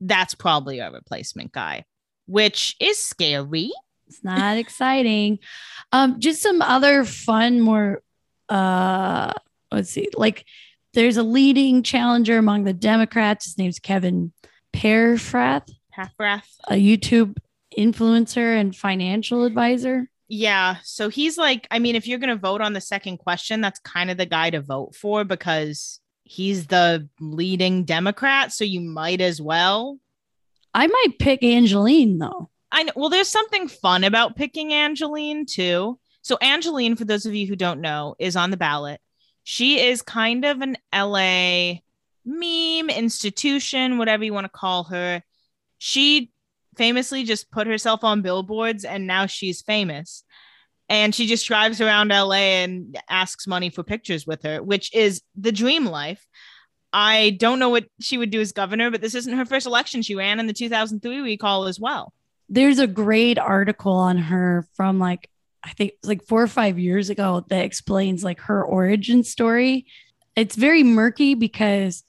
that's 0.01 0.33
probably 0.35 0.81
our 0.81 0.91
replacement 0.91 1.51
guy, 1.51 1.85
which 2.25 2.75
is 2.79 2.97
scary. 2.97 3.71
It's 4.07 4.23
not 4.23 4.57
exciting. 4.63 5.39
Um, 5.91 6.19
just 6.19 6.41
some 6.41 6.61
other 6.61 7.05
fun, 7.05 7.61
more 7.61 8.01
uh 8.49 9.31
let's 9.71 9.91
see, 9.91 10.09
like 10.15 10.45
there's 10.93 11.17
a 11.17 11.23
leading 11.23 11.83
challenger 11.83 12.37
among 12.37 12.63
the 12.63 12.73
Democrats. 12.73 13.45
His 13.45 13.57
name's 13.57 13.79
Kevin 13.79 14.33
Paffrath. 15.99 16.09
Paffrath, 16.19 16.43
a 16.67 16.73
YouTube 16.75 17.37
influencer 17.77 18.59
and 18.59 18.75
financial 18.75 19.43
advisor. 19.45 20.09
Yeah. 20.27 20.77
So 20.83 21.09
he's 21.09 21.37
like, 21.37 21.67
I 21.71 21.79
mean, 21.79 21.95
if 21.95 22.07
you're 22.07 22.19
going 22.19 22.29
to 22.29 22.35
vote 22.35 22.61
on 22.61 22.73
the 22.73 22.81
second 22.81 23.17
question, 23.17 23.61
that's 23.61 23.79
kind 23.79 24.11
of 24.11 24.17
the 24.17 24.25
guy 24.25 24.51
to 24.51 24.61
vote 24.61 24.95
for 24.95 25.23
because 25.23 25.99
he's 26.23 26.67
the 26.67 27.07
leading 27.19 27.83
Democrat. 27.83 28.53
So 28.53 28.63
you 28.63 28.81
might 28.81 29.21
as 29.21 29.41
well. 29.41 29.97
I 30.73 30.85
might 30.85 31.17
pick 31.17 31.43
Angelyne, 31.43 32.19
though. 32.19 32.49
I 32.71 32.83
know. 32.83 32.93
Well, 32.95 33.09
there's 33.09 33.27
something 33.27 33.67
fun 33.67 34.03
about 34.03 34.35
picking 34.35 34.71
Angelyne, 34.71 35.47
too. 35.47 35.99
So 36.21 36.37
Angelyne, 36.41 36.95
for 36.95 37.05
those 37.05 37.25
of 37.25 37.33
you 37.33 37.47
who 37.47 37.55
don't 37.55 37.81
know, 37.81 38.15
is 38.19 38.35
on 38.35 38.51
the 38.51 38.57
ballot. 38.57 39.01
She 39.43 39.79
is 39.79 40.03
kind 40.03 40.45
of 40.45 40.61
an 40.61 40.77
LA 40.93 41.79
meme 42.23 42.89
institution, 42.91 43.97
whatever 43.97 44.23
you 44.23 44.33
want 44.33 44.45
to 44.45 44.49
call 44.49 44.83
her 44.85 45.23
she 45.79 46.31
famously 46.77 47.23
just 47.23 47.49
put 47.51 47.67
herself 47.67 48.03
on 48.03 48.21
billboards 48.21 48.85
and 48.85 49.07
now 49.07 49.25
she's 49.25 49.61
famous. 49.61 50.23
And 50.87 51.13
she 51.13 51.27
just 51.27 51.47
drives 51.47 51.81
around 51.81 52.09
LA 52.09 52.63
and 52.63 52.97
asks 53.09 53.47
money 53.47 53.69
for 53.69 53.83
pictures 53.83 54.25
with 54.25 54.43
her, 54.43 54.61
which 54.61 54.93
is 54.93 55.21
the 55.35 55.51
dream 55.51 55.85
life. 55.85 56.25
I 56.91 57.37
don't 57.39 57.59
know 57.59 57.69
what 57.69 57.85
she 57.99 58.17
would 58.17 58.31
do 58.31 58.41
as 58.41 58.51
governor, 58.51 58.89
but 58.89 59.01
this 59.01 59.13
isn't 59.13 59.37
her 59.37 59.45
first 59.45 59.67
election. 59.67 60.01
She 60.01 60.15
ran 60.15 60.39
in 60.39 60.47
the 60.47 60.53
2003 60.53 61.19
recall 61.19 61.65
as 61.65 61.79
well. 61.79 62.13
There's 62.49 62.79
a 62.79 62.87
great 62.87 63.37
article 63.37 63.93
on 63.93 64.17
her 64.17 64.65
from 64.73 64.97
like, 64.97 65.29
I 65.63 65.73
think 65.73 65.91
like 66.03 66.23
four 66.23 66.41
or 66.41 66.47
five 66.47 66.79
years 66.79 67.09
ago 67.11 67.45
that 67.49 67.65
explains 67.65 68.23
like 68.23 68.39
her 68.41 68.63
origin 68.63 69.23
story. 69.23 69.85
It's 70.35 70.55
very 70.55 70.83
murky 70.83 71.35
because 71.35 72.03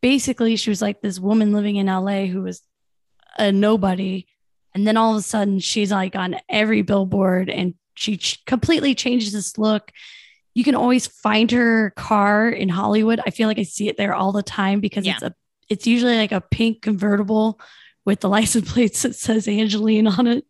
basically 0.00 0.56
she 0.56 0.70
was 0.70 0.82
like 0.82 1.00
this 1.00 1.20
woman 1.20 1.52
living 1.52 1.76
in 1.76 1.86
LA 1.86 2.24
who 2.24 2.42
was 2.42 2.62
a 3.38 3.52
nobody. 3.52 4.26
And 4.74 4.86
then 4.86 4.96
all 4.96 5.12
of 5.12 5.18
a 5.18 5.22
sudden 5.22 5.60
she's 5.60 5.90
like 5.92 6.16
on 6.16 6.36
every 6.48 6.82
billboard 6.82 7.48
and 7.50 7.74
she 7.94 8.16
ch- 8.16 8.44
completely 8.44 8.94
changes 8.94 9.32
this 9.32 9.56
look. 9.58 9.92
you 10.54 10.62
can 10.64 10.74
always 10.74 11.06
find 11.06 11.50
her 11.50 11.90
car 11.96 12.48
in 12.48 12.68
Hollywood. 12.68 13.20
I 13.26 13.30
feel 13.30 13.48
like 13.48 13.58
I 13.58 13.64
see 13.64 13.88
it 13.88 13.96
there 13.96 14.14
all 14.14 14.32
the 14.32 14.42
time 14.42 14.80
because 14.80 15.04
Yeah. 15.06 15.14
it's 15.14 15.22
a 15.22 15.34
it's 15.70 15.86
usually 15.86 16.16
like 16.16 16.32
a 16.32 16.40
pink 16.40 16.82
convertible 16.82 17.58
with 18.04 18.20
the 18.20 18.28
license 18.38 18.70
plates 18.72 19.02
that 19.02 19.14
says 19.16 19.46
Angelyne 19.48 20.06
on 20.06 20.26
it. 20.26 20.44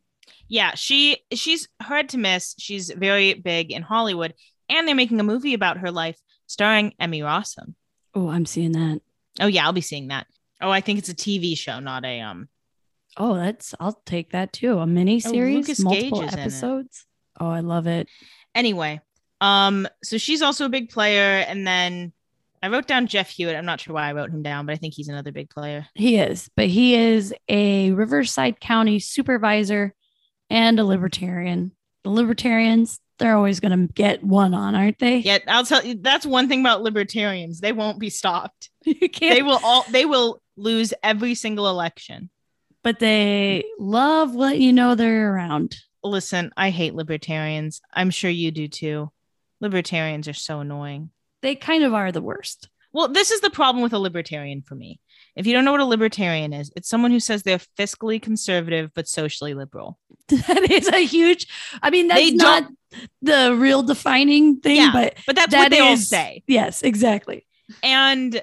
Yeah, 0.49 0.75
she 0.75 1.19
she's 1.33 1.69
hard 1.81 2.11
to 2.11 2.19
miss. 2.19 2.55
She's 2.59 2.91
very 2.91 3.33
big 3.35 3.71
in 3.73 3.83
Hollywood, 3.83 4.35
and 4.69 4.87
they're 4.87 4.95
making 4.95 5.21
a 5.21 5.25
movie 5.25 5.55
about 5.55 5.79
her 5.79 5.91
life 5.91 6.19
starring 6.47 6.93
Emmy 6.99 7.21
Rossum. 7.21 7.75
Oh, 8.15 8.29
I'm 8.29 8.45
seeing 8.47 8.73
that. 8.73 9.01
Oh 9.41 9.47
yeah, 9.47 9.65
I'll 9.65 9.73
be 9.73 9.81
seeing 9.81 10.09
that. 10.09 10.27
Oh, 10.61 10.71
I 10.71 10.81
think 10.83 10.99
it's 10.99 11.09
a 11.09 11.15
TV 11.15 11.57
show, 11.57 11.81
not 11.81 12.05
a 12.05 12.21
um. 12.21 12.49
Oh, 13.17 13.35
that's 13.35 13.75
I'll 13.79 14.01
take 14.07 14.33
that 14.33 14.53
too. 14.53 14.79
A 14.79 14.87
mini 14.87 15.21
series, 15.21 15.57
Lukas 15.57 15.81
multiple 15.81 16.21
Gage 16.21 16.29
is 16.29 16.35
in 16.35 16.39
it. 16.39 16.43
episodes. 16.43 17.07
Oh, 17.39 17.49
I 17.49 17.61
love 17.61 17.87
it. 17.87 18.09
Anyway, 18.55 19.01
um, 19.41 19.89
so 20.03 20.19
she's 20.19 20.43
also 20.43 20.67
a 20.67 20.69
big 20.69 20.91
player, 20.91 21.45
and 21.47 21.67
then 21.67 22.13
I 22.63 22.69
wrote 22.69 22.87
down 22.87 23.07
Jeff 23.07 23.29
Hewitt. 23.29 23.57
I'm 23.57 23.67
not 23.67 23.81
sure 23.81 23.95
why 23.95 24.09
I 24.09 24.13
wrote 24.13 24.31
him 24.31 24.43
down, 24.43 24.67
but 24.67 24.73
I 24.73 24.77
think 24.77 24.95
he's 24.95 25.09
another 25.09 25.33
big 25.33 25.51
player. 25.51 25.87
He 25.95 26.17
is, 26.17 26.49
but 26.57 26.67
he 26.67 26.95
is 26.95 27.35
a 27.49 27.91
Riverside 27.93 28.59
County 28.59 28.99
supervisor 29.01 29.95
and 30.51 30.79
a 30.81 30.85
libertarian. 30.85 31.73
The 32.05 32.11
libertarians, 32.11 33.01
they're 33.19 33.37
always 33.37 33.61
going 33.61 33.87
to 33.87 33.93
get 33.93 34.25
one 34.25 34.55
on, 34.55 34.75
aren't 34.75 34.99
they? 34.99 35.19
Yeah, 35.19 35.39
I'll 35.47 35.67
tell 35.67 35.85
you 35.85 35.97
that's 36.01 36.27
one 36.27 36.49
thing 36.49 36.61
about 36.61 36.83
libertarians. 36.83 37.61
They 37.61 37.73
won't 37.73 37.99
be 37.99 38.11
stopped. 38.11 38.71
you 38.85 39.09
can't. 39.09 39.35
They 39.35 39.43
will 39.43 39.61
all 39.63 39.85
they 39.91 40.07
will 40.07 40.41
lose 40.57 40.95
every 41.03 41.35
single 41.35 41.69
election. 41.69 42.31
But 42.85 43.01
they 43.01 43.65
love 43.79 44.35
letting 44.35 44.63
you 44.63 44.73
know 44.73 44.95
they're 44.95 45.35
around. 45.35 45.77
Listen, 46.05 46.53
I 46.57 46.71
hate 46.71 46.95
libertarians. 46.95 47.81
I'm 47.93 48.11
sure 48.11 48.31
you 48.31 48.51
do 48.53 48.69
too. 48.69 49.11
Libertarians 49.61 50.29
are 50.29 50.35
so 50.35 50.61
annoying. 50.61 51.11
They 51.43 51.57
kind 51.57 51.83
of 51.83 51.95
are 51.95 52.13
the 52.13 52.23
worst. 52.23 52.69
Well, 52.93 53.09
this 53.09 53.31
is 53.33 53.41
the 53.41 53.51
problem 53.51 53.83
with 53.83 53.93
a 53.93 53.99
libertarian 53.99 54.63
for 54.63 54.75
me. 54.77 55.01
If 55.35 55.47
you 55.47 55.53
don't 55.53 55.65
know 55.65 55.73
what 55.73 55.81
a 55.81 55.85
libertarian 55.85 56.53
is, 56.53 56.71
it's 56.77 56.89
someone 56.89 57.11
who 57.11 57.19
says 57.19 57.43
they're 57.43 57.59
fiscally 57.77 58.23
conservative 58.23 58.93
but 58.95 59.09
socially 59.09 59.55
liberal. 59.55 59.99
That 60.29 60.71
is 60.71 60.89
a 60.89 61.05
huge. 61.05 61.49
I 61.83 61.91
mean, 61.91 62.07
that's 62.09 62.33
not 62.33 62.69
the 63.21 63.57
real 63.59 63.83
defining 63.83 64.61
thing, 64.61 64.77
Yeah, 64.77 64.91
but 64.93 65.15
But 65.27 65.37
that's 65.37 65.51
that 65.51 65.59
what 65.65 65.71
they 65.71 65.81
all 65.81 65.97
say. 65.97 66.45
yes, 66.47 66.83
exactly. 66.83 67.47
And 67.83 68.41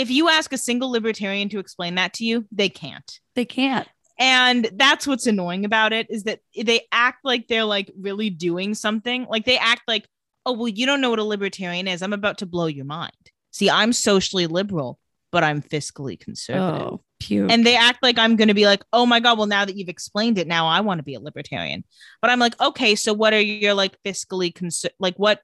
if 0.00 0.10
you 0.10 0.28
ask 0.28 0.52
a 0.52 0.58
single 0.58 0.90
libertarian 0.90 1.50
to 1.50 1.58
explain 1.58 1.96
that 1.96 2.14
to 2.14 2.24
you, 2.24 2.46
they 2.50 2.70
can't. 2.70 3.20
They 3.34 3.44
can't. 3.44 3.86
And 4.18 4.70
that's 4.74 5.06
what's 5.06 5.26
annoying 5.26 5.64
about 5.64 5.92
it 5.92 6.06
is 6.10 6.24
that 6.24 6.40
they 6.56 6.86
act 6.90 7.18
like 7.24 7.48
they're 7.48 7.64
like 7.64 7.90
really 7.98 8.30
doing 8.30 8.74
something. 8.74 9.26
Like 9.28 9.44
they 9.44 9.58
act 9.58 9.82
like, 9.86 10.08
oh, 10.46 10.52
well, 10.52 10.68
you 10.68 10.86
don't 10.86 11.02
know 11.02 11.10
what 11.10 11.18
a 11.18 11.24
libertarian 11.24 11.86
is. 11.86 12.02
I'm 12.02 12.12
about 12.14 12.38
to 12.38 12.46
blow 12.46 12.66
your 12.66 12.86
mind. 12.86 13.12
See, 13.50 13.68
I'm 13.68 13.92
socially 13.92 14.46
liberal, 14.46 14.98
but 15.32 15.44
I'm 15.44 15.62
fiscally 15.62 16.18
conservative. 16.18 16.86
Oh, 16.86 17.04
pew. 17.18 17.46
And 17.48 17.64
they 17.64 17.76
act 17.76 18.02
like 18.02 18.18
I'm 18.18 18.36
going 18.36 18.48
to 18.48 18.54
be 18.54 18.66
like, 18.66 18.82
oh 18.92 19.04
my 19.04 19.20
God, 19.20 19.36
well, 19.36 19.46
now 19.46 19.64
that 19.64 19.76
you've 19.76 19.88
explained 19.88 20.38
it, 20.38 20.46
now 20.46 20.66
I 20.66 20.80
want 20.80 20.98
to 20.98 21.04
be 21.04 21.14
a 21.14 21.20
libertarian. 21.20 21.84
But 22.22 22.30
I'm 22.30 22.38
like, 22.38 22.58
okay, 22.60 22.94
so 22.94 23.12
what 23.12 23.34
are 23.34 23.40
your 23.40 23.74
like 23.74 23.96
fiscally, 24.02 24.54
cons- 24.54 24.86
like 24.98 25.16
what 25.16 25.40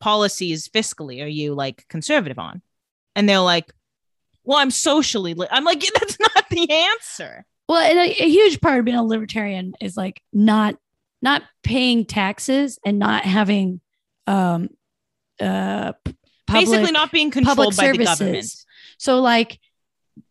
policies 0.00 0.68
fiscally 0.68 1.22
are 1.22 1.28
you 1.28 1.54
like 1.54 1.86
conservative 1.88 2.38
on? 2.38 2.62
And 3.16 3.28
they're 3.28 3.40
like, 3.40 3.72
well, 4.44 4.58
I'm 4.58 4.70
socially, 4.70 5.34
li-. 5.34 5.46
I'm 5.50 5.64
like, 5.64 5.80
that's 6.00 6.18
not 6.20 6.48
the 6.50 6.70
answer. 6.70 7.44
well, 7.68 7.78
and 7.80 7.98
a, 7.98 8.22
a 8.22 8.28
huge 8.28 8.60
part 8.60 8.78
of 8.78 8.84
being 8.84 8.96
a 8.96 9.04
libertarian 9.04 9.74
is 9.80 9.96
like 9.96 10.20
not 10.32 10.76
not 11.22 11.42
paying 11.62 12.04
taxes 12.06 12.78
and 12.84 12.98
not 12.98 13.24
having 13.24 13.80
um 14.26 14.68
uh 15.40 15.92
public, 16.46 16.66
Basically, 16.66 16.92
not 16.92 17.12
being 17.12 17.30
controlled 17.30 17.76
by 17.76 17.92
the 17.92 18.04
government. 18.04 18.46
So, 18.98 19.20
like, 19.20 19.58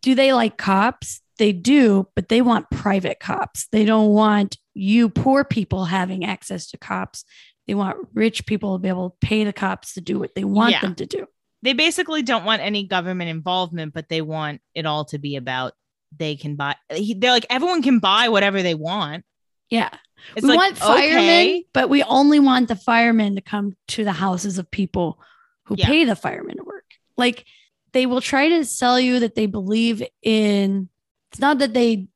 do 0.02 0.16
they 0.16 0.34
like 0.34 0.58
cops? 0.58 1.22
They 1.38 1.54
do, 1.54 2.08
but 2.16 2.28
they 2.28 2.42
want 2.42 2.70
private 2.70 3.20
cops. 3.22 3.68
They 3.72 3.86
don't 3.86 4.10
want 4.10 4.58
you 4.74 5.10
poor 5.10 5.44
people 5.46 5.86
having 5.86 6.26
access 6.26 6.70
to 6.72 6.78
cops. 6.78 7.24
They 7.68 7.76
want 7.76 7.98
rich 8.14 8.46
people 8.46 8.76
to 8.76 8.80
be 8.82 8.90
able 8.90 9.12
to 9.12 9.16
pay 9.26 9.44
the 9.46 9.54
cops 9.54 9.94
to 9.94 10.02
do 10.02 10.20
what 10.20 10.36
they 10.36 10.44
want 10.44 10.72
Yeah. 10.72 10.82
them 10.82 10.96
to 10.96 11.06
do. 11.06 11.28
They 11.62 11.74
basically 11.74 12.22
don't 12.22 12.46
want 12.46 12.62
any 12.62 12.86
government 12.86 13.30
involvement, 13.30 13.94
but 13.94 14.08
they 14.10 14.22
want 14.22 14.62
it 14.74 14.86
all 14.86 15.06
to 15.06 15.18
be 15.18 15.36
about 15.36 15.74
they 16.18 16.36
can 16.36 16.56
buy. 16.56 16.76
They're 16.90 17.32
like, 17.32 17.46
everyone 17.50 17.82
can 17.84 18.00
buy 18.00 18.30
whatever 18.30 18.62
they 18.62 18.76
want. 18.76 19.26
Yeah. 19.70 19.90
It's 20.36 20.44
we 20.44 20.50
like, 20.50 20.58
want 20.58 20.78
firemen, 20.78 21.20
okay. 21.20 21.66
but 21.74 21.90
we 21.90 22.04
only 22.04 22.40
want 22.40 22.68
the 22.68 22.76
firemen 22.76 23.36
to 23.36 23.42
come 23.42 23.76
to 23.90 24.04
the 24.04 24.12
houses 24.12 24.58
of 24.58 24.70
people 24.72 25.20
who 25.66 25.76
Yeah. 25.78 25.86
pay 25.86 26.06
the 26.06 26.16
firemen 26.16 26.58
to 26.58 26.64
work. 26.64 26.86
Like 27.16 27.46
they 27.94 28.06
will 28.06 28.22
try 28.22 28.50
to 28.50 28.66
sell 28.66 29.00
you 29.00 29.20
that 29.20 29.36
they 29.36 29.46
believe 29.46 30.04
in 30.22 30.90
it's 31.32 31.40
not 31.40 31.60
that 31.60 31.74
they 31.74 32.08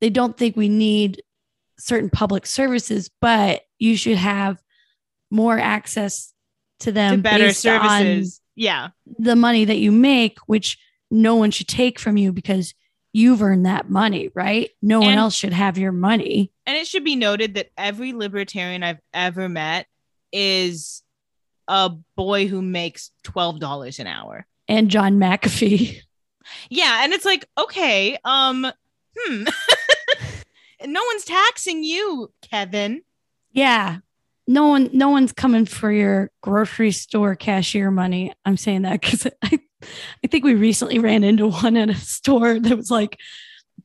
they 0.00 0.10
don't 0.10 0.36
think 0.36 0.56
we 0.56 0.68
need 0.68 1.22
certain 1.78 2.10
public 2.10 2.46
services, 2.46 3.10
but 3.20 3.62
you 3.78 3.96
should 3.96 4.18
have 4.18 4.62
more 5.30 5.58
access 5.58 6.32
to 6.80 6.92
them 6.92 7.16
to 7.16 7.22
better 7.22 7.44
based 7.46 7.66
on 7.66 7.80
services. 7.80 8.40
Yeah. 8.58 8.88
the 9.18 9.36
money 9.36 9.64
that 9.64 9.78
you 9.78 9.92
make, 9.92 10.38
which 10.46 10.78
no 11.12 11.36
one 11.36 11.52
should 11.52 11.68
take 11.68 12.00
from 12.00 12.16
you 12.16 12.32
because 12.32 12.74
you've 13.12 13.40
earned 13.40 13.66
that 13.66 13.88
money, 13.88 14.30
right? 14.34 14.70
No 14.82 14.98
one 15.00 15.14
else 15.14 15.34
should 15.34 15.52
have 15.52 15.78
your 15.78 15.92
money. 15.92 16.50
And 16.66 16.76
it 16.76 16.88
should 16.88 17.04
be 17.04 17.14
noted 17.14 17.54
that 17.54 17.70
every 17.78 18.12
libertarian 18.12 18.82
I've 18.82 19.00
ever 19.14 19.48
met 19.48 19.86
is 20.32 21.04
a 21.68 21.90
boy 22.16 22.48
who 22.48 22.60
makes 22.60 23.12
$12 23.24 24.00
an 24.00 24.06
hour. 24.08 24.44
And 24.66 24.90
John 24.90 25.18
McAfee. 25.18 26.00
Yeah. 26.70 27.04
And 27.04 27.12
it's 27.12 27.26
like, 27.26 27.46
okay, 27.58 28.16
um, 28.24 28.66
hmm. 29.14 29.44
no 30.86 31.02
one's 31.12 31.24
taxing 31.26 31.84
you, 31.84 32.32
Kevin. 32.40 33.02
Yeah. 33.52 33.98
No 34.48 34.66
one 34.66 34.90
no 34.92 35.10
one's 35.10 35.32
coming 35.32 35.66
for 35.66 35.92
your 35.92 36.30
grocery 36.40 36.90
store 36.90 37.36
cashier 37.36 37.90
money. 37.90 38.32
I'm 38.44 38.56
saying 38.56 38.82
that 38.82 39.00
because 39.00 39.26
I 39.42 39.60
I 40.24 40.26
think 40.26 40.44
we 40.44 40.54
recently 40.54 40.98
ran 40.98 41.22
into 41.22 41.48
one 41.48 41.76
at 41.76 41.90
a 41.90 41.94
store 41.94 42.58
that 42.58 42.76
was 42.76 42.90
like 42.90 43.18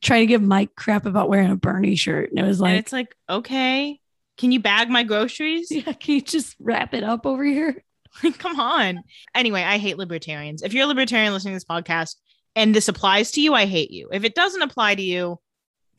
trying 0.00 0.22
to 0.22 0.26
give 0.26 0.42
Mike 0.42 0.74
crap 0.74 1.06
about 1.06 1.28
wearing 1.28 1.50
a 1.50 1.56
Bernie 1.56 1.96
shirt. 1.96 2.30
And 2.30 2.38
it 2.38 2.42
was 2.46 2.58
and 2.58 2.70
like, 2.70 2.80
it's 2.80 2.92
like, 2.92 3.14
okay, 3.28 4.00
can 4.38 4.52
you 4.52 4.60
bag 4.60 4.88
my 4.88 5.02
groceries? 5.02 5.70
yeah, 5.70 5.92
can 5.92 6.14
you 6.14 6.20
just 6.20 6.56
wrap 6.58 6.94
it 6.94 7.04
up 7.04 7.26
over 7.26 7.44
here? 7.44 7.82
like 8.24 8.38
Come 8.38 8.58
on. 8.58 9.02
Anyway, 9.34 9.62
I 9.62 9.78
hate 9.78 9.98
libertarians. 9.98 10.62
If 10.62 10.72
you're 10.72 10.84
a 10.84 10.88
libertarian 10.88 11.32
listening 11.32 11.52
to 11.52 11.56
this 11.56 11.64
podcast 11.64 12.16
and 12.56 12.74
this 12.74 12.88
applies 12.88 13.32
to 13.32 13.40
you, 13.40 13.54
I 13.54 13.66
hate 13.66 13.90
you. 13.90 14.08
If 14.12 14.24
it 14.24 14.34
doesn't 14.34 14.62
apply 14.62 14.94
to 14.96 15.02
you, 15.02 15.38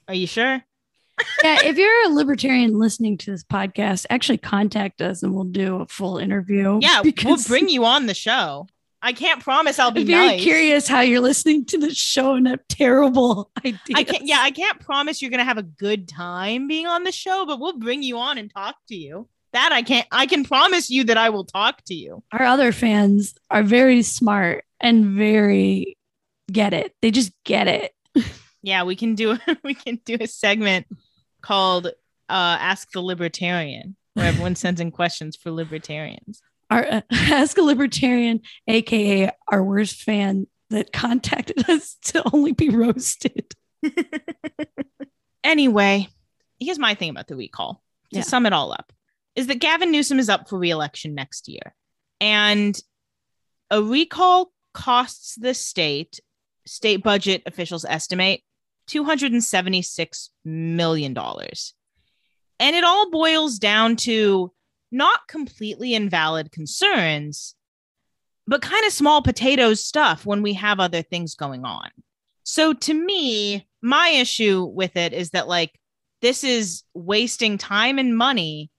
are 0.08 0.14
you 0.14 0.28
sure? 0.28 0.64
Yeah, 1.44 1.60
if 1.64 1.78
you're 1.78 2.06
a 2.06 2.14
libertarian 2.14 2.78
listening 2.78 3.18
to 3.20 3.32
this 3.32 3.44
podcast, 3.44 4.06
actually 4.10 4.38
contact 4.38 5.02
us 5.02 5.24
and 5.24 5.34
we'll 5.34 5.44
do 5.46 5.78
a 5.78 5.88
full 5.88 6.18
interview. 6.18 6.80
Yeah, 6.82 7.02
we'll 7.24 7.38
bring 7.48 7.70
you 7.70 7.86
on 7.86 8.06
the 8.06 8.14
show. 8.14 8.68
I 9.02 9.14
can't 9.14 9.42
promise 9.42 9.78
I'll 9.78 9.92
be 9.92 10.02
I'm 10.02 10.08
very 10.08 10.28
nice. 10.28 10.42
curious 10.42 10.88
how 10.88 11.02
you're 11.02 11.22
listening 11.22 11.66
to 11.66 11.78
the 11.78 11.94
show 11.94 12.34
and 12.34 12.48
have 12.48 12.68
terrible 12.70 13.52
ideas. 13.64 13.80
I 13.96 14.04
can't. 14.04 14.26
Yeah, 14.26 14.40
I 14.40 14.50
can't 14.52 14.80
promise 14.80 15.22
you're 15.22 15.30
gonna 15.32 15.44
have 15.44 15.60
a 15.60 15.64
good 15.64 16.08
time 16.08 16.68
being 16.68 16.88
on 16.88 17.04
the 17.04 17.12
show, 17.12 17.46
but 17.46 17.60
we'll 17.60 17.78
bring 17.78 18.02
you 18.02 18.18
on 18.18 18.38
and 18.40 18.52
talk 18.52 18.76
to 18.88 18.96
you. 18.96 19.28
That 19.54 19.72
I 19.72 19.84
can't. 19.84 20.08
I 20.12 20.26
can 20.26 20.44
promise 20.44 20.90
you 20.90 21.04
that 21.06 21.18
I 21.18 21.30
will 21.30 21.46
talk 21.46 21.84
to 21.86 21.94
you. 21.94 22.24
our 22.32 22.44
other 22.46 22.72
fans 22.72 23.36
are 23.52 23.62
very 23.64 24.02
smart 24.02 24.66
and 24.82 25.06
very 25.16 25.98
get 26.52 26.74
it. 26.74 26.94
They 27.02 27.12
just 27.12 27.32
get 27.44 27.68
it. 27.68 27.94
Yeah, 28.64 28.82
we 28.82 28.96
can 28.96 29.14
do. 29.14 29.38
We 29.64 29.76
can 29.76 30.02
do 30.04 30.18
a 30.20 30.26
segment 30.26 30.88
called 31.46 31.88
uh, 31.88 31.92
"Ask 32.30 32.92
the 32.92 33.02
Libertarian," 33.02 33.96
where 34.16 34.26
everyone 34.26 34.56
sends 34.56 34.82
in 34.82 34.92
questions 34.92 35.36
for 35.36 35.52
libertarians. 35.52 36.42
Our 36.70 36.86
uh, 36.86 37.02
ask 37.12 37.58
a 37.58 37.62
libertarian, 37.62 38.42
aka 38.68 39.32
our 39.48 39.64
worst 39.64 40.02
fan 40.02 40.48
that 40.72 40.92
contacted 40.92 41.70
us 41.70 41.96
to 42.06 42.24
only 42.34 42.52
be 42.54 42.70
roasted. 42.70 43.54
Anyway, 45.44 46.08
here's 46.60 46.80
my 46.80 46.96
thing 46.96 47.10
about 47.12 47.28
the 47.28 47.36
recall. 47.36 47.84
To 48.12 48.18
Yeah. 48.18 48.24
sum 48.24 48.46
it 48.48 48.54
all 48.54 48.72
up, 48.72 48.92
is 49.36 49.46
that 49.48 49.60
Gavin 49.60 49.92
Newsom 49.92 50.18
is 50.20 50.28
up 50.30 50.50
for 50.50 50.58
re-election 50.58 51.14
next 51.14 51.48
year, 51.48 51.76
and 52.20 52.76
a 53.70 53.82
recall 53.82 54.52
costs 54.74 55.36
the 55.36 55.54
state 55.54 56.20
state 56.66 57.04
budget 57.04 57.44
officials 57.46 57.86
estimate 57.86 58.42
276 58.88 60.30
million 60.44 61.14
dollars. 61.14 61.74
And 62.60 62.76
it 62.76 62.84
all 62.84 63.12
boils 63.12 63.60
down 63.60 63.98
to 63.98 64.52
not 64.92 65.28
completely 65.28 65.94
invalid 65.94 66.52
concerns, 66.52 67.56
but 68.48 68.62
kind 68.62 68.86
of 68.86 68.94
small 68.94 69.22
potatoes 69.22 69.84
stuff 69.84 70.26
when 70.26 70.42
we 70.42 70.54
have 70.54 70.80
other 70.80 71.02
things 71.02 71.36
going 71.36 71.66
on. 71.66 71.90
So 72.44 72.74
to 72.74 72.94
me, 72.94 73.68
my 73.82 74.10
issue 74.10 74.64
with 74.64 74.96
it 74.96 75.14
is 75.14 75.32
that 75.32 75.48
like 75.48 75.78
this 76.22 76.44
is 76.44 76.84
wasting 76.94 77.58
time 77.58 78.00
and 78.00 78.16
money 78.16 78.72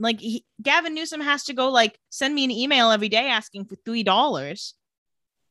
like 0.00 0.18
he, 0.18 0.44
Gavin 0.60 0.94
Newsom 0.94 1.20
has 1.20 1.44
to 1.44 1.52
go 1.52 1.70
like 1.70 1.98
send 2.08 2.34
me 2.34 2.44
an 2.44 2.50
email 2.50 2.90
every 2.90 3.10
day 3.10 3.28
asking 3.28 3.66
for 3.66 3.76
three 3.76 4.02
dollars, 4.02 4.74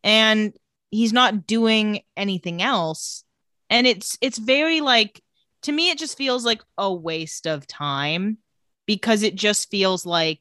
and 0.04 0.54
he's 0.90 1.14
not 1.14 1.46
doing 1.46 2.02
anything 2.18 2.62
else. 2.62 3.24
And 3.70 3.86
it's 3.88 4.18
it's 4.22 4.38
very 4.38 4.82
like 4.82 5.22
to 5.64 5.72
me, 5.72 5.90
it 5.90 5.98
just 5.98 6.18
feels 6.18 6.46
like 6.46 6.62
a 6.78 6.94
waste 6.94 7.46
of 7.46 7.68
time 7.68 8.38
because 8.86 9.24
it 9.24 9.36
just 9.36 9.70
feels 9.70 10.06
like 10.06 10.40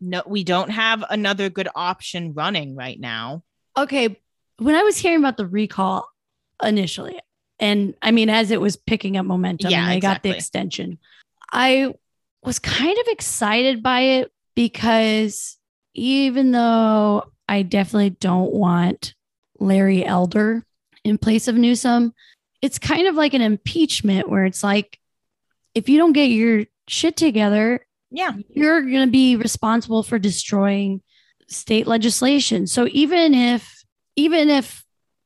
no, 0.00 0.22
we 0.26 0.44
don't 0.44 0.70
have 0.70 1.04
another 1.08 1.48
good 1.48 1.68
option 1.74 2.34
running 2.34 2.76
right 2.76 3.00
now. 3.00 3.42
Okay, 3.76 4.16
when 4.58 4.74
I 4.74 4.82
was 4.82 4.98
hearing 4.98 5.20
about 5.20 5.36
the 5.36 5.46
recall 5.46 6.08
initially, 6.62 7.18
and 7.58 7.94
I 8.02 8.10
mean, 8.10 8.28
as 8.28 8.50
it 8.50 8.60
was 8.60 8.76
picking 8.76 9.16
up 9.16 9.24
momentum, 9.24 9.70
Yeah, 9.70 9.82
and 9.82 9.90
I 9.90 10.00
got 10.00 10.22
the 10.22 10.34
extension, 10.34 10.98
I 11.52 11.94
was 12.42 12.58
kind 12.58 12.96
of 12.98 13.06
excited 13.08 13.82
by 13.82 14.00
it 14.00 14.32
because 14.54 15.56
even 15.94 16.52
though 16.52 17.32
I 17.48 17.62
definitely 17.62 18.10
don't 18.10 18.52
want 18.52 19.14
Larry 19.58 20.04
Elder 20.04 20.64
in 21.04 21.16
place 21.16 21.48
of 21.48 21.54
Newsom, 21.54 22.12
it's 22.62 22.78
kind 22.78 23.06
of 23.06 23.14
like 23.14 23.34
an 23.34 23.42
impeachment 23.42 24.28
where 24.28 24.44
it's 24.44 24.62
like, 24.62 24.98
if 25.74 25.88
you 25.88 25.98
don't 25.98 26.12
get 26.12 26.26
your 26.30 26.64
shit 26.88 27.16
together, 27.16 27.86
Yeah. 28.10 28.32
you're 28.48 28.80
going 28.82 29.06
to 29.06 29.10
be 29.12 29.36
responsible 29.36 30.02
for 30.02 30.18
destroying 30.18 31.02
state 31.48 31.86
legislation. 31.86 32.66
So 32.66 32.88
even 32.90 33.34
if 33.34 33.84
even 34.16 34.48
if 34.48 34.84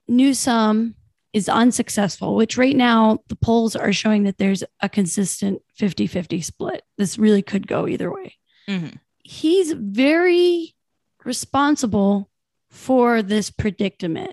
Newsom 0.08 0.96
is 1.32 1.48
unsuccessful, 1.48 2.34
which 2.34 2.58
right 2.58 2.74
now 2.76 3.20
the 3.28 3.36
polls 3.36 3.76
are 3.76 3.92
showing 3.92 4.24
that 4.24 4.36
there's 4.38 4.64
a 4.80 4.88
consistent 4.88 5.62
50-50 5.78 6.42
split. 6.42 6.82
This 6.98 7.16
really 7.16 7.40
could 7.42 7.68
go 7.68 7.86
either 7.86 8.12
way. 8.12 8.34
Mhm. 8.68 8.98
He's 9.22 9.70
very 9.70 10.74
responsible 11.24 12.28
for 12.70 13.22
this 13.22 13.50
predicament. 13.50 14.32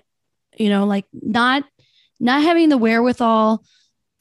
You 0.58 0.70
know, 0.70 0.84
like 0.86 1.06
not 1.12 1.62
not 2.20 2.42
having 2.42 2.68
the 2.68 2.78
wherewithal 2.78 3.64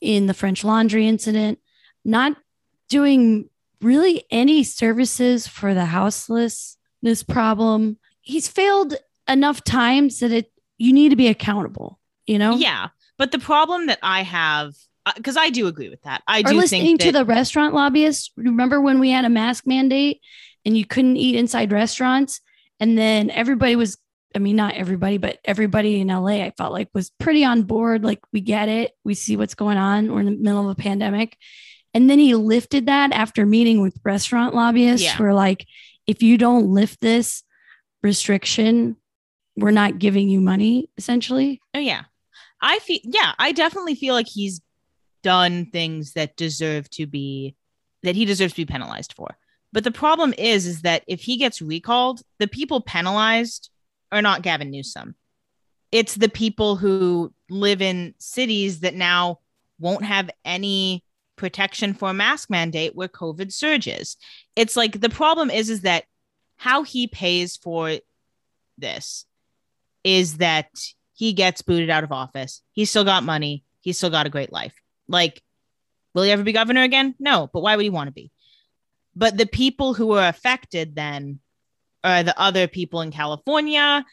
in 0.02 0.28
the 0.28 0.34
French 0.34 0.64
Laundry 0.64 1.08
incident, 1.08 1.60
not 2.06 2.38
doing 2.90 3.50
really 3.82 4.24
any 4.32 4.64
services 4.64 5.48
for 5.48 5.74
the 5.74 5.86
houselessness 5.86 7.24
problem. 7.28 7.98
He's 8.22 8.48
failed 8.48 8.96
enough 9.28 9.64
times 9.64 10.20
that 10.20 10.32
it 10.32 10.52
you 10.78 10.94
need 10.94 11.10
to 11.10 11.16
be 11.16 11.28
accountable, 11.28 12.00
you 12.26 12.38
know? 12.38 12.56
Yeah. 12.56 12.90
But 13.18 13.32
the 13.32 13.40
problem 13.40 13.88
that 13.88 14.00
I 14.04 14.22
have, 14.22 14.76
uh, 15.06 15.14
because 15.16 15.38
I 15.38 15.50
do 15.50 15.68
agree 15.68 15.90
with 15.90 16.02
that. 16.04 16.22
I 16.28 16.42
Or 16.42 16.44
do 16.44 16.54
listening 16.58 16.98
think 16.98 17.02
to 17.02 17.12
the 17.12 17.26
restaurant 17.26 17.74
lobbyists. 17.74 18.32
Remember 18.38 18.80
when 18.80 19.00
we 19.00 19.10
had 19.10 19.26
a 19.26 19.30
mask 19.30 19.66
mandate 19.66 20.22
and 20.66 20.78
you 20.78 20.86
couldn't 20.86 21.18
eat 21.18 21.36
inside 21.36 21.72
restaurants? 21.72 22.42
And 22.80 22.96
then 22.96 23.32
everybody 23.32 23.76
was, 23.76 23.98
I 24.38 24.40
mean, 24.40 24.56
not 24.56 24.76
everybody, 24.76 25.18
but 25.18 25.40
everybody 25.44 26.00
in 26.00 26.10
LA, 26.10 26.44
I 26.44 26.54
felt 26.56 26.72
like 26.72 26.90
was 26.94 27.10
pretty 27.10 27.44
on 27.44 27.64
board. 27.64 28.04
Like, 28.04 28.20
we 28.32 28.40
get 28.40 28.70
it. 28.70 28.92
We 29.04 29.16
see 29.16 29.36
what's 29.36 29.56
going 29.56 29.78
on. 29.80 30.12
We're 30.14 30.20
in 30.20 30.26
the 30.28 30.32
middle 30.38 30.70
of 30.70 30.78
a 30.78 30.80
pandemic. 30.80 31.36
And 31.96 32.08
then 32.08 32.20
he 32.20 32.36
lifted 32.36 32.86
that 32.86 33.12
after 33.14 33.48
meeting 33.48 33.82
with 33.82 33.98
restaurant 34.04 34.54
lobbyists 34.54 35.04
Yeah. 35.04 35.16
who 35.16 35.24
are 35.24 35.34
like, 35.34 35.66
if 36.06 36.22
you 36.22 36.38
don't 36.38 36.68
lift 36.68 37.02
this 37.02 37.42
restriction, 38.04 38.96
we're 39.56 39.72
not 39.72 39.98
giving 39.98 40.30
you 40.30 40.40
money, 40.40 40.90
essentially. 41.00 41.60
oh, 41.74 41.80
yeah. 41.80 42.04
I 42.62 42.78
feel, 42.80 43.00
yeah, 43.04 43.34
I 43.40 43.52
definitely 43.54 43.96
feel 43.96 44.14
like 44.14 44.28
he's 44.28 44.62
done 45.24 45.66
things 45.72 46.14
that 46.14 46.36
deserve 46.38 46.88
to 46.92 47.08
be, 47.08 47.56
that 48.04 48.16
he 48.16 48.26
deserves 48.26 48.54
to 48.54 48.62
be 48.62 48.72
penalized 48.72 49.14
for. 49.14 49.36
But 49.74 49.84
the 49.84 49.92
problem 49.92 50.34
is, 50.38 50.68
is 50.68 50.84
that 50.84 51.04
if 51.08 51.22
he 51.22 51.38
gets 51.38 51.60
recalled, 51.60 52.22
the 52.38 52.48
people 52.48 52.82
penalized 52.82 53.72
are 54.12 54.22
not 54.22 54.42
Gavin 54.42 54.72
Newsom. 54.72 55.16
It's 55.92 56.16
the 56.16 56.30
people 56.30 56.76
who 56.76 57.34
live 57.50 57.82
in 57.82 58.14
cities 58.18 58.82
that 58.82 58.94
now 58.94 59.40
won't 59.80 60.04
have 60.04 60.30
any 60.44 61.04
protection 61.36 61.94
for 61.94 62.10
a 62.10 62.14
mask 62.14 62.50
mandate 62.50 62.96
where 62.96 63.08
COVID 63.08 63.54
surges. 63.54 64.18
It's 64.56 64.76
like 64.76 65.00
the 65.00 65.10
problem 65.10 65.50
is, 65.50 65.70
is 65.70 65.82
that 65.82 66.06
how 66.58 66.84
he 66.84 67.08
pays 67.08 67.56
for 67.56 67.98
this 68.78 69.26
is 70.04 70.38
that 70.38 70.70
he 71.14 71.34
gets 71.34 71.62
booted 71.62 71.90
out 71.90 72.04
of 72.04 72.12
office. 72.12 72.62
He's 72.72 72.90
still 72.90 73.06
got 73.06 73.24
money. 73.24 73.64
He's 73.82 73.98
still 73.98 74.10
got 74.10 74.26
a 74.26 74.32
great 74.32 74.52
life. 74.52 74.74
Like, 75.08 75.42
will 76.14 76.24
he 76.24 76.32
ever 76.32 76.44
be 76.44 76.54
governor 76.54 76.84
again? 76.84 77.16
No, 77.20 77.50
but 77.52 77.62
why 77.62 77.76
would 77.76 77.84
he 77.84 77.90
want 77.90 78.08
to 78.08 78.14
be? 78.14 78.32
But 79.16 79.38
the 79.38 79.46
people 79.46 79.94
who 79.94 80.12
are 80.14 80.28
affected 80.28 80.96
then 80.96 81.40
are 82.04 82.24
the 82.24 82.40
other 82.40 82.68
people 82.68 83.02
in 83.02 83.12
California. 83.12 84.06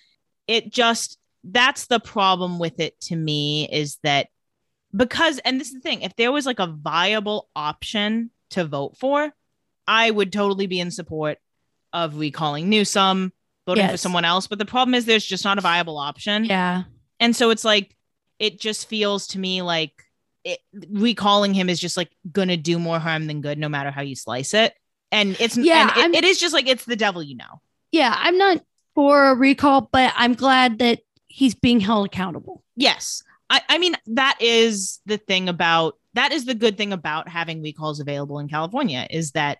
It 0.46 0.72
just, 0.72 1.18
that's 1.42 1.86
the 1.86 2.00
problem 2.00 2.58
with 2.58 2.80
it 2.80 2.98
to 3.02 3.16
me 3.16 3.68
is 3.70 3.98
that 4.02 4.28
because, 4.94 5.38
and 5.40 5.60
this 5.60 5.68
is 5.68 5.74
the 5.74 5.80
thing, 5.80 6.02
if 6.02 6.14
there 6.16 6.32
was 6.32 6.46
like 6.46 6.60
a 6.60 6.66
viable 6.66 7.48
option 7.54 8.30
to 8.50 8.64
vote 8.64 8.96
for, 8.98 9.32
I 9.86 10.10
would 10.10 10.32
totally 10.32 10.66
be 10.66 10.80
in 10.80 10.90
support 10.90 11.38
of 11.92 12.18
recalling 12.18 12.68
Newsom, 12.68 13.32
voting 13.66 13.88
for 13.88 13.96
someone 13.96 14.24
else. 14.24 14.46
But 14.46 14.58
the 14.58 14.64
problem 14.64 14.94
is 14.94 15.04
there's 15.04 15.24
just 15.24 15.44
not 15.44 15.58
a 15.58 15.62
viable 15.62 15.98
option. 15.98 16.44
Yeah. 16.44 16.84
And 17.20 17.34
so 17.34 17.50
it's 17.50 17.64
like, 17.64 17.96
it 18.38 18.58
just 18.58 18.88
feels 18.88 19.28
to 19.28 19.38
me 19.38 19.62
like 19.62 19.92
it, 20.44 20.58
recalling 20.90 21.54
him 21.54 21.68
is 21.68 21.80
just 21.80 21.96
like 21.96 22.10
going 22.30 22.48
to 22.48 22.56
do 22.56 22.78
more 22.78 22.98
harm 22.98 23.26
than 23.26 23.40
good, 23.40 23.58
no 23.58 23.68
matter 23.68 23.90
how 23.90 24.02
you 24.02 24.16
slice 24.16 24.54
it. 24.54 24.74
And 25.12 25.36
it's, 25.40 25.56
Yeah, 25.56 25.92
and 25.96 26.14
it, 26.14 26.24
it 26.24 26.28
is 26.28 26.38
just 26.38 26.52
like, 26.52 26.68
it's 26.68 26.84
the 26.84 26.96
devil, 26.96 27.22
you 27.22 27.36
know. 27.36 27.60
Yeah. 27.94 28.12
I'm 28.18 28.36
not 28.36 28.60
for 28.96 29.26
a 29.30 29.34
recall, 29.36 29.88
but 29.92 30.12
I'm 30.16 30.34
glad 30.34 30.80
that 30.80 30.98
he's 31.28 31.54
being 31.54 31.78
held 31.78 32.06
accountable. 32.06 32.64
Yes. 32.74 33.22
I, 33.48 33.60
I 33.68 33.78
mean, 33.78 33.94
that 34.06 34.36
is 34.40 35.00
the 35.06 35.16
thing 35.16 35.48
about, 35.48 35.96
that 36.14 36.32
is 36.32 36.44
the 36.44 36.56
good 36.56 36.76
thing 36.76 36.92
about 36.92 37.28
having 37.28 37.62
recalls 37.62 38.00
available 38.00 38.40
in 38.40 38.48
California 38.48 39.06
is 39.08 39.30
that 39.32 39.58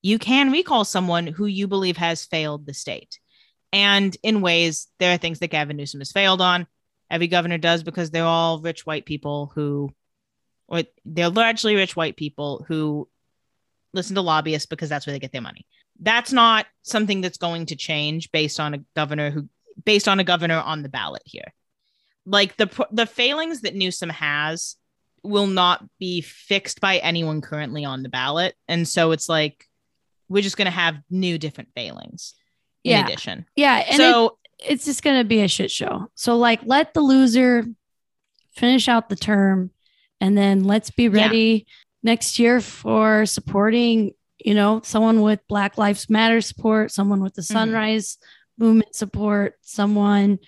you 0.00 0.18
can 0.18 0.50
recall 0.50 0.86
someone 0.86 1.26
who 1.26 1.44
you 1.44 1.68
believe 1.68 1.98
has 1.98 2.24
failed 2.24 2.64
the 2.64 2.72
state. 2.72 3.18
And 3.70 4.16
in 4.22 4.40
ways, 4.40 4.88
there 4.98 5.12
are 5.12 5.18
things 5.18 5.40
that 5.40 5.50
Gavin 5.50 5.76
Newsom 5.76 6.00
has 6.00 6.10
failed 6.10 6.40
on. 6.40 6.66
Every 7.10 7.26
governor 7.26 7.58
does 7.58 7.82
because 7.82 8.10
they're 8.10 8.24
all 8.24 8.60
rich 8.60 8.86
white 8.86 9.04
people 9.04 9.52
who, 9.54 9.92
or 10.68 10.84
they're 11.04 11.28
largely 11.28 11.74
rich 11.74 11.94
white 11.94 12.16
people 12.16 12.64
who 12.66 13.08
listen 13.92 14.14
to 14.14 14.22
lobbyists 14.22 14.66
because 14.66 14.88
that's 14.88 15.06
where 15.06 15.12
they 15.12 15.18
get 15.18 15.32
their 15.32 15.42
money. 15.42 15.66
That's 16.00 16.32
not 16.32 16.66
something 16.82 17.20
that's 17.20 17.38
going 17.38 17.66
to 17.66 17.76
change 17.76 18.30
based 18.30 18.60
on 18.60 18.74
a 18.74 18.78
governor 18.94 19.30
who, 19.30 19.48
based 19.84 20.08
on 20.08 20.20
a 20.20 20.24
governor 20.24 20.58
on 20.60 20.82
the 20.82 20.88
ballot 20.88 21.22
here. 21.24 21.52
Like 22.26 22.56
the 22.56 22.68
the 22.92 23.06
failings 23.06 23.62
that 23.62 23.74
Newsom 23.74 24.10
has 24.10 24.76
will 25.22 25.46
not 25.46 25.84
be 25.98 26.20
fixed 26.20 26.80
by 26.80 26.98
anyone 26.98 27.40
currently 27.40 27.84
on 27.84 28.02
the 28.02 28.08
ballot, 28.08 28.54
and 28.68 28.86
so 28.86 29.10
it's 29.12 29.28
like 29.28 29.66
we're 30.28 30.42
just 30.42 30.56
going 30.56 30.66
to 30.66 30.70
have 30.70 30.96
new 31.10 31.38
different 31.38 31.70
failings. 31.74 32.34
In 32.84 32.92
Yeah. 32.92 33.04
addition, 33.06 33.44
Yeah. 33.56 33.76
And 33.90 33.94
it- 33.94 33.96
so 33.96 34.38
it's 34.58 34.84
just 34.84 35.02
going 35.02 35.18
to 35.18 35.24
be 35.24 35.40
a 35.40 35.48
shit 35.48 35.70
show. 35.70 36.10
So, 36.14 36.36
like, 36.36 36.60
let 36.64 36.92
the 36.94 37.00
loser 37.00 37.64
finish 38.52 38.88
out 38.88 39.08
the 39.08 39.16
term 39.16 39.70
and 40.20 40.36
then 40.36 40.64
let's 40.64 40.90
be 40.90 41.08
ready 41.08 41.66
next 42.02 42.38
year 42.38 42.60
for 42.60 43.24
supporting, 43.26 44.12
you 44.38 44.54
know, 44.54 44.80
someone 44.84 45.20
with 45.22 45.40
Black 45.48 45.78
Lives 45.78 46.08
Matter 46.08 46.40
support, 46.40 46.92
someone 46.92 47.22
with 47.22 47.34
the 47.34 47.42
Mhm. 47.42 47.52
Sunrise 47.52 48.18
Movement 48.56 48.94
support, 48.94 49.54
someone 49.62 50.38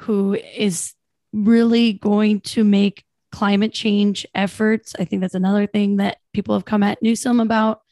who 0.00 0.34
is 0.34 0.94
really 1.32 1.92
going 1.92 2.40
to 2.40 2.64
make 2.64 3.04
climate 3.30 3.72
change 3.72 4.26
efforts. 4.34 4.94
I 4.98 5.04
think 5.04 5.20
that's 5.20 5.34
another 5.34 5.66
thing 5.66 5.96
that 5.96 6.18
people 6.32 6.54
have 6.54 6.64
come 6.64 6.82
at 6.82 7.02
Newsom 7.02 7.40
about 7.40 7.82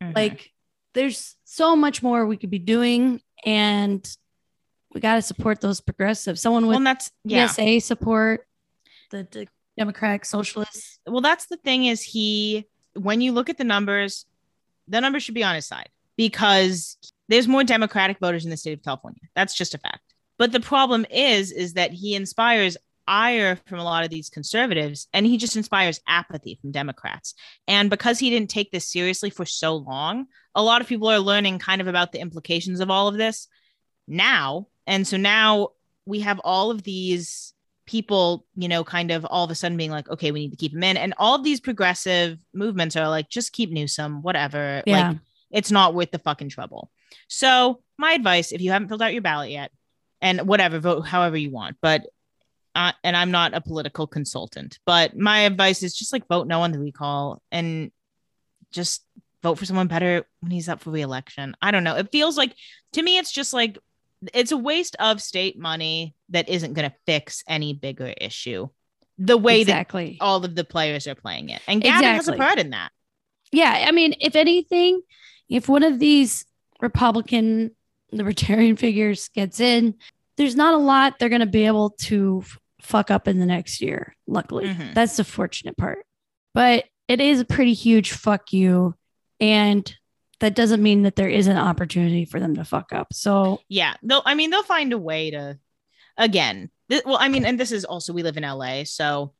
mhm. 0.00 0.14
like 0.14 0.52
there's 0.94 1.36
so 1.44 1.74
much 1.74 2.02
more 2.02 2.26
we 2.26 2.36
could 2.36 2.50
be 2.50 2.58
doing 2.58 3.20
and 3.44 4.08
we 4.94 5.00
got 5.00 5.16
to 5.16 5.22
support 5.22 5.60
those 5.60 5.80
progressives 5.80 6.40
someone 6.40 6.66
with 6.66 6.76
and 6.76 6.86
that's 6.86 7.10
yeah. 7.24 7.46
DSA 7.48 7.82
support 7.82 8.46
the, 9.10 9.26
the 9.30 9.48
democratic 9.76 10.24
socialists 10.24 10.98
well 11.06 11.20
that's 11.22 11.46
the 11.46 11.56
thing 11.56 11.86
is 11.86 12.02
he 12.02 12.66
when 12.94 13.20
you 13.20 13.32
look 13.32 13.48
at 13.48 13.58
the 13.58 13.64
numbers 13.64 14.26
the 14.88 15.00
numbers 15.00 15.22
should 15.22 15.34
be 15.34 15.44
on 15.44 15.54
his 15.54 15.66
side 15.66 15.88
because 16.16 16.96
there's 17.28 17.48
more 17.48 17.64
democratic 17.64 18.18
voters 18.18 18.44
in 18.44 18.50
the 18.50 18.56
state 18.56 18.76
of 18.76 18.84
california. 18.84 19.20
That's 19.34 19.54
just 19.54 19.74
a 19.74 19.78
fact. 19.78 20.14
But 20.38 20.52
the 20.52 20.60
problem 20.60 21.06
is 21.10 21.52
is 21.52 21.74
that 21.74 21.92
he 21.92 22.14
inspires 22.14 22.76
ire 23.06 23.56
from 23.66 23.80
a 23.80 23.84
lot 23.84 24.04
of 24.04 24.10
these 24.10 24.30
conservatives 24.30 25.08
and 25.12 25.26
he 25.26 25.36
just 25.36 25.56
inspires 25.56 26.00
apathy 26.06 26.58
from 26.60 26.72
democrats. 26.72 27.34
And 27.66 27.90
because 27.90 28.18
he 28.18 28.30
didn't 28.30 28.50
take 28.50 28.70
this 28.70 28.90
seriously 28.90 29.30
for 29.30 29.44
so 29.44 29.76
long 29.76 30.26
a 30.54 30.62
lot 30.62 30.80
of 30.80 30.88
people 30.88 31.08
are 31.08 31.18
learning 31.18 31.58
kind 31.58 31.80
of 31.80 31.88
about 31.88 32.12
the 32.12 32.20
implications 32.20 32.80
of 32.80 32.90
all 32.90 33.08
of 33.08 33.16
this 33.16 33.48
now. 34.06 34.68
And 34.86 35.06
so 35.06 35.16
now 35.16 35.68
we 36.06 36.20
have 36.20 36.40
all 36.40 36.70
of 36.70 36.82
these 36.82 37.54
people, 37.92 38.46
you 38.56 38.68
know, 38.68 38.82
kind 38.82 39.10
of 39.10 39.26
all 39.26 39.44
of 39.44 39.50
a 39.50 39.54
sudden 39.54 39.76
being 39.76 39.90
like, 39.90 40.08
okay, 40.08 40.30
we 40.32 40.40
need 40.40 40.50
to 40.50 40.56
keep 40.56 40.72
him 40.72 40.82
in. 40.82 40.96
And 40.96 41.12
all 41.18 41.34
of 41.34 41.44
these 41.44 41.60
progressive 41.60 42.38
movements 42.54 42.96
are 42.96 43.06
like, 43.06 43.28
just 43.28 43.52
keep 43.52 43.70
Newsom, 43.70 44.22
whatever. 44.22 44.82
yeah 44.86 45.08
Like 45.08 45.18
It's 45.50 45.70
not 45.70 45.94
worth 45.94 46.10
the 46.10 46.18
fucking 46.18 46.48
trouble. 46.48 46.90
So, 47.28 47.82
my 47.98 48.12
advice 48.12 48.50
if 48.50 48.62
you 48.62 48.70
haven't 48.72 48.88
filled 48.88 49.02
out 49.02 49.12
your 49.12 49.20
ballot 49.20 49.50
yet, 49.50 49.70
and 50.22 50.48
whatever, 50.48 50.78
vote 50.78 51.02
however 51.02 51.36
you 51.36 51.50
want, 51.50 51.76
but 51.82 52.06
uh, 52.74 52.92
and 53.04 53.14
I'm 53.14 53.30
not 53.30 53.52
a 53.52 53.60
political 53.60 54.06
consultant, 54.06 54.78
but 54.86 55.14
my 55.14 55.40
advice 55.40 55.82
is 55.82 55.94
just 55.94 56.14
like 56.14 56.26
vote 56.26 56.46
no 56.46 56.62
on 56.62 56.72
the 56.72 56.78
recall 56.78 57.42
and 57.52 57.92
just 58.70 59.04
vote 59.42 59.58
for 59.58 59.66
someone 59.66 59.88
better 59.88 60.24
when 60.40 60.50
he's 60.50 60.70
up 60.70 60.80
for 60.80 60.90
reelection. 60.90 61.54
I 61.60 61.70
don't 61.70 61.84
know. 61.84 61.96
It 61.96 62.10
feels 62.10 62.38
like 62.38 62.54
to 62.94 63.02
me, 63.02 63.18
it's 63.18 63.32
just 63.32 63.52
like 63.52 63.76
it's 64.32 64.52
a 64.52 64.56
waste 64.56 64.96
of 64.98 65.20
state 65.20 65.58
money 65.58 66.14
that 66.30 66.48
isn't 66.48 66.74
going 66.74 66.88
to 66.88 66.96
fix 67.06 67.42
any 67.48 67.72
bigger 67.72 68.14
issue. 68.20 68.68
The 69.18 69.36
way 69.36 69.60
exactly. 69.60 70.16
that 70.18 70.24
all 70.24 70.44
of 70.44 70.54
the 70.54 70.64
players 70.64 71.06
are 71.06 71.14
playing 71.14 71.50
it, 71.50 71.60
and 71.68 71.82
Gavin 71.82 71.98
exactly. 71.98 72.16
has 72.16 72.28
a 72.28 72.36
part 72.36 72.58
in 72.58 72.70
that. 72.70 72.90
Yeah, 73.52 73.84
I 73.86 73.92
mean, 73.92 74.14
if 74.20 74.34
anything, 74.34 75.02
if 75.48 75.68
one 75.68 75.82
of 75.82 75.98
these 75.98 76.46
Republican 76.80 77.72
libertarian 78.10 78.76
figures 78.76 79.28
gets 79.28 79.60
in, 79.60 79.94
there's 80.36 80.56
not 80.56 80.74
a 80.74 80.78
lot 80.78 81.18
they're 81.18 81.28
going 81.28 81.40
to 81.40 81.46
be 81.46 81.66
able 81.66 81.90
to 81.90 82.42
fuck 82.80 83.10
up 83.10 83.28
in 83.28 83.38
the 83.38 83.46
next 83.46 83.80
year. 83.80 84.16
Luckily, 84.26 84.66
mm-hmm. 84.66 84.94
that's 84.94 85.16
the 85.16 85.24
fortunate 85.24 85.76
part. 85.76 86.04
But 86.54 86.86
it 87.06 87.20
is 87.20 87.40
a 87.40 87.44
pretty 87.44 87.74
huge 87.74 88.12
fuck 88.12 88.52
you, 88.52 88.94
and 89.40 89.94
that 90.42 90.56
doesn't 90.56 90.82
mean 90.82 91.02
that 91.02 91.14
there 91.14 91.28
is 91.28 91.46
an 91.46 91.56
opportunity 91.56 92.24
for 92.24 92.40
them 92.40 92.56
to 92.56 92.64
fuck 92.64 92.92
up. 92.92 93.14
So 93.14 93.60
yeah, 93.68 93.94
they'll. 94.02 94.22
I 94.26 94.34
mean, 94.34 94.50
they'll 94.50 94.62
find 94.64 94.92
a 94.92 94.98
way 94.98 95.30
to. 95.30 95.58
Again, 96.18 96.68
th- 96.90 97.04
well, 97.06 97.16
I 97.18 97.28
mean, 97.28 97.44
and 97.44 97.58
this 97.58 97.72
is 97.72 97.84
also 97.84 98.12
we 98.12 98.22
live 98.22 98.36
in 98.36 98.42
LA, 98.42 98.84
so 98.84 99.32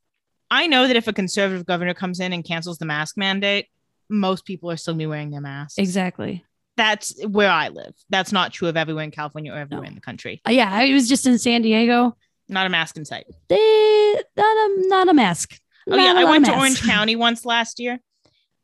I 0.50 0.68
know 0.68 0.86
that 0.86 0.96
if 0.96 1.08
a 1.08 1.12
conservative 1.12 1.66
governor 1.66 1.92
comes 1.92 2.20
in 2.20 2.32
and 2.32 2.44
cancels 2.44 2.78
the 2.78 2.86
mask 2.86 3.16
mandate, 3.18 3.66
most 4.08 4.46
people 4.46 4.70
are 4.70 4.76
still 4.76 4.94
gonna 4.94 5.02
be 5.02 5.06
wearing 5.06 5.30
their 5.30 5.40
masks. 5.40 5.76
Exactly. 5.76 6.44
That's 6.76 7.22
where 7.26 7.50
I 7.50 7.68
live. 7.68 7.94
That's 8.08 8.32
not 8.32 8.52
true 8.52 8.68
of 8.68 8.76
everywhere 8.76 9.04
in 9.04 9.10
California 9.10 9.52
or 9.52 9.58
everywhere 9.58 9.84
no. 9.84 9.88
in 9.88 9.94
the 9.94 10.00
country. 10.00 10.40
Uh, 10.46 10.52
yeah, 10.52 10.72
I 10.72 10.92
was 10.92 11.08
just 11.08 11.26
in 11.26 11.38
San 11.38 11.62
Diego. 11.62 12.16
Not 12.48 12.66
a 12.66 12.70
mask 12.70 12.96
in 12.96 13.04
sight. 13.04 13.26
They, 13.48 14.14
not 14.36 14.56
a 14.56 14.88
not 14.88 15.08
a 15.08 15.14
mask. 15.14 15.58
Oh 15.88 15.96
not, 15.96 16.02
yeah, 16.02 16.20
I 16.20 16.24
went 16.24 16.46
to 16.46 16.56
Orange 16.56 16.82
County 16.82 17.16
once 17.16 17.44
last 17.44 17.80
year, 17.80 17.98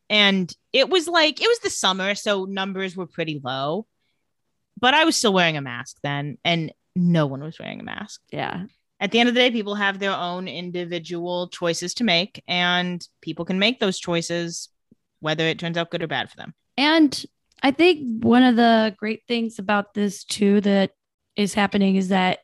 and 0.09 0.55
it 0.79 0.89
was 0.89 1.09
like 1.09 1.41
it 1.41 1.49
was 1.49 1.59
the 1.61 1.71
summer, 1.71 2.15
so 2.15 2.45
numbers 2.45 2.97
were 2.97 3.07
pretty 3.07 3.41
low. 3.43 3.87
But 4.81 4.95
I 4.95 5.05
was 5.05 5.17
still 5.17 5.33
wearing 5.33 5.57
a 5.57 5.61
mask 5.61 5.97
then, 6.03 6.39
and 6.45 6.73
no 6.95 7.27
one 7.27 7.43
was 7.43 7.59
wearing 7.59 7.81
a 7.81 7.85
mask. 7.85 8.21
Yeah. 8.31 8.65
At 9.01 9.13
the 9.13 9.21
end 9.21 9.29
of 9.29 9.35
the 9.35 9.41
day, 9.41 9.51
people 9.51 9.77
have 9.77 9.99
their 9.99 10.13
own 10.13 10.49
individual 10.49 11.49
choices 11.49 11.95
to 11.95 12.05
make, 12.05 12.43
and 12.49 13.07
people 13.21 13.45
can 13.45 13.59
make 13.59 13.81
those 13.81 13.99
choices 13.99 14.69
whether 15.21 15.45
it 15.45 15.59
turns 15.59 15.77
out 15.77 15.91
good 15.91 16.03
or 16.03 16.07
bad 16.07 16.31
for 16.31 16.37
them. 16.37 16.55
And 16.77 17.25
I 17.63 17.73
think 17.73 18.25
one 18.25 18.43
of 18.43 18.57
the 18.57 18.95
great 18.99 19.23
things 19.27 19.59
about 19.59 19.95
this 19.95 20.25
too 20.25 20.61
that 20.61 20.93
is 21.37 21.55
happening 21.55 21.97
is 21.97 22.09
that 22.09 22.39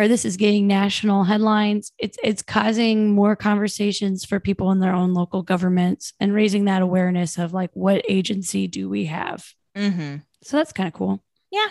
or 0.00 0.08
this 0.08 0.24
is 0.24 0.38
getting 0.38 0.66
national 0.66 1.24
headlines. 1.24 1.92
It's 1.98 2.16
it's 2.24 2.40
causing 2.40 3.12
more 3.12 3.36
conversations 3.36 4.24
for 4.24 4.40
people 4.40 4.70
in 4.70 4.80
their 4.80 4.94
own 4.94 5.12
local 5.12 5.42
governments 5.42 6.14
and 6.18 6.32
raising 6.32 6.64
that 6.64 6.80
awareness 6.80 7.36
of 7.36 7.52
like 7.52 7.70
what 7.74 8.02
agency 8.08 8.66
do 8.66 8.88
we 8.88 9.04
have. 9.06 9.46
Mm-hmm. 9.76 10.16
So 10.42 10.56
that's 10.56 10.72
kind 10.72 10.86
of 10.86 10.94
cool. 10.94 11.22
Yeah, 11.50 11.68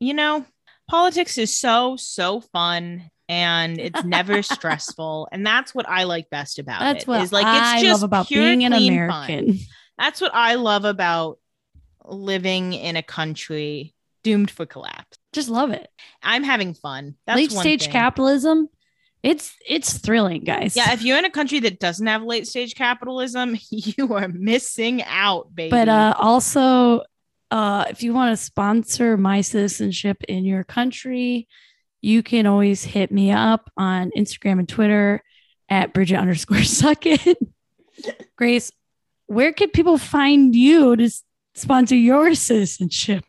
you 0.00 0.12
know, 0.12 0.44
politics 0.90 1.38
is 1.38 1.56
so 1.56 1.94
so 1.96 2.40
fun 2.40 3.10
and 3.28 3.78
it's 3.78 4.02
never 4.02 4.42
stressful, 4.42 5.28
and 5.30 5.46
that's 5.46 5.72
what 5.72 5.88
I 5.88 6.02
like 6.02 6.30
best 6.30 6.58
about 6.58 6.80
that's 6.80 7.04
it. 7.04 7.08
What 7.08 7.22
is 7.22 7.32
like 7.32 7.46
it's 7.46 7.66
I 7.68 7.80
just 7.80 8.02
love 8.02 8.08
about 8.08 8.28
being 8.28 8.64
an 8.64 8.72
American. 8.72 9.52
Fun. 9.52 9.58
That's 9.98 10.20
what 10.20 10.34
I 10.34 10.56
love 10.56 10.84
about 10.84 11.38
living 12.04 12.72
in 12.72 12.96
a 12.96 13.02
country 13.04 13.94
doomed 14.24 14.50
for 14.50 14.66
collapse. 14.66 15.18
Just 15.38 15.50
love 15.50 15.70
it. 15.70 15.88
I'm 16.20 16.42
having 16.42 16.74
fun. 16.74 17.14
That's 17.24 17.36
late 17.36 17.52
stage 17.52 17.82
thing. 17.84 17.92
capitalism. 17.92 18.68
It's 19.22 19.54
it's 19.64 19.96
thrilling, 19.96 20.42
guys. 20.42 20.74
Yeah, 20.74 20.92
if 20.92 21.02
you're 21.04 21.16
in 21.16 21.24
a 21.24 21.30
country 21.30 21.60
that 21.60 21.78
doesn't 21.78 22.08
have 22.08 22.24
late 22.24 22.48
stage 22.48 22.74
capitalism, 22.74 23.56
you 23.70 24.14
are 24.14 24.26
missing 24.26 25.04
out, 25.04 25.54
baby. 25.54 25.70
But 25.70 25.88
uh 25.88 26.14
also 26.18 27.02
uh 27.52 27.84
if 27.88 28.02
you 28.02 28.14
want 28.14 28.36
to 28.36 28.44
sponsor 28.44 29.16
my 29.16 29.40
citizenship 29.42 30.24
in 30.24 30.44
your 30.44 30.64
country, 30.64 31.46
you 32.00 32.24
can 32.24 32.46
always 32.46 32.82
hit 32.82 33.12
me 33.12 33.30
up 33.30 33.70
on 33.76 34.10
Instagram 34.16 34.58
and 34.58 34.68
Twitter 34.68 35.22
at 35.68 35.94
Bridget 35.94 36.16
underscore 36.16 36.64
suckett. 36.64 37.38
Grace, 38.36 38.72
where 39.26 39.52
can 39.52 39.70
people 39.70 39.98
find 39.98 40.56
you 40.56 40.96
to 40.96 41.08
sponsor 41.54 41.94
your 41.94 42.34
citizenship? 42.34 43.24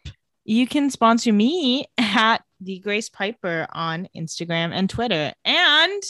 You 0.50 0.66
can 0.66 0.90
sponsor 0.90 1.32
me 1.32 1.86
at 2.00 2.42
the 2.60 2.80
Grace 2.80 3.08
Piper 3.08 3.68
on 3.72 4.10
Instagram 4.18 4.72
and 4.74 4.90
Twitter. 4.90 5.32
And 5.46 6.02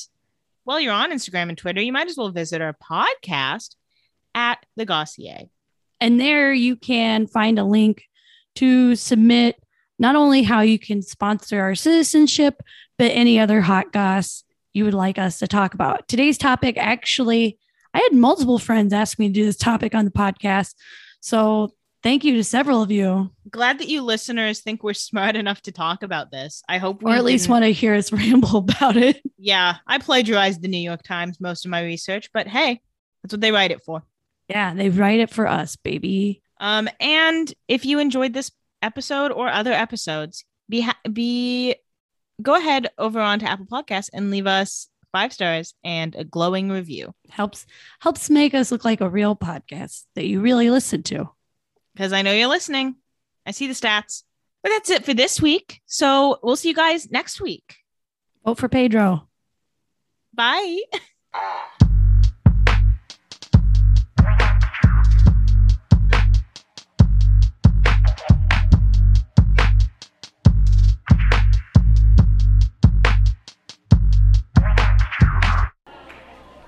while 0.63 0.79
you're 0.79 0.93
on 0.93 1.11
Instagram 1.11 1.49
and 1.49 1.57
Twitter, 1.57 1.81
you 1.81 1.91
might 1.91 2.07
as 2.07 2.15
well 2.15 2.31
visit 2.31 2.61
our 2.61 2.73
podcast 2.73 3.75
at 4.33 4.65
the 4.77 4.85
Gossier. 4.85 5.49
And 5.99 6.21
there 6.21 6.53
you 6.53 6.77
can 6.77 7.27
find 7.27 7.59
a 7.59 7.65
link 7.65 8.03
to 8.55 8.95
submit 8.95 9.61
not 9.99 10.15
only 10.15 10.43
how 10.43 10.61
you 10.61 10.79
can 10.79 11.01
sponsor 11.01 11.59
our 11.59 11.75
citizenship, 11.75 12.63
but 12.97 13.11
any 13.11 13.41
other 13.41 13.59
hot 13.59 13.91
goss 13.91 14.45
you 14.71 14.85
would 14.85 14.93
like 14.93 15.17
us 15.17 15.39
to 15.39 15.49
talk 15.49 15.73
about. 15.73 16.07
Today's 16.07 16.37
topic 16.37 16.77
actually 16.77 17.59
I 17.93 17.97
had 17.97 18.17
multiple 18.17 18.57
friends 18.57 18.93
ask 18.93 19.19
me 19.19 19.27
to 19.27 19.33
do 19.33 19.43
this 19.43 19.57
topic 19.57 19.93
on 19.93 20.05
the 20.05 20.11
podcast. 20.11 20.75
So 21.19 21.73
thank 22.03 22.23
you 22.23 22.35
to 22.35 22.43
several 22.43 22.81
of 22.81 22.91
you. 22.91 23.31
Glad 23.49 23.79
that 23.79 23.87
you 23.87 24.01
listeners 24.01 24.61
think 24.61 24.83
we're 24.83 24.93
smart 24.93 25.35
enough 25.35 25.61
to 25.63 25.71
talk 25.71 26.03
about 26.03 26.31
this. 26.31 26.63
I 26.69 26.77
hope, 26.77 27.03
or 27.03 27.11
at 27.11 27.23
least 27.23 27.49
want 27.49 27.65
to 27.65 27.71
hear 27.71 27.95
us 27.95 28.11
ramble 28.13 28.57
about 28.57 28.97
it. 28.97 29.21
Yeah, 29.37 29.77
I 29.87 29.97
plagiarized 29.97 30.61
the 30.61 30.67
New 30.67 30.77
York 30.77 31.03
Times 31.03 31.39
most 31.39 31.65
of 31.65 31.71
my 31.71 31.81
research, 31.81 32.29
but 32.33 32.47
hey, 32.47 32.81
that's 33.23 33.33
what 33.33 33.41
they 33.41 33.51
write 33.51 33.71
it 33.71 33.83
for. 33.85 34.03
Yeah, 34.47 34.73
they 34.73 34.89
write 34.89 35.19
it 35.19 35.29
for 35.29 35.47
us, 35.47 35.75
baby. 35.75 36.41
Um, 36.59 36.89
and 36.99 37.53
if 37.67 37.85
you 37.85 37.99
enjoyed 37.99 38.33
this 38.33 38.51
episode 38.81 39.31
or 39.31 39.47
other 39.47 39.71
episodes, 39.71 40.43
be 40.67 40.81
ha- 40.81 40.99
be 41.11 41.75
go 42.41 42.55
ahead 42.55 42.89
over 42.97 43.19
onto 43.19 43.45
Apple 43.45 43.65
Podcasts 43.65 44.09
and 44.13 44.31
leave 44.31 44.47
us 44.47 44.87
five 45.11 45.33
stars 45.33 45.73
and 45.83 46.15
a 46.15 46.23
glowing 46.23 46.69
review. 46.69 47.13
Helps 47.29 47.65
helps 47.99 48.29
make 48.29 48.53
us 48.53 48.71
look 48.71 48.85
like 48.85 49.01
a 49.01 49.09
real 49.09 49.35
podcast 49.35 50.05
that 50.15 50.25
you 50.25 50.41
really 50.41 50.69
listen 50.69 51.03
to. 51.03 51.29
Because 51.99 52.13
I 52.13 52.21
know 52.21 52.31
you're 52.31 52.47
listening. 52.47 52.95
I 53.45 53.51
see 53.51 53.67
the 53.67 53.73
stats. 53.73 54.23
But 54.63 54.69
that's 54.69 54.89
it 54.89 55.03
for 55.03 55.13
this 55.13 55.41
week. 55.41 55.81
So 55.85 56.39
we'll 56.41 56.55
see 56.55 56.69
you 56.69 56.73
guys 56.73 57.11
next 57.11 57.41
week. 57.41 57.75
Vote 58.45 58.57
for 58.57 58.69
Pedro. 58.69 59.27
Bye. 60.33 60.79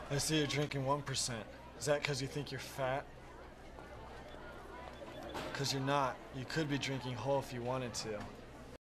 I 0.10 0.18
see 0.18 0.40
you're 0.40 0.48
drinking 0.48 0.84
1%. 0.84 1.32
Is 1.80 1.86
that 1.86 2.02
because 2.02 2.22
you 2.22 2.28
think 2.28 2.52
you're 2.52 2.60
fat? 2.60 3.06
Because 5.52 5.74
you're 5.74 5.82
not. 5.82 6.16
You 6.36 6.46
could 6.46 6.70
be 6.70 6.78
drinking 6.78 7.14
whole 7.14 7.40
if 7.40 7.54
you 7.54 7.62
wanted 7.62 7.94
to. 7.96 8.41